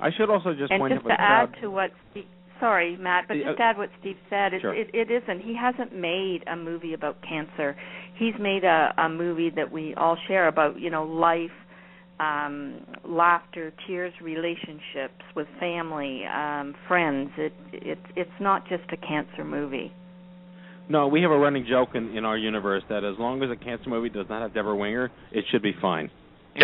I 0.00 0.10
should 0.16 0.30
also 0.30 0.54
just 0.54 0.72
and 0.72 0.80
point 0.80 0.94
just 0.94 1.04
out 1.04 1.08
to 1.08 1.20
add 1.20 1.52
crowd. 1.52 1.60
to 1.60 1.70
what 1.70 1.90
Steve, 2.10 2.24
sorry 2.60 2.96
Matt, 2.96 3.26
but 3.28 3.34
just 3.34 3.48
uh, 3.48 3.54
to 3.54 3.62
add 3.62 3.78
what 3.78 3.90
Steve 4.00 4.16
said, 4.28 4.52
it, 4.54 4.60
Sure. 4.62 4.74
it 4.74 4.90
it 4.94 5.10
isn't. 5.10 5.40
He 5.40 5.54
hasn't 5.56 5.94
made 5.94 6.44
a 6.46 6.56
movie 6.56 6.94
about 6.94 7.16
cancer. 7.26 7.74
He's 8.16 8.34
made 8.38 8.64
a 8.64 8.94
a 8.98 9.08
movie 9.08 9.50
that 9.56 9.72
we 9.72 9.94
all 9.94 10.16
share 10.28 10.46
about 10.48 10.78
you 10.78 10.90
know 10.90 11.04
life, 11.04 11.50
um, 12.20 12.80
laughter, 13.04 13.72
tears, 13.86 14.12
relationships 14.22 15.24
with 15.34 15.48
family, 15.58 16.24
um, 16.26 16.74
friends. 16.86 17.30
It 17.38 17.52
it's 17.72 18.06
it's 18.16 18.40
not 18.40 18.68
just 18.68 18.84
a 18.92 18.96
cancer 18.96 19.44
movie. 19.44 19.92
No, 20.88 21.06
we 21.06 21.22
have 21.22 21.30
a 21.30 21.38
running 21.38 21.66
joke 21.68 21.90
in, 21.94 22.16
in 22.16 22.24
our 22.24 22.36
universe 22.36 22.82
that 22.88 23.04
as 23.04 23.14
long 23.18 23.42
as 23.44 23.50
a 23.50 23.56
cancer 23.56 23.88
movie 23.88 24.08
does 24.08 24.26
not 24.28 24.42
have 24.42 24.52
Debra 24.52 24.74
Winger, 24.74 25.10
it 25.30 25.44
should 25.52 25.62
be 25.62 25.72
fine. 25.80 26.10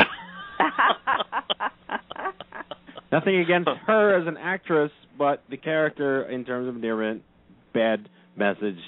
Nothing 3.13 3.37
against 3.37 3.71
her 3.87 4.21
as 4.21 4.27
an 4.27 4.37
actress, 4.37 4.91
but 5.19 5.43
the 5.51 5.57
character 5.57 6.23
in 6.25 6.45
terms 6.45 6.69
of 6.69 6.77
endearment, 6.77 7.23
bad 7.75 8.09
message, 8.37 8.79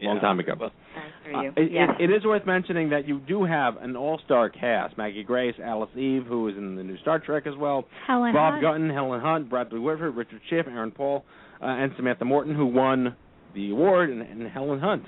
long 0.00 0.20
time 0.20 0.38
ago. 0.40 0.52
Well, 0.58 0.70
I 0.96 1.28
hear 1.28 1.36
Uh, 1.36 1.42
you. 1.42 1.52
it, 1.56 1.72
yes. 1.72 1.88
it, 1.98 2.10
it 2.10 2.14
is 2.14 2.24
worth 2.24 2.46
mentioning 2.46 2.90
that 2.90 3.08
you 3.08 3.18
do 3.20 3.44
have 3.44 3.76
an 3.78 3.96
all-star 3.96 4.50
cast: 4.50 4.96
Maggie 4.98 5.22
Grace, 5.24 5.54
Alice 5.62 5.90
Eve, 5.96 6.24
who 6.26 6.48
is 6.48 6.56
in 6.56 6.76
the 6.76 6.82
new 6.82 6.98
Star 6.98 7.18
Trek 7.18 7.46
as 7.46 7.54
well, 7.56 7.84
Helen 8.06 8.32
Bob 8.32 8.54
Hunt. 8.54 8.62
Gunton, 8.62 8.90
Helen 8.90 9.20
Hunt, 9.20 9.48
Bradley 9.50 9.78
Whitford, 9.80 10.14
Richard 10.14 10.40
Schiff, 10.50 10.66
Aaron 10.68 10.90
Paul, 10.90 11.24
uh, 11.62 11.66
and 11.66 11.92
Samantha 11.96 12.24
Morton, 12.24 12.54
who 12.54 12.66
won 12.66 13.16
the 13.54 13.70
award, 13.70 14.10
and, 14.10 14.20
and 14.22 14.48
Helen 14.50 14.80
Hunt. 14.80 15.04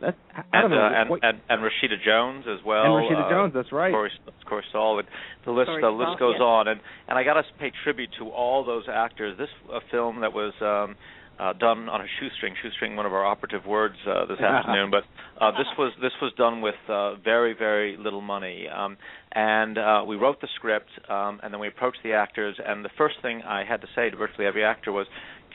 That's 0.00 0.16
I 0.52 0.60
don't 0.62 0.70
and, 0.72 0.74
know. 0.74 0.80
uh, 0.80 1.00
and, 1.00 1.10
what- 1.10 1.20
and 1.24 1.40
and 1.48 1.62
Rashida 1.62 2.02
Jones 2.04 2.44
as 2.48 2.64
well. 2.64 2.96
and 2.96 3.04
Rashida 3.04 3.26
uh, 3.26 3.30
Jones. 3.30 3.52
That's 3.54 3.72
right. 3.72 3.88
Of 3.88 3.94
course, 3.94 4.12
of 4.26 4.46
course, 4.48 4.66
all 4.74 4.98
and 4.98 5.08
the 5.44 5.52
list 5.52 5.66
Corey 5.68 5.82
the 5.82 5.90
list 5.90 6.16
Stoll, 6.16 6.32
goes 6.32 6.36
yes. 6.38 6.42
on, 6.44 6.68
and 6.68 6.80
and 7.08 7.18
I 7.18 7.24
got 7.24 7.34
to 7.34 7.42
pay 7.58 7.72
tribute 7.84 8.10
to 8.18 8.28
all 8.30 8.64
those 8.64 8.84
actors. 8.90 9.36
This 9.38 9.48
a 9.72 9.80
film 9.90 10.20
that 10.20 10.32
was 10.32 10.52
um, 10.60 10.96
uh, 11.38 11.52
done 11.54 11.88
on 11.88 12.00
a 12.00 12.06
shoestring, 12.20 12.54
shoestring 12.62 12.96
one 12.96 13.06
of 13.06 13.12
our 13.12 13.24
operative 13.24 13.64
words 13.66 13.94
uh, 14.06 14.26
this 14.26 14.40
afternoon. 14.40 14.90
But 14.90 15.04
uh, 15.42 15.52
this 15.52 15.66
was 15.78 15.92
this 16.00 16.12
was 16.20 16.32
done 16.36 16.60
with 16.60 16.74
uh, 16.88 17.16
very 17.16 17.54
very 17.58 17.96
little 17.96 18.20
money, 18.22 18.66
um, 18.68 18.96
and 19.32 19.78
uh, 19.78 20.04
we 20.06 20.16
wrote 20.16 20.40
the 20.40 20.48
script, 20.56 20.90
um, 21.08 21.40
and 21.42 21.52
then 21.52 21.60
we 21.60 21.68
approached 21.68 21.98
the 22.02 22.12
actors, 22.12 22.56
and 22.64 22.84
the 22.84 22.90
first 22.96 23.16
thing 23.22 23.42
I 23.42 23.64
had 23.68 23.80
to 23.82 23.86
say 23.94 24.10
to 24.10 24.16
virtually 24.16 24.46
every 24.46 24.64
actor 24.64 24.92
was, 24.92 25.06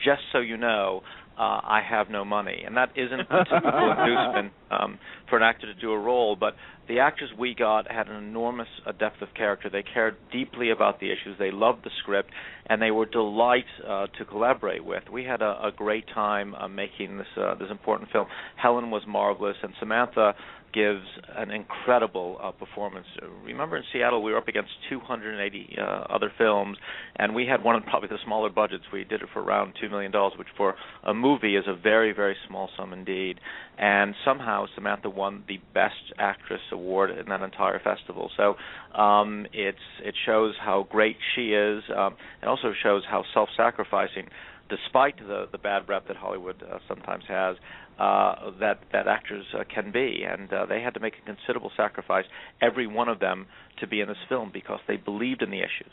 just 0.04 0.22
so 0.32 0.38
you 0.38 0.56
know. 0.56 1.02
Uh, 1.36 1.60
I 1.64 1.80
have 1.88 2.10
no 2.10 2.24
money, 2.24 2.62
and 2.64 2.76
that 2.76 2.90
isn't 2.94 3.20
a 3.20 3.44
typical 3.44 3.90
inducement 3.90 4.52
um, 4.80 4.98
for 5.28 5.36
an 5.36 5.42
actor 5.42 5.72
to 5.72 5.80
do 5.80 5.92
a 5.92 5.98
role. 5.98 6.36
But 6.36 6.54
the 6.88 6.98
actors 7.00 7.30
we 7.38 7.54
got 7.54 7.90
had 7.90 8.08
an 8.08 8.16
enormous 8.16 8.68
uh, 8.86 8.92
depth 8.92 9.22
of 9.22 9.28
character. 9.34 9.70
They 9.70 9.82
cared 9.82 10.16
deeply 10.32 10.70
about 10.70 11.00
the 11.00 11.06
issues. 11.06 11.36
They 11.38 11.50
loved 11.50 11.84
the 11.84 11.90
script, 12.02 12.30
and 12.66 12.80
they 12.80 12.90
were 12.90 13.06
delight 13.06 13.64
uh, 13.86 14.06
to 14.18 14.24
collaborate 14.24 14.84
with. 14.84 15.04
We 15.10 15.24
had 15.24 15.40
a, 15.42 15.66
a 15.66 15.72
great 15.74 16.04
time 16.14 16.54
uh, 16.54 16.68
making 16.68 17.18
this 17.18 17.26
uh, 17.36 17.54
this 17.54 17.70
important 17.70 18.10
film. 18.10 18.26
Helen 18.56 18.90
was 18.90 19.02
marvelous, 19.06 19.56
and 19.62 19.72
Samantha 19.78 20.34
gives 20.74 21.06
an 21.36 21.50
incredible 21.52 22.36
uh, 22.42 22.50
performance. 22.50 23.06
Remember 23.44 23.76
in 23.76 23.84
Seattle, 23.92 24.22
we 24.22 24.32
were 24.32 24.38
up 24.38 24.48
against 24.48 24.70
280 24.90 25.76
uh, 25.78 25.82
other 25.82 26.32
films, 26.36 26.76
and 27.16 27.34
we 27.34 27.46
had 27.46 27.62
one 27.62 27.76
of 27.76 27.84
probably 27.84 28.08
the 28.08 28.18
smaller 28.24 28.50
budgets. 28.50 28.82
We 28.92 29.04
did 29.04 29.22
it 29.22 29.28
for 29.32 29.40
around 29.40 29.74
two 29.80 29.88
million 29.88 30.10
dollars, 30.10 30.34
which 30.36 30.48
for 30.56 30.74
a 31.04 31.14
movie 31.14 31.56
is 31.56 31.64
a 31.68 31.74
very, 31.74 32.12
very 32.12 32.36
small 32.48 32.68
sum 32.76 32.92
indeed. 32.92 33.38
And 33.76 34.14
somehow 34.24 34.66
Samantha 34.74 35.10
won 35.10 35.42
the 35.48 35.58
Best 35.72 36.12
Actress 36.18 36.60
award 36.70 37.10
in 37.10 37.26
that 37.26 37.42
entire 37.42 37.80
festival. 37.80 38.30
So 38.36 38.54
um, 39.00 39.46
it's 39.52 39.78
it 40.02 40.14
shows 40.24 40.54
how 40.60 40.86
great 40.88 41.16
she 41.34 41.52
is. 41.52 41.82
Um, 41.94 42.14
it 42.40 42.46
also 42.46 42.72
shows 42.82 43.02
how 43.10 43.24
self-sacrificing 43.34 44.28
despite 44.68 45.18
the 45.18 45.46
the 45.52 45.58
bad 45.58 45.88
rep 45.88 46.06
that 46.08 46.16
Hollywood 46.16 46.62
uh, 46.62 46.78
sometimes 46.88 47.24
has, 47.28 47.56
uh, 47.98 48.50
that 48.60 48.80
that 48.92 49.06
actors 49.06 49.44
uh, 49.58 49.64
can 49.72 49.92
be, 49.92 50.24
and 50.28 50.52
uh, 50.52 50.66
they 50.66 50.80
had 50.80 50.94
to 50.94 51.00
make 51.00 51.14
a 51.22 51.26
considerable 51.26 51.70
sacrifice, 51.76 52.24
every 52.60 52.86
one 52.86 53.08
of 53.08 53.20
them, 53.20 53.46
to 53.80 53.86
be 53.86 54.00
in 54.00 54.08
this 54.08 54.16
film 54.28 54.50
because 54.52 54.80
they 54.88 54.96
believed 54.96 55.42
in 55.42 55.50
the 55.50 55.58
issues. 55.58 55.92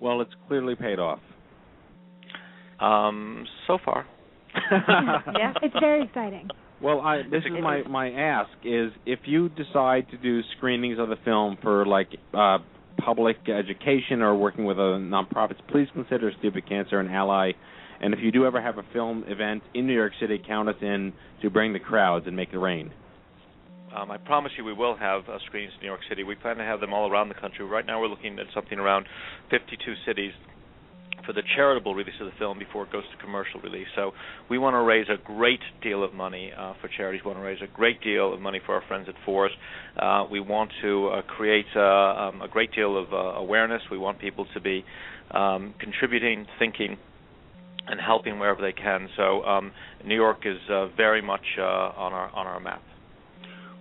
Well, 0.00 0.20
it's 0.20 0.34
clearly 0.48 0.74
paid 0.74 0.98
off. 0.98 1.20
Um, 2.80 3.46
so 3.66 3.78
far. 3.84 4.06
yeah, 4.70 5.52
it's 5.62 5.74
very 5.80 6.04
exciting. 6.04 6.48
Well, 6.80 7.00
I 7.00 7.22
this 7.22 7.42
is 7.44 7.52
my 7.62 7.82
my 7.88 8.10
ask 8.10 8.50
is 8.64 8.92
if 9.06 9.20
you 9.24 9.48
decide 9.48 10.06
to 10.10 10.18
do 10.18 10.40
screenings 10.56 10.98
of 10.98 11.08
the 11.08 11.16
film 11.24 11.56
for 11.62 11.86
like 11.86 12.08
uh 12.32 12.58
public 13.04 13.36
education 13.48 14.22
or 14.22 14.36
working 14.36 14.64
with 14.64 14.78
other 14.78 14.98
nonprofits, 14.98 15.58
please 15.70 15.88
consider 15.92 16.32
Stupid 16.38 16.68
Cancer 16.68 17.00
an 17.00 17.08
ally. 17.08 17.52
And 18.00 18.12
if 18.12 18.20
you 18.20 18.32
do 18.32 18.44
ever 18.44 18.60
have 18.60 18.78
a 18.78 18.84
film 18.92 19.24
event 19.26 19.62
in 19.72 19.86
New 19.86 19.94
York 19.94 20.12
City, 20.20 20.42
count 20.46 20.68
us 20.68 20.76
in 20.80 21.12
to 21.42 21.50
bring 21.50 21.72
the 21.72 21.78
crowds 21.78 22.26
and 22.26 22.36
make 22.36 22.52
it 22.52 22.58
rain. 22.58 22.92
Um, 23.96 24.10
I 24.10 24.16
promise 24.16 24.52
you, 24.58 24.64
we 24.64 24.72
will 24.72 24.96
have 24.96 25.28
uh, 25.28 25.38
screenings 25.46 25.72
in 25.76 25.82
New 25.82 25.86
York 25.86 26.00
City. 26.08 26.24
We 26.24 26.34
plan 26.34 26.56
to 26.56 26.64
have 26.64 26.80
them 26.80 26.92
all 26.92 27.10
around 27.10 27.28
the 27.28 27.34
country. 27.34 27.64
Right 27.64 27.86
now, 27.86 28.00
we're 28.00 28.08
looking 28.08 28.38
at 28.40 28.46
something 28.52 28.78
around 28.78 29.06
52 29.50 29.94
cities 30.04 30.32
for 31.26 31.32
the 31.32 31.42
charitable 31.56 31.94
release 31.94 32.14
of 32.20 32.26
the 32.26 32.32
film 32.38 32.58
before 32.58 32.84
it 32.84 32.92
goes 32.92 33.04
to 33.10 33.22
commercial 33.22 33.60
release. 33.60 33.86
So 33.94 34.12
we 34.50 34.58
want 34.58 34.74
to 34.74 34.80
raise 34.80 35.06
a 35.08 35.22
great 35.24 35.60
deal 35.82 36.04
of 36.04 36.14
money 36.14 36.52
uh, 36.56 36.74
for 36.80 36.88
charities. 36.88 37.22
We 37.24 37.28
want 37.28 37.40
to 37.40 37.44
raise 37.44 37.62
a 37.62 37.74
great 37.74 38.00
deal 38.02 38.32
of 38.32 38.40
money 38.40 38.60
for 38.64 38.74
our 38.74 38.82
friends 38.86 39.08
at 39.08 39.14
FORCE. 39.24 39.52
Uh, 40.00 40.24
we 40.30 40.40
want 40.40 40.70
to 40.82 41.08
uh, 41.08 41.22
create 41.22 41.66
uh, 41.76 41.80
um, 41.80 42.42
a 42.42 42.48
great 42.48 42.72
deal 42.72 42.98
of 42.98 43.12
uh, 43.12 43.16
awareness. 43.16 43.82
We 43.90 43.98
want 43.98 44.18
people 44.20 44.46
to 44.54 44.60
be 44.60 44.84
um, 45.30 45.74
contributing, 45.80 46.46
thinking, 46.58 46.96
and 47.86 48.00
helping 48.00 48.38
wherever 48.38 48.62
they 48.62 48.72
can. 48.72 49.08
So 49.16 49.42
um, 49.44 49.72
New 50.04 50.16
York 50.16 50.38
is 50.44 50.58
uh, 50.70 50.88
very 50.96 51.22
much 51.22 51.44
on 51.58 52.12
our 52.12 52.30
on 52.30 52.46
our 52.46 52.60
map. 52.60 52.82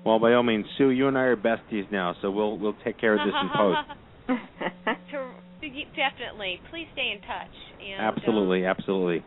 Well, 0.05 0.19
by 0.19 0.33
all 0.33 0.43
means, 0.43 0.65
Sue, 0.77 0.89
you 0.89 1.07
and 1.07 1.17
I 1.17 1.21
are 1.21 1.37
besties 1.37 1.89
now, 1.91 2.15
so 2.21 2.29
we'll 2.29 2.57
we'll 2.57 2.75
take 2.83 2.99
care 2.99 3.13
of 3.13 3.25
this 3.25 3.35
in 3.41 3.49
post. 3.55 3.79
Definitely. 5.95 6.59
Please 6.69 6.87
stay 6.93 7.11
in 7.15 7.21
touch. 7.21 7.53
And, 7.81 8.01
absolutely, 8.01 8.65
um, 8.65 8.75
absolutely. 8.77 9.23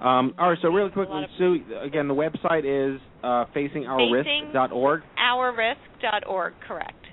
Um, 0.00 0.34
all 0.38 0.50
right, 0.50 0.58
so 0.60 0.68
really 0.68 0.90
quickly, 0.90 1.22
Sue, 1.38 1.60
again, 1.80 2.08
the 2.08 2.14
website 2.14 2.64
is 2.64 3.00
uh, 3.22 3.44
facingourrisk.org. 3.54 5.02
Ourrisk.org, 5.16 6.54
correct. 6.66 7.06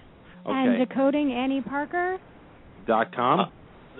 Okay. 0.45 0.51
And 0.55 0.87
decoding 0.87 1.31
Annie 1.31 1.61
Parker. 1.61 2.17
Dot 2.87 3.15
com. 3.15 3.41
Uh, 3.41 3.45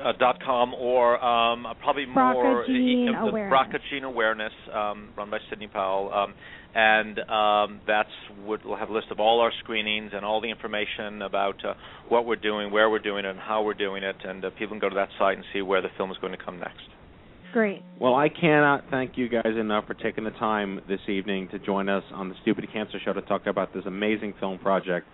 uh, 0.02 0.14
dot 0.18 0.42
com 0.44 0.74
or 0.74 1.24
um, 1.24 1.68
probably 1.82 2.06
BRCA 2.06 2.34
more 2.34 2.66
Gene 2.66 3.14
uh, 3.16 3.26
the 3.26 3.30
Awareness. 3.30 3.54
BRCA 3.54 3.80
Gene 3.92 4.04
Awareness, 4.04 4.54
um, 4.74 5.10
run 5.18 5.30
by 5.30 5.38
Sydney 5.50 5.68
Powell, 5.68 6.12
um, 6.14 6.34
and 6.76 7.20
um, 7.20 7.82
that's 7.88 8.10
what 8.46 8.64
we'll 8.66 8.78
have 8.78 8.90
a 8.90 8.94
list 8.94 9.08
of 9.12 9.20
all 9.20 9.40
our 9.40 9.52
screenings 9.64 10.12
and 10.14 10.24
all 10.24 10.42
the 10.42 10.50
information 10.50 11.22
about 11.22 11.64
uh, 11.66 11.74
what 12.08 12.26
we're 12.26 12.36
doing, 12.36 12.72
where 12.72 12.90
we're 12.90 13.00
doing 13.00 13.26
it, 13.26 13.30
and 13.30 13.40
how 13.40 13.64
we're 13.64 13.74
doing 13.74 14.04
it, 14.04 14.16
and 14.24 14.46
uh, 14.46 14.50
people 14.52 14.70
can 14.70 14.80
go 14.80 14.90
to 14.90 14.96
that 14.96 15.10
site 15.18 15.38
and 15.38 15.46
see 15.54 15.62
where 15.62 15.82
the 15.82 15.90
film 15.98 16.12
is 16.12 16.18
going 16.18 16.38
to 16.38 16.44
come 16.44 16.60
next. 16.60 16.84
Great. 17.52 17.82
Well, 18.00 18.14
I 18.14 18.30
cannot 18.30 18.86
thank 18.92 19.18
you 19.18 19.28
guys 19.28 19.56
enough 19.60 19.88
for 19.88 19.96
taking 19.96 20.24
the 20.24 20.32
time 20.32 20.82
this 20.88 21.00
evening 21.08 21.48
to 21.50 21.58
join 21.58 21.90
us 21.90 22.04
on 22.14 22.30
the 22.30 22.36
Stupid 22.44 22.68
Cancer 22.72 23.00
Show 23.04 23.14
to 23.14 23.22
talk 23.22 23.48
about 23.48 23.74
this 23.74 23.84
amazing 23.88 24.36
film 24.40 24.60
project. 24.60 25.08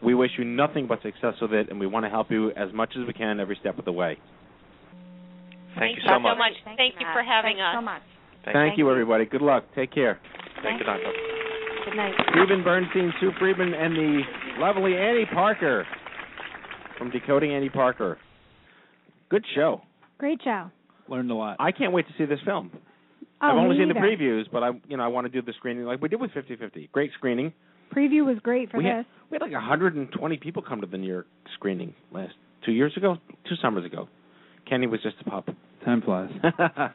We 0.00 0.14
wish 0.14 0.30
you 0.38 0.44
nothing 0.44 0.86
but 0.86 1.02
success 1.02 1.34
with 1.40 1.52
it, 1.52 1.70
and 1.70 1.80
we 1.80 1.86
want 1.86 2.06
to 2.06 2.10
help 2.10 2.30
you 2.30 2.50
as 2.52 2.72
much 2.72 2.90
as 3.00 3.06
we 3.06 3.12
can 3.12 3.40
every 3.40 3.56
step 3.60 3.78
of 3.78 3.84
the 3.84 3.92
way. 3.92 4.18
Thank, 5.78 5.96
you 5.96 6.02
so 6.04 6.14
so 6.14 6.20
much. 6.20 6.52
Thank, 6.64 6.94
you 7.00 7.06
for 7.12 7.22
having 7.22 7.56
Thanks 7.56 7.62
us. 7.62 7.74
so 7.76 7.82
much. 7.82 8.02
Thank, 8.44 8.78
you, 8.78 8.90
everybody. 8.90 9.24
Good 9.24 9.42
luck. 9.42 9.64
Take 9.74 9.92
care. 9.92 10.20
Thank 10.62 10.78
you, 10.78 10.86
Doctor. 10.86 11.12
Good 11.84 11.96
night. 11.96 12.14
Steven 12.30 12.62
Bernstein, 12.62 13.12
Sue 13.20 13.30
Friedman, 13.38 13.74
and 13.74 13.94
the 13.96 14.20
lovely 14.58 14.96
Annie 14.96 15.26
Parker 15.32 15.84
from 16.98 17.10
Decoding 17.10 17.52
Annie 17.52 17.68
Parker. 17.68 18.18
Good 19.28 19.44
show. 19.54 19.82
Great 20.18 20.40
show. 20.44 20.70
Learned 21.08 21.30
a 21.30 21.34
lot. 21.34 21.56
I 21.58 21.72
can't 21.72 21.92
wait 21.92 22.06
to 22.06 22.12
see 22.16 22.24
this 22.24 22.38
film. 22.44 22.70
Oh, 23.42 23.48
I've 23.48 23.56
only 23.56 23.76
me 23.76 23.82
seen 23.82 23.88
the 23.88 23.94
previews, 23.94 24.44
but 24.52 24.62
I, 24.62 24.70
you 24.88 24.96
know, 24.96 25.02
I 25.02 25.08
want 25.08 25.26
to 25.26 25.28
do 25.32 25.42
the 25.44 25.52
screening 25.58 25.84
like 25.84 26.00
we 26.00 26.08
did 26.08 26.20
with 26.20 26.30
50-50. 26.30 26.92
Great 26.92 27.10
screening. 27.14 27.52
Preview 27.94 28.24
was 28.24 28.38
great 28.42 28.70
for 28.70 28.78
we 28.78 28.84
this. 28.84 28.90
had 28.90 29.06
we 29.30 29.34
had 29.34 29.42
like 29.42 29.52
120 29.52 30.36
people 30.38 30.62
come 30.62 30.80
to 30.80 30.86
the 30.86 30.96
New 30.96 31.08
York 31.08 31.26
screening 31.54 31.92
last 32.12 32.34
two 32.64 32.72
years 32.72 32.92
ago, 32.96 33.16
two 33.48 33.56
summers 33.60 33.84
ago. 33.84 34.08
Kenny 34.68 34.86
was 34.86 35.02
just 35.02 35.16
a 35.20 35.24
pup. 35.28 35.48
Time 35.84 36.02
flies. 36.02 36.30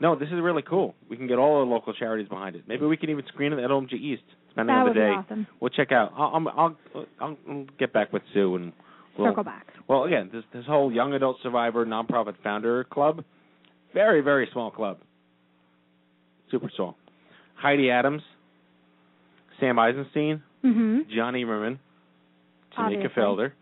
no, 0.00 0.16
this 0.16 0.28
is 0.28 0.34
really 0.40 0.62
cool. 0.62 0.94
We 1.08 1.16
can 1.16 1.26
get 1.26 1.38
all 1.38 1.64
the 1.64 1.70
local 1.70 1.92
charities 1.92 2.28
behind 2.28 2.56
it. 2.56 2.64
Maybe 2.66 2.84
we 2.86 2.96
can 2.96 3.10
even 3.10 3.24
screen 3.28 3.52
it 3.52 3.58
at 3.58 3.70
OMG 3.70 3.92
East, 3.94 4.22
depending 4.48 4.74
That 4.74 4.80
on 4.82 4.88
the 4.88 4.94
day. 4.94 5.10
awesome. 5.10 5.46
We'll 5.60 5.70
check 5.70 5.92
out. 5.92 6.12
I'll, 6.16 6.46
I'll, 6.56 6.76
I'll, 7.20 7.36
I'll 7.48 7.64
get 7.78 7.92
back 7.92 8.12
with 8.12 8.22
Sue 8.32 8.56
and 8.56 8.72
we'll, 9.18 9.28
Circle 9.28 9.44
back. 9.44 9.66
Well, 9.88 10.04
again, 10.04 10.30
this 10.32 10.42
this 10.52 10.64
whole 10.66 10.92
young 10.92 11.12
adult 11.12 11.36
survivor 11.42 11.84
nonprofit 11.86 12.34
founder 12.42 12.84
club, 12.84 13.22
very 13.92 14.20
very 14.20 14.48
small 14.52 14.70
club, 14.70 14.98
super 16.50 16.70
small. 16.74 16.96
Heidi 17.56 17.90
Adams, 17.90 18.22
Sam 19.60 19.78
Eisenstein, 19.78 20.42
Mm-hmm. 20.64 21.14
Jonny 21.14 21.44
Imerman, 21.44 21.78
Tamika 22.76 23.04
Obviously. 23.06 23.22
Felder, 23.22 23.52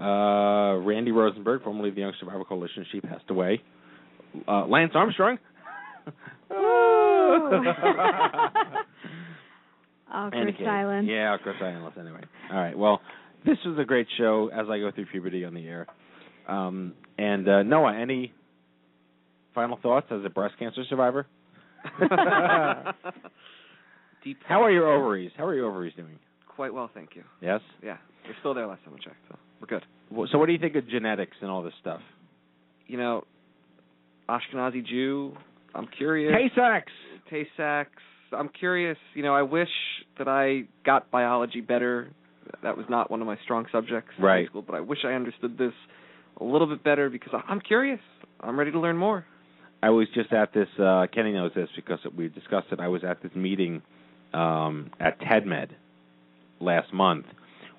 uh, 0.00 0.78
Randy 0.78 1.10
Rosenberg, 1.12 1.62
formerly 1.64 1.88
of 1.88 1.94
the 1.94 2.00
Young 2.02 2.12
Survival 2.20 2.44
Coalition, 2.44 2.86
she 2.92 3.00
passed 3.00 3.24
away. 3.30 3.60
Uh, 4.46 4.66
Lance 4.66 4.92
Armstrong. 4.94 5.38
Awkward 10.12 10.48
Anakin. 10.54 10.64
silence. 10.64 11.06
Yeah, 11.10 11.36
Chris 11.42 11.56
silence. 11.58 11.94
Anyway, 11.98 12.20
all 12.50 12.58
right. 12.58 12.78
Well, 12.78 13.00
this 13.44 13.58
was 13.66 13.78
a 13.78 13.84
great 13.84 14.06
show 14.16 14.48
as 14.52 14.66
I 14.70 14.78
go 14.78 14.90
through 14.94 15.06
puberty 15.06 15.44
on 15.44 15.54
the 15.54 15.66
air. 15.66 15.86
Um, 16.48 16.94
and 17.18 17.48
uh, 17.48 17.62
Noah, 17.64 17.96
any 17.98 18.32
final 19.54 19.78
thoughts 19.82 20.06
as 20.10 20.20
a 20.24 20.30
breast 20.30 20.54
cancer 20.58 20.84
survivor? 20.88 21.26
Deep 24.24 24.38
How 24.46 24.62
are 24.62 24.70
your 24.70 24.92
ovaries? 24.92 25.32
How 25.36 25.44
are 25.46 25.54
your 25.54 25.66
ovaries 25.68 25.94
doing? 25.96 26.18
Quite 26.48 26.72
well, 26.74 26.90
thank 26.92 27.10
you. 27.14 27.22
Yes. 27.40 27.60
Yeah, 27.82 27.96
they're 28.24 28.34
still 28.40 28.54
there 28.54 28.66
last 28.66 28.84
time 28.84 28.94
I 28.94 29.04
checked, 29.04 29.16
so 29.28 29.36
we're 29.60 29.66
good. 29.66 29.84
Well, 30.10 30.28
So, 30.30 30.38
what 30.38 30.46
do 30.46 30.52
you 30.52 30.58
think 30.58 30.74
of 30.76 30.88
genetics 30.88 31.36
and 31.42 31.50
all 31.50 31.62
this 31.62 31.74
stuff? 31.80 32.00
You 32.86 32.96
know, 32.98 33.24
Ashkenazi 34.28 34.84
Jew. 34.86 35.32
I'm 35.74 35.86
curious. 35.96 36.32
Tay-Sachs. 36.34 36.92
Tay-Sachs. 37.30 37.90
I'm 38.32 38.48
curious. 38.48 38.96
You 39.14 39.22
know, 39.22 39.34
I 39.34 39.42
wish 39.42 39.68
that 40.18 40.28
I 40.28 40.64
got 40.84 41.10
biology 41.10 41.60
better. 41.60 42.08
That 42.62 42.76
was 42.76 42.86
not 42.88 43.10
one 43.10 43.20
of 43.20 43.26
my 43.26 43.36
strong 43.44 43.66
subjects 43.70 44.10
in 44.18 44.24
Right. 44.24 44.44
high 44.44 44.48
school, 44.50 44.62
but 44.62 44.74
I 44.74 44.80
wish 44.80 44.98
I 45.04 45.12
understood 45.12 45.58
this 45.58 45.72
a 46.40 46.44
little 46.44 46.66
bit 46.66 46.82
better 46.82 47.08
because 47.10 47.32
I- 47.34 47.42
I'm 47.48 47.60
curious. 47.60 48.00
I'm 48.40 48.58
ready 48.58 48.70
to 48.72 48.80
learn 48.80 48.96
more. 48.96 49.24
I 49.82 49.90
was 49.90 50.08
just 50.10 50.32
at 50.32 50.52
this. 50.52 50.68
Uh, 50.78 51.06
Kenny 51.12 51.32
knows 51.32 51.52
this 51.54 51.68
because 51.76 51.98
we 52.16 52.28
discussed 52.28 52.68
it. 52.72 52.80
I 52.80 52.88
was 52.88 53.04
at 53.04 53.20
this 53.22 53.34
meeting 53.34 53.82
um, 54.34 54.90
at 55.00 55.18
TEDMed 55.20 55.70
last 56.60 56.92
month 56.92 57.26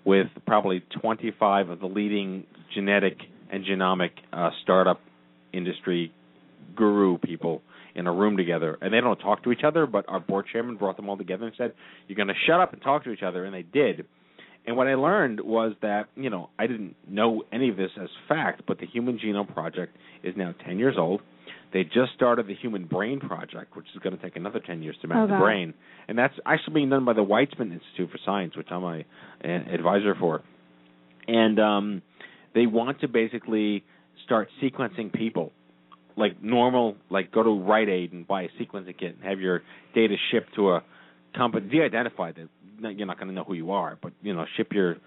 with 0.05 0.27
probably 0.45 0.79
25 1.01 1.69
of 1.69 1.79
the 1.79 1.87
leading 1.87 2.45
genetic 2.73 3.17
and 3.51 3.65
genomic 3.65 4.11
uh, 4.31 4.51
startup 4.63 5.01
industry 5.53 6.11
guru 6.75 7.17
people 7.17 7.61
in 7.95 8.07
a 8.07 8.13
room 8.13 8.37
together, 8.37 8.77
and 8.81 8.93
they 8.93 9.01
don't 9.01 9.17
talk 9.17 9.43
to 9.43 9.51
each 9.51 9.63
other. 9.65 9.85
But 9.85 10.05
our 10.07 10.19
board 10.19 10.45
chairman 10.51 10.75
brought 10.77 10.95
them 10.97 11.09
all 11.09 11.17
together 11.17 11.45
and 11.45 11.55
said, 11.57 11.73
"You're 12.07 12.15
going 12.15 12.27
to 12.27 12.33
shut 12.45 12.59
up 12.59 12.73
and 12.73 12.81
talk 12.81 13.03
to 13.05 13.11
each 13.11 13.23
other," 13.23 13.45
and 13.45 13.53
they 13.53 13.63
did. 13.63 14.05
And 14.65 14.75
what 14.75 14.87
I 14.87 14.95
learned 14.95 15.39
was 15.39 15.73
that 15.81 16.09
you 16.15 16.29
know 16.29 16.49
I 16.59 16.67
didn't 16.67 16.95
know 17.07 17.43
any 17.51 17.69
of 17.69 17.77
this 17.77 17.91
as 18.01 18.09
fact, 18.27 18.63
but 18.67 18.79
the 18.79 18.85
Human 18.85 19.17
Genome 19.17 19.51
Project 19.53 19.95
is 20.23 20.35
now 20.35 20.53
10 20.65 20.77
years 20.77 20.95
old. 20.97 21.21
They 21.73 21.83
just 21.83 22.13
started 22.15 22.47
the 22.47 22.55
Human 22.55 22.85
Brain 22.85 23.19
Project, 23.19 23.75
which 23.75 23.87
is 23.93 24.01
going 24.01 24.15
to 24.15 24.21
take 24.21 24.35
another 24.35 24.59
10 24.59 24.81
years 24.83 24.95
to 25.01 25.07
map 25.07 25.17
Oh, 25.19 25.27
the 25.27 25.37
brain, 25.37 25.73
and 26.07 26.17
that's 26.17 26.33
actually 26.45 26.75
being 26.75 26.89
done 26.89 27.05
by 27.05 27.13
the 27.13 27.23
Weizmann 27.23 27.73
Institute 27.73 28.09
for 28.11 28.19
Science, 28.25 28.55
which 28.55 28.67
I'm 28.71 28.83
a, 28.83 29.03
an 29.41 29.69
advisor 29.73 30.15
for. 30.15 30.43
And 31.27 31.59
um, 31.59 32.01
they 32.53 32.67
want 32.67 33.01
to 33.01 33.07
basically 33.07 33.83
start 34.25 34.49
sequencing 34.61 35.11
people 35.13 35.51
like 36.17 36.41
normal, 36.41 36.95
like 37.09 37.31
go 37.31 37.43
to 37.43 37.49
Rite 37.49 37.89
Aid 37.89 38.11
and 38.11 38.27
buy 38.27 38.43
a 38.43 38.49
sequencing 38.59 38.97
kit 38.97 39.15
and 39.15 39.23
have 39.23 39.39
your 39.39 39.61
data 39.93 40.15
shipped 40.31 40.55
to 40.55 40.71
a 40.71 40.83
company 41.35 41.69
de-identified. 41.69 42.35
That 42.81 42.97
you're 42.97 43.07
not 43.07 43.17
going 43.17 43.29
to 43.29 43.33
know 43.33 43.43
who 43.43 43.53
you 43.53 43.71
are, 43.71 43.97
but 44.01 44.13
you 44.21 44.33
know, 44.33 44.45
ship 44.57 44.69
your 44.71 44.97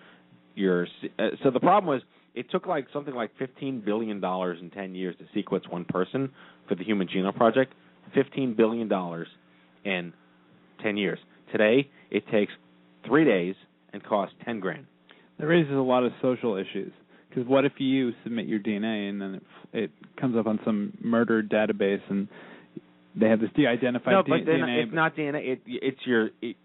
your. 0.55 0.87
Uh, 1.19 1.28
so 1.43 1.51
the 1.51 1.61
problem 1.61 1.93
was 1.93 2.03
it 2.35 2.51
took 2.51 2.66
like 2.66 2.87
something 2.93 3.15
like 3.15 3.31
15 3.39 3.82
billion 3.85 4.20
dollars 4.20 4.59
in 4.61 4.70
10 4.70 4.95
years 4.95 5.16
to 5.19 5.24
sequence 5.35 5.65
one 5.69 5.85
person 5.85 6.31
for 6.69 6.74
the 6.74 6.85
Human 6.85 7.09
Genome 7.09 7.37
Project. 7.37 7.74
15 8.15 8.55
billion 8.55 8.89
dollars 8.89 9.28
in 9.85 10.12
10 10.82 10.97
years. 10.97 11.19
Today, 11.53 11.89
it 12.11 12.24
takes 12.31 12.53
three 13.07 13.24
days 13.24 13.55
and 13.93 14.03
costs 14.03 14.35
10 14.45 14.61
grand. 14.61 14.87
That 15.39 15.47
raises 15.47 15.73
a 15.73 15.77
lot 15.77 16.05
of 16.05 16.12
social 16.20 16.57
issues 16.57 16.93
Because 17.31 17.48
what 17.48 17.65
if 17.65 17.73
you 17.78 18.12
submit 18.24 18.47
your 18.47 18.59
DNA 18.59 19.09
and 19.09 19.20
then 19.20 19.35
it, 19.35 19.43
it 19.73 19.90
comes 20.20 20.36
up 20.36 20.47
on 20.47 20.59
some 20.65 20.93
murder 21.01 21.43
database 21.43 22.02
and 22.11 22.28
they 23.19 23.28
have 23.28 23.40
this 23.40 23.51
de-identified 23.57 24.12
no, 24.12 24.23
D- 24.23 24.31
but 24.31 24.47
then 24.47 24.61
DNA? 24.61 24.85
it's 24.85 24.93
not 24.93 25.16
DNA. 25.16 25.52
It, 25.52 25.62
it's 25.66 26.01
your. 26.05 26.31
It, 26.43 26.57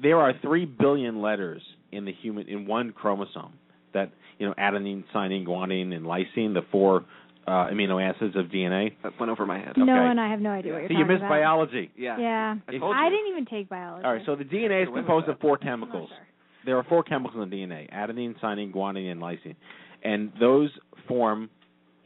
there 0.00 0.18
are 0.18 0.32
three 0.40 0.64
billion 0.64 1.20
letters 1.20 1.62
in 1.90 2.04
the 2.04 2.12
human 2.12 2.48
in 2.48 2.66
one 2.66 2.92
chromosome. 2.92 3.52
That 3.94 4.10
you 4.38 4.46
know, 4.46 4.54
adenine, 4.58 5.04
thymine, 5.14 5.46
guanine, 5.46 5.92
and 5.92 6.06
lysine, 6.06 6.54
the 6.54 6.62
four 6.70 7.04
uh, 7.46 7.66
amino 7.66 8.02
acids 8.02 8.34
of 8.36 8.46
DNA. 8.46 8.92
That 9.02 9.18
went 9.18 9.30
over 9.30 9.44
my 9.44 9.58
head. 9.58 9.74
No, 9.76 9.92
and 9.92 10.20
I 10.20 10.30
have 10.30 10.40
no 10.40 10.50
idea 10.50 10.72
what 10.72 10.82
you're 10.82 10.88
So 10.88 10.98
you 10.98 11.04
missed 11.04 11.18
about. 11.18 11.28
biology. 11.28 11.90
Yeah. 11.96 12.18
Yeah. 12.18 12.54
I 12.68 12.78
told 12.78 12.96
I 12.96 13.10
didn't 13.10 13.28
even 13.30 13.46
take 13.46 13.68
biology. 13.68 14.04
All 14.04 14.12
right, 14.14 14.22
so 14.24 14.36
the 14.36 14.44
DNA 14.44 14.84
is 14.84 14.88
composed 14.92 15.28
of 15.28 15.38
four 15.40 15.58
chemicals. 15.58 16.10
There 16.64 16.78
are 16.78 16.84
four 16.84 17.02
chemicals 17.02 17.42
in 17.42 17.50
DNA: 17.50 17.92
adenine, 17.92 18.38
thymine, 18.40 18.72
guanine, 18.72 19.10
and 19.10 19.20
lysine, 19.20 19.56
and 20.04 20.32
those 20.40 20.70
form 21.08 21.50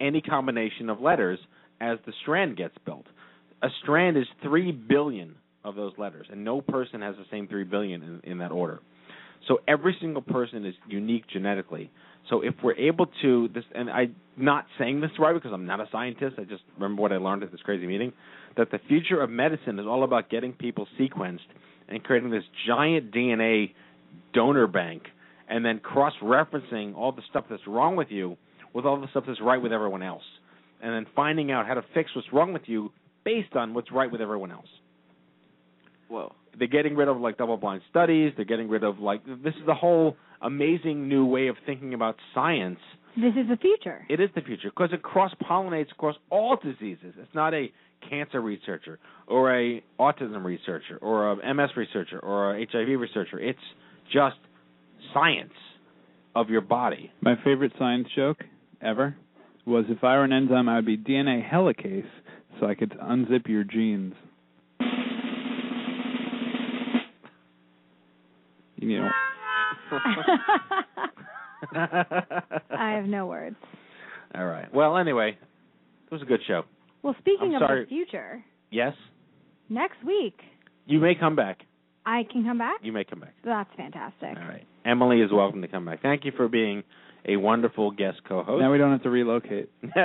any 0.01 0.21
combination 0.21 0.91
of 0.91 1.01
letters 1.01 1.39
as 1.81 1.99
the 2.07 2.13
strand 2.23 2.57
gets 2.57 2.75
built. 2.85 3.07
A 3.63 3.69
strand 3.83 4.17
is 4.17 4.27
three 4.43 4.73
billion 4.73 5.37
of 5.65 5.75
those 5.75 5.93
letters, 5.99 6.27
and 6.31 6.45
no 6.45 6.61
person 6.61 7.01
has 7.03 7.17
the 7.17 7.25
same 7.31 7.49
three 7.49 7.65
billion 7.65 8.03
in, 8.03 8.33
in 8.33 8.39
that 8.39 8.53
order. 8.53 8.81
So 9.49 9.61
every 9.69 9.97
single 10.01 10.23
person 10.23 10.65
is 10.65 10.75
unique 10.89 11.25
genetically. 11.33 11.91
So 12.31 12.41
if 12.43 12.55
we're 12.63 12.75
able 12.75 13.07
to 13.23 13.49
this, 13.55 13.65
and 13.75 13.89
I'm 13.89 14.17
not 14.37 14.67
saying 14.79 15.01
this 15.01 15.11
right 15.19 15.33
because 15.33 15.53
I'm 15.53 15.67
not 15.67 15.81
a 15.81 15.89
scientist. 15.93 16.37
I 16.39 16.45
just 16.45 16.63
remember 16.75 17.03
what 17.03 17.13
I 17.13 17.19
learned 17.19 17.43
at 17.43 17.53
this 17.53 17.61
crazy 17.63 17.87
meeting 17.87 18.13
that 18.57 18.71
the 18.71 18.79
future 18.89 19.21
of 19.21 19.31
medicine 19.31 19.79
is 19.79 19.87
all 19.87 20.03
about 20.03 20.31
getting 20.31 20.53
people 20.53 20.89
sequenced 20.99 21.41
and 21.89 22.03
creating 22.03 22.31
this 22.31 22.43
giant 22.67 23.13
DNA 23.13 23.73
donor 24.33 24.67
bank, 24.67 25.03
and 25.49 25.65
then 25.65 25.79
cross-referencing 25.79 26.95
all 26.97 27.13
the 27.13 27.23
stuff 27.31 27.45
that's 27.49 27.67
wrong 27.67 27.97
with 27.97 28.09
you 28.11 28.37
with 28.75 28.85
all 28.85 29.01
the 29.01 29.09
stuff 29.11 29.25
that's 29.27 29.41
right 29.41 29.61
with 29.61 29.73
everyone 29.73 30.03
else, 30.03 30.25
and 30.83 30.93
then 30.93 31.07
finding 31.15 31.51
out 31.51 31.67
how 31.67 31.75
to 31.75 31.85
fix 31.95 32.11
what's 32.15 32.33
wrong 32.33 32.53
with 32.53 32.63
you 32.67 32.93
based 33.25 33.55
on 33.55 33.75
what's 33.75 33.91
right 33.91 34.11
with 34.11 34.21
everyone 34.21 34.51
else. 34.51 34.69
Whoa. 36.09 36.33
They're 36.59 36.69
getting 36.69 36.95
rid 36.97 37.09
of 37.09 37.19
like 37.19 37.39
double-blind 37.39 37.83
studies. 37.91 38.33
They're 38.37 38.45
getting 38.45 38.69
rid 38.69 38.85
of 38.85 38.99
like 38.99 39.25
this 39.27 39.55
is 39.55 39.67
the 39.67 39.75
whole 39.75 40.17
amazing 40.41 41.09
new 41.09 41.27
way 41.27 41.49
of 41.49 41.57
thinking 41.67 41.95
about 41.95 42.17
science. 42.35 42.79
This 43.17 43.33
is 43.33 43.49
the 43.49 43.57
future. 43.57 44.07
It 44.09 44.21
is 44.21 44.31
the 44.35 44.43
future 44.43 44.71
because 44.71 44.91
it 44.93 45.03
cross-pollinates 45.03 45.91
across 45.93 46.17
all 46.31 46.57
diseases. 46.63 47.15
It's 47.19 47.35
not 47.35 47.55
a 47.55 47.73
cancer 48.09 48.41
researcher 48.41 48.99
or 49.27 49.59
a 49.59 49.83
autism 49.99 50.45
researcher 50.45 50.99
or 51.01 51.33
a 51.33 51.55
MS 51.55 51.71
researcher 51.77 52.19
or 52.21 52.57
a 52.57 52.67
HIV 52.71 53.01
researcher. 53.01 53.39
It's 53.39 53.59
just 54.13 54.37
science 55.15 55.53
of 56.35 56.51
your 56.51 56.61
body. 56.61 57.11
My 57.21 57.35
favorite 57.45 57.73
science 57.79 58.09
joke 58.15 58.45
ever 58.83 59.17
was 59.67 59.85
if 59.89 60.05
I 60.05 60.17
were 60.17 60.25
an 60.25 60.33
enzyme, 60.33 60.69
I 60.69 60.77
would 60.77 60.87
be 60.87 60.97
DNA 60.97 61.43
helicase, 61.49 62.05
so 62.61 62.67
I 62.67 62.75
could 62.75 62.91
unzip 62.93 63.49
your 63.49 63.65
genes. 63.65 64.15
You 68.79 69.01
know, 69.01 69.09
I 71.73 72.91
have 72.93 73.07
no 73.07 73.27
words. 73.27 73.57
All 74.35 74.45
right. 74.45 74.73
Well, 74.73 74.97
anyway, 74.99 75.31
it 76.07 76.13
was 76.13 76.21
a 76.23 76.27
good 76.27 76.41
show. 76.47 76.63
Well, 77.03 77.17
speaking 77.19 77.55
I'm 77.55 77.63
of 77.63 77.67
sorry. 77.67 77.85
the 77.85 77.89
future, 77.89 78.45
Yes, 78.71 78.95
next 79.69 80.05
week 80.05 80.39
you 80.87 80.99
may 81.01 81.15
come 81.15 81.35
back. 81.37 81.61
I 82.07 82.23
can 82.31 82.45
come 82.45 82.59
back. 82.59 82.77
You 82.83 82.93
may 82.93 83.05
come 83.05 83.21
back. 83.21 83.35
That's 83.45 83.69
fantastic. 83.77 84.29
All 84.29 84.49
right. 84.49 84.65
Emily 84.85 85.21
is 85.21 85.31
welcome 85.33 85.61
to 85.63 85.69
come 85.69 85.85
back. 85.85 86.01
Thank 86.03 86.25
you 86.25 86.33
for 86.37 86.49
being 86.49 86.85
a 87.29 87.37
wonderful 87.37 87.91
guest 87.91 88.19
co-host. 88.29 88.61
now 88.63 88.71
we 88.71 88.79
don't 88.79 88.93
have 88.93 89.03
to 89.03 89.11
relocate. 89.11 89.69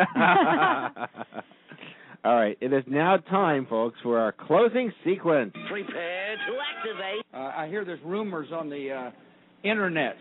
All 2.23 2.35
right. 2.35 2.57
It 2.59 2.73
is 2.73 2.83
now 2.87 3.17
time, 3.17 3.67
folks, 3.69 3.97
for 4.03 4.19
our 4.19 4.31
closing 4.31 4.91
sequence. 5.03 5.53
Prepare 5.69 6.35
to 6.35 6.57
activate. 6.77 7.25
Uh, 7.33 7.51
I 7.55 7.67
hear 7.67 7.85
there's 7.85 8.03
rumors 8.03 8.47
on 8.51 8.69
the 8.69 8.91
uh, 8.91 9.11
internets. 9.65 10.13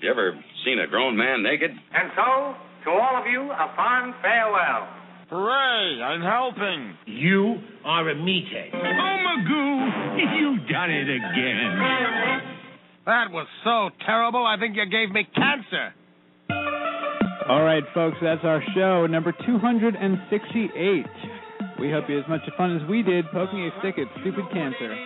You 0.00 0.10
ever 0.10 0.38
seen 0.64 0.78
a 0.80 0.86
grown 0.86 1.16
man 1.16 1.42
naked? 1.42 1.70
And 1.70 2.10
so, 2.16 2.54
to 2.84 2.90
all 2.90 3.20
of 3.20 3.26
you, 3.26 3.42
a 3.42 3.72
fond 3.76 4.14
farewell. 4.22 4.88
Hooray, 5.30 6.02
I'm 6.02 6.22
helping. 6.22 6.94
You 7.06 7.56
are 7.84 8.08
a 8.08 8.14
meathead. 8.14 8.70
Oh, 8.74 8.78
Magoo, 8.78 10.38
you've 10.38 10.68
done 10.68 10.90
it 10.90 11.08
again. 11.08 12.40
That 13.06 13.30
was 13.30 13.46
so 13.64 13.90
terrible, 14.06 14.46
I 14.46 14.56
think 14.58 14.76
you 14.76 14.84
gave 14.86 15.10
me 15.10 15.26
cancer. 15.34 15.92
All 17.48 17.62
right, 17.62 17.82
folks, 17.92 18.16
that's 18.22 18.44
our 18.44 18.62
show, 18.74 19.06
number 19.06 19.32
268. 19.46 21.06
We 21.80 21.90
hope 21.90 22.04
you 22.08 22.16
had 22.16 22.24
as 22.24 22.28
much 22.28 22.40
fun 22.56 22.76
as 22.76 22.88
we 22.88 23.02
did 23.02 23.26
poking 23.32 23.64
a 23.66 23.70
stick 23.80 23.98
at 23.98 24.06
stupid 24.20 24.44
cancer. 24.52 24.96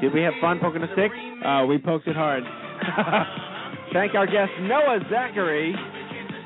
Did 0.00 0.12
we 0.12 0.22
have 0.22 0.34
fun 0.40 0.58
poking 0.60 0.82
a 0.82 0.92
stick? 0.92 1.10
Uh, 1.44 1.66
we 1.66 1.78
poked 1.78 2.06
it 2.06 2.14
hard. 2.14 2.44
Thank 3.92 4.14
our 4.14 4.26
guest, 4.26 4.52
Noah 4.62 5.00
Zachary, 5.10 5.74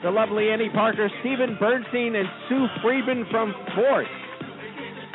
the 0.03 0.11
lovely 0.11 0.51
Annie 0.51 0.71
Parker, 0.71 1.11
Steven 1.21 1.57
Bernstein, 1.59 2.15
and 2.15 2.29
Sue 2.49 2.67
Friedman 2.83 3.27
from 3.31 3.53
FORCE. 3.75 4.07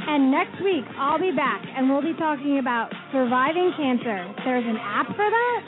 And 0.05 0.29
next 0.29 0.59
week, 0.61 0.83
I'll 0.97 1.19
be 1.19 1.31
back 1.31 1.63
and 1.63 1.89
we'll 1.89 2.01
be 2.01 2.13
talking 2.19 2.59
about 2.59 2.91
surviving 3.11 3.71
cancer. 3.77 4.27
There's 4.43 4.65
an 4.67 4.75
app 4.75 5.07
for 5.07 5.29
that? 5.29 5.61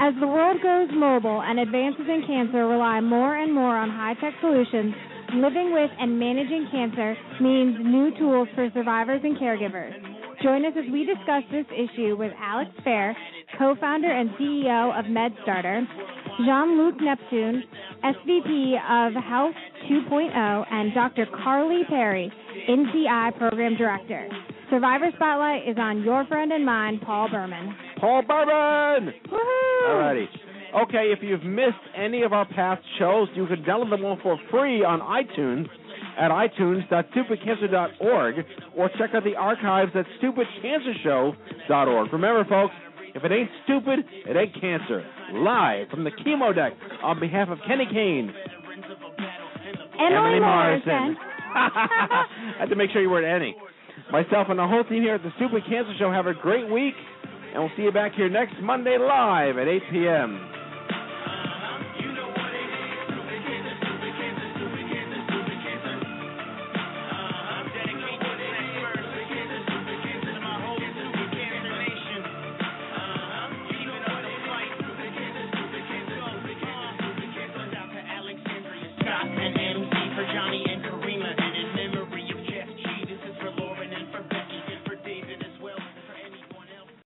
As 0.00 0.14
the 0.18 0.26
world 0.26 0.58
goes 0.62 0.88
mobile 0.92 1.42
and 1.42 1.60
advances 1.60 2.06
in 2.08 2.24
cancer 2.26 2.66
rely 2.66 3.00
more 3.00 3.36
and 3.36 3.54
more 3.54 3.76
on 3.76 3.88
high 3.88 4.14
tech 4.20 4.34
solutions, 4.40 4.94
living 5.34 5.72
with 5.72 5.90
and 5.98 6.18
managing 6.18 6.66
cancer 6.72 7.14
means 7.40 7.78
new 7.78 8.10
tools 8.18 8.48
for 8.56 8.68
survivors 8.74 9.20
and 9.22 9.36
caregivers. 9.36 9.94
Join 10.42 10.66
us 10.66 10.72
as 10.76 10.90
we 10.90 11.06
discuss 11.06 11.44
this 11.52 11.66
issue 11.70 12.16
with 12.16 12.32
Alex 12.40 12.70
Fair, 12.82 13.16
co 13.56 13.76
founder 13.80 14.10
and 14.10 14.30
CEO 14.30 14.98
of 14.98 15.04
MedStartr, 15.06 15.86
Jean 16.38 16.78
Luc 16.78 16.94
Neptune, 17.00 17.62
SVP 18.04 18.74
of 18.90 19.14
Health 19.22 19.54
2.0, 19.90 20.66
and 20.70 20.94
Dr. 20.94 21.26
Carly 21.42 21.82
Perry, 21.88 22.32
NCI 22.68 23.36
Program 23.38 23.76
Director. 23.76 24.28
Survivor 24.70 25.10
Spotlight 25.16 25.68
is 25.68 25.76
on 25.78 26.02
your 26.02 26.24
friend 26.26 26.52
and 26.52 26.64
mine, 26.64 27.00
Paul 27.04 27.28
Berman. 27.28 27.74
Paul 28.00 28.22
Berman! 28.22 29.12
Woohoo! 29.30 29.88
Alrighty. 29.88 30.26
Okay, 30.84 31.12
if 31.12 31.18
you've 31.22 31.44
missed 31.44 31.76
any 31.94 32.22
of 32.22 32.32
our 32.32 32.46
past 32.46 32.82
shows, 32.98 33.28
you 33.34 33.46
can 33.46 33.62
download 33.64 33.90
them 33.90 34.02
all 34.04 34.18
for 34.22 34.38
free 34.50 34.82
on 34.82 35.00
iTunes 35.00 35.66
at 36.18 36.30
itunes.stupidcancer.org 36.30 38.34
or 38.76 38.90
check 38.98 39.10
out 39.14 39.24
the 39.24 39.36
archives 39.36 39.92
at 39.94 40.06
stupidcancershow.org. 40.22 42.12
Remember, 42.12 42.44
folks, 42.48 42.74
if 43.14 43.24
it 43.24 43.32
ain't 43.32 43.50
stupid, 43.64 44.00
it 44.26 44.36
ain't 44.36 44.54
cancer. 44.60 45.04
Live 45.32 45.88
from 45.88 46.04
the 46.04 46.10
chemo 46.10 46.54
deck 46.54 46.72
on 47.02 47.20
behalf 47.20 47.48
of 47.48 47.58
Kenny 47.66 47.86
Kane. 47.86 48.32
Emily 50.00 50.40
Morrison. 50.40 51.16
I 51.54 52.26
had 52.58 52.68
to 52.70 52.76
make 52.76 52.90
sure 52.90 53.02
you 53.02 53.10
weren't 53.10 53.26
any. 53.26 53.54
Myself 54.10 54.48
and 54.48 54.58
the 54.58 54.66
whole 54.66 54.84
team 54.84 55.02
here 55.02 55.14
at 55.14 55.22
the 55.22 55.32
Stupid 55.36 55.62
Cancer 55.68 55.92
Show 55.98 56.10
have 56.10 56.26
a 56.26 56.34
great 56.34 56.70
week, 56.70 56.94
and 57.52 57.62
we'll 57.62 57.72
see 57.76 57.82
you 57.82 57.92
back 57.92 58.14
here 58.14 58.28
next 58.28 58.54
Monday 58.62 58.96
live 58.98 59.58
at 59.58 59.68
8 59.68 59.82
p.m. 59.90 60.61
Johnny. 80.32 80.71